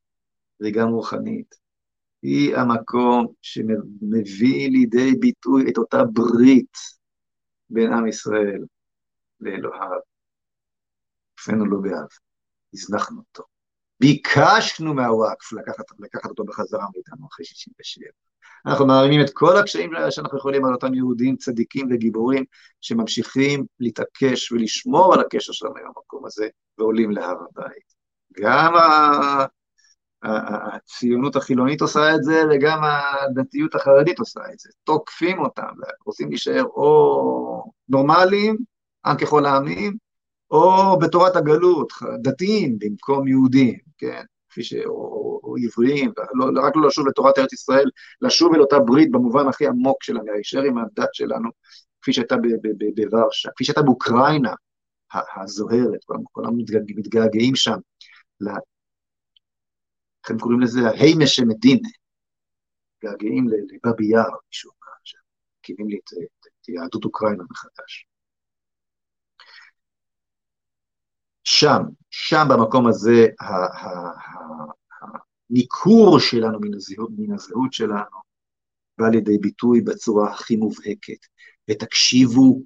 וגם 0.61 0.87
רוחנית, 0.87 1.55
היא 2.21 2.55
המקום 2.55 3.27
שמביא 3.41 4.69
לידי 4.69 5.15
ביטוי 5.19 5.71
את 5.71 5.77
אותה 5.77 6.03
ברית 6.13 6.77
בין 7.69 7.93
עם 7.93 8.07
ישראל 8.07 8.63
לאלוהיו. 9.39 10.16
הפנו 11.39 11.65
לו 11.65 11.81
באב, 11.81 12.07
הזנחנו 12.73 13.19
אותו. 13.19 13.43
ביקשנו 13.99 14.93
מהוואקף 14.93 15.53
לקחת, 15.53 15.85
לקחת 15.99 16.29
אותו 16.29 16.43
בחזרה 16.43 16.85
מאיתנו 16.95 17.27
אחרי 17.27 17.45
67. 17.45 18.05
אנחנו 18.65 18.85
מערימים 18.85 19.21
את 19.21 19.29
כל 19.33 19.57
הקשיים 19.57 19.91
שאנחנו 20.09 20.37
יכולים 20.37 20.65
על 20.65 20.73
אותם 20.73 20.93
יהודים 20.93 21.35
צדיקים 21.35 21.87
וגיבורים 21.91 22.43
שממשיכים 22.81 23.65
להתעקש 23.79 24.51
ולשמור 24.51 25.13
על 25.13 25.19
הקשר 25.19 25.53
שלנו 25.53 25.77
עם 25.77 25.85
המקום 25.85 26.25
הזה 26.25 26.47
ועולים 26.77 27.11
להר 27.11 27.35
הבית. 27.49 27.97
גם 28.39 28.73
הציונות 30.23 31.35
החילונית 31.35 31.81
עושה 31.81 32.15
את 32.15 32.23
זה 32.23 32.43
וגם 32.51 32.81
הדתיות 32.83 33.75
החרדית 33.75 34.19
עושה 34.19 34.39
את 34.53 34.59
זה. 34.59 34.69
תוקפים 34.83 35.39
אותם, 35.39 35.73
רוצים 36.05 36.29
להישאר 36.29 36.63
או 36.63 37.71
נורמליים, 37.89 38.57
עם 39.05 39.17
ככל 39.17 39.45
העמים, 39.45 39.97
או 40.51 40.99
בתורת 40.99 41.35
הגלות, 41.35 41.93
דתיים 42.21 42.79
במקום 42.79 43.27
יהודים, 43.27 43.79
כן? 43.97 44.23
כפי 44.49 44.63
ש... 44.63 44.73
או, 44.73 45.39
או 45.43 45.55
עבריים, 45.63 46.11
לא, 46.33 46.61
רק 46.67 46.75
לא 46.75 46.87
לשוב 46.87 47.07
לתורת 47.07 47.37
ארץ 47.37 47.53
ישראל, 47.53 47.89
לשוב 48.21 48.53
אל 48.53 48.61
אותה 48.61 48.79
ברית 48.79 49.11
במובן 49.11 49.47
הכי 49.47 49.67
עמוק 49.67 50.03
שלה, 50.03 50.19
להישאר 50.25 50.61
עם 50.61 50.77
הדת 50.77 51.13
שלנו, 51.13 51.49
כפי 52.01 52.13
שהייתה 52.13 52.35
בוורשה, 52.95 53.49
כפי 53.55 53.63
שהייתה 53.63 53.81
באוקראינה 53.81 54.53
הזוהרת, 55.41 55.99
כולם 56.31 56.57
מתגעגעים 56.95 57.55
שם, 57.55 57.77
איך 60.27 60.31
הם 60.31 60.39
קוראים 60.39 60.61
לזה? 60.61 60.79
ההימש 60.87 61.35
שמדינה, 61.35 61.89
מתגעגעים 62.95 63.47
לבאבי 63.47 64.05
יאר, 64.05 64.29
משום 64.51 64.71
מה, 64.81 64.91
שמקימים 65.03 65.89
לי 65.89 65.97
את 65.97 66.69
יהדות 66.69 67.05
אוקראינה 67.05 67.43
מחדש. 67.51 68.07
שם, 71.47 71.81
שם 72.09 72.47
במקום 72.49 72.87
הזה, 72.87 73.27
הניכור 75.49 76.19
שלנו 76.19 76.59
מן 76.61 76.73
הזהות, 76.73 77.09
מן 77.17 77.33
הזהות 77.35 77.73
שלנו 77.73 78.17
בא 78.97 79.07
לידי 79.07 79.37
ביטוי 79.37 79.81
בצורה 79.81 80.31
הכי 80.31 80.55
מובהקת. 80.55 81.25
ותקשיבו, 81.69 82.61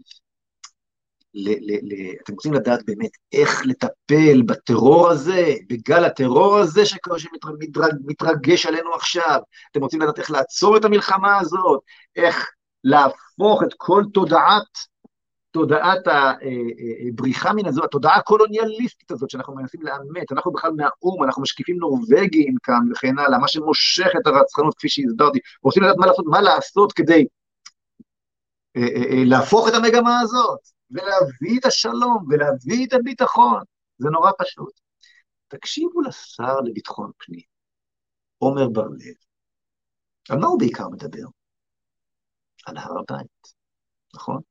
ל, 1.33 1.49
ל, 1.49 1.77
ל, 1.81 2.11
אתם 2.23 2.33
רוצים 2.33 2.53
לדעת 2.53 2.85
באמת 2.85 3.11
איך 3.33 3.65
לטפל 3.65 4.41
בטרור 4.45 5.09
הזה, 5.09 5.53
בגל 5.69 6.05
הטרור 6.05 6.57
הזה 6.57 6.81
שמתרגש 6.85 8.65
עלינו 8.65 8.93
עכשיו. 8.93 9.41
אתם 9.71 9.81
רוצים 9.81 10.01
לדעת 10.01 10.19
איך 10.19 10.31
לעצור 10.31 10.77
את 10.77 10.85
המלחמה 10.85 11.39
הזאת, 11.39 11.81
איך 12.15 12.51
להפוך 12.83 13.63
את 13.63 13.73
כל 13.77 14.03
תודעת 14.13 14.90
תודעת 15.51 16.07
הבריחה 16.07 17.49
אה, 17.49 17.53
אה, 17.53 17.55
מן 17.55 17.65
הזו, 17.65 17.83
התודעה 17.83 18.15
הקולוניאליסטית 18.15 19.11
הזאת 19.11 19.29
שאנחנו 19.29 19.55
מנסים 19.55 19.81
לאמת, 19.81 20.31
אנחנו 20.31 20.51
בכלל 20.51 20.71
מהאו"ם, 20.71 21.23
אנחנו 21.23 21.41
משקיפים 21.41 21.77
נורבגיים 21.77 22.55
כאן 22.63 22.91
וכן 22.91 23.19
הלאה, 23.19 23.39
מה 23.39 23.47
שמושך 23.47 24.09
את 24.21 24.27
הרצחנות 24.27 24.73
כפי 24.77 24.89
שהסברתי, 24.89 25.39
רוצים 25.63 25.83
לדעת 25.83 25.95
מה 25.97 26.05
לעשות, 26.05 26.25
מה 26.27 26.41
לעשות 26.41 26.93
כדי 26.93 27.25
אה, 28.77 29.23
להפוך 29.25 29.67
את 29.67 29.73
המגמה 29.73 30.19
הזאת, 30.19 30.59
ולהביא 30.91 31.59
את 31.59 31.65
השלום, 31.65 32.25
ולהביא 32.29 32.87
את 32.87 32.93
הביטחון, 32.93 33.63
זה 33.97 34.09
נורא 34.09 34.31
פשוט. 34.39 34.79
תקשיבו 35.47 36.01
לשר 36.01 36.59
לביטחון 36.59 37.11
פנים, 37.17 37.45
עומר 38.37 38.69
בר-לב, 38.69 39.15
על 40.29 40.39
מה 40.39 40.47
הוא 40.47 40.59
בעיקר 40.59 40.89
מדבר? 40.89 41.25
על 42.65 42.77
הר 42.77 42.99
הבית, 42.99 43.53
נכון? 44.15 44.50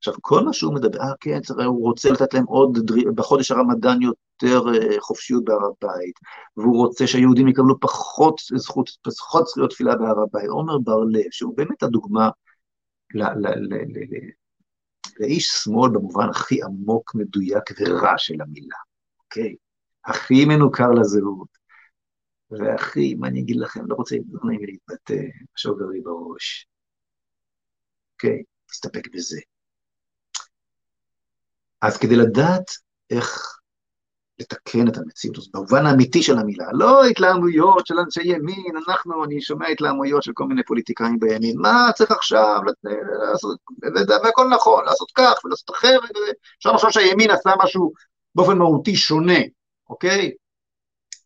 עכשיו, 0.00 0.14
כל 0.20 0.44
מה 0.44 0.52
שהוא 0.52 0.74
מדבר, 0.74 1.00
אה, 1.00 1.12
כן, 1.20 1.40
הוא 1.66 1.82
רוצה 1.82 2.10
לתת 2.10 2.34
להם 2.34 2.44
עוד, 2.44 2.78
בחודש 3.14 3.50
הרמדאן 3.50 3.98
יותר 4.02 4.62
אה, 4.74 5.00
חופשיות 5.00 5.44
בהר 5.44 5.58
הבית, 5.64 6.14
והוא 6.56 6.76
רוצה 6.76 7.06
שהיהודים 7.06 7.48
יקבלו 7.48 7.80
פחות 7.80 8.40
זכות, 8.54 8.90
פחות 9.02 9.46
זכויות 9.46 9.70
תפילה 9.70 9.96
בהר 9.96 10.20
הבית. 10.20 10.48
עומר 10.48 10.78
בר-לב, 10.78 11.30
שהוא 11.30 11.56
באמת 11.56 11.82
הדוגמה 11.82 12.30
ל, 13.14 13.22
ל, 13.22 13.46
ל, 13.46 13.74
ל, 13.74 13.98
ל, 13.98 14.30
לאיש 15.20 15.48
שמאל 15.48 15.90
במובן 15.90 16.28
הכי 16.28 16.62
עמוק, 16.62 17.14
מדויק 17.14 17.64
ורע 17.80 18.14
של 18.16 18.40
המילה, 18.40 18.76
אוקיי? 19.24 19.54
הכי 20.04 20.44
מנוכר 20.44 20.90
לזהות. 20.90 21.60
והכי, 22.50 23.14
מה 23.14 23.28
אני 23.28 23.40
אגיד 23.40 23.56
לכם, 23.56 23.80
לא 23.86 23.94
רוצה, 23.94 24.16
לא 24.30 24.50
להתבטא, 24.60 25.22
שובר 25.56 25.86
לי 25.86 26.00
בראש. 26.00 26.66
אוקיי, 28.14 28.42
נסתפק 28.70 29.08
בזה. 29.14 29.40
אז 31.82 31.96
כדי 31.96 32.16
לדעת 32.16 32.70
איך 33.10 33.56
לתקן 34.40 34.88
את 34.88 34.96
המציאות 34.96 35.36
הזאת, 35.36 35.52
במובן 35.54 35.86
האמיתי 35.86 36.22
של 36.22 36.38
המילה, 36.38 36.66
לא 36.72 37.04
התלהמויות 37.04 37.86
של 37.86 37.98
אנשי 37.98 38.22
ימין, 38.24 38.72
אנחנו, 38.88 39.24
אני 39.24 39.40
שומע 39.40 39.66
התלהמויות 39.66 40.22
של 40.22 40.32
כל 40.34 40.44
מיני 40.44 40.62
פוליטיקאים 40.64 41.18
בימין, 41.20 41.58
מה 41.58 41.90
צריך 41.94 42.10
עכשיו 42.10 42.60
לעשות, 43.30 43.58
והכל 44.24 44.48
נכון, 44.48 44.84
לעשות 44.84 45.10
כך 45.14 45.34
ולעשות 45.44 45.70
אחרת, 45.70 46.10
אפשר 46.58 46.72
לחשוב 46.72 46.90
שהימין 46.90 47.30
עשה 47.30 47.50
משהו 47.62 47.92
באופן 48.34 48.58
מהותי 48.58 48.96
שונה, 48.96 49.38
אוקיי? 49.90 50.30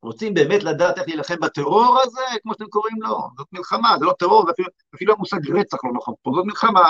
רוצים 0.02 0.34
באמת 0.34 0.62
לדעת 0.62 0.98
איך 0.98 1.08
להילחם 1.08 1.40
בטרור 1.40 2.00
הזה, 2.02 2.22
כמו 2.42 2.52
שאתם 2.52 2.66
קוראים 2.66 3.02
לו, 3.02 3.28
זאת 3.36 3.46
מלחמה, 3.52 3.96
זה 3.98 4.04
לא 4.04 4.14
טרור, 4.18 4.46
זה 4.46 4.52
אפילו, 4.94 5.14
המושג 5.14 5.50
רצח 5.50 5.78
לא 5.84 5.90
נכון 5.94 6.14
פה, 6.22 6.30
זאת 6.34 6.46
מלחמה, 6.46 6.84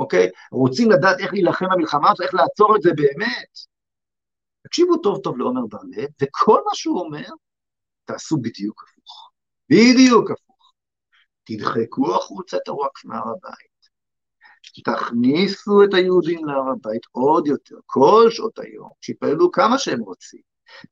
אוקיי? 0.00 0.30
רוצים 0.52 0.90
לדעת 0.90 1.20
איך 1.20 1.32
להילחם 1.32 1.66
במלחמה 1.72 2.10
הזאת, 2.10 2.20
איך 2.20 2.34
לעצור 2.34 2.76
את 2.76 2.82
זה 2.82 2.90
באמת? 2.96 3.48
תקשיבו 4.62 4.96
טוב 4.96 5.20
טוב 5.22 5.38
לעומר 5.38 5.66
בר-לב, 5.68 6.08
וכל 6.22 6.60
מה 6.66 6.74
שהוא 6.74 7.00
אומר, 7.00 7.28
תעשו 8.04 8.36
בדיוק 8.36 8.82
הפוך. 8.82 9.30
בדיוק 9.68 10.30
הפוך. 10.30 10.72
תדחקו 11.44 12.14
החוצה 12.14 12.56
את 12.56 12.68
הוואקף 12.68 13.04
מהר 13.04 13.28
הבית. 13.28 13.70
תכניסו 14.84 15.84
את 15.84 15.94
היהודים 15.94 16.44
להר 16.46 16.70
הבית 16.72 17.02
עוד 17.12 17.46
יותר, 17.46 17.76
כל 17.86 18.26
שעות 18.30 18.58
היום, 18.58 18.90
שיתפללו 19.00 19.50
כמה 19.50 19.78
שהם 19.78 20.00
רוצים. 20.00 20.40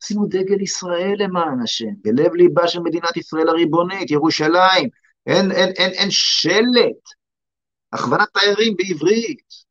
שימו 0.04 0.26
דגל 0.26 0.61
ישראל 0.61 1.14
למען 1.18 1.61
השם, 1.62 1.94
בלב 2.02 2.34
ליבה 2.34 2.68
של 2.68 2.80
מדינת 2.80 3.16
ישראל 3.16 3.48
הריבונית, 3.48 4.11
ירושלים. 4.11 4.88
אין, 5.26 5.52
אין, 5.52 5.68
אין, 5.76 5.90
אין 5.92 6.09
שלט. 6.11 7.18
הכוונת 7.93 8.28
תיירים 8.32 8.76
בעברית. 8.76 9.68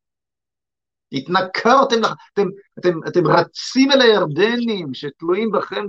התנכרתם, 1.12 1.96
אתם, 2.34 2.48
אתם, 2.80 3.00
אתם 3.08 3.28
רצים 3.28 3.92
אל 3.92 4.02
הירדנים 4.02 4.94
שתלויים 4.94 5.52
בכם, 5.52 5.86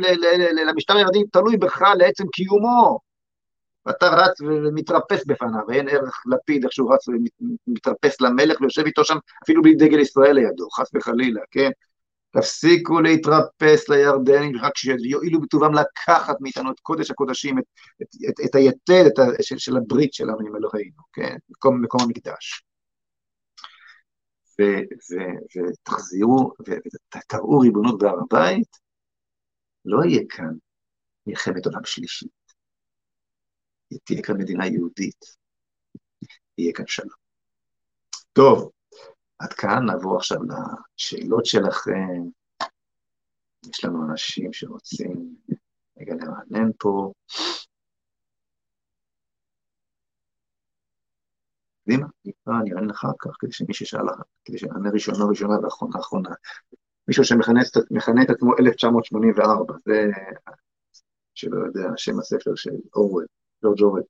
למשטר 0.66 0.96
הירדני 0.96 1.24
תלוי 1.32 1.56
בך 1.56 1.82
לעצם 1.98 2.24
קיומו. 2.32 2.98
ואתה 3.86 4.08
רץ 4.08 4.40
ומתרפס 4.40 5.24
בפניו, 5.26 5.60
ואין 5.68 5.88
ערך 5.88 6.22
לפיד 6.32 6.64
איך 6.64 6.72
שהוא 6.72 6.94
רץ 6.94 7.08
ומתרפס 7.08 8.20
למלך 8.20 8.60
ויושב 8.60 8.86
איתו 8.86 9.04
שם 9.04 9.16
אפילו 9.44 9.62
בלי 9.62 9.74
דגל 9.74 9.98
ישראל 9.98 10.32
לידו, 10.32 10.70
חס 10.70 10.90
וחלילה, 10.94 11.40
כן? 11.50 11.70
תפסיקו 12.30 13.00
להתרפס 13.00 13.88
לירדנים, 13.88 14.56
רק 14.60 14.76
שיואילו 14.76 15.40
בטובם 15.40 15.74
לקחת 15.74 16.36
מאיתנו 16.40 16.70
את 16.72 16.80
קודש 16.80 17.10
הקודשים, 17.10 17.58
את, 17.58 17.64
את, 18.02 18.08
את, 18.28 18.40
את 18.44 18.54
היתד 18.54 19.04
את 19.06 19.18
ה, 19.18 19.42
של, 19.42 19.58
של 19.58 19.76
הברית 19.76 20.14
שלנו 20.14 20.38
עם 20.46 20.56
אלוהינו, 20.56 21.02
כן? 21.12 21.36
מקום, 21.48 21.82
מקום 21.84 22.00
המקדש. 22.00 22.62
ותחזירו 24.60 26.52
ותראו 27.16 27.58
ריבונות 27.58 27.98
בהר 27.98 28.18
הבית, 28.20 28.76
לא 29.84 30.04
יהיה 30.04 30.22
כאן 30.28 30.52
מלחמת 31.26 31.66
עולם 31.66 31.84
שלישית. 31.84 32.38
תהיה 34.04 34.22
כאן 34.22 34.36
מדינה 34.38 34.66
יהודית, 34.66 35.24
יהיה 36.58 36.72
כאן 36.72 36.86
שלום. 36.86 37.18
טוב, 38.32 38.70
עד 39.38 39.52
כאן 39.52 39.84
נעבור 39.86 40.16
עכשיו 40.16 40.38
לשאלות 40.42 41.46
שלכם. 41.46 42.22
יש 43.70 43.84
לנו 43.84 44.10
אנשים 44.10 44.52
שרוצים 44.52 45.36
רגע 46.00 46.14
לרענן 46.14 46.70
פה. 46.78 47.12
קדימה, 51.84 52.06
אני 52.60 52.72
אענה 52.74 52.86
לך 52.86 53.06
כך, 53.18 53.30
כדי 53.38 53.52
שמי 53.52 53.74
ששאל 53.74 54.00
כדי 54.44 54.58
שנענה 54.58 54.90
ראשונה, 54.90 55.24
ראשונה 55.30 55.60
ואחרונה, 55.62 55.98
אחרונה. 56.00 56.30
מישהו 57.08 57.24
שמכנה 57.24 58.22
את 58.22 58.30
עצמו 58.30 58.52
1984, 58.58 59.74
זה, 59.84 60.06
שלא 61.34 61.56
יודע, 61.66 61.88
שם 61.96 62.18
הספר 62.18 62.54
של 62.54 62.70
אורוול, 62.94 63.26
ג'ורג' 63.64 63.82
אורוול. 63.82 64.02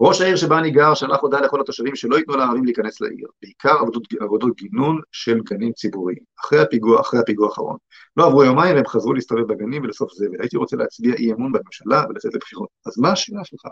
ראש 0.00 0.20
העיר 0.20 0.36
שבה 0.36 0.58
אני 0.58 0.70
גר 0.70 0.94
שלח 0.94 1.20
הודעה 1.20 1.40
לכל 1.40 1.60
התושבים 1.60 1.96
שלא 1.96 2.16
ייתנו 2.16 2.36
לערבים 2.36 2.64
להיכנס 2.64 3.00
לעיר, 3.00 3.28
בעיקר 3.42 3.74
עבודות, 3.80 4.02
עבודות 4.20 4.56
גינון 4.56 5.00
של 5.12 5.40
גנים 5.40 5.72
ציבוריים, 5.72 6.18
אחרי 6.40 6.60
הפיגוע, 6.60 7.00
אחרי 7.00 7.20
הפיגוע 7.20 7.48
האחרון. 7.48 7.76
לא 8.16 8.26
עברו 8.26 8.44
יומיים 8.44 8.76
והם 8.76 8.86
חזרו 8.86 9.12
להסתובב 9.12 9.52
בגנים 9.52 9.82
ולסוף 9.82 10.12
זבל. 10.12 10.40
הייתי 10.40 10.56
רוצה 10.56 10.76
להצביע 10.76 11.14
אי 11.14 11.32
אמון 11.32 11.52
בממשלה 11.52 12.04
ולצאת 12.08 12.34
לבחירות. 12.34 12.68
אז 12.86 12.98
מה 12.98 13.12
השאלה 13.12 13.44
שלך? 13.44 13.62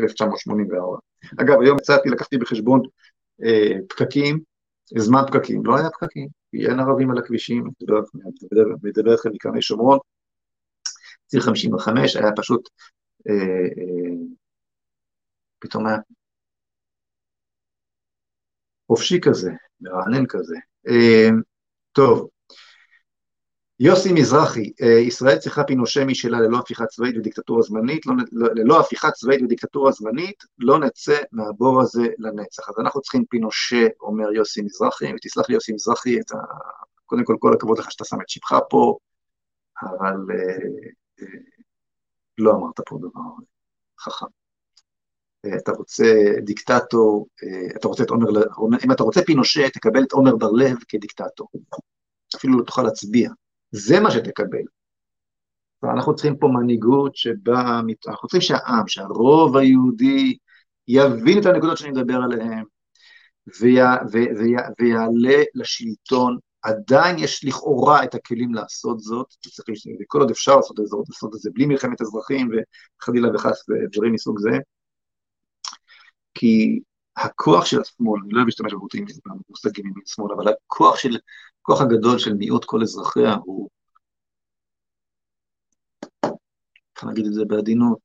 1984. 0.00 0.98
אגב, 1.40 1.60
היום 1.60 1.78
יצאתי, 1.78 2.08
לקחתי 2.08 2.38
בחשבון 2.38 2.80
אה, 3.44 3.76
פקקים, 3.88 4.40
זמן 4.98 5.22
פקקים, 5.26 5.66
לא 5.66 5.76
היה 5.76 5.90
פקקים, 5.90 6.28
כי 6.50 6.66
אין 6.66 6.80
ערבים 6.80 7.10
על 7.10 7.18
הכבישים, 7.18 7.68
מדבר 8.82 9.12
איתכם 9.12 9.30
מקרני 9.32 9.62
שומרון, 9.62 9.98
ציר 11.26 11.40
55 11.40 12.16
היה 12.16 12.30
פשוט 12.36 12.68
אה, 13.28 13.34
אה, 13.34 14.14
פתאום 15.64 15.86
היה 15.86 15.96
חופשי 18.86 19.20
כזה, 19.20 19.50
מרענן 19.80 20.26
כזה. 20.26 20.56
אה, 20.88 21.28
טוב, 21.92 22.28
יוסי 23.80 24.12
מזרחי, 24.12 24.72
אה, 24.82 24.98
ישראל 25.00 25.38
צריכה 25.38 25.64
פינושה 25.64 26.04
משלה 26.04 26.40
ללא 26.40 26.58
הפיכה 26.58 26.86
צבאית 26.86 27.16
ודיקטטורה 27.16 27.62
זמנית, 27.62 28.06
לא, 28.06 28.14
לא, 28.32 28.48
ללא 28.54 28.80
הפיכה 28.80 29.10
צבאית 29.10 29.42
ודיקטטורה 29.42 29.92
זמנית, 29.92 30.44
לא 30.58 30.78
נצא 30.78 31.22
מהבור 31.32 31.80
הזה 31.82 32.06
לנצח. 32.18 32.68
אז 32.68 32.74
אנחנו 32.78 33.00
צריכים 33.00 33.24
פינושה, 33.30 33.86
אומר 34.00 34.32
יוסי 34.32 34.62
מזרחי, 34.62 35.12
ותסלח 35.14 35.48
לי 35.48 35.54
יוסי 35.54 35.72
מזרחי, 35.72 36.18
ה... 36.18 36.36
קודם 37.06 37.24
כל 37.24 37.36
כל 37.38 37.54
הכבוד 37.54 37.78
לך 37.78 37.92
שאתה 37.92 38.04
שם 38.04 38.20
את 38.20 38.28
שבך 38.28 38.58
פה, 38.70 38.98
אבל 39.82 40.16
אה, 40.30 40.66
אה, 41.20 41.26
לא 42.38 42.52
אמרת 42.52 42.80
פה 42.86 42.98
דבר 42.98 43.44
חכם. 44.00 44.43
אתה 45.58 45.72
רוצה 45.72 46.14
דיקטטור, 46.40 47.28
אתה 47.76 47.88
רוצה 47.88 48.02
את 48.02 48.10
עומר, 48.10 48.28
אם 48.84 48.92
אתה 48.92 49.02
רוצה 49.02 49.22
פינושה, 49.22 49.70
תקבל 49.70 50.02
את 50.02 50.12
עומר 50.12 50.36
בר-לב 50.36 50.76
כדיקטטור. 50.88 51.48
אפילו 52.36 52.58
לא 52.58 52.64
תוכל 52.64 52.82
להצביע. 52.82 53.30
זה 53.70 54.00
מה 54.00 54.10
שתקבל. 54.10 54.62
אנחנו 55.84 56.14
צריכים 56.14 56.36
פה 56.36 56.48
מנהיגות 56.48 57.16
שבה, 57.16 57.80
אנחנו 58.08 58.28
צריכים 58.28 58.40
שהעם, 58.40 58.88
שהרוב 58.88 59.56
היהודי 59.56 60.36
יבין 60.88 61.40
את 61.40 61.46
הנקודות 61.46 61.78
שאני 61.78 61.90
מדבר 61.90 62.14
עליהן, 62.14 62.64
ויעלה 64.78 65.42
לשלטון. 65.54 66.38
עדיין 66.62 67.18
יש 67.18 67.44
לכאורה 67.44 68.04
את 68.04 68.14
הכלים 68.14 68.54
לעשות 68.54 69.00
זאת, 69.00 69.26
וכל 70.00 70.20
עוד 70.20 70.30
אפשר 70.30 70.56
לעשות 70.56 70.80
את 70.80 70.86
זה, 70.86 70.96
לעשות 71.08 71.34
את 71.34 71.40
זה 71.40 71.50
בלי 71.54 71.66
מלחמת 71.66 72.00
אזרחים 72.00 72.48
וחלילה 73.02 73.28
וחס 73.34 73.64
ודברים 73.68 74.12
מסוג 74.12 74.38
זה, 74.38 74.50
כי 76.34 76.80
הכוח 77.16 77.66
של 77.66 77.80
השמאל, 77.80 78.20
אני 78.24 78.32
לא 78.32 78.36
אוהב 78.36 78.46
להשתמש 78.46 78.72
במושגים 79.24 79.86
ימין 79.86 80.02
שמאל, 80.06 80.32
אבל 80.32 80.52
הכוח 80.52 80.96
של, 80.96 81.16
הכוח 81.60 81.80
הגדול 81.80 82.18
של 82.18 82.34
מיעוט 82.34 82.64
כל 82.64 82.82
אזרחיה 82.82 83.34
הוא, 83.34 83.68
איך 86.96 87.04
נגיד 87.04 87.26
את 87.26 87.32
זה 87.32 87.44
בעדינות, 87.44 88.00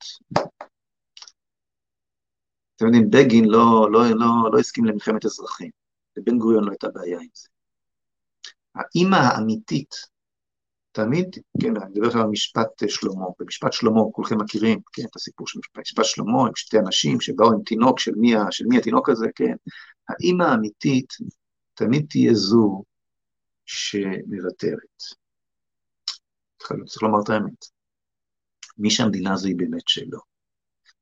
אתם 2.75 2.85
יודעים, 2.85 3.09
בגין 3.09 3.45
לא, 3.45 3.91
לא, 3.91 3.99
לא, 4.09 4.51
לא 4.53 4.59
הסכים 4.59 4.85
למלחמת 4.85 5.25
אזרחים, 5.25 5.69
לבן 6.17 6.37
גוריון 6.37 6.63
לא 6.63 6.71
הייתה 6.71 6.87
בעיה 6.87 7.19
עם 7.19 7.27
זה. 7.33 7.47
האימא 8.75 9.15
האמיתית 9.15 9.95
תמיד, 10.91 11.35
כן, 11.61 11.77
אני 11.77 11.91
מדבר 11.91 12.07
עכשיו 12.07 12.21
על 12.21 12.27
משפט 12.27 12.83
אה, 12.83 12.89
שלמה, 12.89 13.25
במשפט 13.39 13.73
שלמה, 13.73 14.01
כולכם 14.11 14.41
מכירים, 14.41 14.79
כן, 14.93 15.03
את 15.11 15.15
הסיפור 15.15 15.47
של 15.47 15.59
משפט, 15.59 15.81
משפט 15.81 16.05
שלמה, 16.05 16.47
עם 16.47 16.55
שתי 16.55 16.79
אנשים 16.79 17.21
שבאו 17.21 17.51
עם 17.51 17.63
תינוק, 17.65 17.99
של 17.99 18.11
מי, 18.15 18.33
של 18.51 18.65
מי 18.67 18.77
התינוק 18.77 19.09
הזה, 19.09 19.27
כן, 19.35 19.53
האימא 20.09 20.43
האמיתית 20.43 21.13
תמיד 21.73 22.05
תהיה 22.09 22.33
זו 22.33 22.83
שמוותרת. 23.65 25.03
צריך 26.57 27.03
לומר 27.03 27.19
את 27.23 27.29
האמת. 27.29 27.65
מי 28.77 28.91
שהמדינה 28.91 29.33
הזו 29.33 29.47
היא 29.47 29.57
באמת 29.57 29.87
שלו, 29.87 30.19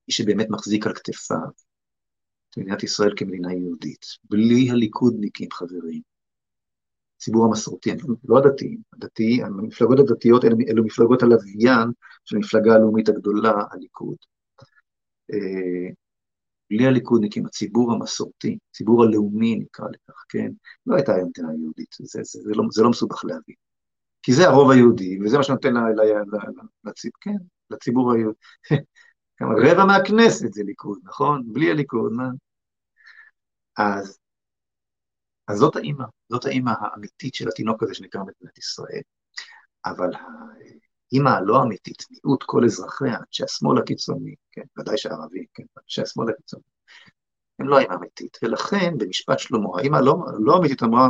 מי 0.08 0.14
שבאמת 0.14 0.48
מחזיק 0.50 0.88
על 0.88 0.94
כתפיו 0.94 1.50
את 2.50 2.58
מדינת 2.58 2.84
ישראל 2.84 3.14
כמדינה 3.18 3.54
יהודית, 3.54 4.06
בלי 4.24 4.70
הליכודניקים, 4.72 5.52
חברים, 5.52 6.02
הציבור 7.18 7.46
המסורתי, 7.46 7.90
לא 8.26 8.38
הדתיים, 8.38 8.78
הדתיים, 8.94 9.46
המפלגות 9.46 10.00
הדתיות 10.00 10.46
אלו, 10.46 10.58
אלו 10.70 10.84
מפלגות 10.84 11.24
הלוויין 11.24 11.88
של 12.26 12.36
המפלגה 12.36 12.74
הלאומית 12.74 13.10
הגדולה, 13.10 13.54
הליכוד. 13.72 14.18
אה, 15.34 15.90
בלי 16.70 16.88
הליכודניקים, 16.88 17.46
הציבור 17.46 17.94
המסורתי, 17.94 18.58
הציבור 18.70 19.04
הלאומי 19.04 19.56
נקרא 19.56 19.86
לכך, 19.86 20.24
כן? 20.30 20.52
לא 20.86 20.96
הייתה 20.96 21.12
מדינה 21.12 21.54
יהודית, 21.60 21.96
זה, 22.00 22.22
זה, 22.24 22.40
זה, 22.42 22.52
לא, 22.56 22.64
זה 22.72 22.84
לא 22.84 22.90
מסובך 22.90 23.26
להבין. 23.26 23.56
כי 24.22 24.34
זה 24.34 24.48
הרוב 24.48 24.72
היהודי, 24.72 25.20
וזה 25.22 25.38
מה 25.38 25.44
שנותן 25.44 25.74
לציבור, 26.84 27.18
כן, 27.22 27.36
לציבור 27.70 28.14
היהודי. 28.14 28.38
רבע 29.42 29.86
מהכנסת 29.86 30.54
זה 30.54 30.64
ליכוד, 30.64 31.00
נכון? 31.04 31.44
בלי 31.54 31.72
הליכוד, 31.72 32.12
מה? 32.12 32.30
אז 33.78 34.20
אז 35.48 35.58
זאת 35.58 35.76
האימא, 35.76 36.04
זאת 36.30 36.46
האימא 36.46 36.72
האמיתית 36.80 37.36
של 37.36 37.48
התינוק 37.48 37.84
הזה 37.84 37.94
שנקרא 37.94 38.22
מדינת 38.22 38.58
ישראל. 38.58 39.02
אבל 39.86 40.10
האימא 41.12 41.30
הלא 41.30 41.64
אמיתית, 41.64 42.04
מיעוט 42.12 42.44
כל 42.44 42.66
אזרחיה, 42.66 43.18
אנשי 43.28 43.44
השמאל 43.44 43.78
הקיצוני, 43.78 44.36
כן, 44.52 44.62
ודאי 44.78 44.98
שהערבים, 44.98 45.44
כן, 45.54 45.64
אנשי 45.84 46.02
השמאל 46.02 46.30
הקיצוני, 46.30 46.64
הם 47.60 47.68
לא 47.68 47.78
האימא 47.78 47.94
אמיתית, 47.94 48.38
ולכן 48.44 48.98
במשפט 48.98 49.40
שלמה, 49.40 49.70
האימא 49.78 49.98
הלא, 49.98 50.16
לא 50.40 50.58
אמיתית 50.58 50.84
אמרה, 50.84 51.10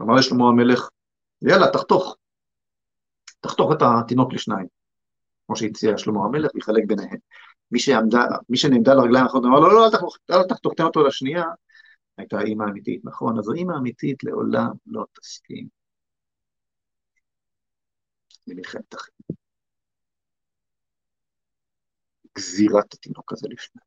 אמר 0.00 0.14
לשלמה 0.14 0.48
המלך, 0.48 0.88
יאללה, 1.42 1.66
תחתוך. 1.72 2.16
תחתוך 3.40 3.72
את 3.72 3.82
התינוק 3.82 4.32
לשניים, 4.32 4.66
כמו 5.46 5.56
שהציע 5.56 5.98
שלמה 5.98 6.24
המלך, 6.24 6.50
ויחלק 6.54 6.84
ביניהם. 6.86 7.16
מי, 7.70 7.78
שעמדה, 7.78 8.20
מי 8.48 8.56
שנעמדה 8.56 8.94
לרגליים 8.94 9.24
האחרונות 9.24 9.50
אמר, 9.50 9.60
לא, 9.60 9.74
לא, 9.74 9.86
אל 9.86 9.90
תחתוך, 9.90 10.16
אל 10.30 10.42
תחתוך, 10.42 10.74
תן 10.74 10.82
אותו 10.82 11.06
לשנייה, 11.06 11.44
הייתה 12.18 12.40
אימא 12.40 12.64
אמיתית, 12.64 13.04
נכון? 13.04 13.38
אז 13.38 13.48
האימא 13.48 13.72
האמיתית 13.72 14.24
לעולם 14.24 14.70
לא 14.86 15.04
תסכים 15.12 15.68
למלחמת 18.46 18.94
אחים. 18.94 19.14
גזירת 22.36 22.94
התינוק 22.94 23.32
הזה 23.32 23.48
לפני. 23.50 23.82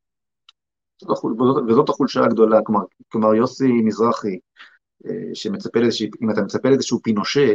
וזאת 1.70 1.90
החולשה 1.90 2.20
הגדולה, 2.24 2.58
כלומר, 2.66 2.82
כלומר 3.08 3.36
יוסי 3.36 3.72
מזרחי, 3.86 4.40
אה, 5.06 5.36
שמצפה 5.36 5.80
לאיזשהו, 5.80 6.08
אם 6.22 6.32
אתה 6.32 6.42
מצפה 6.42 6.70
לאיזשהו 6.70 7.00
פינושה, 7.04 7.48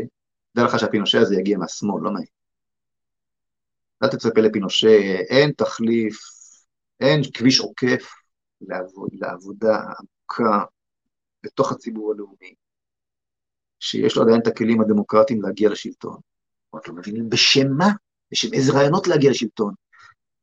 דע 0.56 0.64
לך 0.64 0.78
שהפינושה 0.78 1.20
הזה 1.20 1.34
יגיע 1.34 1.58
מהשמאל, 1.58 2.02
לא 2.02 2.12
מהי. 2.12 2.26
אל 4.02 4.08
תצפה 4.08 4.40
לפינושה, 4.40 4.98
אין 5.28 5.52
תחליף, 5.52 6.18
אין 7.00 7.20
כביש 7.34 7.60
עוקף 7.60 8.12
לעבוד, 8.60 9.10
לעבודה 9.12 9.78
עמוקה 10.30 10.64
בתוך 11.42 11.72
הציבור 11.72 12.12
הלאומי, 12.12 12.54
שיש 13.80 14.16
לו 14.16 14.22
עדיין 14.22 14.40
את 14.40 14.46
הכלים 14.46 14.80
הדמוקרטיים 14.80 15.42
להגיע 15.42 15.70
לשלטון. 15.70 16.20
אנחנו 16.74 16.92
לא 16.92 16.98
מבינים 16.98 17.28
בשם 17.28 17.72
מה, 17.78 17.88
בשם 18.32 18.52
איזה 18.52 18.72
רעיונות 18.72 19.08
להגיע 19.08 19.30
לשלטון. 19.30 19.74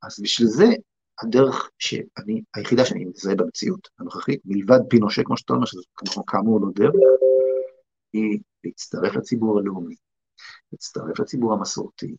אז 0.03 0.19
בשביל 0.19 0.47
זה, 0.47 0.65
הדרך 1.23 1.69
שאני, 1.79 2.41
היחידה 2.55 2.85
שאני 2.85 3.05
מזהה 3.05 3.35
במציאות 3.35 3.89
הנוכחית, 3.99 4.41
מלבד 4.45 4.79
פינושה, 4.89 5.23
כמו 5.23 5.37
שאתה 5.37 5.53
אומר, 5.53 5.65
שזה 5.65 5.81
כאמור 6.27 6.61
לא 6.61 6.67
דרך, 6.75 6.93
היא 8.13 8.39
להצטרף 8.63 9.15
לציבור 9.15 9.59
הלאומי, 9.59 9.95
להצטרף 10.71 11.19
לציבור 11.19 11.53
המסורתי, 11.53 12.15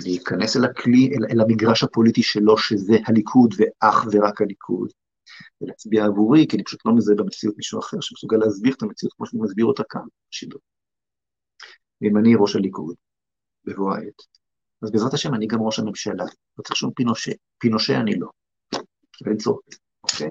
להיכנס 0.00 0.56
אל 0.56 0.64
הכלי, 0.64 1.10
אל, 1.14 1.24
אל 1.30 1.40
המגרש 1.40 1.82
הפוליטי 1.82 2.22
שלו, 2.22 2.58
שזה 2.58 2.96
הליכוד 3.06 3.54
ואך 3.58 4.06
ורק 4.12 4.42
הליכוד, 4.42 4.90
ולהצביע 5.60 6.04
עבורי, 6.04 6.46
כי 6.48 6.56
אני 6.56 6.64
פשוט 6.64 6.80
לא 6.86 6.92
מזהה 6.96 7.16
במציאות 7.16 7.56
מישהו 7.56 7.80
אחר 7.80 7.96
שמסוגל 8.00 8.36
להסביר 8.36 8.74
את 8.74 8.82
המציאות 8.82 9.12
כמו 9.16 9.26
שאני 9.26 9.42
מסביר 9.42 9.66
אותה 9.66 9.82
כאן, 9.90 10.00
בשידור. 10.30 10.60
ואם 12.02 12.16
אני 12.18 12.34
ראש 12.38 12.56
הליכוד, 12.56 12.94
בבוא 13.64 13.94
העת, 13.94 14.22
אז 14.82 14.90
בעזרת 14.90 15.14
השם 15.14 15.34
אני 15.34 15.46
גם 15.46 15.62
ראש 15.62 15.78
הממשלה, 15.78 16.24
לא 16.58 16.62
צריך 16.62 16.76
שום 16.76 16.92
פינושה, 16.92 17.32
פינושה 17.58 18.00
אני 18.00 18.14
לא, 18.18 18.28
אין 19.26 19.36
צורך, 19.36 19.64
אוקיי? 20.04 20.28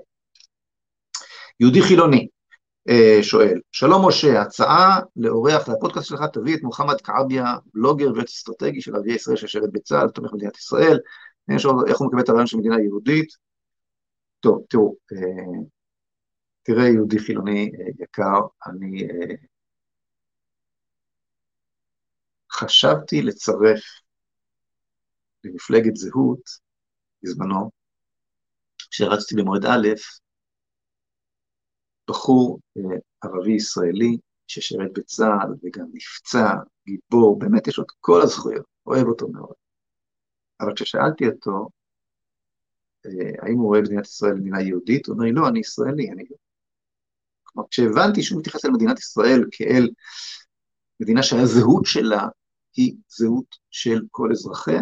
יהודי 1.60 1.82
חילוני, 1.82 2.28
אה, 2.90 3.24
שואל, 3.24 3.60
שלום 3.72 4.08
משה, 4.08 4.42
הצעה 4.42 5.00
לאורח 5.16 5.70
לפודקאסט 5.70 6.08
שלך, 6.08 6.24
תביא 6.34 6.56
את 6.56 6.64
מוחמד 6.64 7.02
כעביה, 7.02 7.56
בלוגר 7.74 8.12
ויועץ 8.14 8.30
אסטרטגי 8.30 8.82
של 8.82 8.96
ערביי 8.96 9.14
ישראל 9.14 9.38
ששירת 9.38 9.72
בצה"ל, 9.72 10.10
תומך 10.10 10.32
במדינת 10.32 10.58
ישראל, 10.58 11.00
איך 11.88 11.98
הוא 11.98 12.08
מקבל 12.08 12.22
את 12.22 12.30
הרעיון 12.30 12.48
של 12.48 12.58
מדינה 12.58 12.82
יהודית. 12.82 13.47
טוב, 14.40 14.66
תראו, 14.70 14.96
אה, 15.14 15.60
תראה 16.64 16.88
יהודי 16.88 17.20
חילוני 17.20 17.72
אה, 17.80 17.86
יקר, 18.00 18.40
אני 18.68 19.08
חשבתי 22.52 23.22
לצרף 23.22 23.82
למפלגת 25.44 25.96
זהות, 25.96 26.42
בזמנו, 27.24 27.72
כשרצתי 28.92 29.36
במועד 29.36 29.66
א', 29.66 29.88
בחור 32.10 32.60
אה, 32.78 32.98
ערבי 33.24 33.52
ישראלי 33.52 34.18
ששירת 34.48 34.94
בצה"ל 34.94 35.54
וגם 35.64 35.86
נפצע, 35.94 36.48
גיבור, 36.86 37.40
באמת 37.40 37.68
יש 37.68 37.78
לו 37.78 37.84
את 37.84 37.92
כל 38.00 38.22
הזכויות, 38.22 38.66
אוהב 38.86 39.08
אותו 39.08 39.28
מאוד. 39.28 39.54
אבל 40.62 40.76
כששאלתי 40.76 41.28
אותו, 41.28 41.52
אה, 41.52 41.66
האם 43.42 43.58
הוא 43.58 43.68
רואה 43.68 43.82
מדינת 43.82 44.06
ישראל 44.06 44.34
מדינה 44.34 44.62
יהודית, 44.62 45.08
הוא 45.08 45.14
אומר 45.14 45.26
לי, 45.26 45.32
לא, 45.32 45.48
אני 45.48 45.60
ישראלי, 45.60 46.12
אני... 46.12 46.24
כלומר, 47.44 47.68
כשהבנתי 47.70 48.24
שהוא 48.24 48.40
מתייחס 48.40 48.66
אל 48.66 48.72
מדינת 48.72 49.00
ישראל 49.00 49.46
כאל 49.52 49.90
מדינה 51.00 51.24
שהזהות 51.24 51.86
שלה 51.86 52.28
היא 52.76 52.96
זהות 53.10 53.56
של 53.70 54.02
כל 54.12 54.32
אזרחיה, 54.32 54.82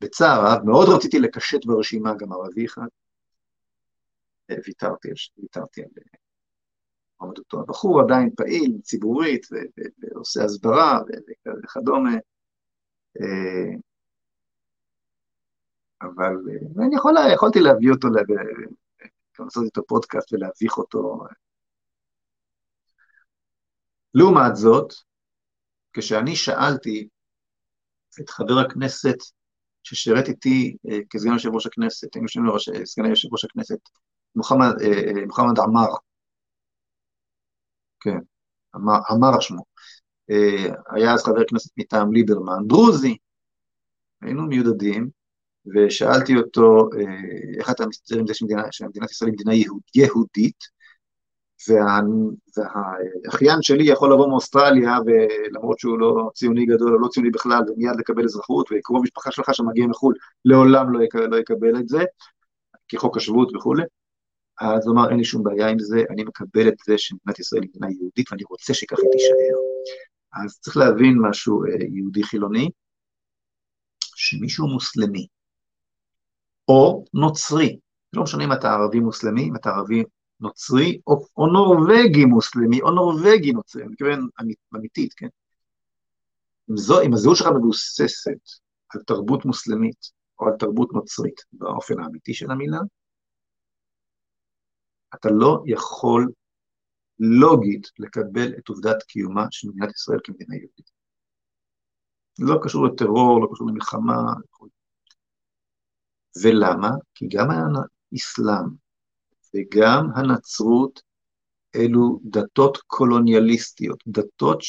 בצער 0.00 0.46
רב, 0.46 0.64
מאוד 0.64 0.88
רציתי 0.88 1.18
לקשט 1.18 1.64
ברשימה 1.66 2.14
גם 2.14 2.32
ערבי 2.32 2.66
אחד, 2.66 2.86
ויתרתי, 4.66 5.08
ויתרתי 5.38 5.82
על 5.82 5.88
מועמדותו. 7.20 7.60
הבחור 7.60 8.00
עדיין 8.00 8.30
פעיל, 8.36 8.78
ציבורית, 8.82 9.46
ועושה 9.98 10.44
הסברה 10.44 10.98
וכדומה, 11.64 12.14
אה, 13.20 13.76
אבל 16.02 16.34
אני 16.86 16.96
יכול, 16.96 17.14
יכולתי 17.34 17.60
להביא 17.60 17.90
אותו, 17.90 18.08
לעשות 19.38 19.64
איתו 19.64 19.82
פודקאסט 19.86 20.32
ולהביך 20.32 20.78
אותו. 20.78 21.18
לעומת 24.14 24.56
זאת, 24.56 24.92
כשאני 25.92 26.36
שאלתי 26.36 27.08
את 28.20 28.30
חבר 28.30 28.58
הכנסת 28.66 29.16
ששירת 29.82 30.28
איתי 30.28 30.76
אה, 30.90 30.98
כסגן 31.10 31.32
יושב 31.32 31.48
ראש 31.54 31.66
הכנסת, 31.66 32.14
היינו 32.14 32.28
שנינו 32.28 32.52
סגן 32.84 33.06
יושב 33.06 33.28
ראש 33.32 33.44
הכנסת, 33.44 33.78
מוחמד, 34.36 34.66
אה, 34.80 34.86
אה, 34.86 35.26
מוחמד 35.26 35.58
עמאר, 35.58 35.94
כן, 38.00 38.18
עמאר 39.10 39.40
שמו, 39.40 39.64
היה 40.90 41.12
אז 41.14 41.24
חבר 41.24 41.44
כנסת 41.48 41.70
מטעם 41.76 42.12
ליברמן, 42.12 42.66
דרוזי, 42.68 43.16
היינו 44.20 44.42
מיודדים, 44.42 45.10
ושאלתי 45.66 46.36
אותו, 46.36 46.88
איך 47.58 47.70
אתה 47.70 47.86
מסתדר 47.86 48.18
עם 48.18 48.26
זה 48.26 48.34
שמדינת 48.70 49.10
ישראל 49.10 49.30
היא 49.30 49.34
מדינה 49.34 49.54
יהוד, 49.54 49.80
יהודית, 49.94 50.64
וה, 51.68 52.00
והאחיין 52.56 53.62
שלי 53.62 53.84
יכול 53.84 54.12
לבוא 54.12 54.28
מאוסטרליה, 54.28 54.96
ולמרות 55.06 55.78
שהוא 55.78 55.98
לא 55.98 56.30
ציוני 56.34 56.66
גדול 56.66 56.94
או 56.94 56.98
לא 56.98 57.08
ציוני 57.08 57.30
בכלל, 57.30 57.60
ומיד 57.68 57.96
לקבל 57.98 58.24
אזרחות, 58.24 58.68
וקרוב 58.72 59.02
משפחה 59.02 59.30
שלך 59.30 59.54
שמגיע 59.54 59.86
מחו"ל, 59.86 60.14
לעולם 60.44 60.92
לא 60.92 61.02
יקבל, 61.02 61.26
לא 61.26 61.36
יקבל 61.36 61.78
את 61.80 61.88
זה, 61.88 62.04
כחוק 62.88 63.16
השבות 63.16 63.56
וכולי. 63.56 63.82
אז 64.60 64.86
הוא 64.86 64.94
אמר, 64.94 65.10
אין 65.10 65.18
לי 65.18 65.24
שום 65.24 65.42
בעיה 65.42 65.68
עם 65.68 65.78
זה, 65.78 66.02
אני 66.10 66.24
מקבל 66.24 66.68
את 66.68 66.74
זה 66.86 66.98
שמדינת 66.98 67.38
ישראל 67.38 67.62
היא 67.62 67.70
מדינה 67.74 67.92
יהודית, 67.92 68.32
ואני 68.32 68.42
רוצה 68.50 68.74
שכך 68.74 68.98
היא 68.98 69.10
תישאר. 69.12 69.58
אז 70.44 70.58
צריך 70.60 70.76
להבין 70.76 71.18
משהו 71.20 71.64
אה, 71.64 71.70
יהודי 71.94 72.22
חילוני, 72.22 72.70
שמישהו 74.16 74.68
מוסלמי, 74.68 75.26
או 76.68 77.04
נוצרי, 77.14 77.78
לא 78.12 78.22
משנה 78.22 78.44
אם 78.44 78.52
אתה 78.52 78.72
ערבי 78.72 79.00
מוסלמי, 79.00 79.48
אם 79.48 79.56
אתה 79.56 79.70
ערבי 79.70 80.04
נוצרי, 80.40 81.00
או, 81.06 81.26
או 81.36 81.46
נורבגי 81.46 82.24
מוסלמי, 82.24 82.80
או 82.80 82.90
נורבגי 82.90 83.52
נוצרי, 83.52 83.82
אני 83.82 83.90
מתכוון 83.90 84.28
אמיתית, 84.76 85.14
כן? 85.14 85.28
אם, 86.70 86.76
זו, 86.76 87.02
אם 87.02 87.14
הזהות 87.14 87.36
שלך 87.36 87.46
מבוססת 87.56 88.40
על 88.88 89.02
תרבות 89.06 89.44
מוסלמית, 89.44 90.10
או 90.38 90.46
על 90.46 90.52
תרבות 90.58 90.92
נוצרית, 90.92 91.40
באופן 91.52 92.00
האמיתי 92.00 92.34
של 92.34 92.50
המילה, 92.50 92.78
אתה 95.14 95.28
לא 95.30 95.62
יכול 95.66 96.32
לוגית 97.18 97.90
לקבל 97.98 98.52
את 98.58 98.68
עובדת 98.68 99.02
קיומה 99.02 99.46
של 99.50 99.68
מדינת 99.68 99.90
ישראל 99.94 100.18
כמדינה 100.24 100.54
יהודית. 100.54 100.90
לא 102.38 102.58
קשור 102.62 102.86
לטרור, 102.86 103.40
לא 103.40 103.48
קשור 103.52 103.68
למלחמה. 103.68 104.22
ולמה? 106.42 106.90
כי 107.14 107.28
גם 107.28 107.48
האסלאם 107.50 108.66
וגם 109.54 110.08
הנצרות 110.14 111.02
אלו 111.76 112.20
דתות 112.24 112.78
קולוניאליסטיות, 112.86 114.02
דתות 114.06 114.62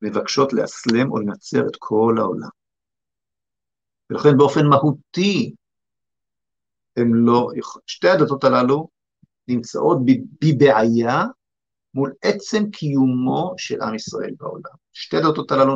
שמבקשות 0.00 0.52
לאסלם 0.52 1.12
או 1.12 1.18
לנצר 1.18 1.66
את 1.66 1.76
כל 1.78 2.16
העולם. 2.18 2.48
ולכן 4.10 4.36
באופן 4.36 4.66
מהותי 4.66 5.54
הם 6.96 7.14
לא, 7.14 7.48
שתי 7.86 8.08
הדתות 8.08 8.44
הללו 8.44 8.88
נמצאות 9.48 9.98
בבעיה 10.40 11.24
מול 11.94 12.12
עצם 12.22 12.70
קיומו 12.70 13.54
של 13.56 13.82
עם 13.82 13.94
ישראל 13.94 14.34
בעולם. 14.38 14.74
שתי 14.92 15.16
הדתות 15.16 15.52
הללו 15.52 15.72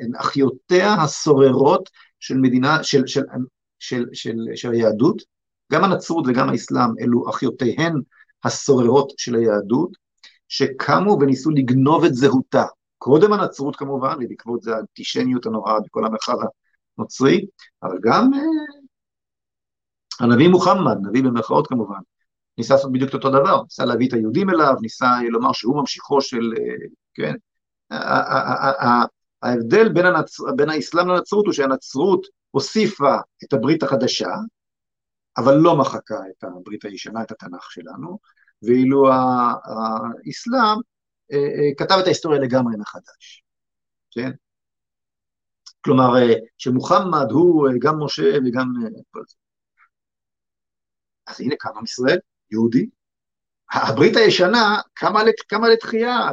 הן 0.00 0.14
אחיותיה 0.16 0.94
הסוררות 0.94 1.90
של 2.20 2.36
מדינה, 2.36 2.84
של, 2.84 3.06
של, 3.06 3.22
של, 3.78 4.04
של, 4.12 4.36
של 4.54 4.72
היהדות, 4.72 5.22
גם 5.72 5.84
הנצרות 5.84 6.24
וגם 6.28 6.48
האסלאם 6.48 6.90
אלו 7.00 7.30
אחיותיהן 7.30 7.94
הסוררות 8.44 9.12
של 9.16 9.34
היהדות, 9.34 9.90
שקמו 10.48 11.18
וניסו 11.20 11.50
לגנוב 11.50 12.04
את 12.04 12.14
זהותה. 12.14 12.64
קודם 12.98 13.32
הנצרות 13.32 13.76
כמובן, 13.76 14.14
ובעקבות 14.20 14.62
זה 14.62 14.76
האנטישמיות 14.76 15.46
הנוראה 15.46 15.80
בכל 15.80 16.06
המרחב 16.06 16.36
הנוצרי, 16.98 17.46
אבל 17.82 17.98
גם 18.02 18.34
אה, 18.34 18.40
הנביא 20.20 20.48
מוחמד, 20.48 20.96
נביא 21.02 21.22
במרכאות 21.22 21.66
כמובן, 21.66 21.98
ניסה 22.58 22.74
לעשות 22.74 22.92
בדיוק 22.92 23.10
את 23.10 23.14
אותו 23.14 23.30
דבר, 23.30 23.62
ניסה 23.62 23.84
להביא 23.84 24.08
את 24.08 24.12
היהודים 24.12 24.50
אליו, 24.50 24.74
ניסה 24.80 25.06
לומר 25.30 25.52
שהוא 25.52 25.76
ממשיכו 25.76 26.20
של, 26.20 26.52
אה, 26.58 26.86
כן, 27.14 27.34
ההבדל 29.42 29.92
בין, 29.92 30.06
הנצ... 30.06 30.40
בין 30.56 30.70
האסלאם 30.70 31.08
לנצרות 31.08 31.46
הוא 31.46 31.52
שהנצרות 31.52 32.26
הוסיפה 32.50 33.16
את 33.44 33.52
הברית 33.52 33.82
החדשה, 33.82 34.30
אבל 35.36 35.54
לא 35.54 35.76
מחקה 35.76 36.18
את 36.30 36.44
הברית 36.44 36.84
הישנה, 36.84 37.22
את 37.22 37.30
התנ"ך 37.30 37.70
שלנו, 37.70 38.18
ואילו 38.62 39.08
האסלאם 39.12 40.78
אה, 41.32 41.38
אה, 41.38 41.74
כתב 41.78 41.96
את 42.00 42.04
ההיסטוריה 42.04 42.40
לגמרי 42.40 42.76
מחדש, 42.76 43.42
כן? 44.10 44.30
כלומר, 45.84 46.12
שמוחמד 46.58 47.30
הוא 47.30 47.68
גם 47.80 48.02
משה 48.02 48.38
וגם 48.46 48.66
כל 49.10 49.22
זה. 49.28 49.36
אז 51.26 51.40
הנה 51.40 51.54
קם 51.58 51.70
עם 51.76 51.84
ישראל, 51.84 52.18
יהודי, 52.50 52.88
הברית 53.72 54.16
הישנה 54.16 54.80
קמה, 54.94 55.22
קמה 55.48 55.68
לתחייה 55.68 56.28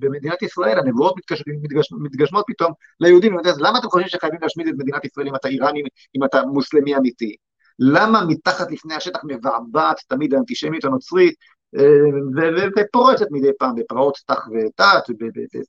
במדינת 0.00 0.42
ישראל, 0.42 0.78
הנבואות 0.78 1.14
מתגש, 1.16 1.42
מתגש, 1.62 1.92
מתגשמות 1.92 2.44
פתאום 2.48 2.72
ליהודים, 3.00 3.36
למה 3.58 3.78
אתם 3.78 3.88
חושבים 3.88 4.08
שחייבים 4.08 4.38
להשמיד 4.42 4.68
את 4.68 4.74
מדינת 4.78 5.04
ישראל 5.04 5.28
אם 5.28 5.34
אתה 5.34 5.48
איראני, 5.48 5.82
אם 6.16 6.24
אתה 6.24 6.42
מוסלמי 6.44 6.96
אמיתי? 6.96 7.36
למה 7.78 8.24
מתחת 8.28 8.70
לפני 8.70 8.94
השטח 8.94 9.20
מבעבעת 9.24 9.96
תמיד 10.08 10.34
האנטישמיות 10.34 10.84
הנוצרית 10.84 11.34
אה, 11.76 12.62
ופורצת 12.76 13.26
מדי 13.30 13.50
פעם 13.58 13.74
בפרעות 13.74 14.18
תח 14.26 14.48
ותת, 14.48 15.02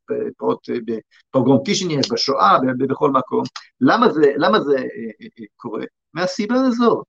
בפרעות, 0.09 0.67
בפוגרום 0.85 1.63
קישינייב, 1.65 2.01
בשואה, 2.11 2.57
בכל 2.77 3.11
מקום? 3.11 3.43
למה 3.81 4.09
זה, 4.09 4.33
למה 4.37 4.59
זה 4.59 4.75
אה, 4.77 4.83
אה, 5.21 5.45
קורה? 5.55 5.83
מהסיבה 6.13 6.55
הזאת, 6.55 7.05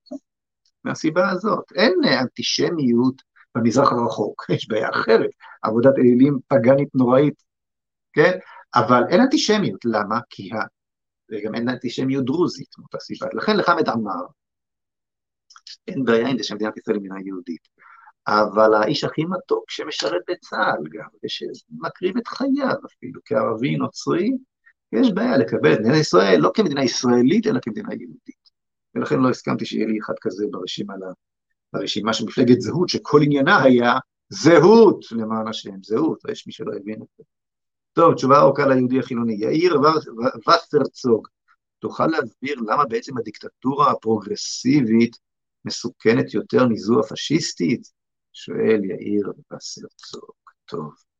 מהסיבה 0.84 1.30
הזאת. 1.30 1.72
אין 1.74 1.94
אנטישמיות 2.20 3.22
במזרח 3.54 3.92
הרחוק, 3.92 4.44
יש 4.54 4.68
בעיה 4.68 4.88
אחרת, 4.90 5.30
עבודת 5.62 5.98
אלילים 5.98 6.38
פגאנית 6.48 6.94
נוראית, 6.94 7.42
כן? 8.12 8.38
אבל 8.74 9.02
אין 9.08 9.20
אנטישמיות, 9.20 9.84
למה? 9.84 10.18
כי 10.30 10.50
ה... 10.52 10.56
וגם 11.30 11.54
אין 11.54 11.68
אנטישמיות 11.68 12.24
דרוזית 12.24 12.68
מאותה 12.78 12.98
סיבה. 12.98 13.26
לכן 13.32 13.56
לחמד 13.56 13.88
אמר, 13.88 14.24
אין 15.88 16.04
בעיה 16.04 16.28
עם 16.28 16.38
זה 16.38 16.44
שמדינת 16.44 16.76
ישראל 16.76 16.96
היא 16.96 17.00
מדינה 17.00 17.26
יהודית, 17.26 17.68
אבל 18.28 18.74
האיש 18.74 19.04
הכי 19.04 19.24
מתוק 19.24 19.70
שמשרת 19.70 20.22
בצה"ל 20.30 20.88
גם, 20.92 21.08
ושמקריב 21.24 22.16
את 22.16 22.26
חייו 22.26 22.76
אפילו, 22.86 23.20
כערבי 23.24 23.76
נוצרי, 23.76 24.30
יש 24.92 25.12
בעיה 25.14 25.36
לקבל 25.36 25.72
את 25.72 25.78
מדינת 25.78 25.96
ישראל 25.96 26.40
לא 26.40 26.50
כמדינה 26.54 26.84
ישראלית, 26.84 27.46
אלא 27.46 27.60
כמדינה 27.62 27.88
יהודית. 27.94 28.42
ולכן 28.94 29.20
לא 29.20 29.30
הסכמתי 29.30 29.66
שיהיה 29.66 29.86
לי 29.86 29.98
אחד 30.04 30.14
כזה 30.20 30.44
ברשימה 30.50 30.94
לרשימה 31.74 32.12
של 32.12 32.24
מפלגת 32.24 32.60
זהות, 32.60 32.88
שכל 32.88 33.22
עניינה 33.22 33.62
היה 33.62 33.92
זהות, 34.28 35.04
למען 35.12 35.48
השם, 35.48 35.82
זהות, 35.82 36.18
יש 36.28 36.46
מי 36.46 36.52
שלא 36.52 36.72
הבין 36.76 37.02
את 37.02 37.08
זה. 37.18 37.24
טוב, 37.92 38.14
תשובה 38.14 38.40
ארוכה 38.40 38.66
ליהודי 38.66 38.98
החילוני. 38.98 39.34
יאיר 39.34 39.80
וסרצוג, 40.48 41.28
תוכל 41.78 42.06
להסביר 42.06 42.56
למה 42.60 42.84
בעצם 42.84 43.18
הדיקטטורה 43.18 43.90
הפרוגרסיבית 43.90 45.16
מסוכנת 45.64 46.34
יותר 46.34 46.66
מזו 46.66 47.00
הפשיסטית? 47.00 47.88
שואל 48.32 48.84
יאיר 48.84 49.32
וסרצוג. 49.52 50.30
טוב. 50.64 51.11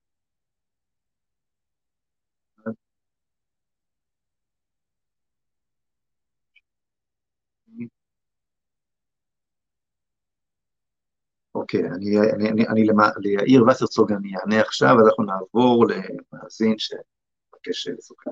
אוקיי, 11.63 11.81
אני, 11.81 12.19
אני, 12.35 12.51
אני, 12.51 12.69
אני 12.69 12.87
ליאיר 13.17 13.65
וסרצוג 13.65 14.13
אני 14.13 14.37
אענה 14.37 14.61
עכשיו, 14.61 14.91
אז 14.91 15.07
אנחנו 15.07 15.25
נעבור 15.25 15.87
למאזין 15.89 16.75
שמבקש 16.79 17.89
לסוכן. 17.89 18.31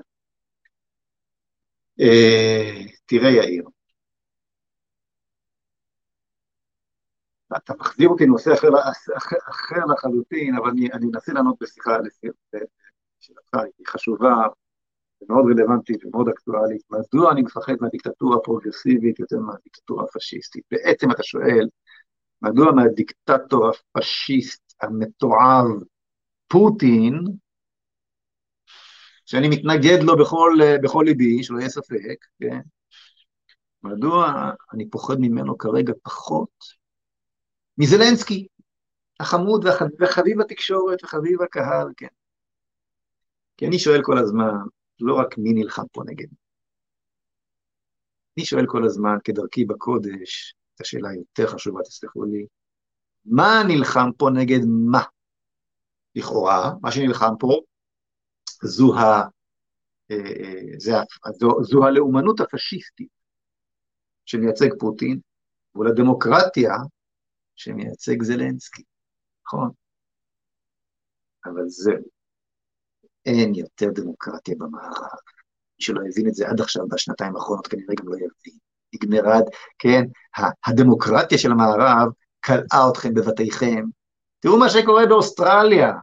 אה, 1.99 2.85
תראה 3.05 3.29
יאיר, 3.29 3.63
אתה 7.57 7.73
מחזיר 7.79 8.09
אותי 8.09 8.25
לנושא 8.25 8.53
אחר, 8.53 8.67
אחר, 9.17 9.35
אחר 9.49 9.85
לחלוטין, 9.93 10.55
אבל 10.55 10.69
אני, 10.69 10.91
אני 10.93 11.05
אנסה 11.13 11.33
לענות 11.33 11.55
בשיחה 11.61 11.97
לשאלתך, 11.97 13.53
היא 13.53 13.87
חשובה 13.87 14.35
ומאוד 15.21 15.45
רלוונטית 15.51 16.05
ומאוד 16.05 16.29
אקטואלית. 16.29 16.81
מדוע 16.89 17.31
אני 17.31 17.41
מפחד 17.41 17.73
מהדיקטטורה 17.81 18.37
הפרוגרסיבית 18.37 19.19
יותר 19.19 19.39
מהדיקטטורה 19.39 20.03
הפשיסטית? 20.03 20.63
בעצם 20.71 21.11
אתה 21.11 21.23
שואל, 21.23 21.67
מדוע 22.41 22.71
מהדיקטטור 22.71 23.71
הפשיסט 23.95 24.75
המתועב 24.81 25.65
פוטין, 26.47 27.23
שאני 29.25 29.49
מתנגד 29.49 30.03
לו 30.03 30.17
בכל, 30.17 30.53
בכל 30.83 31.03
ליבי, 31.07 31.43
שלא 31.43 31.59
יהיה 31.59 31.69
ספק, 31.69 32.25
כן? 32.39 32.59
מדוע 33.83 34.51
אני 34.73 34.89
פוחד 34.89 35.15
ממנו 35.19 35.57
כרגע 35.57 35.93
פחות 36.03 36.49
מזלנסקי, 37.77 38.47
החמוד 39.19 39.65
וחביב 39.99 40.41
התקשורת 40.41 41.03
וחביב 41.03 41.41
הקהל, 41.41 41.87
כן. 41.97 42.07
כי 43.57 43.67
אני 43.67 43.79
שואל 43.79 44.01
כל 44.03 44.17
הזמן, 44.17 44.53
לא 44.99 45.15
רק 45.15 45.37
מי 45.37 45.53
נלחם 45.53 45.83
פה 45.91 46.01
נגד 46.05 46.27
אני 48.37 48.45
שואל 48.45 48.65
כל 48.67 48.85
הזמן, 48.85 49.15
כדרכי 49.23 49.65
בקודש, 49.65 50.55
השאלה 50.81 51.09
היותר 51.09 51.47
חשובה, 51.47 51.81
תסלחו 51.81 52.25
לי, 52.25 52.45
מה 53.25 53.63
נלחם 53.67 54.09
פה 54.17 54.29
נגד 54.33 54.59
מה? 54.91 55.03
לכאורה, 56.15 56.71
מה 56.81 56.91
שנלחם 56.91 57.33
פה 57.39 57.59
זו, 58.63 58.95
ה, 58.95 59.21
אה, 60.11 60.15
אה, 60.15 60.79
זו, 60.79 60.97
זו, 61.39 61.63
זו 61.63 61.85
הלאומנות 61.85 62.39
הפשיסטית 62.39 63.09
שמייצג 64.25 64.69
פוטין, 64.79 65.19
ולדמוקרטיה 65.75 66.73
שמייצג 67.55 68.23
זלנסקי, 68.23 68.83
נכון? 69.45 69.69
אבל 71.45 71.67
זהו, 71.67 72.03
אין 73.25 73.55
יותר 73.55 73.87
דמוקרטיה 73.95 74.55
במערב. 74.57 75.19
מי 75.77 75.85
שלא 75.85 76.01
הבין 76.09 76.27
את 76.27 76.33
זה 76.33 76.49
עד 76.49 76.61
עכשיו, 76.61 76.87
בשנתיים 76.87 77.35
האחרונות, 77.35 77.67
כנראה 77.67 77.95
גם 77.99 78.07
לא 78.07 78.15
יבין. 78.15 78.70
נגמרה, 78.93 79.39
כן, 79.79 80.03
הדמוקרטיה 80.65 81.37
של 81.37 81.51
המערב 81.51 82.07
קלעה 82.39 82.89
אתכם 82.89 83.13
בבתיכם. 83.13 83.85
תראו 84.39 84.59
מה 84.59 84.69
שקורה 84.69 85.05
באוסטרליה, 85.05 85.93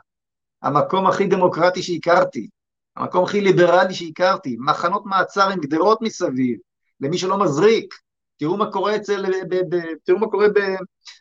המקום 0.62 1.06
הכי 1.06 1.26
דמוקרטי 1.26 1.82
שהכרתי, 1.82 2.48
המקום 2.96 3.24
הכי 3.24 3.40
ליברלי 3.40 3.94
שהכרתי, 3.94 4.56
מחנות 4.60 5.06
מעצר 5.06 5.48
עם 5.48 5.60
גדרות 5.60 6.02
מסביב, 6.02 6.58
למי 7.00 7.18
שלא 7.18 7.38
מזריק. 7.38 7.94
תראו 8.36 8.56
מה 8.56 8.72
קורה 8.72 8.96
אצל, 8.96 9.24
ב, 9.26 9.54
ב, 9.54 9.76
ב, 9.76 9.80
תראו 10.04 10.18
מה 10.18 10.26
קורה 10.26 10.48
ב, 10.48 10.60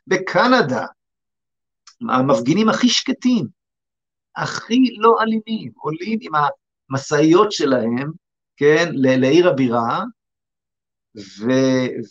בקנדה, 0.07 0.85
המפגינים 2.09 2.69
הכי 2.69 2.89
שקטים, 2.89 3.47
הכי 4.35 4.95
לא 4.97 5.15
אלימים, 5.21 5.71
עולים 5.75 6.19
עם 6.21 6.31
המשאיות 6.89 7.51
שלהם, 7.51 8.11
כן, 8.57 8.89
לעיר 8.93 9.49
הבירה, 9.49 10.03
ו, 11.17 11.51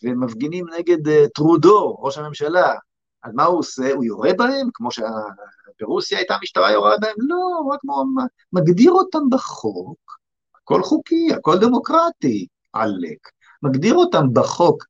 ומפגינים 0.02 0.66
נגד 0.78 1.08
uh, 1.08 1.28
טרודו, 1.34 1.96
ראש 1.98 2.18
הממשלה. 2.18 2.74
אז 3.22 3.32
מה 3.34 3.44
הוא 3.44 3.58
עושה? 3.58 3.92
הוא 3.92 4.04
יורה 4.04 4.30
בהם, 4.38 4.68
כמו 4.74 4.88
שברוסיה 4.90 6.18
הייתה 6.18 6.36
משטרה 6.42 6.72
יורה 6.72 6.96
בהם? 7.00 7.14
לא, 7.18 7.70
רק 7.72 7.80
מגדיר 8.52 8.92
אותם 8.92 9.22
בחוק, 9.30 9.98
הכל 10.62 10.82
חוקי, 10.82 11.28
הכל 11.34 11.58
דמוקרטי, 11.58 12.46
עלק. 12.72 13.18
מגדיר 13.62 13.94
אותם 13.94 14.26
בחוק 14.32 14.84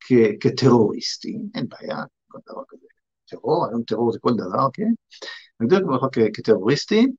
כ- 0.00 0.36
כטרוריסטים, 0.40 1.40
אין 1.54 1.66
בעיה, 1.68 2.04
כל 2.28 2.38
דבר 2.48 2.62
כזה. 2.68 2.86
טרור, 3.30 3.66
היום 3.66 3.82
טרור 3.82 4.12
זה 4.12 4.18
כל 4.20 4.32
דבר, 4.34 4.68
כן? 4.72 4.90
מגדיר 5.60 5.78
אותם 5.78 5.96
בחוק 5.96 6.18
כטרוריסטים, 6.34 7.12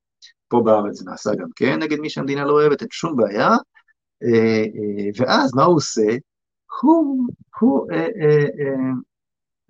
פה 0.48 0.62
בארץ 0.66 0.96
זה 0.96 1.06
נעשה 1.06 1.32
גם 1.36 1.48
כן 1.56 1.80
נגד 1.80 2.00
מי 2.00 2.10
שהמדינה 2.10 2.46
לא 2.46 2.52
אוהבת, 2.52 2.82
אין 2.82 2.90
שום 2.92 3.16
בעיה. 3.16 3.50
אה, 4.24 4.64
אה, 4.64 5.10
ואז 5.18 5.56
מה 5.56 5.64
הוא 5.64 5.76
עושה? 5.76 6.18
הוא, 6.82 7.28
הוא 7.60 7.92
אה, 7.92 7.98
אה, 7.98 8.46
אה, 8.60 8.92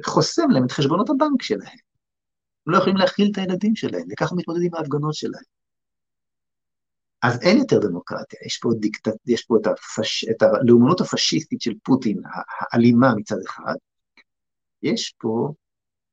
חוסם 0.05 0.49
להם 0.49 0.65
את 0.65 0.71
חשבונות 0.71 1.09
הבנק 1.09 1.41
שלהם. 1.41 1.77
הם 2.67 2.73
לא 2.73 2.77
יכולים 2.77 2.97
להכיל 2.97 3.29
את 3.31 3.37
הילדים 3.37 3.75
שלהם, 3.75 4.07
וככה 4.11 4.29
הוא 4.29 4.39
מתמודד 4.39 4.61
עם 4.63 4.75
ההפגנות 4.75 5.13
שלהם. 5.13 5.43
אז 7.21 7.41
אין 7.41 7.57
יותר 7.57 7.79
דמוקרטיה, 7.79 8.39
יש 8.45 8.57
פה, 8.57 8.69
דיקט... 8.79 9.07
יש 9.27 9.45
פה 9.45 9.57
את, 9.61 9.67
הפש... 9.67 10.25
את 10.29 10.41
הלאומנות 10.41 11.01
הפשיסטית 11.01 11.61
של 11.61 11.73
פוטין, 11.83 12.21
האלימה 12.59 13.15
מצד 13.15 13.35
אחד, 13.45 13.75
יש 14.83 15.15
פה 15.19 15.53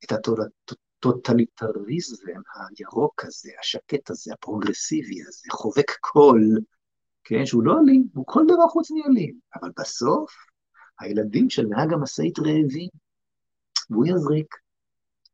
את 0.05 0.13
הטוטליטריזם 0.13 2.41
הירוק 2.79 3.25
הזה, 3.25 3.51
השקט 3.61 4.11
הזה, 4.11 4.35
הפרוגרסיבי 4.35 5.23
הזה, 5.29 5.47
חובק 5.51 5.91
כול, 6.01 6.59
כן, 7.25 7.47
שהוא 7.47 7.63
לא 7.63 7.81
אלים, 7.81 8.09
הוא 8.15 8.25
כל 8.27 8.43
דבר 8.45 8.69
חוץ 8.69 8.91
מאלים, 8.91 9.39
אבל 9.55 9.71
בסוף 9.79 10.33
הילדים 11.01 11.51
של 11.51 11.63
נהג 11.63 11.93
המשאית 11.93 12.39
רעבים, 12.39 12.89
והוא 13.91 14.07
יזריק, 14.07 14.55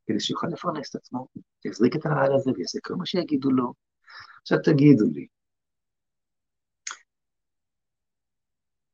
כדי 0.06 0.20
שיוכל 0.20 0.46
לפרנס 0.46 0.90
את 0.90 0.94
עצמו, 0.94 1.26
יזריק 1.64 1.96
את 1.96 2.06
הרעל 2.06 2.34
הזה 2.34 2.50
ויעשה 2.56 2.78
כל 2.82 2.94
מה 2.94 3.06
שיגידו 3.06 3.50
לו, 3.50 3.74
עכשיו 4.42 4.58
תגידו 4.64 5.04
לי, 5.12 5.26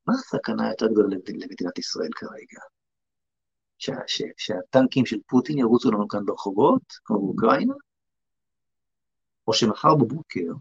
מה 0.07 0.15
הסכנה 0.15 0.67
היותר 0.67 0.87
גדולה 0.87 1.09
למדינת 1.29 1.79
ישראל 1.79 2.11
כרגע? 2.15 2.61
שה, 3.79 3.95
שה, 4.07 4.25
שהטנקים 4.37 5.07
של 5.07 5.17
פוטין 5.27 5.59
ירוצו 5.59 5.91
לנו 5.91 6.09
כאן 6.09 6.25
ברחובות, 6.25 6.83
כמו 7.05 7.19
באוקראינה? 7.21 7.75
או 9.47 9.55
שמחר 9.55 9.95
בבוקר 9.95 10.53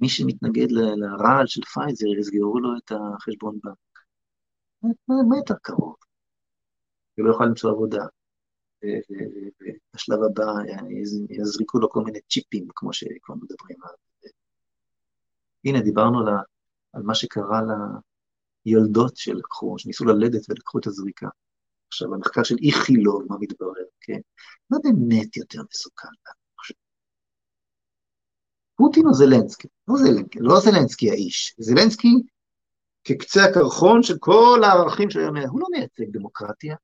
מי 0.00 0.08
שמתנגד 0.08 0.70
לרעל 0.70 1.46
של 1.46 1.62
פייזר, 1.62 2.06
יסגרו 2.06 2.60
לו 2.60 2.68
את 2.76 2.92
החשבון 2.92 3.58
בנק. 3.64 3.98
מה 5.08 5.36
יותר 5.36 5.54
קרוב? 5.62 5.96
הוא 7.16 7.24
לא 7.24 7.30
יוכל 7.30 7.44
למצוא 7.44 7.70
עבודה. 7.70 8.04
ובשלב 8.82 10.18
הבא 10.22 10.44
יזריקו 11.30 11.78
לו 11.78 11.90
כל 11.90 12.04
מיני 12.04 12.18
צ'יפים, 12.30 12.68
כמו 12.74 12.92
שכבר 12.92 13.34
מדברים 13.34 13.76
על... 13.82 13.94
הנה, 15.64 15.80
דיברנו 15.80 16.18
על, 16.94 17.02
מה 17.02 17.14
שקרה 17.14 17.60
ליולדות 18.66 19.16
שלקחו, 19.16 19.78
שניסו 19.78 20.04
ללדת 20.04 20.50
ולקחו 20.50 20.78
את 20.78 20.86
הזריקה. 20.86 21.28
עכשיו, 21.88 22.14
המחקר 22.14 22.42
של 22.42 22.56
איכילוב, 22.66 23.22
מה 23.28 23.36
מתברר, 23.40 23.84
כן? 24.00 24.20
מה 24.70 24.78
באמת 24.84 25.36
יותר 25.36 25.62
מסוכן 25.70 26.08
לנו? 26.08 26.47
פוטין 28.78 29.06
או 29.06 29.14
זלנסקי? 29.14 29.68
לא 29.88 29.96
זלנסקי, 29.96 30.38
לא 30.40 30.60
זלנסקי 30.60 31.10
האיש, 31.10 31.54
זלנסקי 31.58 32.14
כקצה 33.04 33.44
הקרחון 33.44 34.02
של 34.02 34.14
כל 34.20 34.60
הערכים 34.64 35.10
שהוא 35.10 35.24
אומר, 35.24 35.44
הוא 35.48 35.60
לא 35.60 35.66
מייצג 35.70 36.04
דמוקרטיה. 36.10 36.76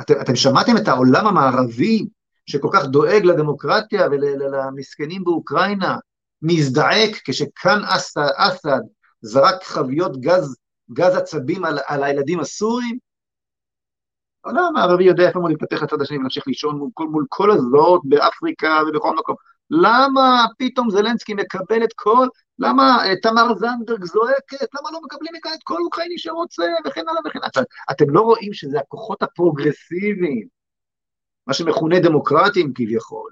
אתם, 0.00 0.14
אתם 0.20 0.36
שמעתם 0.36 0.76
את 0.76 0.88
העולם 0.88 1.26
המערבי 1.26 2.06
שכל 2.46 2.68
כך 2.72 2.84
דואג 2.84 3.24
לדמוקרטיה 3.24 4.06
ולמסכנים 4.10 5.24
באוקראינה, 5.24 5.96
מזדעק 6.42 7.10
כשכאן 7.24 7.80
אסד, 7.84 8.28
אסד 8.36 8.80
זרק 9.20 9.62
חביות 9.62 10.20
גז, 10.20 10.56
גז 10.92 11.16
עצבים 11.16 11.64
על, 11.64 11.78
על 11.86 12.04
הילדים 12.04 12.40
הסורים? 12.40 12.98
העולם 14.44 14.76
הערבי 14.76 15.04
יודע 15.04 15.28
איפה 15.28 15.38
הוא 15.38 15.48
להתפתח 15.48 15.82
לצד 15.82 16.00
השני 16.00 16.16
ולהמשיך 16.16 16.46
לישון 16.46 16.78
מול 16.78 16.90
כל, 16.94 17.08
מול 17.08 17.26
כל 17.28 17.50
הזרועות 17.50 18.02
באפריקה 18.04 18.80
ובכל 18.88 19.16
מקום. 19.16 19.36
למה 19.74 20.44
פתאום 20.58 20.90
זלנסקי 20.90 21.34
מקבל 21.34 21.84
את 21.84 21.92
כל, 21.94 22.28
למה 22.58 23.04
אה, 23.04 23.16
תמר 23.16 23.54
זנדברג 23.54 24.04
זועקת, 24.04 24.74
למה 24.74 24.90
לא 24.92 25.00
מקבלים 25.04 25.32
מכאן 25.34 25.50
את 25.54 25.62
כל 25.64 25.82
אוקראיני 25.84 26.18
שרוצה, 26.18 26.64
וכן 26.86 27.00
הלאה 27.08 27.20
וכן 27.26 27.38
הלאה. 27.42 27.66
אתם 27.90 28.10
לא 28.10 28.20
רואים 28.20 28.52
שזה 28.52 28.80
הכוחות 28.80 29.22
הפרוגרסיביים, 29.22 30.46
מה 31.46 31.54
שמכונה 31.54 32.00
דמוקרטים 32.00 32.72
כביכול, 32.74 33.30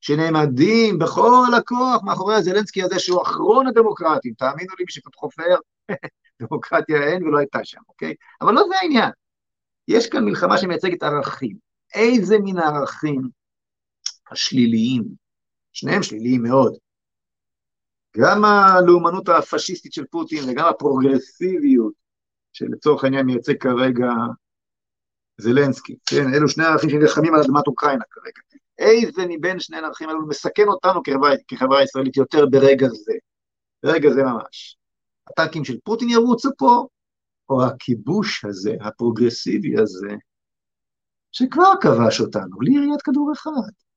שנעמדים 0.00 0.98
בכל 0.98 1.46
הכוח 1.56 2.02
מאחורי 2.02 2.34
הזלנסקי 2.34 2.82
הזה, 2.82 2.98
שהוא 2.98 3.22
אחרון 3.22 3.66
הדמוקרטים, 3.66 4.34
תאמינו 4.34 4.74
לי, 4.78 4.84
מי 4.84 4.92
שחופר, 4.92 5.56
דמוקרטיה 6.42 7.02
אין 7.02 7.26
ולא 7.26 7.38
הייתה 7.38 7.58
שם, 7.64 7.80
אוקיי? 7.88 8.14
אבל 8.40 8.54
לא 8.54 8.62
זה 8.68 8.74
העניין. 8.82 9.10
יש 9.88 10.08
כאן 10.08 10.24
מלחמה 10.24 10.58
שמייצגת 10.58 11.02
ערכים. 11.02 11.56
איזה 11.94 12.38
מין 12.38 12.58
הערכים 12.58 13.28
השליליים, 14.30 15.27
שניהם 15.78 16.02
שליליים 16.02 16.42
מאוד. 16.42 16.76
גם 18.16 18.44
הלאומנות 18.44 19.28
הפשיסטית 19.28 19.92
של 19.92 20.04
פוטין 20.10 20.44
וגם 20.48 20.68
הפרוגרסיביות 20.68 21.92
שלצורך 22.52 23.04
העניין 23.04 23.26
מייצג 23.26 23.56
כרגע 23.60 24.08
זלנסקי, 25.38 25.96
כן, 26.06 26.34
אלו 26.34 26.48
שני 26.48 26.64
ערכים 26.64 26.90
שנלחמים 26.90 27.34
על 27.34 27.40
אדמת 27.40 27.66
אוקראינה 27.66 28.04
כרגע. 28.10 28.40
איזה 28.78 29.22
מבין 29.28 29.60
שני 29.60 29.76
הערכים 29.76 30.08
האלו 30.08 30.26
מסכן 30.26 30.68
אותנו 30.68 31.02
כחברה, 31.02 31.30
כחברה 31.48 31.82
ישראלית 31.82 32.16
יותר 32.16 32.46
ברגע 32.46 32.88
זה, 32.88 33.12
ברגע 33.82 34.10
זה 34.10 34.22
ממש. 34.22 34.76
הטנקים 35.30 35.64
של 35.64 35.78
פוטין 35.84 36.08
ירוצו 36.08 36.50
פה, 36.58 36.86
או 37.48 37.64
הכיבוש 37.66 38.44
הזה, 38.44 38.76
הפרוגרסיבי 38.80 39.78
הזה, 39.78 40.14
שכבר 41.32 41.72
כבש 41.80 42.20
אותנו, 42.20 42.58
בלי 42.58 42.74
יריית 42.74 43.02
כדור 43.02 43.32
אחד. 43.32 43.87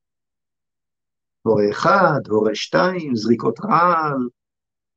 הורה 1.41 1.69
אחד, 1.71 2.19
הורה 2.29 2.55
שתיים, 2.55 3.15
זריקות 3.15 3.59
רעל, 3.59 4.27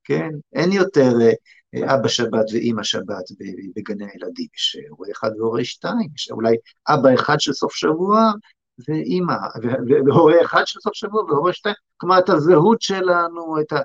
כן? 0.04 0.30
אין 0.52 0.72
יותר 0.72 1.12
אה, 1.22 1.94
אבא 1.94 2.08
שבת 2.08 2.44
ואימא 2.52 2.82
שבת 2.82 3.24
בגני 3.76 4.04
הילדים, 4.12 4.46
יש 4.56 4.76
הורה 4.88 5.08
אחד 5.12 5.30
והורה 5.38 5.64
שתיים, 5.64 6.08
יש 6.16 6.30
אולי 6.30 6.56
אבא 6.88 7.14
אחד 7.14 7.40
של 7.40 7.52
סוף 7.52 7.74
שבוע 7.74 8.32
ואימא, 8.88 9.34
והורה 10.06 10.34
אחד 10.44 10.62
של 10.66 10.80
סוף 10.80 10.94
שבוע 10.94 11.24
והורה 11.24 11.52
שתיים, 11.52 11.74
כלומר 11.96 12.18
את 12.18 12.28
הזהות 12.28 12.82
שלנו, 12.82 13.60
את 13.60 13.72
ה... 13.72 13.80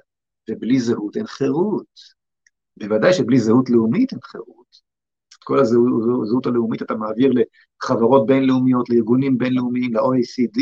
ובלי 0.49 0.79
זהות 0.79 1.17
אין 1.17 1.27
חירות. 1.27 2.19
בוודאי 2.77 3.13
שבלי 3.13 3.39
זהות 3.39 3.69
לאומית 3.69 4.11
אין 4.11 4.21
חירות. 4.23 4.75
את 5.29 5.43
כל 5.43 5.59
הזהות 5.59 6.45
הלאומית 6.45 6.81
אתה 6.81 6.95
מעביר 6.95 7.31
לחברות 7.83 8.25
בינלאומיות, 8.25 8.89
לארגונים 8.89 9.37
בינלאומיים, 9.37 9.93
ל-OECD, 9.93 10.61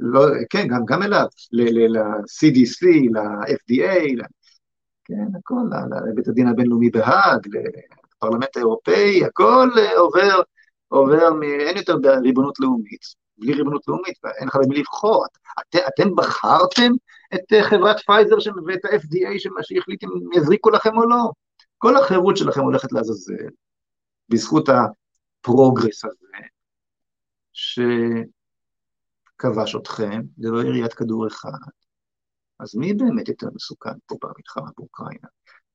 לא, 0.00 0.26
כן, 0.50 0.68
גם, 0.68 0.84
גם 0.84 1.02
אליו, 1.02 1.26
ל-CDC, 1.52 2.86
ל-FDA, 3.14 4.24
כן, 5.04 5.36
הכל, 5.38 5.54
לבית 6.10 6.28
הדין 6.28 6.48
הבינלאומי 6.48 6.90
בהאג, 6.90 7.48
לפרלמנט 8.16 8.56
האירופאי, 8.56 9.24
הכל 9.24 9.68
עובר, 9.96 10.42
עובר, 10.88 11.30
מ... 11.30 11.42
אין 11.42 11.76
יותר 11.76 11.94
ריבונות 12.22 12.60
לאומית. 12.60 13.20
בלי 13.38 13.52
ריבונות 13.52 13.88
לאומית, 13.88 14.18
אין 14.38 14.48
לך 14.48 14.56
במי 14.56 14.78
לבחור. 14.78 15.26
את, 15.60 15.76
אתם 15.88 16.14
בחרתם 16.16 16.92
את 17.34 17.62
חברת 17.62 17.96
פייזר 18.00 18.36
ואת 18.66 18.84
ה-FDA 18.84 19.38
שהחליט 19.38 20.04
אם 20.04 20.08
יזריקו 20.34 20.70
לכם 20.70 20.96
או 20.96 21.08
לא. 21.08 21.30
כל 21.78 21.96
החירות 21.96 22.36
שלכם 22.36 22.60
הולכת 22.60 22.92
לעזאזל, 22.92 23.34
בזכות 24.28 24.68
הפרוגרס 24.68 26.04
הזה, 26.04 26.26
ש... 27.52 27.78
כבש 29.40 29.76
אתכם 29.76 30.22
ללא 30.38 30.62
יריית 30.62 30.94
כדור 30.94 31.26
אחד. 31.26 31.70
אז 32.58 32.74
מי 32.74 32.94
באמת 32.94 33.28
יותר 33.28 33.46
מסוכן 33.54 33.92
פה 34.06 34.16
במלחמה 34.22 34.70
באוקראינה? 34.78 35.28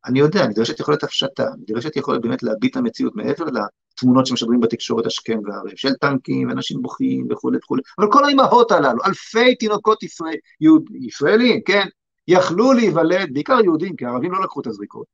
אני 0.05 0.19
יודע, 0.19 0.47
נדרשת 0.47 0.79
יכולת 0.79 1.03
הפשטה, 1.03 1.49
נדרשת 1.59 1.95
יכולת 1.95 2.21
באמת 2.21 2.43
להביט 2.43 2.71
את 2.71 2.77
המציאות 2.77 3.15
מעבר 3.15 3.45
לתמונות 3.45 4.25
שמשדרים 4.25 4.59
בתקשורת 4.59 5.05
השכם 5.05 5.39
והערב, 5.45 5.75
של 5.75 5.93
טנקים 5.93 6.49
ואנשים 6.49 6.81
בוכים 6.81 7.27
וכולי 7.31 7.57
וכולי, 7.57 7.81
אבל 7.99 8.07
כל 8.11 8.25
האימהות 8.25 8.71
הללו, 8.71 8.99
אלפי 9.05 9.55
תינוקות 9.55 10.03
ישראל, 10.03 10.35
יהוד, 10.61 10.83
ישראלים, 11.01 11.61
כן, 11.65 11.87
יכלו 12.27 12.73
להיוולד, 12.73 13.33
בעיקר 13.33 13.59
יהודים, 13.63 13.95
כי 13.95 14.05
הערבים 14.05 14.31
לא 14.31 14.43
לקחו 14.43 14.61
את 14.61 14.67
הזריקות, 14.67 15.05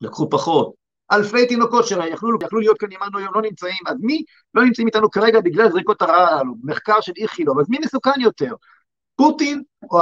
לקחו 0.00 0.30
פחות, 0.30 0.74
אלפי 1.12 1.46
תינוקות 1.46 1.86
שלהם 1.86 2.12
יכלו, 2.12 2.38
יכלו 2.42 2.60
להיות 2.60 2.78
כאן 2.78 2.88
עמנו 2.92 3.18
היום, 3.18 3.34
לא 3.34 3.42
נמצאים, 3.42 3.82
אז 3.86 3.96
מי 4.00 4.24
לא 4.54 4.64
נמצאים 4.64 4.86
איתנו 4.86 5.10
כרגע 5.10 5.40
בגלל 5.40 5.70
זריקות 5.70 6.02
הרע 6.02 6.16
הללו? 6.16 6.54
מחקר 6.64 7.00
של 7.00 7.12
איכילוב, 7.16 7.60
אז 7.60 7.66
מי 7.68 7.78
מסוכן 7.84 8.20
יותר? 8.20 8.54
פוטין 9.16 9.62
או 9.90 10.00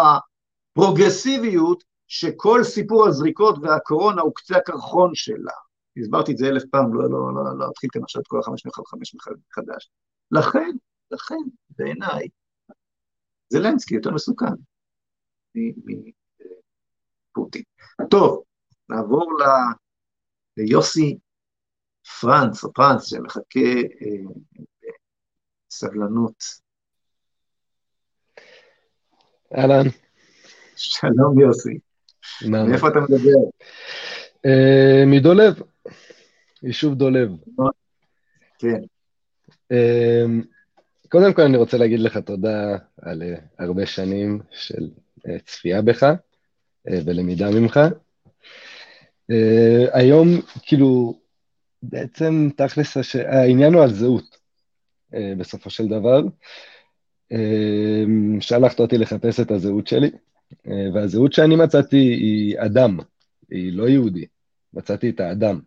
הפרוגרסיביות 0.77 1.85
שכל 2.07 2.65
סיפור 2.65 3.07
הזריקות 3.07 3.57
והקורונה 3.63 4.23
הוא 4.23 4.33
קצה 4.35 4.57
הקרחון 4.57 5.11
שלה? 5.15 5.53
הסברתי 5.97 6.33
את 6.33 6.37
זה 6.37 6.47
אלף 6.47 6.63
פעם, 6.71 6.95
לא, 6.95 7.11
לא, 7.11 7.35
לא, 7.35 7.59
לא 7.59 7.71
אתחיל 7.71 7.91
כאן 7.93 8.03
עכשיו 8.03 8.23
את 8.23 8.27
כל 8.27 8.39
החמש 8.39 8.67
מלחמה 8.67 8.85
חמש 8.87 9.17
מחדש. 9.51 9.91
לכן, 10.31 10.71
לכן, 11.11 11.43
בעיניי, 11.79 12.29
זלנסקי 13.49 13.95
יותר 13.95 14.11
מסוכן 14.11 14.55
מפוטין. 17.35 17.63
טוב, 18.11 18.43
נעבור 18.89 19.33
ל... 19.41 19.43
ליוסי 20.57 21.19
פרנץ, 22.21 22.65
או 22.65 22.73
פרנץ, 22.73 23.09
שמחכה 23.09 23.61
אה, 24.03 24.35
בסבלנות. 25.69 26.45
אהלן. 29.59 29.89
שלום 30.77 31.41
יוסי. 31.41 31.79
מאיפה 32.49 32.89
אתה 32.89 33.01
מדבר? 33.01 33.49
Uh, 34.47 35.07
מדולב, 35.07 35.63
יישוב 36.63 36.95
דולב. 36.95 37.31
כן. 38.59 38.81
Uh, 39.73 40.47
קודם 41.09 41.35
כל 41.35 41.43
אני 41.43 41.57
רוצה 41.57 41.77
להגיד 41.77 42.01
לך 42.01 42.17
תודה 42.19 42.77
על 43.03 43.23
uh, 43.23 43.41
הרבה 43.59 43.87
שנים 43.87 44.41
של 44.51 44.91
צפייה 45.47 45.83
בך 45.83 46.07
ולמידה 46.87 47.51
ממך. 47.51 47.81
Uh, 49.33 49.91
היום, 49.93 50.29
כאילו, 50.63 51.19
בעצם 51.83 52.49
תכלס, 52.57 52.97
הש... 52.97 53.17
העניין 53.17 53.75
הוא 53.75 53.83
על 53.83 53.93
זהות, 53.93 54.37
uh, 55.13 55.17
בסופו 55.39 55.71
של 55.71 55.89
דבר. 55.89 56.21
Uh, 57.33 57.37
שלחת 58.41 58.81
אותי 58.81 58.99
לחפש 58.99 59.41
את 59.41 59.51
הזהות 59.51 59.87
שלי, 59.87 60.11
uh, 60.53 60.71
והזהות 60.95 61.33
שאני 61.33 61.57
מצאתי 61.57 61.97
היא 61.97 62.57
אדם, 62.59 62.99
היא 63.51 63.73
לא 63.73 63.89
יהודי, 63.89 64.27
מצאתי 64.75 65.11
את 65.11 65.21
האדם. 65.21 65.61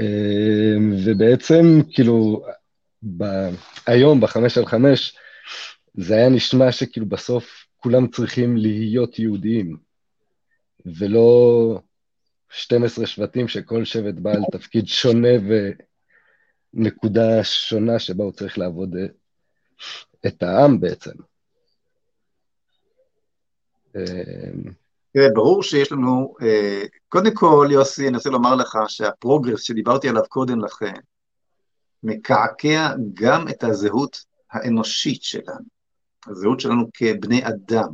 Uh, 0.00 0.02
ובעצם, 1.04 1.80
כאילו, 1.92 2.44
ב... 3.16 3.24
היום, 3.86 4.20
בחמש 4.20 4.58
על 4.58 4.66
חמש, 4.66 5.16
זה 5.94 6.14
היה 6.14 6.28
נשמע 6.28 6.72
שכאילו 6.72 7.06
בסוף 7.06 7.66
כולם 7.76 8.06
צריכים 8.08 8.56
להיות 8.56 9.18
יהודיים, 9.18 9.76
ולא 10.86 11.80
12 12.50 13.06
שבטים 13.06 13.48
שכל 13.48 13.84
שבט 13.84 14.14
בעל 14.14 14.42
תפקיד 14.52 14.86
שונה 14.86 15.28
ונקודה 16.74 17.44
שונה 17.44 17.98
שבה 17.98 18.24
הוא 18.24 18.32
צריך 18.32 18.58
לעבוד 18.58 18.96
אה, 18.96 19.06
את 20.26 20.42
העם 20.42 20.80
בעצם. 20.80 21.10
אה, 23.96 24.02
תראה, 25.12 25.28
ברור 25.34 25.62
שיש 25.62 25.92
לנו, 25.92 26.34
אה, 26.42 26.82
קודם 27.08 27.34
כל, 27.34 27.68
יוסי, 27.70 28.08
אני 28.08 28.16
רוצה 28.16 28.30
לומר 28.30 28.54
לך 28.54 28.78
שהפרוגרס 28.88 29.62
שדיברתי 29.62 30.08
עליו 30.08 30.22
קודם 30.28 30.64
לכן, 30.64 31.00
מקעקע 32.02 32.94
גם 33.14 33.48
את 33.48 33.64
הזהות 33.64 34.24
האנושית 34.50 35.22
שלנו, 35.22 35.66
הזהות 36.26 36.60
שלנו 36.60 36.90
כבני 36.94 37.42
אדם, 37.48 37.88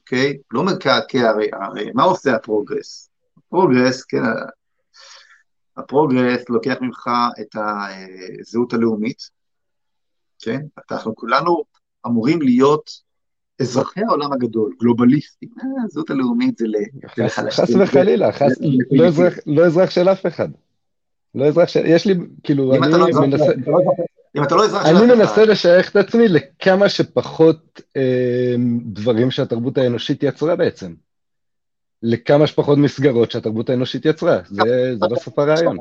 אוקיי? 0.00 0.38
לא 0.50 0.62
מקעקע, 0.64 1.30
הרי, 1.30 1.48
הרי 1.52 1.90
מה 1.94 2.02
עושה 2.02 2.34
הפרוגרס? 2.34 3.10
הפרוגרס, 3.48 4.04
כן, 4.04 4.22
הפרוגרס 5.76 6.48
לוקח 6.48 6.74
ממך 6.80 7.10
את 7.40 7.56
הזהות 8.40 8.72
הלאומית, 8.72 9.22
כן? 10.38 10.60
אנחנו 10.90 11.16
כולנו 11.16 11.64
אמורים 12.06 12.42
להיות 12.42 12.90
אזרחי 13.60 14.00
העולם 14.08 14.32
הגדול, 14.32 14.72
גלובליסטים. 14.80 15.48
אה, 15.58 15.84
הזהות 15.84 16.10
הלאומית 16.10 16.58
זה 16.58 16.66
לחלשים. 17.16 17.50
חס 17.50 17.70
וחלילה, 17.80 18.30
לא, 18.90 19.06
לא 19.46 19.66
אזרח 19.66 19.90
של 19.90 20.08
אף 20.08 20.26
אחד. 20.26 20.48
לא 21.34 21.44
אזרח 21.44 21.68
של... 21.68 21.86
יש 21.86 22.06
לי, 22.06 22.14
כאילו, 22.42 22.74
אני 22.74 22.92
לא 22.92 23.20
מנסה... 23.20 23.52
אם 24.36 24.42
אתה 24.42 24.54
לא 24.54 24.64
אזרח 24.64 24.82
של 24.82 24.88
אף 24.88 24.96
אחד... 24.96 25.04
אני 25.04 25.14
מנסה 25.14 25.44
לשייך 25.44 25.90
את 25.90 25.96
עצמי 25.96 26.28
לכמה 26.28 26.88
שפחות 26.88 27.80
אה, 27.96 28.54
דברים 28.84 29.30
שהתרבות 29.30 29.78
האנושית 29.78 30.22
יצרה 30.22 30.56
בעצם. 30.56 30.94
לכמה 32.02 32.46
שפחות 32.46 32.78
מסגרות 32.78 33.30
שהתרבות 33.30 33.70
האנושית 33.70 34.04
יצרה. 34.04 34.38
זה 34.44 34.94
בסוף 35.10 35.38
הרעיון. 35.38 35.76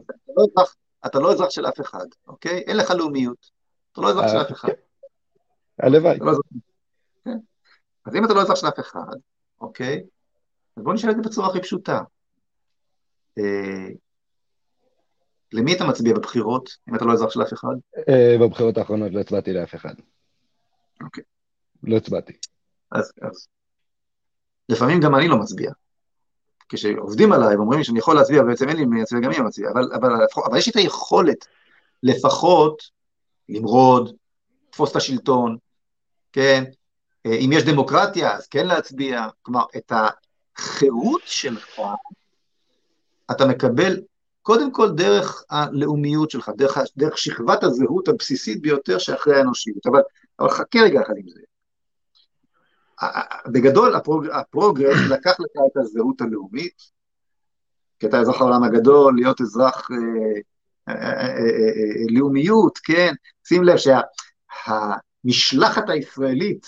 אתה 1.06 1.19
לא 1.19 1.31
אזרח 1.31 1.49
של 1.49 1.65
אף 1.65 1.81
אחד, 1.81 2.06
אוקיי? 2.27 2.57
אין 2.57 2.77
לך 2.77 2.91
לאומיות. 2.91 3.49
אתה 3.91 4.02
לא 4.02 4.10
אזרח 4.10 4.31
של 4.31 4.38
אף 4.38 4.52
אחד. 4.52 4.69
הלוואי. 5.80 6.19
אז 8.06 8.15
אם 8.15 8.26
אתה 8.26 8.34
לא 8.34 8.41
אזרח 8.41 8.56
של 8.56 8.68
אף 8.68 8.80
אחד, 8.80 9.15
אוקיי? 9.61 10.03
אז 10.77 10.84
בוא 10.84 10.94
נשאל 10.94 11.11
את 11.11 11.15
זה 11.15 11.22
בצורה 11.22 11.48
הכי 11.48 11.61
פשוטה. 11.61 11.99
אה, 13.38 13.88
למי 15.53 15.76
אתה 15.76 15.85
מצביע 15.85 16.14
בבחירות, 16.14 16.69
אם 16.89 16.95
אתה 16.95 17.06
לא 17.06 17.14
אזרח 17.14 17.30
של 17.30 17.41
אף 17.41 17.53
אחד? 17.53 17.76
אה, 18.10 18.35
בבחירות 18.41 18.77
האחרונות 18.77 19.11
לא 19.11 19.19
הצבעתי 19.19 19.53
לאף 19.53 19.76
אחד. 19.76 19.94
אוקיי. 21.03 21.23
לא 21.84 21.98
הצבעתי. 21.98 22.34
אז, 22.91 23.11
אז 23.22 23.48
לפעמים 24.69 24.99
גם 25.02 25.15
אני 25.15 25.27
לא 25.27 25.38
מצביע. 25.39 25.72
כשעובדים 26.69 27.31
עליי 27.31 27.56
ואומרים 27.56 27.80
לי 27.80 27.85
שאני 27.85 27.99
יכול 27.99 28.15
להצביע, 28.15 28.44
בעצם 28.44 28.69
אין 28.69 28.77
לי 28.77 28.85
מי 28.85 28.99
להצביע, 28.99 29.22
גם 29.22 29.31
לא 29.31 29.44
מצביע, 29.44 29.69
אבל, 29.72 29.91
אבל, 29.94 30.10
אבל 30.45 30.57
יש 30.57 30.65
לי 30.65 30.72
את 30.72 30.76
היכולת 30.76 31.48
לפחות 32.03 32.84
למרוד, 33.49 34.15
לתפוס 34.69 34.91
את 34.91 34.95
השלטון, 34.95 35.57
כן? 36.34 36.64
אה, 37.26 37.34
אם 37.34 37.49
יש 37.53 37.64
דמוקרטיה, 37.64 38.35
אז 38.35 38.48
כן 38.48 38.68
להצביע. 38.68 39.27
כלומר, 39.41 39.64
את 39.77 39.91
החירות 40.57 41.22
שלך 41.26 41.80
אתה 43.31 43.45
מקבל 43.45 44.02
קודם 44.41 44.72
כל 44.72 44.89
דרך 44.91 45.44
הלאומיות 45.49 46.31
שלך, 46.31 46.52
דרך, 46.57 46.77
דרך 46.98 47.18
שכבת 47.18 47.64
הזהות 47.64 48.07
הבסיסית 48.07 48.61
ביותר 48.61 48.98
שאחרי 48.98 49.35
האנושיות. 49.35 49.88
אבל, 49.88 50.02
אבל 50.39 50.49
חכה 50.49 50.80
רגע 50.80 51.02
אחד 51.02 51.14
עם 51.18 51.30
זה. 51.30 51.39
בגדול 53.52 53.95
הפרוג, 53.95 54.26
הפרוגרס 54.34 54.98
לקח 55.10 55.40
לך 55.40 55.52
את 55.72 55.78
הזהות 55.78 56.22
הלאומית, 56.22 56.98
כי 57.99 58.06
אתה 58.07 58.19
אזרח 58.19 58.41
העולם 58.41 58.64
הגדול, 58.64 59.15
להיות 59.15 59.41
אזרח 59.41 59.88
אה, 59.91 60.95
אה, 60.95 61.28
אה, 61.28 62.06
לאומיות, 62.10 62.78
כן? 62.78 63.14
שים 63.48 63.64
לב 63.64 63.78
שהמשלחת 65.26 65.90
הישראלית 65.90 66.68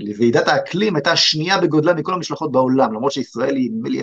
לוועידת 0.00 0.48
האקלים 0.48 0.96
הייתה 0.96 1.12
השנייה 1.12 1.60
בגודלה 1.60 1.94
מכל 1.94 2.14
המשלחות 2.14 2.52
בעולם, 2.52 2.92
למרות 2.92 3.12
שישראל 3.12 3.56
היא 3.56 3.70
נדמה 3.70 3.88
לי 3.88 4.00
0.3% 4.00 4.02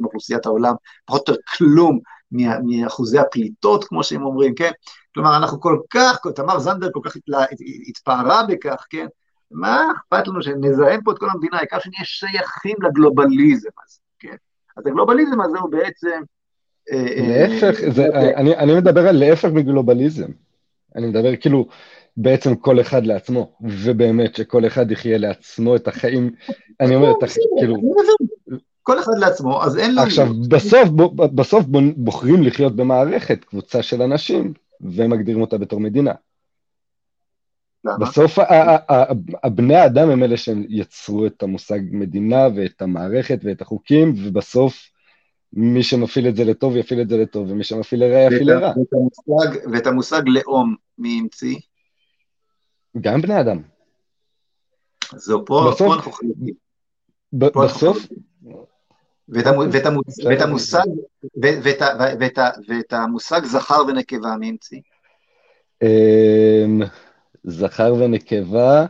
מאוכלוסיית 0.00 0.46
העולם, 0.46 0.74
פחות 1.04 1.28
או 1.28 1.34
יותר 1.34 1.42
כלום 1.56 2.00
מאחוזי 2.32 3.18
הפליטות, 3.18 3.84
כמו 3.84 4.04
שהם 4.04 4.22
אומרים, 4.22 4.54
כן? 4.54 4.70
כלומר, 5.14 5.36
אנחנו 5.36 5.60
כל 5.60 5.78
כך, 5.90 6.18
תמר 6.34 6.58
זנדברג 6.58 6.92
כל 6.92 7.00
כך 7.04 7.16
התפארה 7.88 8.42
בכך, 8.48 8.86
כן? 8.90 9.06
מה 9.50 9.86
אכפת 9.96 10.28
לנו 10.28 10.42
שנזהם 10.42 11.00
פה 11.04 11.12
את 11.12 11.18
כל 11.18 11.26
המדינה, 11.30 11.58
העיקר 11.58 11.78
שנהיה 11.78 12.04
שייכים 12.04 12.76
לגלובליזם 12.82 13.68
הזה, 13.84 13.98
כן? 14.18 14.36
אז 14.76 14.86
הגלובליזם 14.86 15.40
הזה 15.40 15.58
הוא 15.58 15.70
בעצם... 15.70 16.20
אה, 16.92 17.06
אה, 17.16 17.48
להפך, 17.48 17.80
זה, 17.88 18.06
אני, 18.36 18.56
אני 18.56 18.74
מדבר 18.74 19.08
על 19.08 19.16
להפך 19.16 19.48
מגלובליזם. 19.48 20.28
אני 20.96 21.06
מדבר 21.06 21.36
כאילו, 21.36 21.66
בעצם 22.16 22.54
כל 22.54 22.80
אחד 22.80 23.06
לעצמו, 23.06 23.52
ובאמת 23.60 24.34
שכל 24.34 24.66
אחד 24.66 24.90
יחיה 24.90 25.18
לעצמו 25.18 25.76
את 25.76 25.88
החיים, 25.88 26.30
אני 26.80 26.94
אומר, 26.94 27.12
את 27.18 27.22
החיים, 27.22 27.46
כאילו... 27.58 27.76
כל 28.82 28.98
אחד 28.98 29.12
לעצמו, 29.18 29.62
אז 29.62 29.78
אין 29.78 29.94
לו... 29.94 30.02
עכשיו, 30.02 30.26
בסוף, 30.48 30.88
בסוף 31.14 31.64
בוחרים 31.96 32.42
לחיות 32.42 32.76
במערכת, 32.76 33.44
קבוצה 33.44 33.82
של 33.82 34.02
אנשים, 34.02 34.52
ומגדירים 34.80 35.40
אותה 35.40 35.58
בתור 35.58 35.80
מדינה. 35.80 36.12
למה? 37.84 37.98
בסוף 37.98 38.38
הבני 39.44 39.76
האדם 39.76 40.10
הם 40.10 40.22
אלה 40.22 40.36
שהם 40.36 40.64
יצרו 40.68 41.26
את 41.26 41.42
המושג 41.42 41.80
מדינה 41.90 42.48
ואת 42.56 42.82
המערכת 42.82 43.40
ואת 43.42 43.60
החוקים, 43.60 44.14
ובסוף 44.16 44.90
מי 45.52 45.82
שמפעיל 45.82 46.28
את 46.28 46.36
זה 46.36 46.44
לטוב 46.44 46.76
יפעיל 46.76 47.00
את 47.00 47.08
זה 47.08 47.16
לטוב, 47.16 47.50
ומי 47.50 47.64
שמפעיל 47.64 48.04
לרע 48.04 48.18
יפעיל 48.20 48.52
לרע. 48.52 48.72
ואת 49.72 49.86
המושג 49.86 50.22
לאום, 50.26 50.74
מי 50.98 51.18
המציא? 51.20 51.56
גם 53.00 53.22
בני 53.22 53.40
אדם. 53.40 53.62
זהו, 55.14 55.44
פה, 55.44 55.64
בסוף, 55.70 55.88
פה 55.88 55.94
אנחנו 55.94 56.12
חלקים. 56.12 56.54
בסוף... 57.32 58.06
ואת 59.30 60.40
המושג, 60.40 60.84
ואת 62.68 62.92
המושג 62.92 63.44
זכר 63.44 63.82
ונקבה, 63.88 64.36
מי 64.36 64.48
המציא? 64.48 64.80
אמ, 65.82 66.82
זכר 67.44 67.94
ונקבה, 67.94 68.86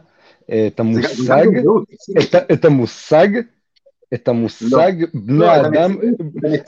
את 0.67 0.81
המושג, 0.81 1.47
את 2.53 2.65
המושג, 2.65 3.29
את 4.15 4.29
המושג 4.29 4.93
לא. 5.01 5.07
בני 5.15 5.39
לא, 5.39 5.61
אדם, 5.61 5.97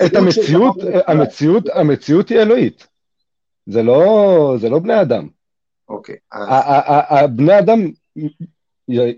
את 0.07 0.17
המציאות, 0.17 0.77
המציאות, 1.07 1.69
המציאות 1.75 2.29
היא 2.29 2.39
אלוהית. 2.39 2.87
זה 3.67 3.83
לא, 3.83 4.57
זה 4.61 4.69
לא 4.69 4.79
בני 4.79 5.01
אדם. 5.01 5.29
אוקיי. 5.89 6.17
הבני 7.11 7.59
אדם 7.59 7.91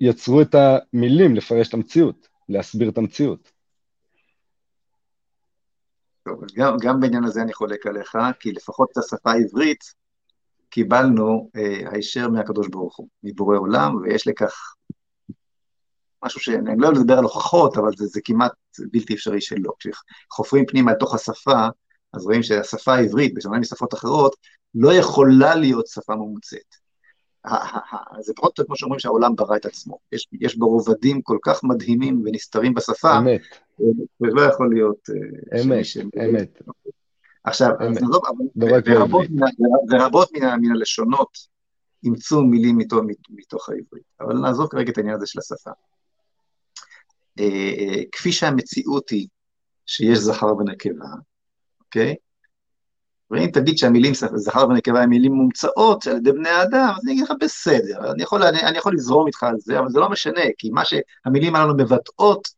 יצרו 0.01 0.41
את 0.41 0.55
המילים 0.55 1.35
לפרש 1.35 1.69
את 1.69 1.75
המציאות, 1.75 2.29
להסביר 2.49 2.89
את 2.89 2.99
המציאות. 2.99 3.54
טוב, 6.25 6.41
גם, 6.55 6.77
גם 6.81 7.01
בעניין 7.01 7.25
הזה 7.25 7.43
אני 7.43 7.53
חולק 7.53 7.87
עליך, 7.87 8.19
כי 8.41 8.53
לפחות 8.53 8.89
את 8.93 8.99
השפה 8.99 9.33
העברית 9.33 9.85
קיבלנו 10.71 11.51
אה, 11.57 11.91
הישר 11.91 12.29
מהקדוש 12.29 12.69
ברוך 12.69 12.97
הוא, 12.97 13.09
מבורא 13.23 13.59
עולם, 13.59 13.97
ויש 13.97 14.27
לכך 14.27 14.75
משהו 16.25 16.41
שאני 16.41 16.79
לא 16.79 16.93
לדבר 16.93 17.19
על 17.19 17.25
הוכחות, 17.25 17.77
אבל 17.77 17.91
זה, 17.97 18.07
זה 18.07 18.21
כמעט 18.25 18.53
בלתי 18.93 19.15
אפשרי 19.15 19.41
שלא. 19.41 19.73
כשחופרים 19.79 20.67
פנימה 20.67 20.93
לתוך 20.93 21.15
השפה, 21.15 21.67
אז 22.13 22.25
רואים 22.25 22.43
שהשפה 22.43 22.95
העברית, 22.95 23.35
בשונה 23.35 23.59
משפות 23.59 23.95
אחרות, 23.95 24.37
לא 24.75 24.93
יכולה 24.93 25.55
להיות 25.55 25.87
שפה 25.87 26.15
ממוצאת. 26.15 26.84
זה 28.21 28.33
פחות 28.37 28.59
או 28.59 28.63
יותר 28.63 28.65
כמו 28.65 28.77
שאומרים 28.77 29.01
שהעולם 29.01 29.37
ברא 29.37 29.57
את 29.57 29.67
עצמו. 29.67 29.99
יש, 30.13 30.29
יש 30.41 30.57
בו 30.57 30.69
רובדים 30.69 31.23
כל 31.23 31.39
כך 31.43 31.65
מדהימים 31.65 32.23
ונסתרים 32.25 32.75
בשפה, 32.75 33.19
אמת. 33.19 33.41
זה 33.79 33.85
לא 34.21 34.43
יכול 34.43 34.75
להיות... 34.75 35.11
אה, 35.11 35.63
אמת, 35.63 35.85
אמת. 36.29 36.63
עכשיו, 37.45 37.71
אמת. 37.87 38.03
נעזוב, 38.03 38.23
ורבות, 38.87 39.27
ורבות 39.91 40.33
מן, 40.33 40.61
מן 40.61 40.71
הלשונות 40.77 41.39
אימצו 42.05 42.43
מילים 42.43 42.79
מתוך, 42.79 43.01
מתוך 43.31 43.69
העברית, 43.69 44.05
אבל 44.21 44.35
נעזוב 44.35 44.69
כרגע 44.71 44.93
את 44.93 44.99
העניין 44.99 45.17
הזה 45.17 45.27
של 45.27 45.39
השפה. 45.39 45.71
אה, 47.41 47.45
אה, 47.79 48.03
כפי 48.13 48.33
שהמציאות 48.33 49.11
היא 49.11 49.29
שיש 49.87 50.19
זכר 50.19 50.57
ונקבה, 50.57 51.09
אוקיי? 51.81 52.15
ואם 53.31 53.47
תגיד 53.53 53.79
שהמילים 53.79 54.13
זכר 54.35 54.67
ונקבה 54.69 55.03
הם 55.03 55.11
מילים 55.11 55.33
מומצאות 55.33 56.07
על 56.07 56.17
ידי 56.17 56.33
בני 56.33 56.49
האדם, 56.49 56.93
אז 56.97 57.05
אני 57.05 57.13
אגיד 57.13 57.25
לך 57.25 57.33
בסדר, 57.41 58.13
אני 58.13 58.23
יכול, 58.23 58.43
אני, 58.43 58.63
אני 58.63 58.79
יכול 58.79 58.95
לזרום 58.95 59.27
איתך 59.27 59.43
על 59.43 59.55
זה, 59.59 59.79
אבל 59.79 59.89
זה 59.89 60.01
לא 60.01 60.11
משנה, 60.11 60.41
כי 60.59 60.71
מה 60.71 60.83
שהמילים 60.85 61.57
הללו 61.57 61.75
מבטאות, 61.77 62.49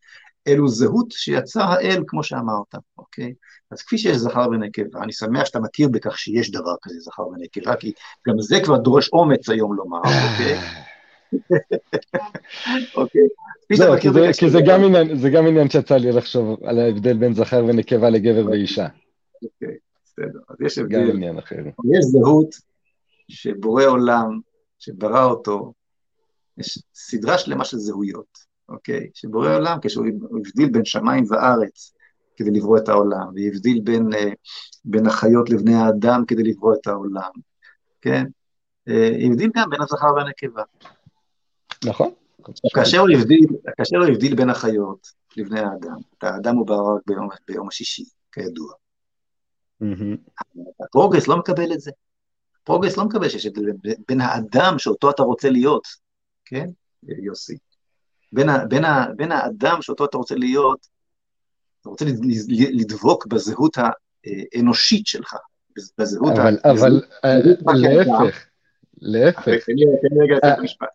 אלו 0.48 0.68
זהות 0.68 1.06
שיצר 1.10 1.62
האל, 1.62 2.02
כמו 2.06 2.22
שאמרת, 2.22 2.74
אוקיי? 2.98 3.32
אז 3.70 3.82
כפי 3.82 3.98
שיש 3.98 4.16
זכר 4.16 4.48
ונקבה, 4.50 5.02
אני 5.02 5.12
שמח 5.12 5.44
שאתה 5.44 5.60
מכיר 5.60 5.88
בכך 5.88 6.18
שיש 6.18 6.50
דבר 6.50 6.74
כזה 6.82 6.98
זכר 7.00 7.26
ונקבה, 7.26 7.76
כי 7.76 7.92
גם 8.28 8.34
זה 8.40 8.60
כבר 8.64 8.76
דורש 8.76 9.08
אומץ 9.12 9.48
היום 9.48 9.74
לומר, 9.76 9.98
אוקיי? 9.98 10.58
אוקיי. 12.96 13.22
לא, 13.78 13.98
כי 14.38 14.50
זה 15.16 15.30
גם 15.30 15.46
עניין 15.46 15.70
שיצא 15.70 15.96
לי 15.96 16.12
לחשוב 16.12 16.64
על 16.64 16.78
ההבדל 16.78 17.16
בין 17.16 17.34
זכר 17.34 17.64
ונקבה 17.64 18.10
לגבר 18.10 18.46
ואישה. 18.46 18.86
אוקיי, 19.42 19.76
בסדר. 20.18 20.38
אז 20.48 20.56
יש 20.60 20.78
הבדל. 20.78 21.10
גם 21.10 21.16
עניין 21.16 21.38
אחר. 21.38 21.56
יש 21.66 22.04
זהות 22.04 22.54
שבורא 23.28 23.84
עולם, 23.84 24.40
שברא 24.78 25.24
אותו, 25.24 25.72
יש 26.58 26.82
סדרה 26.94 27.38
שלמה 27.38 27.64
של 27.64 27.76
זהויות, 27.76 28.38
אוקיי? 28.68 29.10
שבורא 29.14 29.54
עולם, 29.54 29.78
כשהוא 29.82 30.06
הבדיל 30.38 30.70
בין 30.70 30.84
שמיים 30.84 31.24
וארץ 31.28 31.94
כדי 32.36 32.50
לברוא 32.50 32.78
את 32.78 32.88
העולם, 32.88 33.26
והבדיל 33.34 33.80
בין, 33.84 34.14
אה, 34.14 34.32
בין 34.84 35.06
החיות 35.06 35.50
לבני 35.50 35.74
האדם 35.74 36.24
כדי 36.26 36.42
לברוא 36.42 36.74
את 36.74 36.86
העולם, 36.86 37.30
כן? 38.00 38.24
אה, 38.88 39.10
הבדיל 39.26 39.50
גם 39.56 39.70
בין 39.70 39.82
הזכר 39.82 40.14
והנקבה. 40.16 40.62
נכון. 41.84 42.10
כאשר 42.74 42.98
הוא 42.98 43.08
הבדיל, 43.18 43.46
כאשר 43.76 43.96
הוא 43.96 44.06
הבדיל 44.06 44.34
בין 44.34 44.50
החיות 44.50 45.06
לבני 45.36 45.60
האדם, 45.60 45.96
את 46.18 46.24
האדם 46.24 46.56
הוא 46.56 46.66
ברא 46.66 46.98
ביום, 47.06 47.28
ביום 47.48 47.68
השישי, 47.68 48.04
כידוע. 48.32 48.72
הפרוגרס 50.80 51.28
לא 51.28 51.36
מקבל 51.36 51.72
את 51.72 51.80
זה. 51.80 51.90
הפרוגרס 52.62 52.96
לא 52.96 53.04
מקבל 53.04 53.28
שיש 53.28 53.46
הבדל 53.46 53.72
בין 54.08 54.20
האדם 54.20 54.78
שאותו 54.78 55.10
אתה 55.10 55.22
רוצה 55.22 55.50
להיות, 55.50 55.86
כן, 56.44 56.66
יוסי? 57.02 57.56
בין, 58.32 58.48
בין, 58.68 58.84
בין 59.16 59.32
האדם 59.32 59.82
שאותו 59.82 60.04
אתה 60.04 60.16
רוצה 60.16 60.34
להיות, 60.34 60.86
אתה 61.80 61.88
רוצה 61.88 62.04
לדבוק 62.72 63.26
בזהות 63.26 63.76
האנושית 63.78 65.06
שלך, 65.06 65.36
בזהות 65.98 66.32
אבל, 66.32 66.58
ה... 66.64 66.70
אבל 66.70 67.02
אה, 67.24 67.38
להפך, 67.74 68.46
להפך. 68.98 69.64
תן 69.66 69.72
לי 69.72 69.84
רגע 70.20 70.36
את 70.36 70.58
המשפט. 70.58 70.86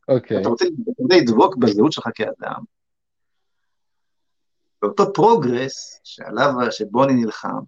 אתה 0.41 0.49
רוצה 0.49 0.65
לדבוק 1.09 1.55
בזהות 1.55 1.91
שלך 1.91 2.07
כאדם, 2.15 2.63
ואותו 4.81 5.13
פרוגרס 5.13 5.99
שעליו, 6.03 6.53
שבו 6.71 7.03
אני 7.03 7.13
נלחם, 7.13 7.59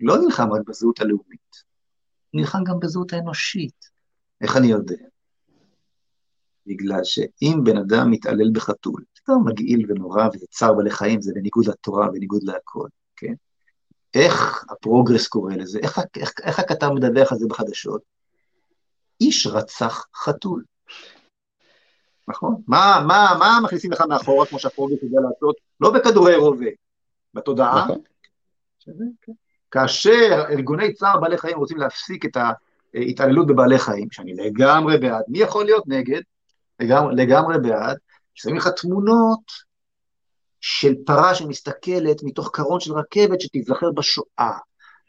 לא 0.00 0.18
נלחם 0.18 0.52
רק 0.52 0.60
בזהות 0.66 1.00
הלאומית, 1.00 1.64
הוא 2.30 2.40
נלחם 2.40 2.64
גם 2.64 2.80
בזהות 2.80 3.12
האנושית. 3.12 3.90
איך 4.40 4.56
אני 4.56 4.66
יודע? 4.66 5.04
בגלל 6.66 7.04
שאם 7.04 7.60
בן 7.64 7.76
אדם 7.76 8.10
מתעלל 8.10 8.50
בחתול, 8.52 9.04
זה 9.14 9.20
דבר 9.28 9.38
מגעיל 9.52 9.86
ונורא 9.88 10.28
וזה 10.34 10.46
צער 10.50 10.74
בעלי 10.74 10.90
חיים, 10.90 11.20
זה 11.20 11.32
בניגוד 11.34 11.66
לתורה, 11.66 12.10
בניגוד 12.10 12.42
להכל, 12.42 12.88
כן? 13.16 13.34
איך 14.14 14.64
הפרוגרס 14.70 15.28
קורא 15.28 15.54
לזה? 15.54 15.78
איך, 15.82 15.98
איך, 16.16 16.32
איך 16.42 16.58
הכתב 16.58 16.88
מדווח 16.94 17.32
על 17.32 17.38
זה 17.38 17.46
בחדשות? 17.48 18.02
איש 19.20 19.46
רצח 19.46 20.06
חתול. 20.14 20.64
נכון? 22.28 22.62
מה, 22.66 23.04
מה, 23.06 23.36
מה 23.38 23.58
מכניסים 23.64 23.92
לך 23.92 24.00
מאחורה, 24.08 24.46
כמו 24.46 24.58
שהפרוגרס 24.58 25.02
יודע 25.02 25.20
לעשות? 25.20 25.56
לא 25.80 25.92
בכדורי 25.94 26.36
רובה, 26.36 26.66
בתודעה. 27.34 27.84
נכון. 27.84 28.00
שווה, 28.78 29.06
כן. 29.22 29.32
כאשר 29.70 30.44
ארגוני 30.50 30.92
צער 30.92 31.20
בעלי 31.20 31.38
חיים 31.38 31.58
רוצים 31.58 31.78
להפסיק 31.78 32.24
את 32.24 32.36
ההתעללות 32.94 33.46
בבעלי 33.46 33.78
חיים, 33.78 34.08
שאני 34.10 34.34
לגמרי 34.34 34.98
בעד, 34.98 35.22
מי 35.28 35.38
יכול 35.38 35.64
להיות 35.64 35.84
נגד? 35.86 36.20
לגמרי, 36.80 37.14
לגמרי 37.16 37.58
בעד, 37.58 37.96
שמים 38.34 38.56
לך 38.56 38.68
תמונות 38.68 39.40
של 40.60 40.94
פרה 41.06 41.34
שמסתכלת 41.34 42.22
מתוך 42.22 42.50
קרון 42.52 42.80
של 42.80 42.92
רכבת 42.92 43.40
שתיזכר 43.40 43.90
בשואה. 43.90 44.58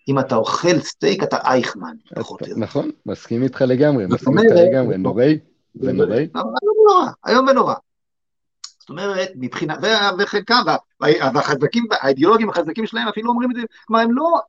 אם 0.07 0.19
אתה 0.19 0.35
אוכל 0.35 0.79
סטייק, 0.79 1.23
אתה 1.23 1.37
אייכמן, 1.43 1.95
פחות 2.15 2.41
או 2.41 2.47
יותר. 2.47 2.59
נכון, 2.59 2.89
מסכים 3.05 3.43
איתך 3.43 3.61
לגמרי, 3.61 4.05
מסכים 4.05 4.39
איתך 4.39 4.55
לגמרי, 4.55 4.97
נוראי, 4.97 5.39
זה 5.75 5.91
נוראי. 5.91 6.27
היום 7.23 7.47
ונורא. 7.47 7.73
זאת 8.81 8.89
אומרת, 8.89 9.31
מבחינה, 9.35 9.75
וחלקם, 10.19 10.61
והחזקים, 11.33 11.85
האידיאולוגים 11.91 12.49
החזקים 12.49 12.85
שלהם 12.85 13.07
אפילו 13.07 13.29
אומרים 13.29 13.51
את 13.51 13.55
זה, 13.55 13.61
כלומר 13.85 14.03
הם 14.03 14.11
לא, 14.11 14.39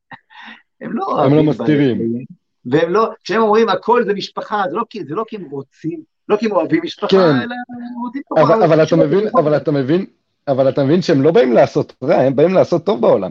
הם 0.81 0.93
לא... 0.93 1.25
הם 1.25 1.35
לא 1.35 1.43
מסתירים. 1.43 2.25
והם 2.67 2.93
לא, 2.93 3.11
כשהם 3.25 3.43
אומרים 3.43 3.69
הכל 3.69 4.05
זה 4.05 4.15
משפחה, 4.15 4.63
זה 4.71 4.77
לא, 4.77 4.83
זה 5.09 5.15
לא 5.15 5.25
כי 5.29 5.37
הם 5.37 5.45
רוצים, 5.51 6.01
לא 6.29 6.37
כי 6.37 6.47
הם 6.47 6.53
אוהבים 6.53 6.81
משפחה, 6.85 7.09
כן. 7.09 7.19
אלא 7.19 7.33
הם 7.35 8.03
רוצים... 8.03 8.23
אבל, 8.39 8.63
אבל 8.63 8.83
אתה 8.83 8.97
מבין, 8.97 9.29
אבל 9.35 9.57
אתה 9.57 9.71
מבין, 9.73 10.07
אבל 10.49 10.69
אתה 10.69 10.85
מבין 10.85 11.03
שהם 11.03 11.23
לא 11.23 11.31
באים 11.31 11.53
לעשות 11.53 11.93
רע, 12.03 12.15
הם 12.15 12.37
באים 12.37 12.55
לעשות 12.55 12.85
טוב 12.85 13.01
בעולם. 13.01 13.31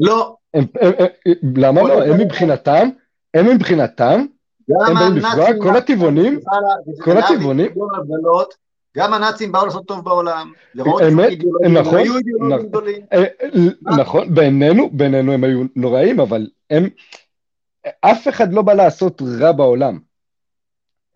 לא. 0.00 0.36
הם, 0.54 0.64
הם, 0.80 0.92
הם, 0.98 1.06
למה 1.56 1.82
לא? 1.82 2.04
הם 2.04 2.20
מבחינתם, 2.20 2.88
הם 3.34 3.46
מבחינתם, 3.54 4.24
הם 4.88 4.94
באים 4.94 5.16
לפגוע, 5.16 5.46
כל 5.62 5.76
הטבעונים, 5.76 6.40
כל 7.04 7.18
הטבעונים, 7.18 7.70
גם 8.96 9.14
הנאצים 9.14 9.52
באו 9.52 9.66
לעשות 9.66 9.86
טוב 9.86 10.04
בעולם, 10.04 10.52
אמת, 10.80 11.38
נכון, 11.70 12.02
נכון, 12.50 12.84
אה, 13.12 13.24
נכון, 13.96 14.34
בעינינו, 14.34 14.90
בעינינו 14.92 15.32
הם 15.32 15.44
היו 15.44 15.62
נוראים, 15.76 16.20
אבל 16.20 16.46
הם, 16.70 16.88
אף 18.00 18.28
אחד 18.28 18.52
לא 18.52 18.62
בא 18.62 18.72
לעשות 18.72 19.22
רע 19.40 19.52
בעולם. 19.52 19.98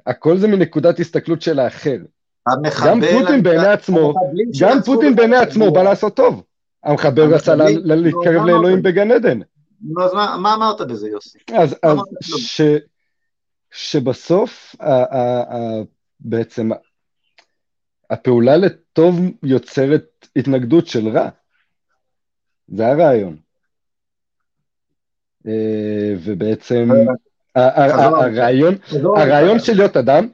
הכל 0.06 0.38
זה 0.38 0.48
מנקודת 0.48 1.00
הסתכלות 1.00 1.42
של 1.42 1.58
האחר. 1.58 1.96
גם 2.86 3.00
פוטין 3.12 3.42
בעיני 3.42 3.66
עצמו, 3.66 4.14
גם 4.60 4.82
פוטין 4.82 5.16
בעיני 5.16 5.36
עצמו 5.36 5.70
בא 5.70 5.82
לעשות 5.82 6.16
טוב. 6.16 6.42
המחבל 6.84 7.34
רצה 7.34 7.54
להתקרב 7.84 8.44
לאלוהים 8.44 8.82
בגן 8.82 9.10
עדן. 9.10 9.38
נו, 9.82 10.04
אז 10.04 10.14
מה 10.14 10.54
אמרת 10.54 10.80
בזה, 10.80 11.08
יוסי? 11.08 11.38
אז 11.54 11.76
שבסוף, 13.70 14.76
בעצם, 16.20 16.70
הפעולה 18.10 18.56
לטוב 18.56 19.20
יוצרת 19.42 20.26
התנגדות 20.36 20.86
של 20.86 21.08
רע. 21.08 21.28
זה 22.68 22.86
הרעיון. 22.86 23.36
אה, 25.46 26.14
ובעצם 26.24 26.88
הרעיון, 27.54 28.74
הרעיון 29.16 29.58
של 29.58 29.72
להיות 29.76 29.96
אדם, 29.96 30.28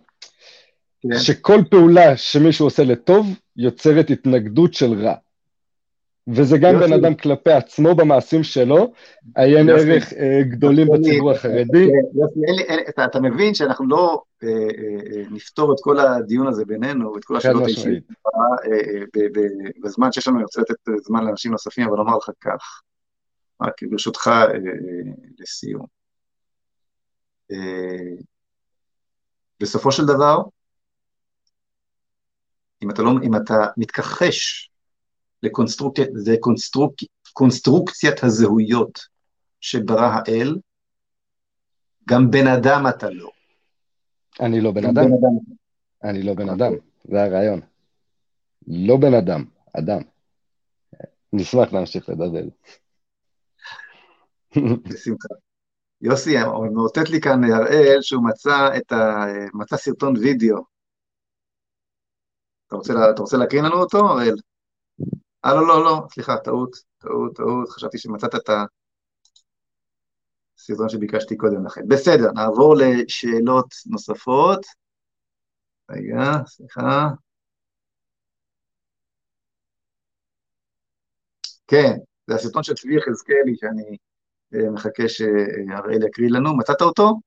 כן. 1.02 1.18
שכל 1.18 1.60
פעולה 1.70 2.16
שמישהו 2.16 2.66
עושה 2.66 2.84
לטוב 2.84 3.26
יוצרת 3.56 4.10
התנגדות 4.10 4.74
של 4.74 5.04
רע. 5.06 5.14
וזה 6.28 6.58
גם 6.58 6.74
בן 6.80 6.92
אדם 6.92 7.14
כלפי 7.14 7.52
עצמו 7.52 7.94
במעשים 7.94 8.42
שלו, 8.42 8.92
עיין 9.36 9.68
ערך 9.68 10.12
אה, 10.12 10.40
גדולים 10.42 10.88
בציבור 10.92 11.30
החרדי. 11.30 11.90
אה, 12.98 13.04
אתה 13.04 13.20
מבין 13.20 13.54
שאנחנו 13.54 13.88
לא 13.88 14.22
אה, 14.42 14.48
נפתור 15.30 15.72
את 15.72 15.78
כל 15.80 15.98
הדיון 15.98 16.46
הזה 16.46 16.64
בינינו, 16.64 17.12
ואת 17.12 17.24
כל 17.24 17.36
השאלות 17.36 17.62
האישיות, 17.62 18.04
בזמן 19.84 20.12
שיש 20.12 20.28
לנו, 20.28 20.36
אני 20.36 20.44
רוצה 20.44 20.60
לתת 20.60 21.04
זמן 21.06 21.24
לאנשים 21.24 21.52
נוספים, 21.52 21.88
אבל 21.88 21.96
לומר 21.96 22.16
לך 22.16 22.30
כך, 22.40 22.82
רק 23.62 23.82
ברשותך 23.90 24.30
לסיום. 25.38 25.86
בסופו 29.60 29.92
של 29.92 30.06
דבר, 30.06 30.42
אם 32.82 32.90
אתה, 32.90 33.02
לא, 33.02 33.10
אם 33.22 33.36
אתה 33.36 33.66
מתכחש 33.76 34.70
לקונסטרוקציית, 35.44 36.08
זה 36.14 36.36
קונסטרוק, 36.40 36.94
קונסטרוקציית 37.32 38.24
הזהויות 38.24 39.00
שברא 39.60 40.10
האל, 40.14 40.56
גם 42.08 42.30
בן 42.30 42.46
אדם 42.46 42.84
אתה 42.88 43.10
לא. 43.10 43.30
אני 44.40 44.60
לא 44.60 44.72
בן 44.72 44.84
אדם. 44.84 44.94
בן 44.94 45.00
אדם. 45.00 45.54
אני 46.04 46.22
לא 46.22 46.34
בן 46.34 46.48
אדם, 46.48 46.72
זה 47.04 47.22
הרעיון. 47.22 47.60
לא 48.66 48.96
בן 48.96 49.14
אדם, 49.14 49.44
אדם. 49.78 50.00
נשמח 51.32 51.72
להמשיך 51.72 52.08
לדבר. 52.08 52.44
בשמחה. 54.88 55.34
יוסי, 56.00 56.36
מאותת 56.72 57.10
לי 57.10 57.20
כאן 57.20 57.44
הראל 57.44 57.98
שהוא 58.00 58.24
מצא 58.24 58.76
את 58.76 58.92
ה... 58.92 59.24
מצא 59.54 59.76
סרטון 59.76 60.16
וידאו. 60.16 60.56
אתה 62.66 62.76
רוצה, 62.76 62.92
אתה 63.14 63.22
רוצה 63.22 63.36
להקריא 63.36 63.62
לנו 63.62 63.74
אותו, 63.74 63.98
הראל? 63.98 64.34
אה, 65.44 65.54
לא, 65.54 65.66
לא, 65.68 65.84
לא, 65.84 66.06
סליחה, 66.14 66.36
טעות, 66.36 66.76
טעות, 66.98 67.36
טעות, 67.36 67.68
חשבתי 67.68 67.98
שמצאת 67.98 68.34
את 68.34 68.50
הסרטון 70.58 70.88
שביקשתי 70.88 71.36
קודם 71.36 71.66
לכן. 71.66 71.88
בסדר, 71.88 72.32
נעבור 72.32 72.74
לשאלות 72.76 73.74
נוספות. 73.86 74.60
רגע, 75.90 76.32
סליחה. 76.46 77.08
כן, 81.66 81.96
זה 82.26 82.34
הסרטון 82.34 82.62
של 82.62 82.74
צבי 82.74 82.96
יחזקאלי, 82.96 83.56
שאני 83.56 83.96
אה, 84.54 84.70
מחכה 84.70 85.08
שהראל 85.08 86.06
יקריא 86.06 86.30
לנו. 86.30 86.56
מצאת 86.56 86.82
אותו? 86.82 87.20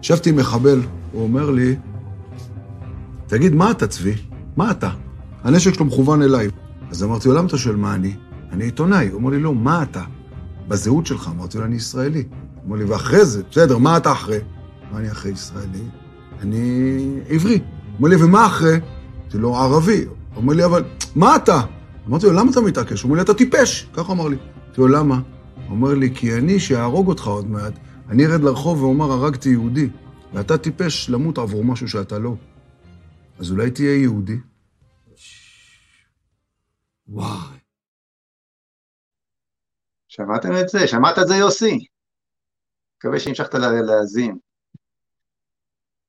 ישבתי 0.00 0.30
עם 0.30 0.36
מחבל, 0.36 0.78
הוא 1.12 1.22
אומר 1.22 1.50
לי, 1.50 1.76
תגיד, 3.28 3.52
מה 3.52 3.70
אתה, 3.70 3.88
צבי? 3.88 4.14
מה 4.56 4.70
אתה? 4.70 5.09
הנשק 5.44 5.74
שלו 5.74 5.84
מכוון 5.84 6.22
אליי. 6.22 6.48
אז 6.90 7.04
אמרתי 7.04 7.28
לו, 7.28 7.34
למה 7.34 7.46
אתה 7.46 7.58
שואל 7.58 7.76
מה 7.76 7.94
אני? 7.94 8.14
אני 8.52 8.64
עיתונאי. 8.64 9.08
הוא 9.08 9.14
אומר 9.14 9.30
לי, 9.30 9.40
לא, 9.40 9.54
מה 9.54 9.82
אתה? 9.82 10.02
בזהות 10.68 11.06
שלך. 11.06 11.30
אמרתי 11.36 11.58
לו, 11.58 11.64
אני 11.64 11.76
ישראלי. 11.76 12.24
הוא 12.28 12.64
אומר 12.64 12.76
לי, 12.76 12.84
ואחרי 12.84 13.24
זה, 13.24 13.42
בסדר, 13.50 13.78
מה 13.78 13.96
אתה 13.96 14.12
אחרי? 14.12 14.38
מה 14.92 14.98
אני 14.98 15.10
אחרי 15.10 15.32
ישראלי? 15.32 15.82
אני 16.40 17.18
עברי. 17.28 17.54
הוא 17.54 17.62
אומר 17.98 18.08
לי, 18.08 18.24
ומה 18.24 18.46
אחרי? 18.46 18.74
אמרתי 19.22 19.38
לו, 19.38 19.56
ערבי. 19.56 20.04
הוא 20.04 20.14
אומר 20.36 20.54
לי, 20.54 20.64
אבל 20.64 20.84
מה 21.14 21.36
אתה? 21.36 21.60
אמרתי 22.08 22.26
לו, 22.26 22.32
למה 22.32 22.50
אתה 22.50 22.60
מתעקש? 22.60 23.02
הוא 23.02 23.08
אומר 23.08 23.16
לי, 23.16 23.22
אתה 23.22 23.34
טיפש. 23.34 23.88
ככה 23.92 24.12
אמר 24.12 24.28
לי. 24.28 24.36
אמרתי 24.66 24.80
לו, 24.80 24.88
למה? 24.88 25.14
הוא 25.14 25.22
אומר 25.70 25.94
לי, 25.94 26.10
כי 26.14 26.34
אני, 26.34 26.60
שאהרוג 26.60 27.08
אותך 27.08 27.26
עוד 27.26 27.50
מעט, 27.50 27.72
אני 28.08 28.26
ארד 28.26 28.42
לרחוב 28.42 28.82
ואומר, 28.82 29.12
הרגתי 29.12 29.48
יהודי, 29.48 29.88
ואתה 30.34 30.58
טיפש 30.58 31.10
למות 31.10 31.38
עבור 31.38 31.64
משהו 31.64 31.88
שאתה 31.88 32.18
לא. 32.18 32.34
אז 33.38 33.50
אולי 33.50 33.70
תהיה 33.70 33.96
יהודי? 33.96 34.36
וואי. 37.10 37.58
שמעתם 40.08 40.48
את 40.60 40.68
זה? 40.68 40.88
שמעת 40.88 41.18
את 41.18 41.26
זה, 41.26 41.34
יוסי? 41.34 41.86
מקווה 42.98 43.20
שהמשכת 43.20 43.54
להאזין. 43.54 44.38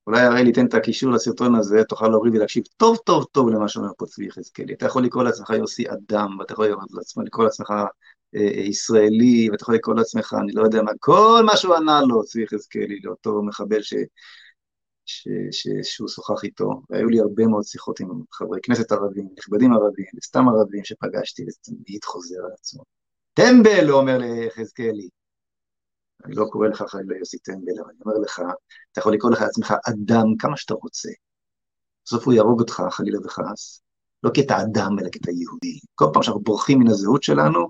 אולי 0.07 0.21
הרי 0.21 0.43
ניתן 0.43 0.65
את 0.65 0.73
הקישור 0.73 1.11
לסרטון 1.11 1.55
הזה, 1.55 1.83
תוכל 1.83 2.07
להוריד 2.07 2.35
ולהקשיב 2.35 2.63
טוב 2.77 2.97
טוב 2.97 3.25
טוב 3.31 3.49
למה 3.49 3.67
שאומר 3.67 3.89
פה 3.97 4.05
צבי 4.05 4.25
יחזקאלי. 4.25 4.73
אתה 4.73 4.85
יכול 4.85 5.03
לקרוא 5.03 5.23
לעצמך 5.23 5.49
יוסי 5.49 5.85
אדם, 5.89 6.39
ואתה 6.39 6.53
יכול 6.53 6.67
לקרוא 7.25 7.43
לעצמך 7.43 7.71
אה, 7.71 7.85
אה, 8.35 8.61
ישראלי, 8.61 9.49
ואתה 9.51 9.63
יכול 9.63 9.75
לקרוא 9.75 9.95
לעצמך, 9.95 10.35
אני 10.43 10.51
לא 10.51 10.63
יודע 10.63 10.81
מה, 10.81 10.91
כל 10.99 11.43
מה 11.45 11.57
שהוא 11.57 11.75
ענה 11.75 12.01
לו, 12.01 12.23
צבי 12.23 12.43
יחזקאלי, 12.43 12.99
לאותו 13.03 13.43
מחבל 13.43 13.81
ש, 13.81 13.93
ש, 15.11 15.27
ש, 15.51 15.67
שהוא 15.83 16.07
שוחח 16.07 16.43
איתו. 16.43 16.81
והיו 16.89 17.09
לי 17.09 17.19
הרבה 17.19 17.47
מאוד 17.47 17.63
שיחות 17.63 17.99
עם 17.99 18.07
חברי 18.31 18.59
כנסת 18.63 18.91
ערבים, 18.91 19.27
נכבדים 19.37 19.73
ערבים, 19.73 20.05
וסתם 20.17 20.49
ערבים 20.49 20.83
שפגשתי, 20.83 21.43
וזה 21.43 21.57
תמיד 21.61 22.03
חוזר 22.03 22.39
על 22.45 22.51
עצמו. 22.59 22.83
טמבל, 23.33 23.89
הוא 23.89 23.99
אומר 23.99 24.17
ליחזקאלי. 24.17 25.09
אני 26.25 26.35
לא 26.35 26.45
קורא 26.51 26.67
לך 26.67 26.83
חלילה 26.87 27.17
יוסי 27.17 27.37
טמבל, 27.39 27.79
אבל 27.81 27.89
אני 27.89 27.99
אומר 28.05 28.17
לך, 28.17 28.41
אתה 28.91 28.99
יכול 28.99 29.13
לקרוא 29.13 29.31
לך 29.31 29.41
לעצמך 29.41 29.73
אדם 29.89 30.25
כמה 30.39 30.57
שאתה 30.57 30.73
רוצה. 30.73 31.09
בסוף 32.05 32.25
הוא 32.25 32.33
יהרוג 32.33 32.59
אותך, 32.59 32.83
חלילה 32.91 33.19
וחס, 33.25 33.81
לא 34.23 34.31
כי 34.33 34.41
אתה 34.41 34.61
אדם, 34.61 34.99
אלא 34.99 35.09
כי 35.09 35.19
אתה 35.19 35.31
יהודי. 35.31 35.79
כל 35.95 36.05
פעם 36.13 36.23
שאנחנו 36.23 36.41
בורחים 36.41 36.79
מן 36.79 36.87
הזהות 36.87 37.23
שלנו, 37.23 37.69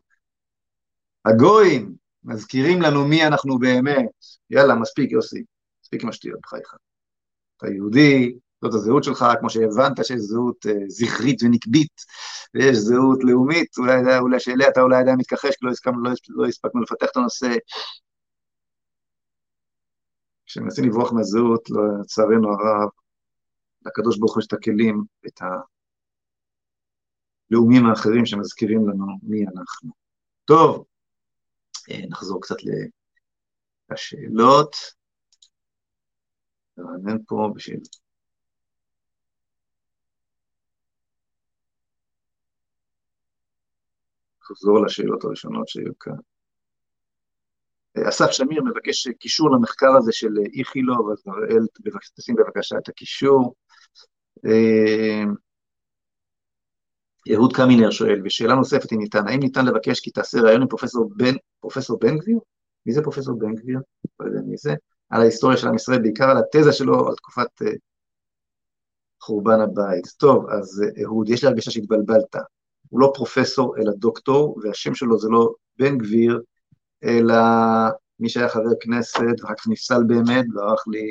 הגויים 1.25 1.95
מזכירים 2.23 2.81
לנו 2.81 3.07
מי 3.07 3.27
אנחנו 3.27 3.59
באמת. 3.59 4.05
יאללה, 4.49 4.75
מספיק, 4.75 5.11
יוסי, 5.11 5.43
מספיק 5.83 6.03
עם 6.03 6.09
השטויות 6.09 6.39
בחייך. 6.43 6.75
אתה 7.61 7.69
יהודי, 7.69 8.33
זאת 8.61 8.73
הזהות 8.73 9.03
שלך, 9.03 9.25
כמו 9.39 9.49
שהבנת 9.49 10.05
שיש 10.05 10.19
זהות 10.19 10.65
uh, 10.65 10.69
זכרית 10.87 11.43
ונקבית, 11.43 12.01
ויש 12.53 12.77
זהות 12.77 13.19
לאומית, 13.23 13.77
אולי, 13.77 14.17
אולי 14.19 14.39
שאליה 14.39 14.67
אתה 14.69 14.81
אולי 14.81 14.97
עדיין 14.97 15.17
מתכחש, 15.17 15.55
כי 15.55 15.65
לא, 15.65 15.71
הסכמנו, 15.71 16.03
לא, 16.03 16.11
לא 16.29 16.45
הספקנו 16.47 16.81
לפתח 16.81 17.07
את 17.11 17.17
הנושא. 17.17 17.47
כשמנסים 20.45 20.85
לברוח 20.85 21.13
מהזהות, 21.13 21.69
לא, 21.69 21.81
לצערנו 22.01 22.49
הרב, 22.49 22.89
לקדוש 23.85 24.17
ברוך 24.19 24.33
הוא 24.33 24.41
יש 24.41 24.47
את 24.47 24.53
הכלים, 24.53 25.03
את 25.27 25.39
הלאומים 27.51 27.85
האחרים 27.85 28.25
שמזכירים 28.25 28.89
לנו 28.89 29.05
מי 29.23 29.43
אנחנו. 29.43 29.91
טוב, 30.45 30.85
אה, 31.91 32.07
נחזור 32.09 32.41
קצת 32.41 32.55
לשאלות. 33.91 35.00
נרענן 36.81 37.17
פה 37.27 37.49
בשביל... 37.55 37.79
נחזור 44.51 44.85
לשאלות 44.85 45.23
הראשונות 45.23 45.67
שהיו 45.67 45.99
כאן. 45.99 46.13
אסף 48.09 48.31
שמיר 48.31 48.63
מבקש 48.63 49.07
קישור 49.07 49.51
למחקר 49.51 49.95
הזה 49.97 50.11
של 50.11 50.29
איכילוב, 50.59 51.11
אז 51.11 51.23
אראל, 51.27 51.65
תשים 52.15 52.35
בבקשה 52.35 52.77
את 52.77 52.89
הקישור. 52.89 53.55
אה, 54.45 55.23
יהוד 57.25 57.53
קמינר 57.55 57.91
שואל, 57.91 58.21
ושאלה 58.25 58.55
נוספת 58.55 58.93
אם 58.93 58.97
ניתן, 58.97 59.27
האם 59.27 59.39
ניתן 59.39 59.65
לבקש 59.65 59.99
כי 59.99 60.11
תעשה 60.11 60.41
ראיון 60.41 60.61
עם 60.61 60.67
פרופסור 60.67 61.09
בן, 61.15 61.35
פרופסור 61.59 61.99
בן 61.99 62.17
גביר? 62.17 62.37
מי 62.85 62.93
זה 62.93 63.01
פרופסור 63.01 63.39
בן 63.39 63.55
גביר? 63.55 63.79
לא 64.19 64.25
יודע 64.25 64.39
מי 64.45 64.57
זה. 64.57 64.73
על 65.11 65.21
ההיסטוריה 65.21 65.57
של 65.57 65.67
עם 65.67 65.75
ישראל, 65.75 66.01
בעיקר 66.01 66.29
על 66.29 66.37
התזה 66.37 66.73
שלו 66.73 67.07
על 67.07 67.15
תקופת 67.15 67.61
uh, 67.63 67.65
חורבן 69.21 69.61
הבית. 69.61 70.07
טוב, 70.17 70.49
אז 70.49 70.83
uh, 70.83 71.03
אהוד, 71.03 71.29
יש 71.29 71.43
לי 71.43 71.49
הרגשה 71.49 71.71
שהתבלבלת. 71.71 72.35
הוא 72.89 72.99
לא 72.99 73.11
פרופסור 73.15 73.77
אלא 73.77 73.91
דוקטור, 73.97 74.59
והשם 74.63 74.95
שלו 74.95 75.19
זה 75.19 75.29
לא 75.29 75.53
בן 75.79 75.97
גביר, 75.97 76.41
אלא 77.03 77.35
מי 78.19 78.29
שהיה 78.29 78.49
חבר 78.49 78.71
כנסת, 78.81 79.41
ואחר 79.41 79.53
כך 79.57 79.67
נפסל 79.67 80.03
באמת, 80.07 80.45
ברח 80.53 80.87
לי 80.87 81.05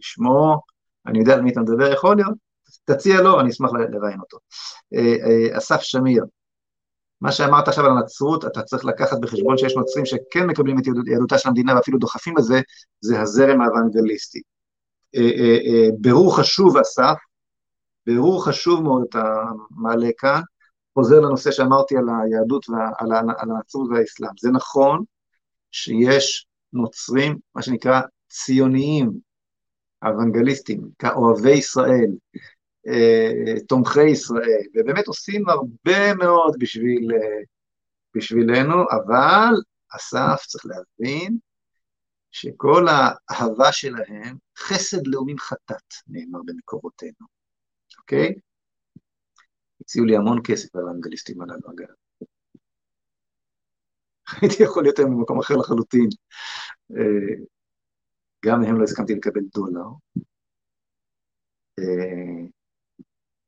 שמו, 0.00 0.60
אני 1.06 1.18
יודע 1.18 1.34
על 1.34 1.42
מי 1.42 1.52
אתה 1.52 1.60
מדבר, 1.60 1.92
יכול 1.92 2.16
להיות, 2.16 2.34
תציע 2.84 3.20
לו, 3.20 3.40
אני 3.40 3.50
אשמח 3.50 3.70
לראיין 3.72 4.20
אותו. 4.20 4.38
אה, 4.94 5.16
אה, 5.26 5.58
אסף 5.58 5.80
שמיר, 5.80 6.24
מה 7.22 7.32
שאמרת 7.32 7.68
עכשיו 7.68 7.84
על 7.84 7.90
הנצרות, 7.90 8.44
אתה 8.44 8.62
צריך 8.62 8.84
לקחת 8.84 9.18
בחשבון 9.20 9.58
שיש 9.58 9.76
נוצרים 9.76 10.06
שכן 10.06 10.46
מקבלים 10.46 10.78
את 10.78 10.84
יהדותה 11.06 11.38
של 11.38 11.48
המדינה 11.48 11.74
ואפילו 11.74 11.98
דוחפים 11.98 12.36
לזה, 12.36 12.60
זה 13.00 13.20
הזרם 13.20 13.60
האוונגליסטי. 13.60 14.40
אה, 15.16 15.88
ברור 16.00 16.36
חשוב, 16.36 16.76
אסף, 16.76 17.14
ברור 18.06 18.44
חשוב 18.44 18.82
מאוד 18.82 19.04
אתה 19.08 19.22
מעלה 19.70 20.08
כאן, 20.18 20.40
חוזר 20.94 21.20
לנושא 21.20 21.50
שאמרתי 21.50 21.96
על 21.96 22.04
היהדות 22.08 22.66
ועל 22.68 23.28
הנצרות 23.38 23.90
והאסלאם. 23.90 24.30
זה 24.40 24.50
נכון 24.50 25.04
שיש 25.70 26.46
נוצרים, 26.72 27.38
מה 27.54 27.62
שנקרא 27.62 28.00
ציוניים, 28.28 29.12
אוונגליסטים, 30.04 30.88
כאוהבי 30.98 31.50
ישראל, 31.50 32.10
אה, 32.36 32.40
תומכי 33.68 34.08
ישראל, 34.08 34.62
ובאמת 34.74 35.06
עושים 35.06 35.48
הרבה 35.48 36.14
מאוד 36.14 36.56
בשביל, 36.58 37.08
אה, 37.14 37.42
בשבילנו, 38.16 38.74
אבל 38.90 39.54
אסף 39.96 40.46
צריך 40.46 40.66
להבין 40.66 41.38
שכל 42.30 42.86
האהבה 42.88 43.72
שלהם, 43.72 44.36
חסד 44.58 45.06
לאומים 45.06 45.38
חטאת, 45.38 45.94
נאמר 46.06 46.40
במקורותינו, 46.46 47.26
אוקיי? 47.98 48.34
הציעו 49.80 50.06
לי 50.06 50.16
המון 50.16 50.38
כסף 50.44 50.76
על 50.76 50.88
האנגליסטים 50.88 51.42
הללו, 51.42 51.70
אגב. 51.70 51.94
הייתי 54.42 54.62
יכול 54.62 54.82
להיות 54.82 54.98
היום 54.98 55.10
במקום 55.10 55.40
אחר 55.40 55.54
לחלוטין. 55.54 56.08
אה, 56.90 57.44
גם 58.44 58.60
מהם 58.60 58.78
לא 58.78 58.84
הסכמתי 58.84 59.14
לקבל 59.14 59.40
דולר. 59.54 59.86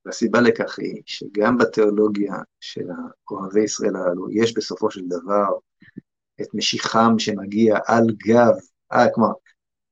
והסיבה 0.06 0.40
לכך 0.40 0.78
היא 0.78 1.02
שגם 1.06 1.59
בתיאולוגיה 1.59 2.35
של 2.60 2.86
אוהבי 3.31 3.64
ישראל 3.64 3.97
הללו, 3.97 4.31
יש 4.31 4.55
בסופו 4.55 4.90
של 4.90 5.01
דבר 5.06 5.48
את 6.40 6.47
משיחם 6.55 7.14
שמגיע 7.18 7.78
על 7.86 8.06
גב, 8.26 8.55
אה, 8.93 9.10
כלומר, 9.14 9.32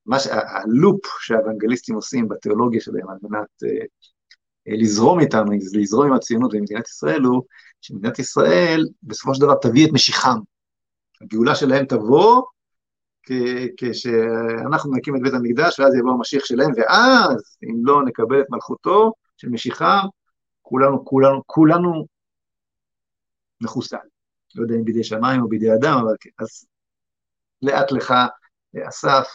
מה 0.06 0.20
ש... 0.20 0.26
הלופ 0.30 1.06
שהאוונגליסטים 1.20 1.94
עושים 1.94 2.28
בתיאולוגיה 2.28 2.80
שלהם 2.80 3.08
על 3.08 3.16
מנת 3.22 3.48
אה, 3.64 3.84
אה, 4.68 4.76
לזרום 4.76 5.20
איתם, 5.20 5.44
לזרום 5.74 6.06
עם 6.06 6.12
הציונות 6.12 6.54
במדינת 6.54 6.88
ישראל, 6.88 7.22
הוא 7.22 7.42
שמדינת 7.80 8.18
ישראל 8.18 8.86
בסופו 9.02 9.34
של 9.34 9.40
דבר 9.40 9.54
תביא 9.54 9.86
את 9.86 9.92
משיחם. 9.92 10.38
הגאולה 11.20 11.54
שלהם 11.54 11.86
תבוא 11.86 12.42
כשאנחנו 13.76 14.94
נקים 14.96 15.16
את 15.16 15.22
בית 15.22 15.34
המקדש, 15.34 15.80
ואז 15.80 15.94
יבוא 15.94 16.12
המשיח 16.12 16.44
שלהם, 16.44 16.70
ואז, 16.76 17.56
אם 17.64 17.86
לא 17.86 18.04
נקבל 18.04 18.40
את 18.40 18.46
מלכותו, 18.50 19.12
של 19.42 19.48
משיכה, 19.48 20.00
כולנו, 20.62 21.04
כולנו, 21.04 21.42
כולנו 21.46 22.06
מחוסל. 23.60 23.96
לא 24.54 24.62
יודע 24.62 24.74
אם 24.74 24.84
בידי 24.84 25.04
שמיים 25.04 25.42
או 25.42 25.48
בידי 25.48 25.74
אדם, 25.74 25.98
אבל 26.04 26.14
כן. 26.20 26.30
אז 26.38 26.66
לאט 27.62 27.92
לך, 27.92 28.14
אסף, 28.88 29.28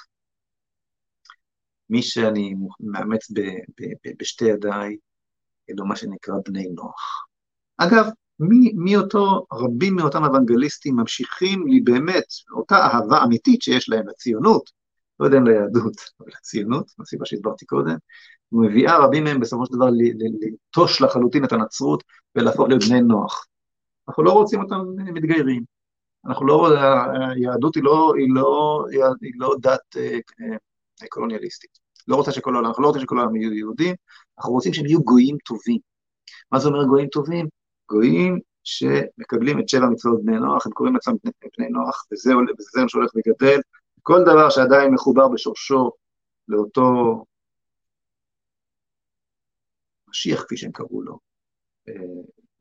מי 1.90 2.02
שאני 2.02 2.56
מאמץ 2.80 3.32
ב, 3.32 3.40
ב, 3.80 3.84
ב, 3.84 4.12
בשתי 4.20 4.46
ידיי, 4.46 4.98
אלו 5.70 5.86
מה 5.86 5.96
שנקרא 5.96 6.36
בני 6.46 6.68
נוח. 6.68 7.28
אגב, 7.78 8.06
מי, 8.40 8.72
מי 8.76 8.96
אותו, 8.98 9.46
רבים 9.54 9.96
מאותם 9.96 10.24
אוונגליסטים 10.24 10.96
ממשיכים 10.96 11.68
לי 11.68 11.80
באמת, 11.80 12.26
אותה 12.52 12.76
אהבה 12.76 13.24
אמיתית 13.24 13.62
שיש 13.62 13.90
להם 13.90 14.08
לציונות, 14.08 14.77
לא 15.20 15.26
יודע 15.26 15.38
אם 15.38 15.48
ליהדות, 15.48 15.96
אבל 16.20 16.30
לציונות, 16.30 16.92
מהסיבה 16.98 17.26
שהסברתי 17.26 17.66
קודם, 17.66 17.96
מביאה 18.52 18.98
רבים 18.98 19.24
מהם 19.24 19.40
בסופו 19.40 19.66
של 19.66 19.74
דבר 19.74 19.90
לנטוש 19.90 21.02
לחלוטין 21.02 21.44
את 21.46 21.52
הנצרות 21.52 22.04
ולהפוך 22.36 22.68
להיות 22.68 22.84
בני 22.84 23.02
נוח. 23.02 23.46
אנחנו 24.08 24.24
לא 24.24 24.32
רוצים 24.32 24.62
אותם 24.62 24.82
מתגיירים. 24.98 25.64
אנחנו 26.26 26.48
לא, 26.48 26.70
היהדות 27.36 27.76
היא 27.76 27.84
לא, 27.84 28.14
היא 28.18 28.28
לא, 28.30 28.84
היא 29.22 29.32
לא 29.36 29.56
דת 29.62 29.98
אה, 29.98 30.18
אה, 31.02 31.08
קולוניאליסטית. 31.10 31.80
לא 32.08 32.16
רוצה 32.16 32.32
שכל 32.32 32.54
העולם, 32.54 32.68
אנחנו 32.68 32.84
לא 32.84 32.88
רוצים 32.88 33.02
שכל 33.02 33.20
העולם 33.20 33.36
יהיו 33.36 33.54
יהודים, 33.54 33.96
אנחנו 34.38 34.54
רוצים 34.54 34.74
שהם 34.74 34.86
יהיו 34.86 35.04
גויים 35.04 35.38
טובים. 35.46 35.80
מה 36.52 36.60
זה 36.60 36.68
אומר 36.68 36.86
גויים 36.86 37.08
טובים? 37.08 37.48
גויים 37.90 38.40
שמקבלים 38.64 39.60
את 39.60 39.70
שבע 39.70 39.86
מצוות 39.86 40.26
בני 40.26 40.40
נוח, 40.40 40.66
הם 40.66 40.72
קוראים 40.72 40.96
לעצמם 40.96 41.16
בני 41.58 41.68
נוח, 41.70 42.06
וזה 42.12 42.34
זרם 42.74 42.88
שהולך 42.88 43.12
וגדל. 43.16 43.60
כל 44.08 44.24
דבר 44.26 44.50
שעדיין 44.50 44.94
מחובר 44.94 45.28
בשורשו 45.28 45.92
לאותו 46.48 47.26
משיח, 50.10 50.44
כפי 50.44 50.58
שהם 50.58 50.72
קראו 50.72 51.02
לו, 51.02 51.20
אה, 51.90 51.94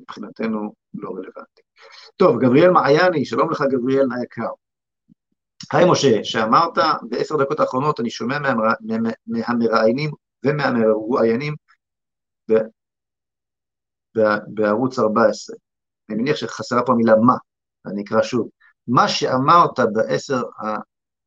מבחינתנו 0.01 0.74
לא 0.94 1.10
רלוונטי. 1.10 1.62
טוב, 2.16 2.40
גבריאל 2.40 2.70
מעייני, 2.70 3.24
שלום 3.24 3.51
לך 3.51 3.62
גבריאל 3.70 4.06
היקר. 4.20 4.51
היי 5.73 5.90
משה, 5.90 6.24
שאמרת 6.24 6.78
בעשר 7.09 7.36
דקות 7.36 7.60
האחרונות, 7.60 8.01
אני 8.01 8.10
שומע 8.10 8.39
מהמראיינים 9.27 10.10
ומהמרואיינים 10.44 11.55
בערוץ 14.47 14.98
14. 14.98 15.56
אני 16.10 16.18
מניח 16.18 16.36
שחסרה 16.36 16.82
פה 16.86 16.93
המילה 16.93 17.16
מה, 17.16 17.36
אני 17.86 18.02
אקרא 18.02 18.23
שוב. 18.23 18.48
מה 18.89 19.09
שאמרת 19.09 19.81
בעשר, 19.93 20.43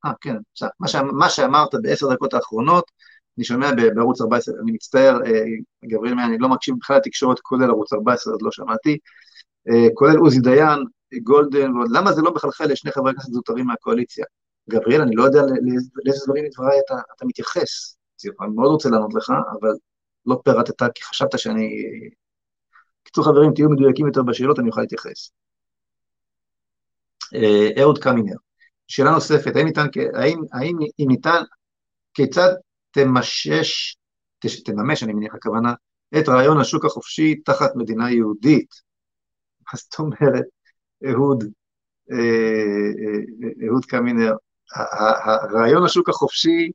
אה, 0.05 0.11
כן, 0.21 0.35
מה, 0.79 0.87
ש... 0.87 0.95
מה 0.95 1.29
שאמרת 1.29 1.69
בעשר 1.81 2.13
דקות 2.13 2.33
האחרונות, 2.33 2.91
אני 3.37 3.45
שומע 3.45 3.71
בערוץ 3.95 4.21
14, 4.21 4.55
אני 4.63 4.71
מצטער, 4.71 5.17
אה, 5.25 5.43
גבריאל 5.85 6.19
אני 6.19 6.37
לא 6.39 6.49
מקשיב 6.49 6.75
בכלל 6.79 6.97
לתקשורת, 6.97 7.39
כולל 7.39 7.69
ערוץ 7.69 7.93
14, 7.93 8.33
אז 8.33 8.39
לא 8.41 8.51
שמעתי, 8.51 8.97
אה, 9.69 9.87
כולל 9.93 10.17
עוזי 10.17 10.39
דיין, 10.39 10.79
גולדן, 11.23 11.71
למה 11.91 12.11
זה 12.11 12.21
לא 12.21 12.33
מחלחל 12.33 12.65
לשני 12.65 12.91
חברי 12.91 13.13
כנסת 13.13 13.31
זוטרים 13.31 13.65
מהקואליציה? 13.67 14.25
גבריאל, 14.69 15.01
אני 15.01 15.15
לא 15.15 15.23
יודע 15.23 15.41
לאיזה 16.05 16.25
דברים 16.25 16.45
מדבריי 16.45 16.79
אתה, 16.85 16.95
אתה 17.15 17.25
מתייחס. 17.25 17.97
אני 18.41 18.49
מאוד 18.55 18.71
רוצה 18.71 18.89
לענות 18.89 19.13
לך, 19.13 19.29
אבל 19.59 19.69
לא 20.25 20.39
פירטת, 20.43 20.83
כי 20.95 21.03
חשבת 21.03 21.39
שאני... 21.39 21.69
קיצור 23.03 23.25
חברים, 23.25 23.53
תהיו 23.53 23.69
מדויקים 23.69 24.07
יותר 24.07 24.23
בשאלות, 24.23 24.59
אני 24.59 24.69
אוכל 24.69 24.81
להתייחס. 24.81 25.31
אה, 27.35 27.81
אהוד 27.81 27.97
קמינר, 27.97 28.35
שאלה 28.89 29.11
נוספת, 29.11 29.55
האם 29.55 29.65
ניתן, 29.65 29.85
האם, 30.13 30.39
האם 30.53 30.77
אם 30.99 31.05
ניתן, 31.07 31.41
כיצד 32.13 32.53
תמשש, 32.91 33.95
תממש, 34.65 35.03
אני 35.03 35.13
מניח 35.13 35.35
הכוונה, 35.35 35.73
את 36.19 36.29
רעיון 36.29 36.59
השוק 36.59 36.85
החופשי 36.85 37.35
תחת 37.35 37.75
מדינה 37.75 38.11
יהודית? 38.11 38.69
מה 39.65 39.79
זאת 39.79 39.99
אומרת, 39.99 40.45
אהוד, 41.09 41.43
אה, 42.11 42.17
אה, 42.17 43.67
אהוד 43.67 43.85
קמינר, 43.85 44.33
רעיון 45.53 45.83
השוק 45.85 46.09
החופשי 46.09 46.71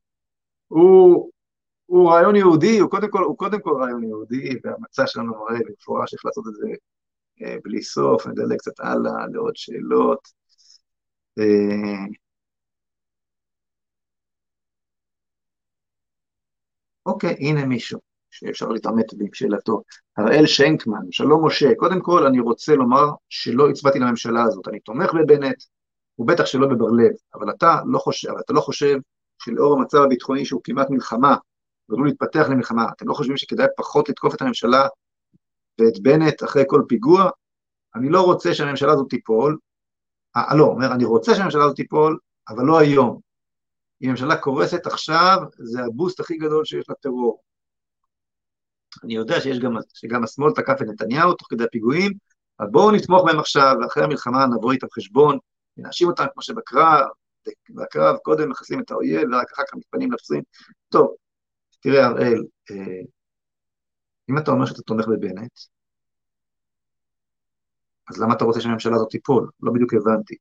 הוא, 0.68 1.30
הוא 1.86 2.10
רעיון 2.10 2.36
יהודי, 2.36 2.78
הוא 2.78 2.90
קודם, 2.90 3.10
כל, 3.10 3.24
הוא 3.24 3.38
קודם 3.38 3.60
כל 3.60 3.76
רעיון 3.80 4.04
יהודי, 4.04 4.48
והמצע 4.64 5.06
שלנו 5.06 5.32
מראה 5.32 5.58
במפורש 5.68 6.14
איך 6.14 6.24
לעשות 6.24 6.44
את 6.48 6.54
זה 6.54 6.68
אה, 7.42 7.56
בלי 7.64 7.82
סוף, 7.82 8.26
נדלג 8.26 8.58
קצת 8.58 8.80
הלאה 8.80 9.26
לעוד 9.32 9.56
שאלות. 9.56 10.43
אה, 11.39 12.06
אוקיי, 17.06 17.36
הנה 17.40 17.66
מישהו 17.66 18.01
שאפשר 18.31 18.69
להתעמת 18.69 19.15
בשאלתו. 19.19 19.82
הראל 20.16 20.47
שנקמן, 20.47 21.06
שלום 21.11 21.47
משה, 21.47 21.74
קודם 21.77 22.01
כל 22.01 22.27
אני 22.27 22.40
רוצה 22.40 22.74
לומר 22.74 23.05
שלא 23.28 23.70
הצבעתי 23.70 23.98
לממשלה 23.98 24.43
הזאת, 24.43 24.69
אני 24.69 24.81
תומך 24.81 25.11
בבנט, 25.15 25.56
ובטח 26.19 26.47
שלא 26.47 26.66
בבר-לב, 26.66 27.12
אבל 27.35 27.51
אתה 27.51 27.81
לא 27.86 27.98
חושב, 27.98 28.32
אתה 28.44 28.52
לא 28.52 28.61
חושב 28.61 28.97
שלאור 29.43 29.78
המצב 29.78 29.98
הביטחוני 29.98 30.44
שהוא 30.44 30.61
כמעט 30.65 30.90
מלחמה, 30.90 31.36
ועלול 31.89 32.06
להתפתח 32.09 32.47
למלחמה, 32.51 32.86
אתם 32.97 33.09
לא 33.09 33.15
חושבים 33.15 33.36
שכדאי 33.36 33.66
פחות 33.77 34.09
לתקוף 34.09 34.35
את 34.35 34.43
הממשלה 34.43 34.86
ואת 35.81 36.02
בנט 36.02 36.43
אחרי 36.44 36.62
כל 36.66 36.82
פיגוע? 36.89 37.31
אני 37.97 38.09
לא 38.09 38.20
רוצה 38.23 38.55
שהממשלה 38.55 38.93
הזאת 38.93 39.11
תיפול, 39.11 39.59
לא, 40.36 40.65
אומר, 40.65 40.93
אני 40.93 41.05
רוצה 41.05 41.35
שהממשלה 41.35 41.65
הזאת 41.65 41.77
תיפול, 41.77 42.19
אבל 42.48 42.65
לא 42.65 42.78
היום. 42.78 43.20
אם 44.02 44.09
הממשלה 44.09 44.36
קורסת 44.36 44.86
עכשיו, 44.86 45.39
זה 45.59 45.81
הבוסט 45.81 46.20
הכי 46.20 46.36
גדול 46.36 46.65
שיש 46.65 46.90
לטרור. 46.90 47.43
אני 49.05 49.15
יודע 49.15 49.40
שיש 49.40 49.59
גם, 49.59 49.77
שגם 49.94 50.24
השמאל 50.24 50.52
תקף 50.52 50.82
את 50.82 50.86
נתניהו 50.86 51.35
תוך 51.35 51.48
כדי 51.51 51.65
הפיגועים, 51.65 52.12
אבל 52.61 52.69
בואו 52.69 52.90
נתמוך 52.90 53.24
בהם 53.24 53.39
עכשיו, 53.39 53.74
ואחרי 53.81 54.05
המלחמה 54.05 54.47
נבוא 54.47 54.73
איתם 54.73 54.86
חשבון, 54.93 55.39
ונאשים 55.77 56.09
אותם 56.09 56.24
כמו 56.32 56.43
שבקרב, 56.43 57.06
בקרב 57.70 58.16
קודם 58.16 58.51
מחסלים 58.51 58.81
את 58.81 58.90
האויב, 58.90 59.28
ורק 59.32 59.52
אחר 59.52 59.62
כך 59.69 59.74
מתפנים 59.74 60.12
לפצועים. 60.12 60.43
טוב, 60.89 61.15
תראה, 61.81 62.06
הראל, 62.06 62.44
אה, 62.70 63.02
אם 64.31 64.39
אתה 64.39 64.51
אומר 64.51 64.66
שאתה 64.66 64.82
תומך 64.82 65.06
בבנט, 65.06 65.52
אז 68.10 68.22
למה 68.22 68.35
אתה 68.35 68.44
רוצה 68.44 68.60
שהממשלה 68.60 68.94
הזאת 68.94 69.10
תיפול? 69.10 69.51
לא 69.60 69.72
בדיוק 69.72 69.94
הבנתי. 69.94 70.35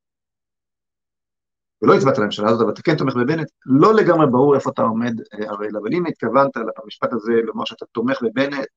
ולא 1.81 1.95
הצבעת 1.95 2.17
לממשלה 2.17 2.49
הזאת, 2.49 2.61
אבל 2.61 2.73
אתה 2.73 2.81
כן 2.81 2.97
תומך 2.97 3.15
בבנט, 3.15 3.47
לא 3.65 3.93
לגמרי 3.93 4.27
ברור 4.31 4.55
איפה 4.55 4.69
אתה 4.69 4.81
עומד, 4.81 5.13
אה, 5.33 5.49
הראל, 5.49 5.77
אבל 5.77 5.93
אם 5.93 6.05
התכוונת 6.05 6.51
למשפט 6.83 7.13
הזה 7.13 7.33
לומר 7.43 7.65
שאתה 7.65 7.85
תומך 7.85 8.21
בבנט, 8.21 8.67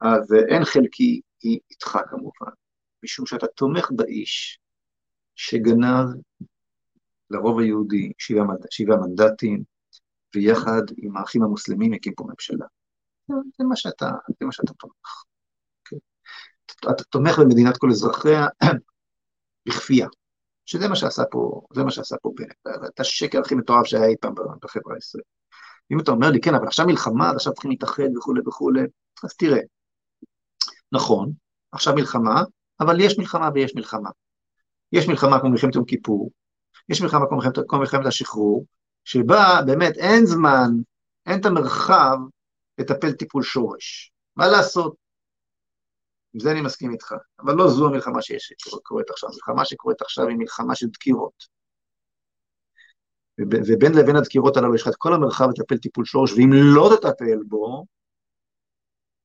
אז 0.00 0.32
אה, 0.32 0.38
אין 0.48 0.64
חלקי 0.64 1.20
איתך 1.44 1.98
כמובן, 2.10 2.52
משום 3.04 3.26
שאתה 3.26 3.46
תומך 3.46 3.90
באיש 3.90 4.60
שגנב 5.34 6.06
לרוב 7.30 7.58
היהודי 7.58 8.12
שבעה, 8.18 8.44
שבע 8.70 8.96
מנדטים, 8.96 9.62
ויחד 10.34 10.82
עם 10.96 11.16
האחים 11.16 11.42
המוסלמים 11.42 11.92
הקים 11.92 12.12
פה 12.16 12.24
ממשלה. 12.28 12.66
זה 13.28 13.64
מה 13.68 13.76
שאתה, 13.76 14.10
זה 14.40 14.46
מה 14.46 14.52
שאתה 14.52 14.72
תומך. 14.74 15.24
אתה, 16.82 17.04
תומך 17.04 17.38
במדינת 17.38 17.76
כל 17.76 17.90
אזרחיה 17.90 18.46
בכפייה, 19.68 20.08
שזה 20.66 20.88
מה 20.88 20.96
שעשה 20.96 21.22
פה, 21.30 21.60
זה 21.72 21.84
מה 21.84 21.90
שעשה 21.90 22.16
פה 22.22 22.32
בנט. 22.36 22.76
את 22.94 23.00
השקר 23.00 23.40
הכי 23.40 23.54
מטורף 23.54 23.86
שהיה 23.86 24.06
אי 24.06 24.14
פעם 24.20 24.34
בחברה 24.62 24.94
הישראלית. 24.94 25.38
אם 25.92 26.00
אתה 26.00 26.10
אומר 26.10 26.30
לי, 26.30 26.40
כן, 26.40 26.54
אבל 26.54 26.66
עכשיו 26.66 26.86
מלחמה, 26.86 27.30
ועכשיו 27.32 27.52
צריכים 27.52 27.70
להתאחד 27.70 28.16
וכולי 28.16 28.40
וכולי, 28.46 28.80
אז 29.24 29.34
תראה, 29.34 29.60
נכון, 30.92 31.32
עכשיו 31.72 31.94
מלחמה, 31.94 32.42
אבל 32.80 33.00
יש 33.00 33.18
מלחמה 33.18 33.48
ויש 33.54 33.74
מלחמה. 33.76 34.10
יש 34.92 35.08
מלחמה 35.08 35.40
כמו 35.40 35.50
מלחמת 35.50 35.74
יום 35.74 35.84
כיפור, 35.84 36.30
יש 36.88 37.02
מלחמה 37.02 37.26
כמו 37.28 37.36
מלחמת, 37.36 37.58
כמו 37.68 37.78
מלחמת 37.78 38.06
השחרור, 38.06 38.66
שבה 39.04 39.60
באמת 39.66 39.96
אין 39.96 40.26
זמן, 40.26 40.70
אין 41.26 41.40
את 41.40 41.46
המרחב 41.46 42.18
לטפל 42.78 43.12
טיפול 43.12 43.42
שורש. 43.42 44.12
מה 44.36 44.48
לעשות? 44.48 45.07
עם 46.34 46.40
זה 46.40 46.50
אני 46.52 46.60
מסכים 46.60 46.92
איתך, 46.92 47.14
אבל 47.40 47.54
לא 47.54 47.68
זו 47.68 47.86
המלחמה 47.86 48.22
שיש, 48.22 48.52
שקורית 48.58 49.10
עכשיו. 49.10 49.28
המלחמה 49.30 49.64
שקורית 49.64 50.02
עכשיו 50.02 50.28
היא 50.28 50.36
מלחמה 50.36 50.74
של 50.74 50.86
דקירות. 50.86 51.58
ובין 53.40 53.92
לבין 53.92 54.16
הדקירות 54.16 54.56
הללו 54.56 54.74
יש 54.74 54.82
לך 54.82 54.88
את 54.88 54.96
כל 54.96 55.14
המרחב 55.14 55.48
לטפל 55.48 55.78
טיפול 55.78 56.04
שורש, 56.04 56.32
ואם 56.32 56.50
לא 56.52 56.90
תטפל 56.96 57.38
בו, 57.48 57.84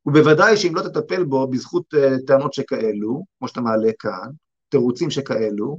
ובוודאי 0.06 0.58
שאם 0.58 0.76
לא 0.76 0.82
תטפל 0.82 1.24
בו 1.24 1.48
בזכות 1.48 1.94
uh, 1.94 2.26
טענות 2.28 2.54
שכאלו, 2.54 3.26
כמו 3.40 3.48
שאתה 3.48 3.62
מעלה 3.62 3.92
כאן, 4.00 4.30
תירוצים 4.70 5.10
שכאלו, 5.10 5.78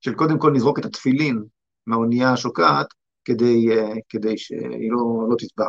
של 0.00 0.14
קודם 0.14 0.38
כל 0.38 0.52
נזרוק 0.52 0.78
את 0.78 0.84
התפילין 0.84 1.44
מהאונייה 1.86 2.32
השוקעת 2.32 2.86
כדי, 3.24 3.66
uh, 3.68 3.98
כדי 4.08 4.38
שהיא 4.38 4.90
לא, 4.92 5.28
לא 5.30 5.36
תטבע, 5.38 5.68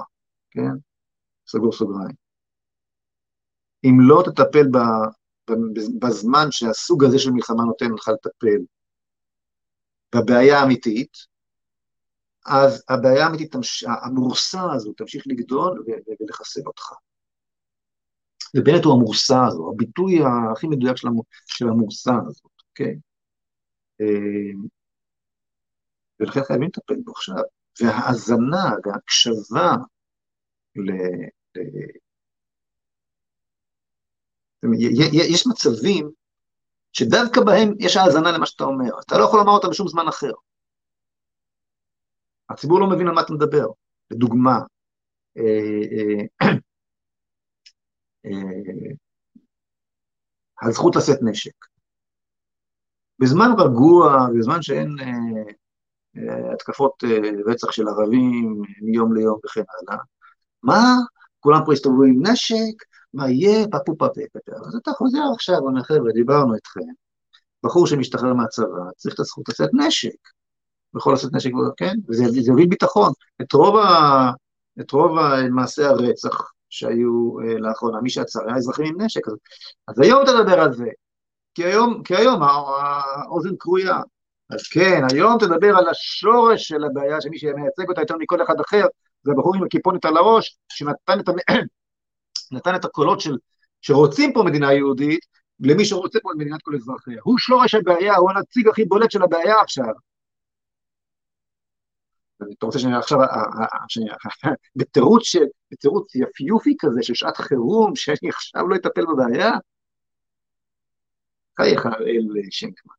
כן? 0.52 0.72
סגור 1.48 1.72
סוגריים. 1.72 2.29
אם 3.84 3.98
לא 4.00 4.24
תטפל 4.26 4.68
בזמן 6.00 6.48
שהסוג 6.52 7.04
הזה 7.04 7.20
של 7.20 7.32
מלחמה 7.32 7.64
נותן 7.64 7.92
לך 7.92 8.08
לטפל 8.08 8.62
בבעיה 10.16 10.60
האמיתית, 10.60 11.18
אז 12.46 12.84
הבעיה 12.90 13.26
האמיתית, 13.26 13.56
המורסה 14.04 14.62
הזו 14.74 14.94
תמשיך 14.94 15.24
לגדול 15.28 15.84
ולחסל 16.20 16.62
אותך. 16.66 16.94
ובנט 18.58 18.86
הוא 18.86 18.94
המורסה 18.94 19.46
הזו, 19.48 19.72
הביטוי 19.74 20.20
הכי 20.52 20.68
מדויק 20.68 20.96
של 21.46 21.68
המורסה 21.68 22.12
הזאת, 22.28 22.52
אוקיי? 22.70 22.96
אה, 24.02 24.52
ולכן 26.20 26.44
חייבים 26.44 26.68
לטפל 26.68 27.02
בו 27.04 27.12
עכשיו. 27.12 27.44
וההאזנה 27.82 28.70
וההקשבה 28.86 29.76
ל... 30.76 30.92
יש 35.14 35.48
מצבים 35.48 36.12
שדווקא 36.94 37.42
בהם 37.42 37.74
יש 37.80 37.98
האזנה 37.98 38.32
למה 38.32 38.46
שאתה 38.46 38.64
אומר, 38.64 39.00
אתה 39.06 39.18
לא 39.18 39.24
יכול 39.24 39.40
לומר 39.40 39.52
אותה 39.52 39.68
בשום 39.68 39.88
זמן 39.88 40.08
אחר. 40.08 40.32
הציבור 42.50 42.80
לא 42.80 42.90
מבין 42.90 43.08
על 43.08 43.14
מה 43.14 43.22
אתה 43.22 43.34
מדבר. 43.34 43.68
לדוגמה, 44.12 44.60
אה, 45.38 45.44
אה, 45.92 46.50
אה, 48.26 48.92
הזכות 50.62 50.96
לשאת 50.96 51.20
נשק. 51.22 51.66
בזמן 53.20 53.50
רגוע, 53.60 54.28
בזמן 54.40 54.62
שאין 54.62 54.96
התקפות 56.54 57.04
רצח 57.46 57.72
של 57.72 57.88
ערבים 57.88 58.62
מיום 58.82 59.16
ליום 59.16 59.40
וכן 59.46 59.62
הלאה, 59.70 60.04
מה? 60.64 60.82
כולם 61.40 61.60
פה 61.66 61.74
הסתובבו 61.74 62.04
עם 62.04 62.28
נשק, 62.28 62.84
מה 63.14 63.30
יהיה, 63.30 63.68
פפו 63.68 63.98
פפה. 63.98 64.22
אז 64.68 64.76
אתה 64.76 64.92
חוזר 64.92 65.20
עכשיו, 65.34 65.58
אומר, 65.58 65.84
חבר'ה, 65.84 66.12
דיברנו 66.14 66.56
איתכם, 66.56 66.80
בחור 67.64 67.88
שמשתחרר 67.88 68.34
מהצבא, 68.34 68.92
צריך 68.98 69.16
את 69.16 69.20
הזכות 69.20 69.50
לשאת 69.50 69.70
נשק. 69.74 70.10
יכול 70.98 71.14
לשאת 71.14 71.34
נשק, 71.34 71.52
כן? 71.78 71.94
וזה 72.10 72.24
יוביל 72.48 72.68
ביטחון. 72.68 73.12
את 73.42 73.54
רוב, 73.54 73.76
ה, 73.76 74.32
את 74.82 74.92
רוב 74.92 75.18
מעשי 75.52 75.84
הרצח 75.84 76.52
שהיו 76.70 77.40
אה, 77.40 77.60
לאחרונה, 77.60 78.02
מי 78.02 78.10
שעצר 78.10 78.40
היה 78.48 78.56
אזרחים 78.56 78.86
עם 78.86 79.02
נשק. 79.02 79.28
אז, 79.28 79.34
אז 79.88 80.00
היום 80.00 80.26
תדבר 80.26 80.60
על 80.60 80.74
זה, 80.74 80.88
כי 81.56 81.66
היום, 81.66 82.04
כי 82.04 82.16
היום 82.16 82.44
האוזן 82.44 83.56
כרויה. 83.60 83.98
אז 84.50 84.68
כן, 84.72 85.02
היום 85.12 85.38
תדבר 85.40 85.78
על 85.78 85.90
השורש 85.90 86.68
של 86.68 86.84
הבעיה, 86.84 87.22
שמי 87.22 87.40
שמייצג 87.40 87.90
אותה 87.90 88.02
יותר 88.02 88.16
מכל 88.18 88.44
אחד 88.44 88.60
אחר, 88.60 88.86
זה 89.24 89.32
הבחור 89.32 89.56
עם 89.56 89.64
הכיפונת 89.64 90.06
על 90.06 90.18
הראש, 90.18 90.58
שנתן 90.70 91.20
את, 91.20 91.26
נתן 92.52 92.76
את 92.76 92.86
הקולות 92.86 93.22
של, 93.22 93.38
שרוצים 93.82 94.34
פה 94.34 94.44
מדינה 94.44 94.74
יהודית, 94.74 95.26
למי 95.60 95.86
שרוצה 95.86 96.20
פה 96.24 96.30
מדינת 96.38 96.62
כל 96.62 96.76
אזרחיה. 96.76 97.20
הוא 97.24 97.38
שורש 97.38 97.76
הבעיה, 97.76 98.16
הוא 98.16 98.32
הנציג 98.32 98.68
הכי 98.68 98.86
בולט 98.86 99.12
של 99.12 99.24
הבעיה 99.24 99.62
עכשיו. 99.62 99.94
אתה 102.58 102.66
רוצה 102.66 102.80
שאני 102.80 102.98
עכשיו, 102.98 103.20
בתירוץ, 104.76 105.24
בתירוץ 105.72 106.16
יפיופי 106.16 106.76
כזה 106.80 107.04
של 107.04 107.14
שעת 107.14 107.38
חירום, 107.38 107.96
שאני 107.96 108.30
עכשיו 108.30 108.68
לא 108.68 108.76
אטפל 108.76 109.06
בבעיה? 109.06 109.52
חייך 111.62 111.86
הראל 111.86 112.28
שנקמן. 112.50 112.99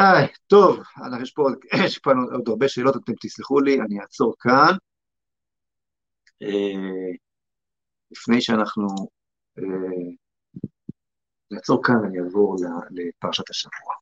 היי, 0.00 0.28
טוב, 0.46 0.80
יש 1.22 1.32
פה, 1.32 1.48
יש 1.86 1.98
פה 1.98 2.10
עוד 2.32 2.48
הרבה 2.48 2.68
שאלות, 2.68 2.96
אתם 2.96 3.12
תסלחו 3.20 3.60
לי, 3.60 3.80
אני 3.80 4.00
אעצור 4.00 4.34
כאן. 4.40 4.76
אה, 6.42 7.12
לפני 8.10 8.40
שאנחנו 8.40 8.86
אה, 9.58 9.64
נעצור 11.50 11.84
כאן, 11.84 11.94
אני 12.04 12.18
אעבור 12.20 12.56
לפרשת 12.90 13.50
השבוע. 13.50 13.94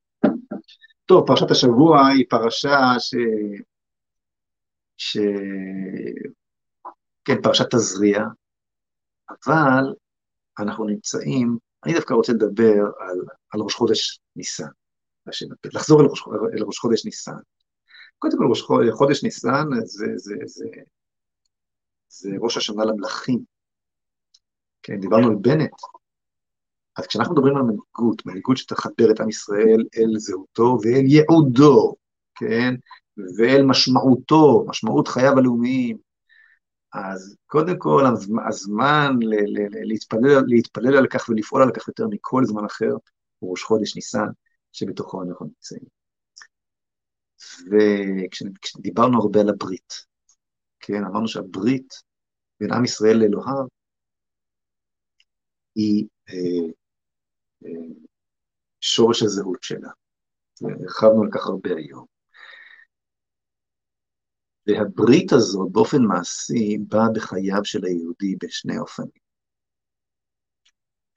טוב, 1.07 1.27
פרשת 1.27 1.51
השבוע 1.51 2.07
היא 2.07 2.25
פרשה 2.29 2.79
ש... 2.99 3.15
ש... 4.97 5.19
כן, 7.25 7.43
פרשת 7.43 7.75
תזריע, 7.75 8.21
אבל 9.31 9.95
אנחנו 10.59 10.85
נמצאים, 10.85 11.59
אני 11.85 11.95
דווקא 11.95 12.15
רוצה 12.15 12.33
לדבר 12.33 12.85
על, 12.99 13.19
על 13.51 13.61
ראש 13.61 13.75
חודש 13.75 14.21
ניסן, 14.37 14.69
לחזור 15.65 16.01
אל 16.01 16.07
ראש, 16.07 16.25
אל 16.55 16.63
ראש 16.63 16.79
חודש 16.79 17.05
ניסן. 17.05 17.33
קודם 18.19 18.39
כל, 18.39 18.47
ראש 18.49 18.63
חודש 18.93 19.25
ניסן 19.25 19.69
זה, 19.85 20.07
זה, 20.17 20.35
זה, 20.45 20.65
זה 22.09 22.31
ראש 22.41 22.57
השנה 22.57 22.85
למלכים. 22.85 23.41
כן, 24.83 25.01
דיברנו 25.01 25.29
על 25.29 25.35
בנט, 25.41 25.71
אז 26.97 27.07
כשאנחנו 27.07 27.35
מדברים 27.35 27.57
על 27.57 27.63
מנהיגות, 27.63 28.27
מנהיגות 28.27 28.57
שתחבר 28.57 29.11
את 29.11 29.21
עם 29.21 29.29
ישראל 29.29 29.85
אל 29.97 30.19
זהותו 30.19 30.79
ואל 30.83 31.05
ייעודו, 31.07 31.95
כן, 32.35 32.75
ואל 33.39 33.63
משמעותו, 33.65 34.65
משמעות 34.69 35.09
חייו 35.09 35.39
הלאומיים, 35.39 35.97
אז 36.93 37.37
קודם 37.47 37.79
כל 37.79 38.05
הזמן 38.49 39.17
להתפלל, 39.85 40.43
להתפלל 40.47 40.97
על 40.97 41.07
כך 41.07 41.29
ולפעול 41.29 41.63
על 41.63 41.71
כך 41.71 41.89
יותר 41.89 42.07
מכל 42.11 42.45
זמן 42.45 42.65
אחר 42.65 42.95
הוא 43.39 43.51
ראש 43.51 43.63
חודש 43.63 43.97
ניסן, 43.97 44.27
שבתוכו 44.77 45.23
אנחנו 45.23 45.47
נמצאים. 45.47 45.85
וכשדיברנו 47.71 49.23
הרבה 49.23 49.41
על 49.41 49.49
הברית, 49.49 49.93
כן, 50.81 51.05
אמרנו 51.05 51.29
שהברית 51.29 51.95
בין 52.61 52.73
עם 52.73 52.85
ישראל 52.85 53.17
לאלוהיו 53.17 53.67
היא 55.75 56.07
אה, 56.29 56.73
שורש 58.81 59.23
הזהות 59.23 59.63
שלה. 59.63 59.91
הרחבנו 60.63 61.23
על 61.23 61.29
כך 61.33 61.47
הרבה 61.47 61.71
היום. 61.77 62.07
והברית 64.67 65.33
הזאת 65.33 65.73
באופן 65.73 66.03
מעשי 66.03 66.79
באה 66.89 67.07
בחייו 67.15 67.65
של 67.65 67.85
היהודי 67.85 68.37
בשני 68.43 68.79
אופנים. 68.79 69.27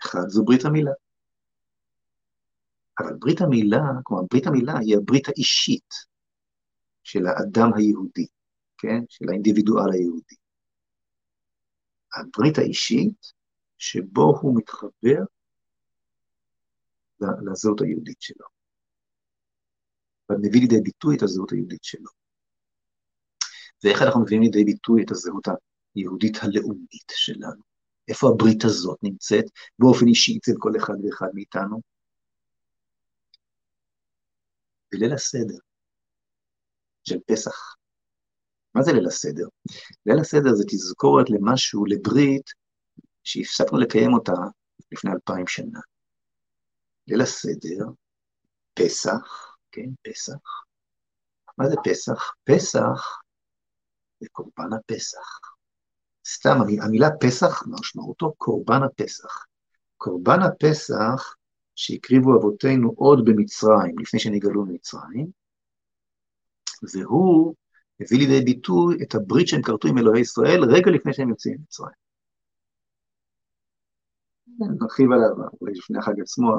אחד, 0.01 0.27
זו 0.27 0.43
ברית 0.43 0.65
המילה. 0.65 0.91
אבל 2.99 3.13
ברית 3.19 3.41
המילה, 3.41 3.83
כלומר, 4.03 4.23
ברית 4.31 4.47
המילה 4.47 4.73
היא 4.79 4.97
הברית 4.97 5.27
האישית 5.27 5.93
של 7.03 7.27
האדם 7.27 7.69
היהודי, 7.75 8.27
כן? 8.77 8.99
של 9.09 9.29
האינדיבידואל 9.29 9.91
היהודי. 9.93 10.35
הברית 12.15 12.57
האישית 12.57 13.33
שבו 13.77 14.39
הוא 14.41 14.57
מתחבר 14.57 15.23
לזהות 17.21 17.81
היהודית 17.81 18.21
שלו. 18.21 18.45
ומביא 20.29 20.61
לידי 20.61 20.81
ביטוי 20.83 21.17
את 21.17 21.21
הזהות 21.21 21.51
היהודית 21.51 21.83
שלו. 21.83 22.09
ואיך 23.83 24.01
אנחנו 24.01 24.21
מביאים 24.21 24.41
לידי 24.41 24.63
ביטוי 24.63 25.03
את 25.03 25.11
הזהות 25.11 25.47
היהודית 25.95 26.37
הלאומית 26.41 27.11
שלנו? 27.11 27.61
איפה 28.07 28.29
הברית 28.29 28.63
הזאת 28.65 28.97
נמצאת 29.03 29.45
באופן 29.79 30.07
אישי 30.07 30.37
אצל 30.37 30.51
כל 30.59 30.71
אחד 30.77 30.93
ואחד 31.03 31.27
מאיתנו? 31.33 31.81
בליל 34.91 35.13
הסדר 35.13 35.57
של 37.03 37.17
פסח. 37.25 37.75
מה 38.75 38.81
זה 38.81 38.91
ליל 38.93 39.07
הסדר? 39.07 39.47
ליל 40.05 40.19
הסדר 40.19 40.53
זה 40.53 40.63
תזכורת 40.67 41.29
למשהו, 41.29 41.85
לברית, 41.85 42.49
שהפסקנו 43.23 43.77
לקיים 43.77 44.13
אותה 44.13 44.33
לפני 44.91 45.11
אלפיים 45.11 45.47
שנה. 45.47 45.79
ליל 47.07 47.21
הסדר, 47.21 47.85
פסח, 48.73 49.55
כן, 49.71 49.89
פסח. 50.01 50.63
מה 51.57 51.69
זה 51.69 51.75
פסח? 51.83 52.33
פסח 52.43 53.21
זה 54.19 54.27
קורבן 54.31 54.73
הפסח. 54.73 55.39
סתם, 56.27 56.57
המילה 56.83 57.07
פסח, 57.19 57.63
משמעותו 57.67 58.33
קורבן 58.37 58.83
הפסח. 58.85 59.45
קורבן 59.97 60.39
הפסח 60.41 61.35
שהקריבו 61.79 62.37
אבותינו 62.37 62.93
עוד 62.95 63.25
במצרים, 63.25 63.99
לפני 63.99 64.19
שנגאלו 64.19 64.65
ממצרים, 64.65 65.27
והוא 66.93 67.55
הביא 67.99 68.17
לידי 68.19 68.41
ביטוי 68.41 68.97
את 69.03 69.15
הברית 69.15 69.47
שהם 69.47 69.61
כרתו 69.61 69.87
עם 69.87 69.97
אלוהי 69.97 70.21
ישראל 70.21 70.63
רגע 70.63 70.91
לפני 70.91 71.13
שהם 71.13 71.29
יוצאים 71.29 71.55
ממצרים. 71.59 71.93
נרחיב 74.81 75.11
עליו 75.11 75.47
אולי 75.61 75.73
לפני 75.73 75.99
החג 75.99 76.21
עצמו, 76.21 76.51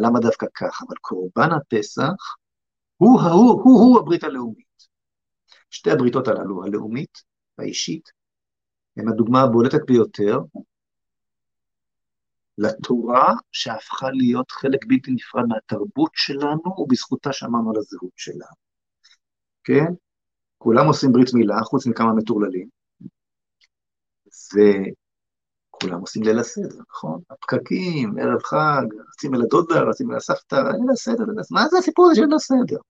למה 0.00 0.20
דווקא 0.20 0.46
כך, 0.54 0.82
אבל 0.88 0.96
קורבן 1.00 1.48
הפסח 1.52 2.36
הוא, 2.96 3.20
הוא, 3.20 3.62
הוא, 3.64 3.80
הוא 3.80 3.98
הברית 3.98 4.24
הלאומית. 4.24 4.88
שתי 5.70 5.90
הבריתות 5.90 6.28
הללו, 6.28 6.64
הלאומית 6.64 7.22
והאישית, 7.58 8.08
הן 8.96 9.08
הדוגמה 9.08 9.42
הבולטת 9.42 9.80
ביותר 9.86 10.40
לתורה 12.62 13.34
שהפכה 13.52 14.10
להיות 14.10 14.50
חלק 14.50 14.80
בלתי 14.86 15.10
נפרד 15.10 15.44
מהתרבות 15.48 16.10
שלנו, 16.14 16.80
ובזכותה 16.80 17.32
שמענו 17.32 17.70
על 17.70 17.76
הזהות 17.78 18.12
שלנו. 18.16 18.56
כן? 19.64 19.92
כולם 20.58 20.86
עושים 20.86 21.12
ברית 21.12 21.34
מילה, 21.34 21.56
חוץ 21.62 21.86
מכמה 21.86 22.12
מטורללים. 22.12 22.68
כולם 25.70 26.00
עושים 26.00 26.22
ליל 26.22 26.38
הסדר, 26.38 26.82
נכון? 26.90 27.20
הפקקים, 27.30 28.18
ערב 28.18 28.42
חג, 28.42 28.86
רצים 29.08 29.34
אל 29.34 29.42
הדודה, 29.42 29.80
רצים 29.80 30.10
אל 30.10 30.16
הסבתא, 30.16 30.54
ליל 30.54 30.90
הסדר, 30.92 31.24
ליל 31.24 31.40
הסדר, 31.40 31.56
מה 31.56 31.68
זה 31.68 31.78
הסיפור 31.78 32.06
הזה 32.06 32.14
של 32.14 32.22
ליל 32.22 32.34
הסדר? 32.34 32.80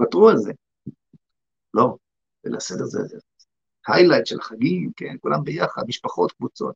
ותרו 0.00 0.28
על 0.28 0.36
זה. 0.36 0.52
לא, 1.74 1.96
ליל 2.44 2.56
הסדר 2.56 2.84
זה 2.84 3.00
היילייט 3.86 4.26
של 4.26 4.38
החגים, 4.40 4.90
כן, 4.96 5.16
כולם 5.20 5.44
ביחד, 5.44 5.82
משפחות, 5.88 6.32
קבוצות. 6.32 6.74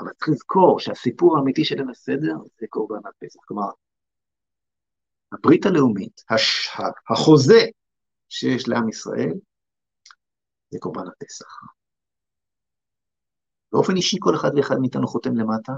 אבל 0.00 0.10
צריך 0.12 0.28
לזכור 0.28 0.80
שהסיפור 0.80 1.36
האמיתי 1.36 1.64
של 1.64 1.76
ליל 1.76 1.90
הסדר 1.90 2.34
זה 2.60 2.66
קורבן 2.68 3.08
הפסח. 3.08 3.40
כלומר, 3.44 3.70
הברית 5.32 5.66
הלאומית, 5.66 6.24
הש... 6.30 6.68
החוזה 7.10 7.60
שיש 8.28 8.68
לעם 8.68 8.88
ישראל, 8.88 9.34
זה 10.70 10.78
קורבן 10.80 11.08
הפסח. 11.08 11.46
באופן 13.72 13.96
אישי 13.96 14.16
כל 14.20 14.34
אחד 14.36 14.50
ואחד 14.56 14.76
מאיתנו 14.80 15.06
חותם 15.06 15.36
למטה 15.36 15.72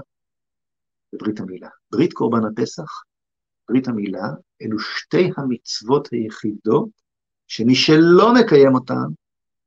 בברית 1.13 1.39
המילה. 1.39 1.69
ברית 1.91 2.13
קורבן 2.13 2.45
הפסח, 2.51 3.03
ברית 3.69 3.87
המילה, 3.87 4.27
אלו 4.61 4.79
שתי 4.79 5.29
המצוות 5.37 6.07
היחידות 6.11 6.89
שמי 7.47 7.75
שלא 7.75 8.33
מקיים 8.33 8.75
אותן 8.75 9.13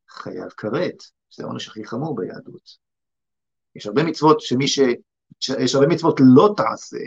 חייב 0.08 0.48
כרת. 0.48 1.02
זה 1.34 1.44
העונש 1.44 1.68
הכי 1.68 1.84
חמור 1.84 2.16
ביהדות. 2.16 2.85
יש 3.76 3.86
הרבה 3.86 4.04
מצוות 4.04 4.40
שמי 4.40 4.68
ש... 4.68 4.78
יש 5.58 5.74
הרבה 5.74 5.86
מצוות 5.86 6.20
לא 6.20 6.54
תעשה, 6.56 7.04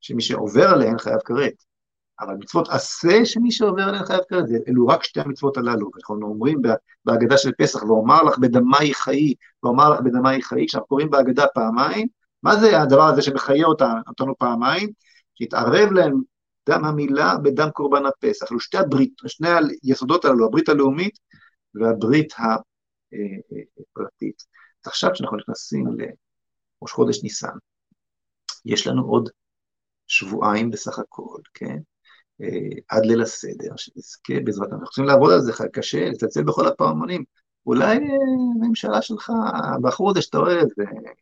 שמי 0.00 0.22
שעובר 0.22 0.68
עליהן 0.68 0.98
חייב 0.98 1.18
כרת. 1.24 1.64
אבל 2.20 2.34
מצוות 2.34 2.68
עשה 2.68 3.24
שמי 3.24 3.52
שעובר 3.52 3.82
עליהן 3.82 4.04
חייב 4.04 4.20
כרת, 4.28 4.44
אלו 4.68 4.86
רק 4.86 5.04
שתי 5.04 5.20
המצוות 5.20 5.56
הללו, 5.56 5.90
אנחנו 5.96 6.26
אומרים 6.26 6.62
בהגדה 7.04 7.38
של 7.38 7.52
פסח, 7.58 7.82
ואומר 7.82 8.22
לך 8.22 8.38
בדמי 8.38 8.94
חיי, 8.94 9.34
ואומר 9.62 9.90
לך 9.90 10.00
בדמי 10.00 10.42
חיי, 10.42 10.66
כשאנחנו 10.66 10.86
קוראים 10.86 11.10
בהגדה 11.10 11.46
פעמיים, 11.54 12.06
מה 12.42 12.56
זה 12.56 12.80
הדבר 12.80 13.02
הזה 13.02 13.22
שמחיה 13.22 13.66
אותנו 14.08 14.38
פעמיים? 14.38 14.90
שהתערב 15.34 15.92
להם 15.92 16.20
דם 16.68 16.84
המילה 16.84 17.34
בדם 17.42 17.68
קורבן 17.72 18.06
הפסח. 18.06 18.52
אלו 18.52 18.60
שתי 18.60 18.78
הברית, 18.78 19.12
שני 19.26 19.48
היסודות 19.82 20.24
הללו, 20.24 20.46
הברית 20.46 20.68
הלאומית 20.68 21.18
והברית 21.74 22.32
הפרטית. 22.38 24.42
עכשיו 24.88 25.10
כשאנחנו 25.12 25.36
נכנסים 25.36 25.86
לראש 25.86 26.92
חודש 26.92 27.22
ניסן, 27.22 27.56
יש 28.64 28.86
לנו 28.86 29.02
עוד 29.02 29.28
שבועיים 30.06 30.70
בסך 30.70 30.98
הכל, 30.98 31.38
כן? 31.54 31.78
אה, 32.42 32.78
עד 32.88 33.06
ליל 33.06 33.22
הסדר, 33.22 33.76
שנזכה 33.76 34.34
בעזרת 34.44 34.68
אנחנו 34.72 34.84
צריכים 34.84 35.04
לעבוד 35.04 35.32
על 35.32 35.40
זה, 35.40 35.52
קשה, 35.72 36.08
לצלצל 36.10 36.42
בכל 36.44 36.66
הפעמונים. 36.66 37.24
אולי 37.66 37.96
אה, 37.96 38.02
הממשלה 38.62 39.02
שלך, 39.02 39.32
הבחור 39.74 40.10
הזה 40.10 40.22
שאתה 40.22 40.38
אוהב, 40.38 40.68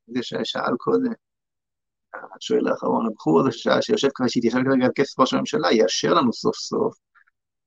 זה 0.06 0.22
ששאל 0.22 0.76
קודם, 0.78 1.12
השואל 2.36 2.68
האחרון, 2.68 3.06
הבחור 3.06 3.40
הזה 3.40 3.51
שיושב 3.80 4.09
ככה, 4.14 4.28
שהתיישב 4.28 4.59
כרגע 4.64 4.84
על 4.84 4.90
כסף 4.94 5.20
ראש 5.20 5.34
הממשלה, 5.34 5.72
יאשר 5.72 6.14
לנו 6.14 6.32
סוף 6.32 6.56
סוף 6.56 6.97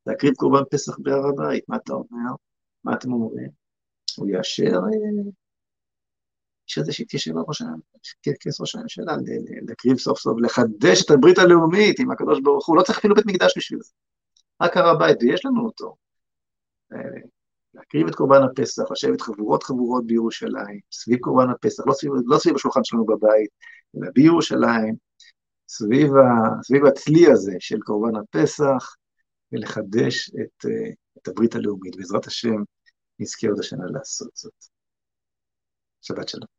להקריב 0.05 0.33
קורבן 0.33 0.63
פסח 0.71 0.93
בהר 0.99 1.27
הבית, 1.27 1.63
מה 1.69 1.75
אתה 1.75 1.93
אומר? 1.93 2.31
מה 2.83 2.93
אתם 2.93 3.13
אומרים? 3.13 3.49
הוא 4.17 4.29
יאשר 4.29 4.63
אה, 4.63 5.31
שזה 6.69 6.91
שיתיישב 6.93 7.37
על 7.37 7.43
ראש 7.47 7.61
כס 8.39 8.61
ראש 8.61 8.75
הממשלה, 8.75 9.13
להקריב 9.67 9.97
סוף 9.97 10.19
סוף, 10.19 10.37
לחדש 10.41 11.05
את 11.05 11.11
הברית 11.11 11.37
הלאומית 11.37 11.99
עם 11.99 12.11
הקדוש 12.11 12.39
ברוך 12.41 12.67
הוא, 12.67 12.77
לא 12.77 12.83
צריך 12.83 12.97
אפילו 12.97 13.15
בית 13.15 13.25
מקדש 13.25 13.53
בשביל 13.57 13.79
זה, 13.83 13.91
רק 14.61 14.77
הר 14.77 14.87
הבית, 14.87 15.17
ויש 15.21 15.45
לנו 15.45 15.65
אותו. 15.65 15.95
אה, 16.93 17.21
להקריב 17.73 18.07
את 18.07 18.15
קורבן 18.15 18.43
הפסח, 18.43 18.83
לשבת 18.91 19.21
חבורות 19.21 19.63
חבורות 19.63 20.07
בירושלים, 20.07 20.79
סביב 20.91 21.19
קורבן 21.19 21.49
הפסח, 21.49 21.87
לא 21.87 21.93
סביב, 21.93 22.11
לא 22.25 22.37
סביב 22.37 22.55
השולחן 22.55 22.83
שלנו 22.83 23.05
בבית, 23.05 23.49
אלא 23.95 24.11
בירושלים, 24.13 24.95
סביב, 25.67 26.15
ה, 26.15 26.61
סביב 26.63 26.85
הצלי 26.85 27.31
הזה 27.31 27.53
של 27.59 27.79
קורבן 27.79 28.15
הפסח, 28.15 28.95
ולחדש 29.51 30.29
את, 30.29 30.65
אה, 30.65 30.91
את 31.17 31.27
הברית 31.27 31.55
הלאומית. 31.55 31.95
בעזרת 31.95 32.27
השם, 32.27 32.63
נזכה 33.19 33.47
עוד 33.47 33.59
השנה 33.59 33.85
לעשות 33.93 34.29
זאת. 34.33 34.53
שבת 36.01 36.29
שלום. 36.29 36.58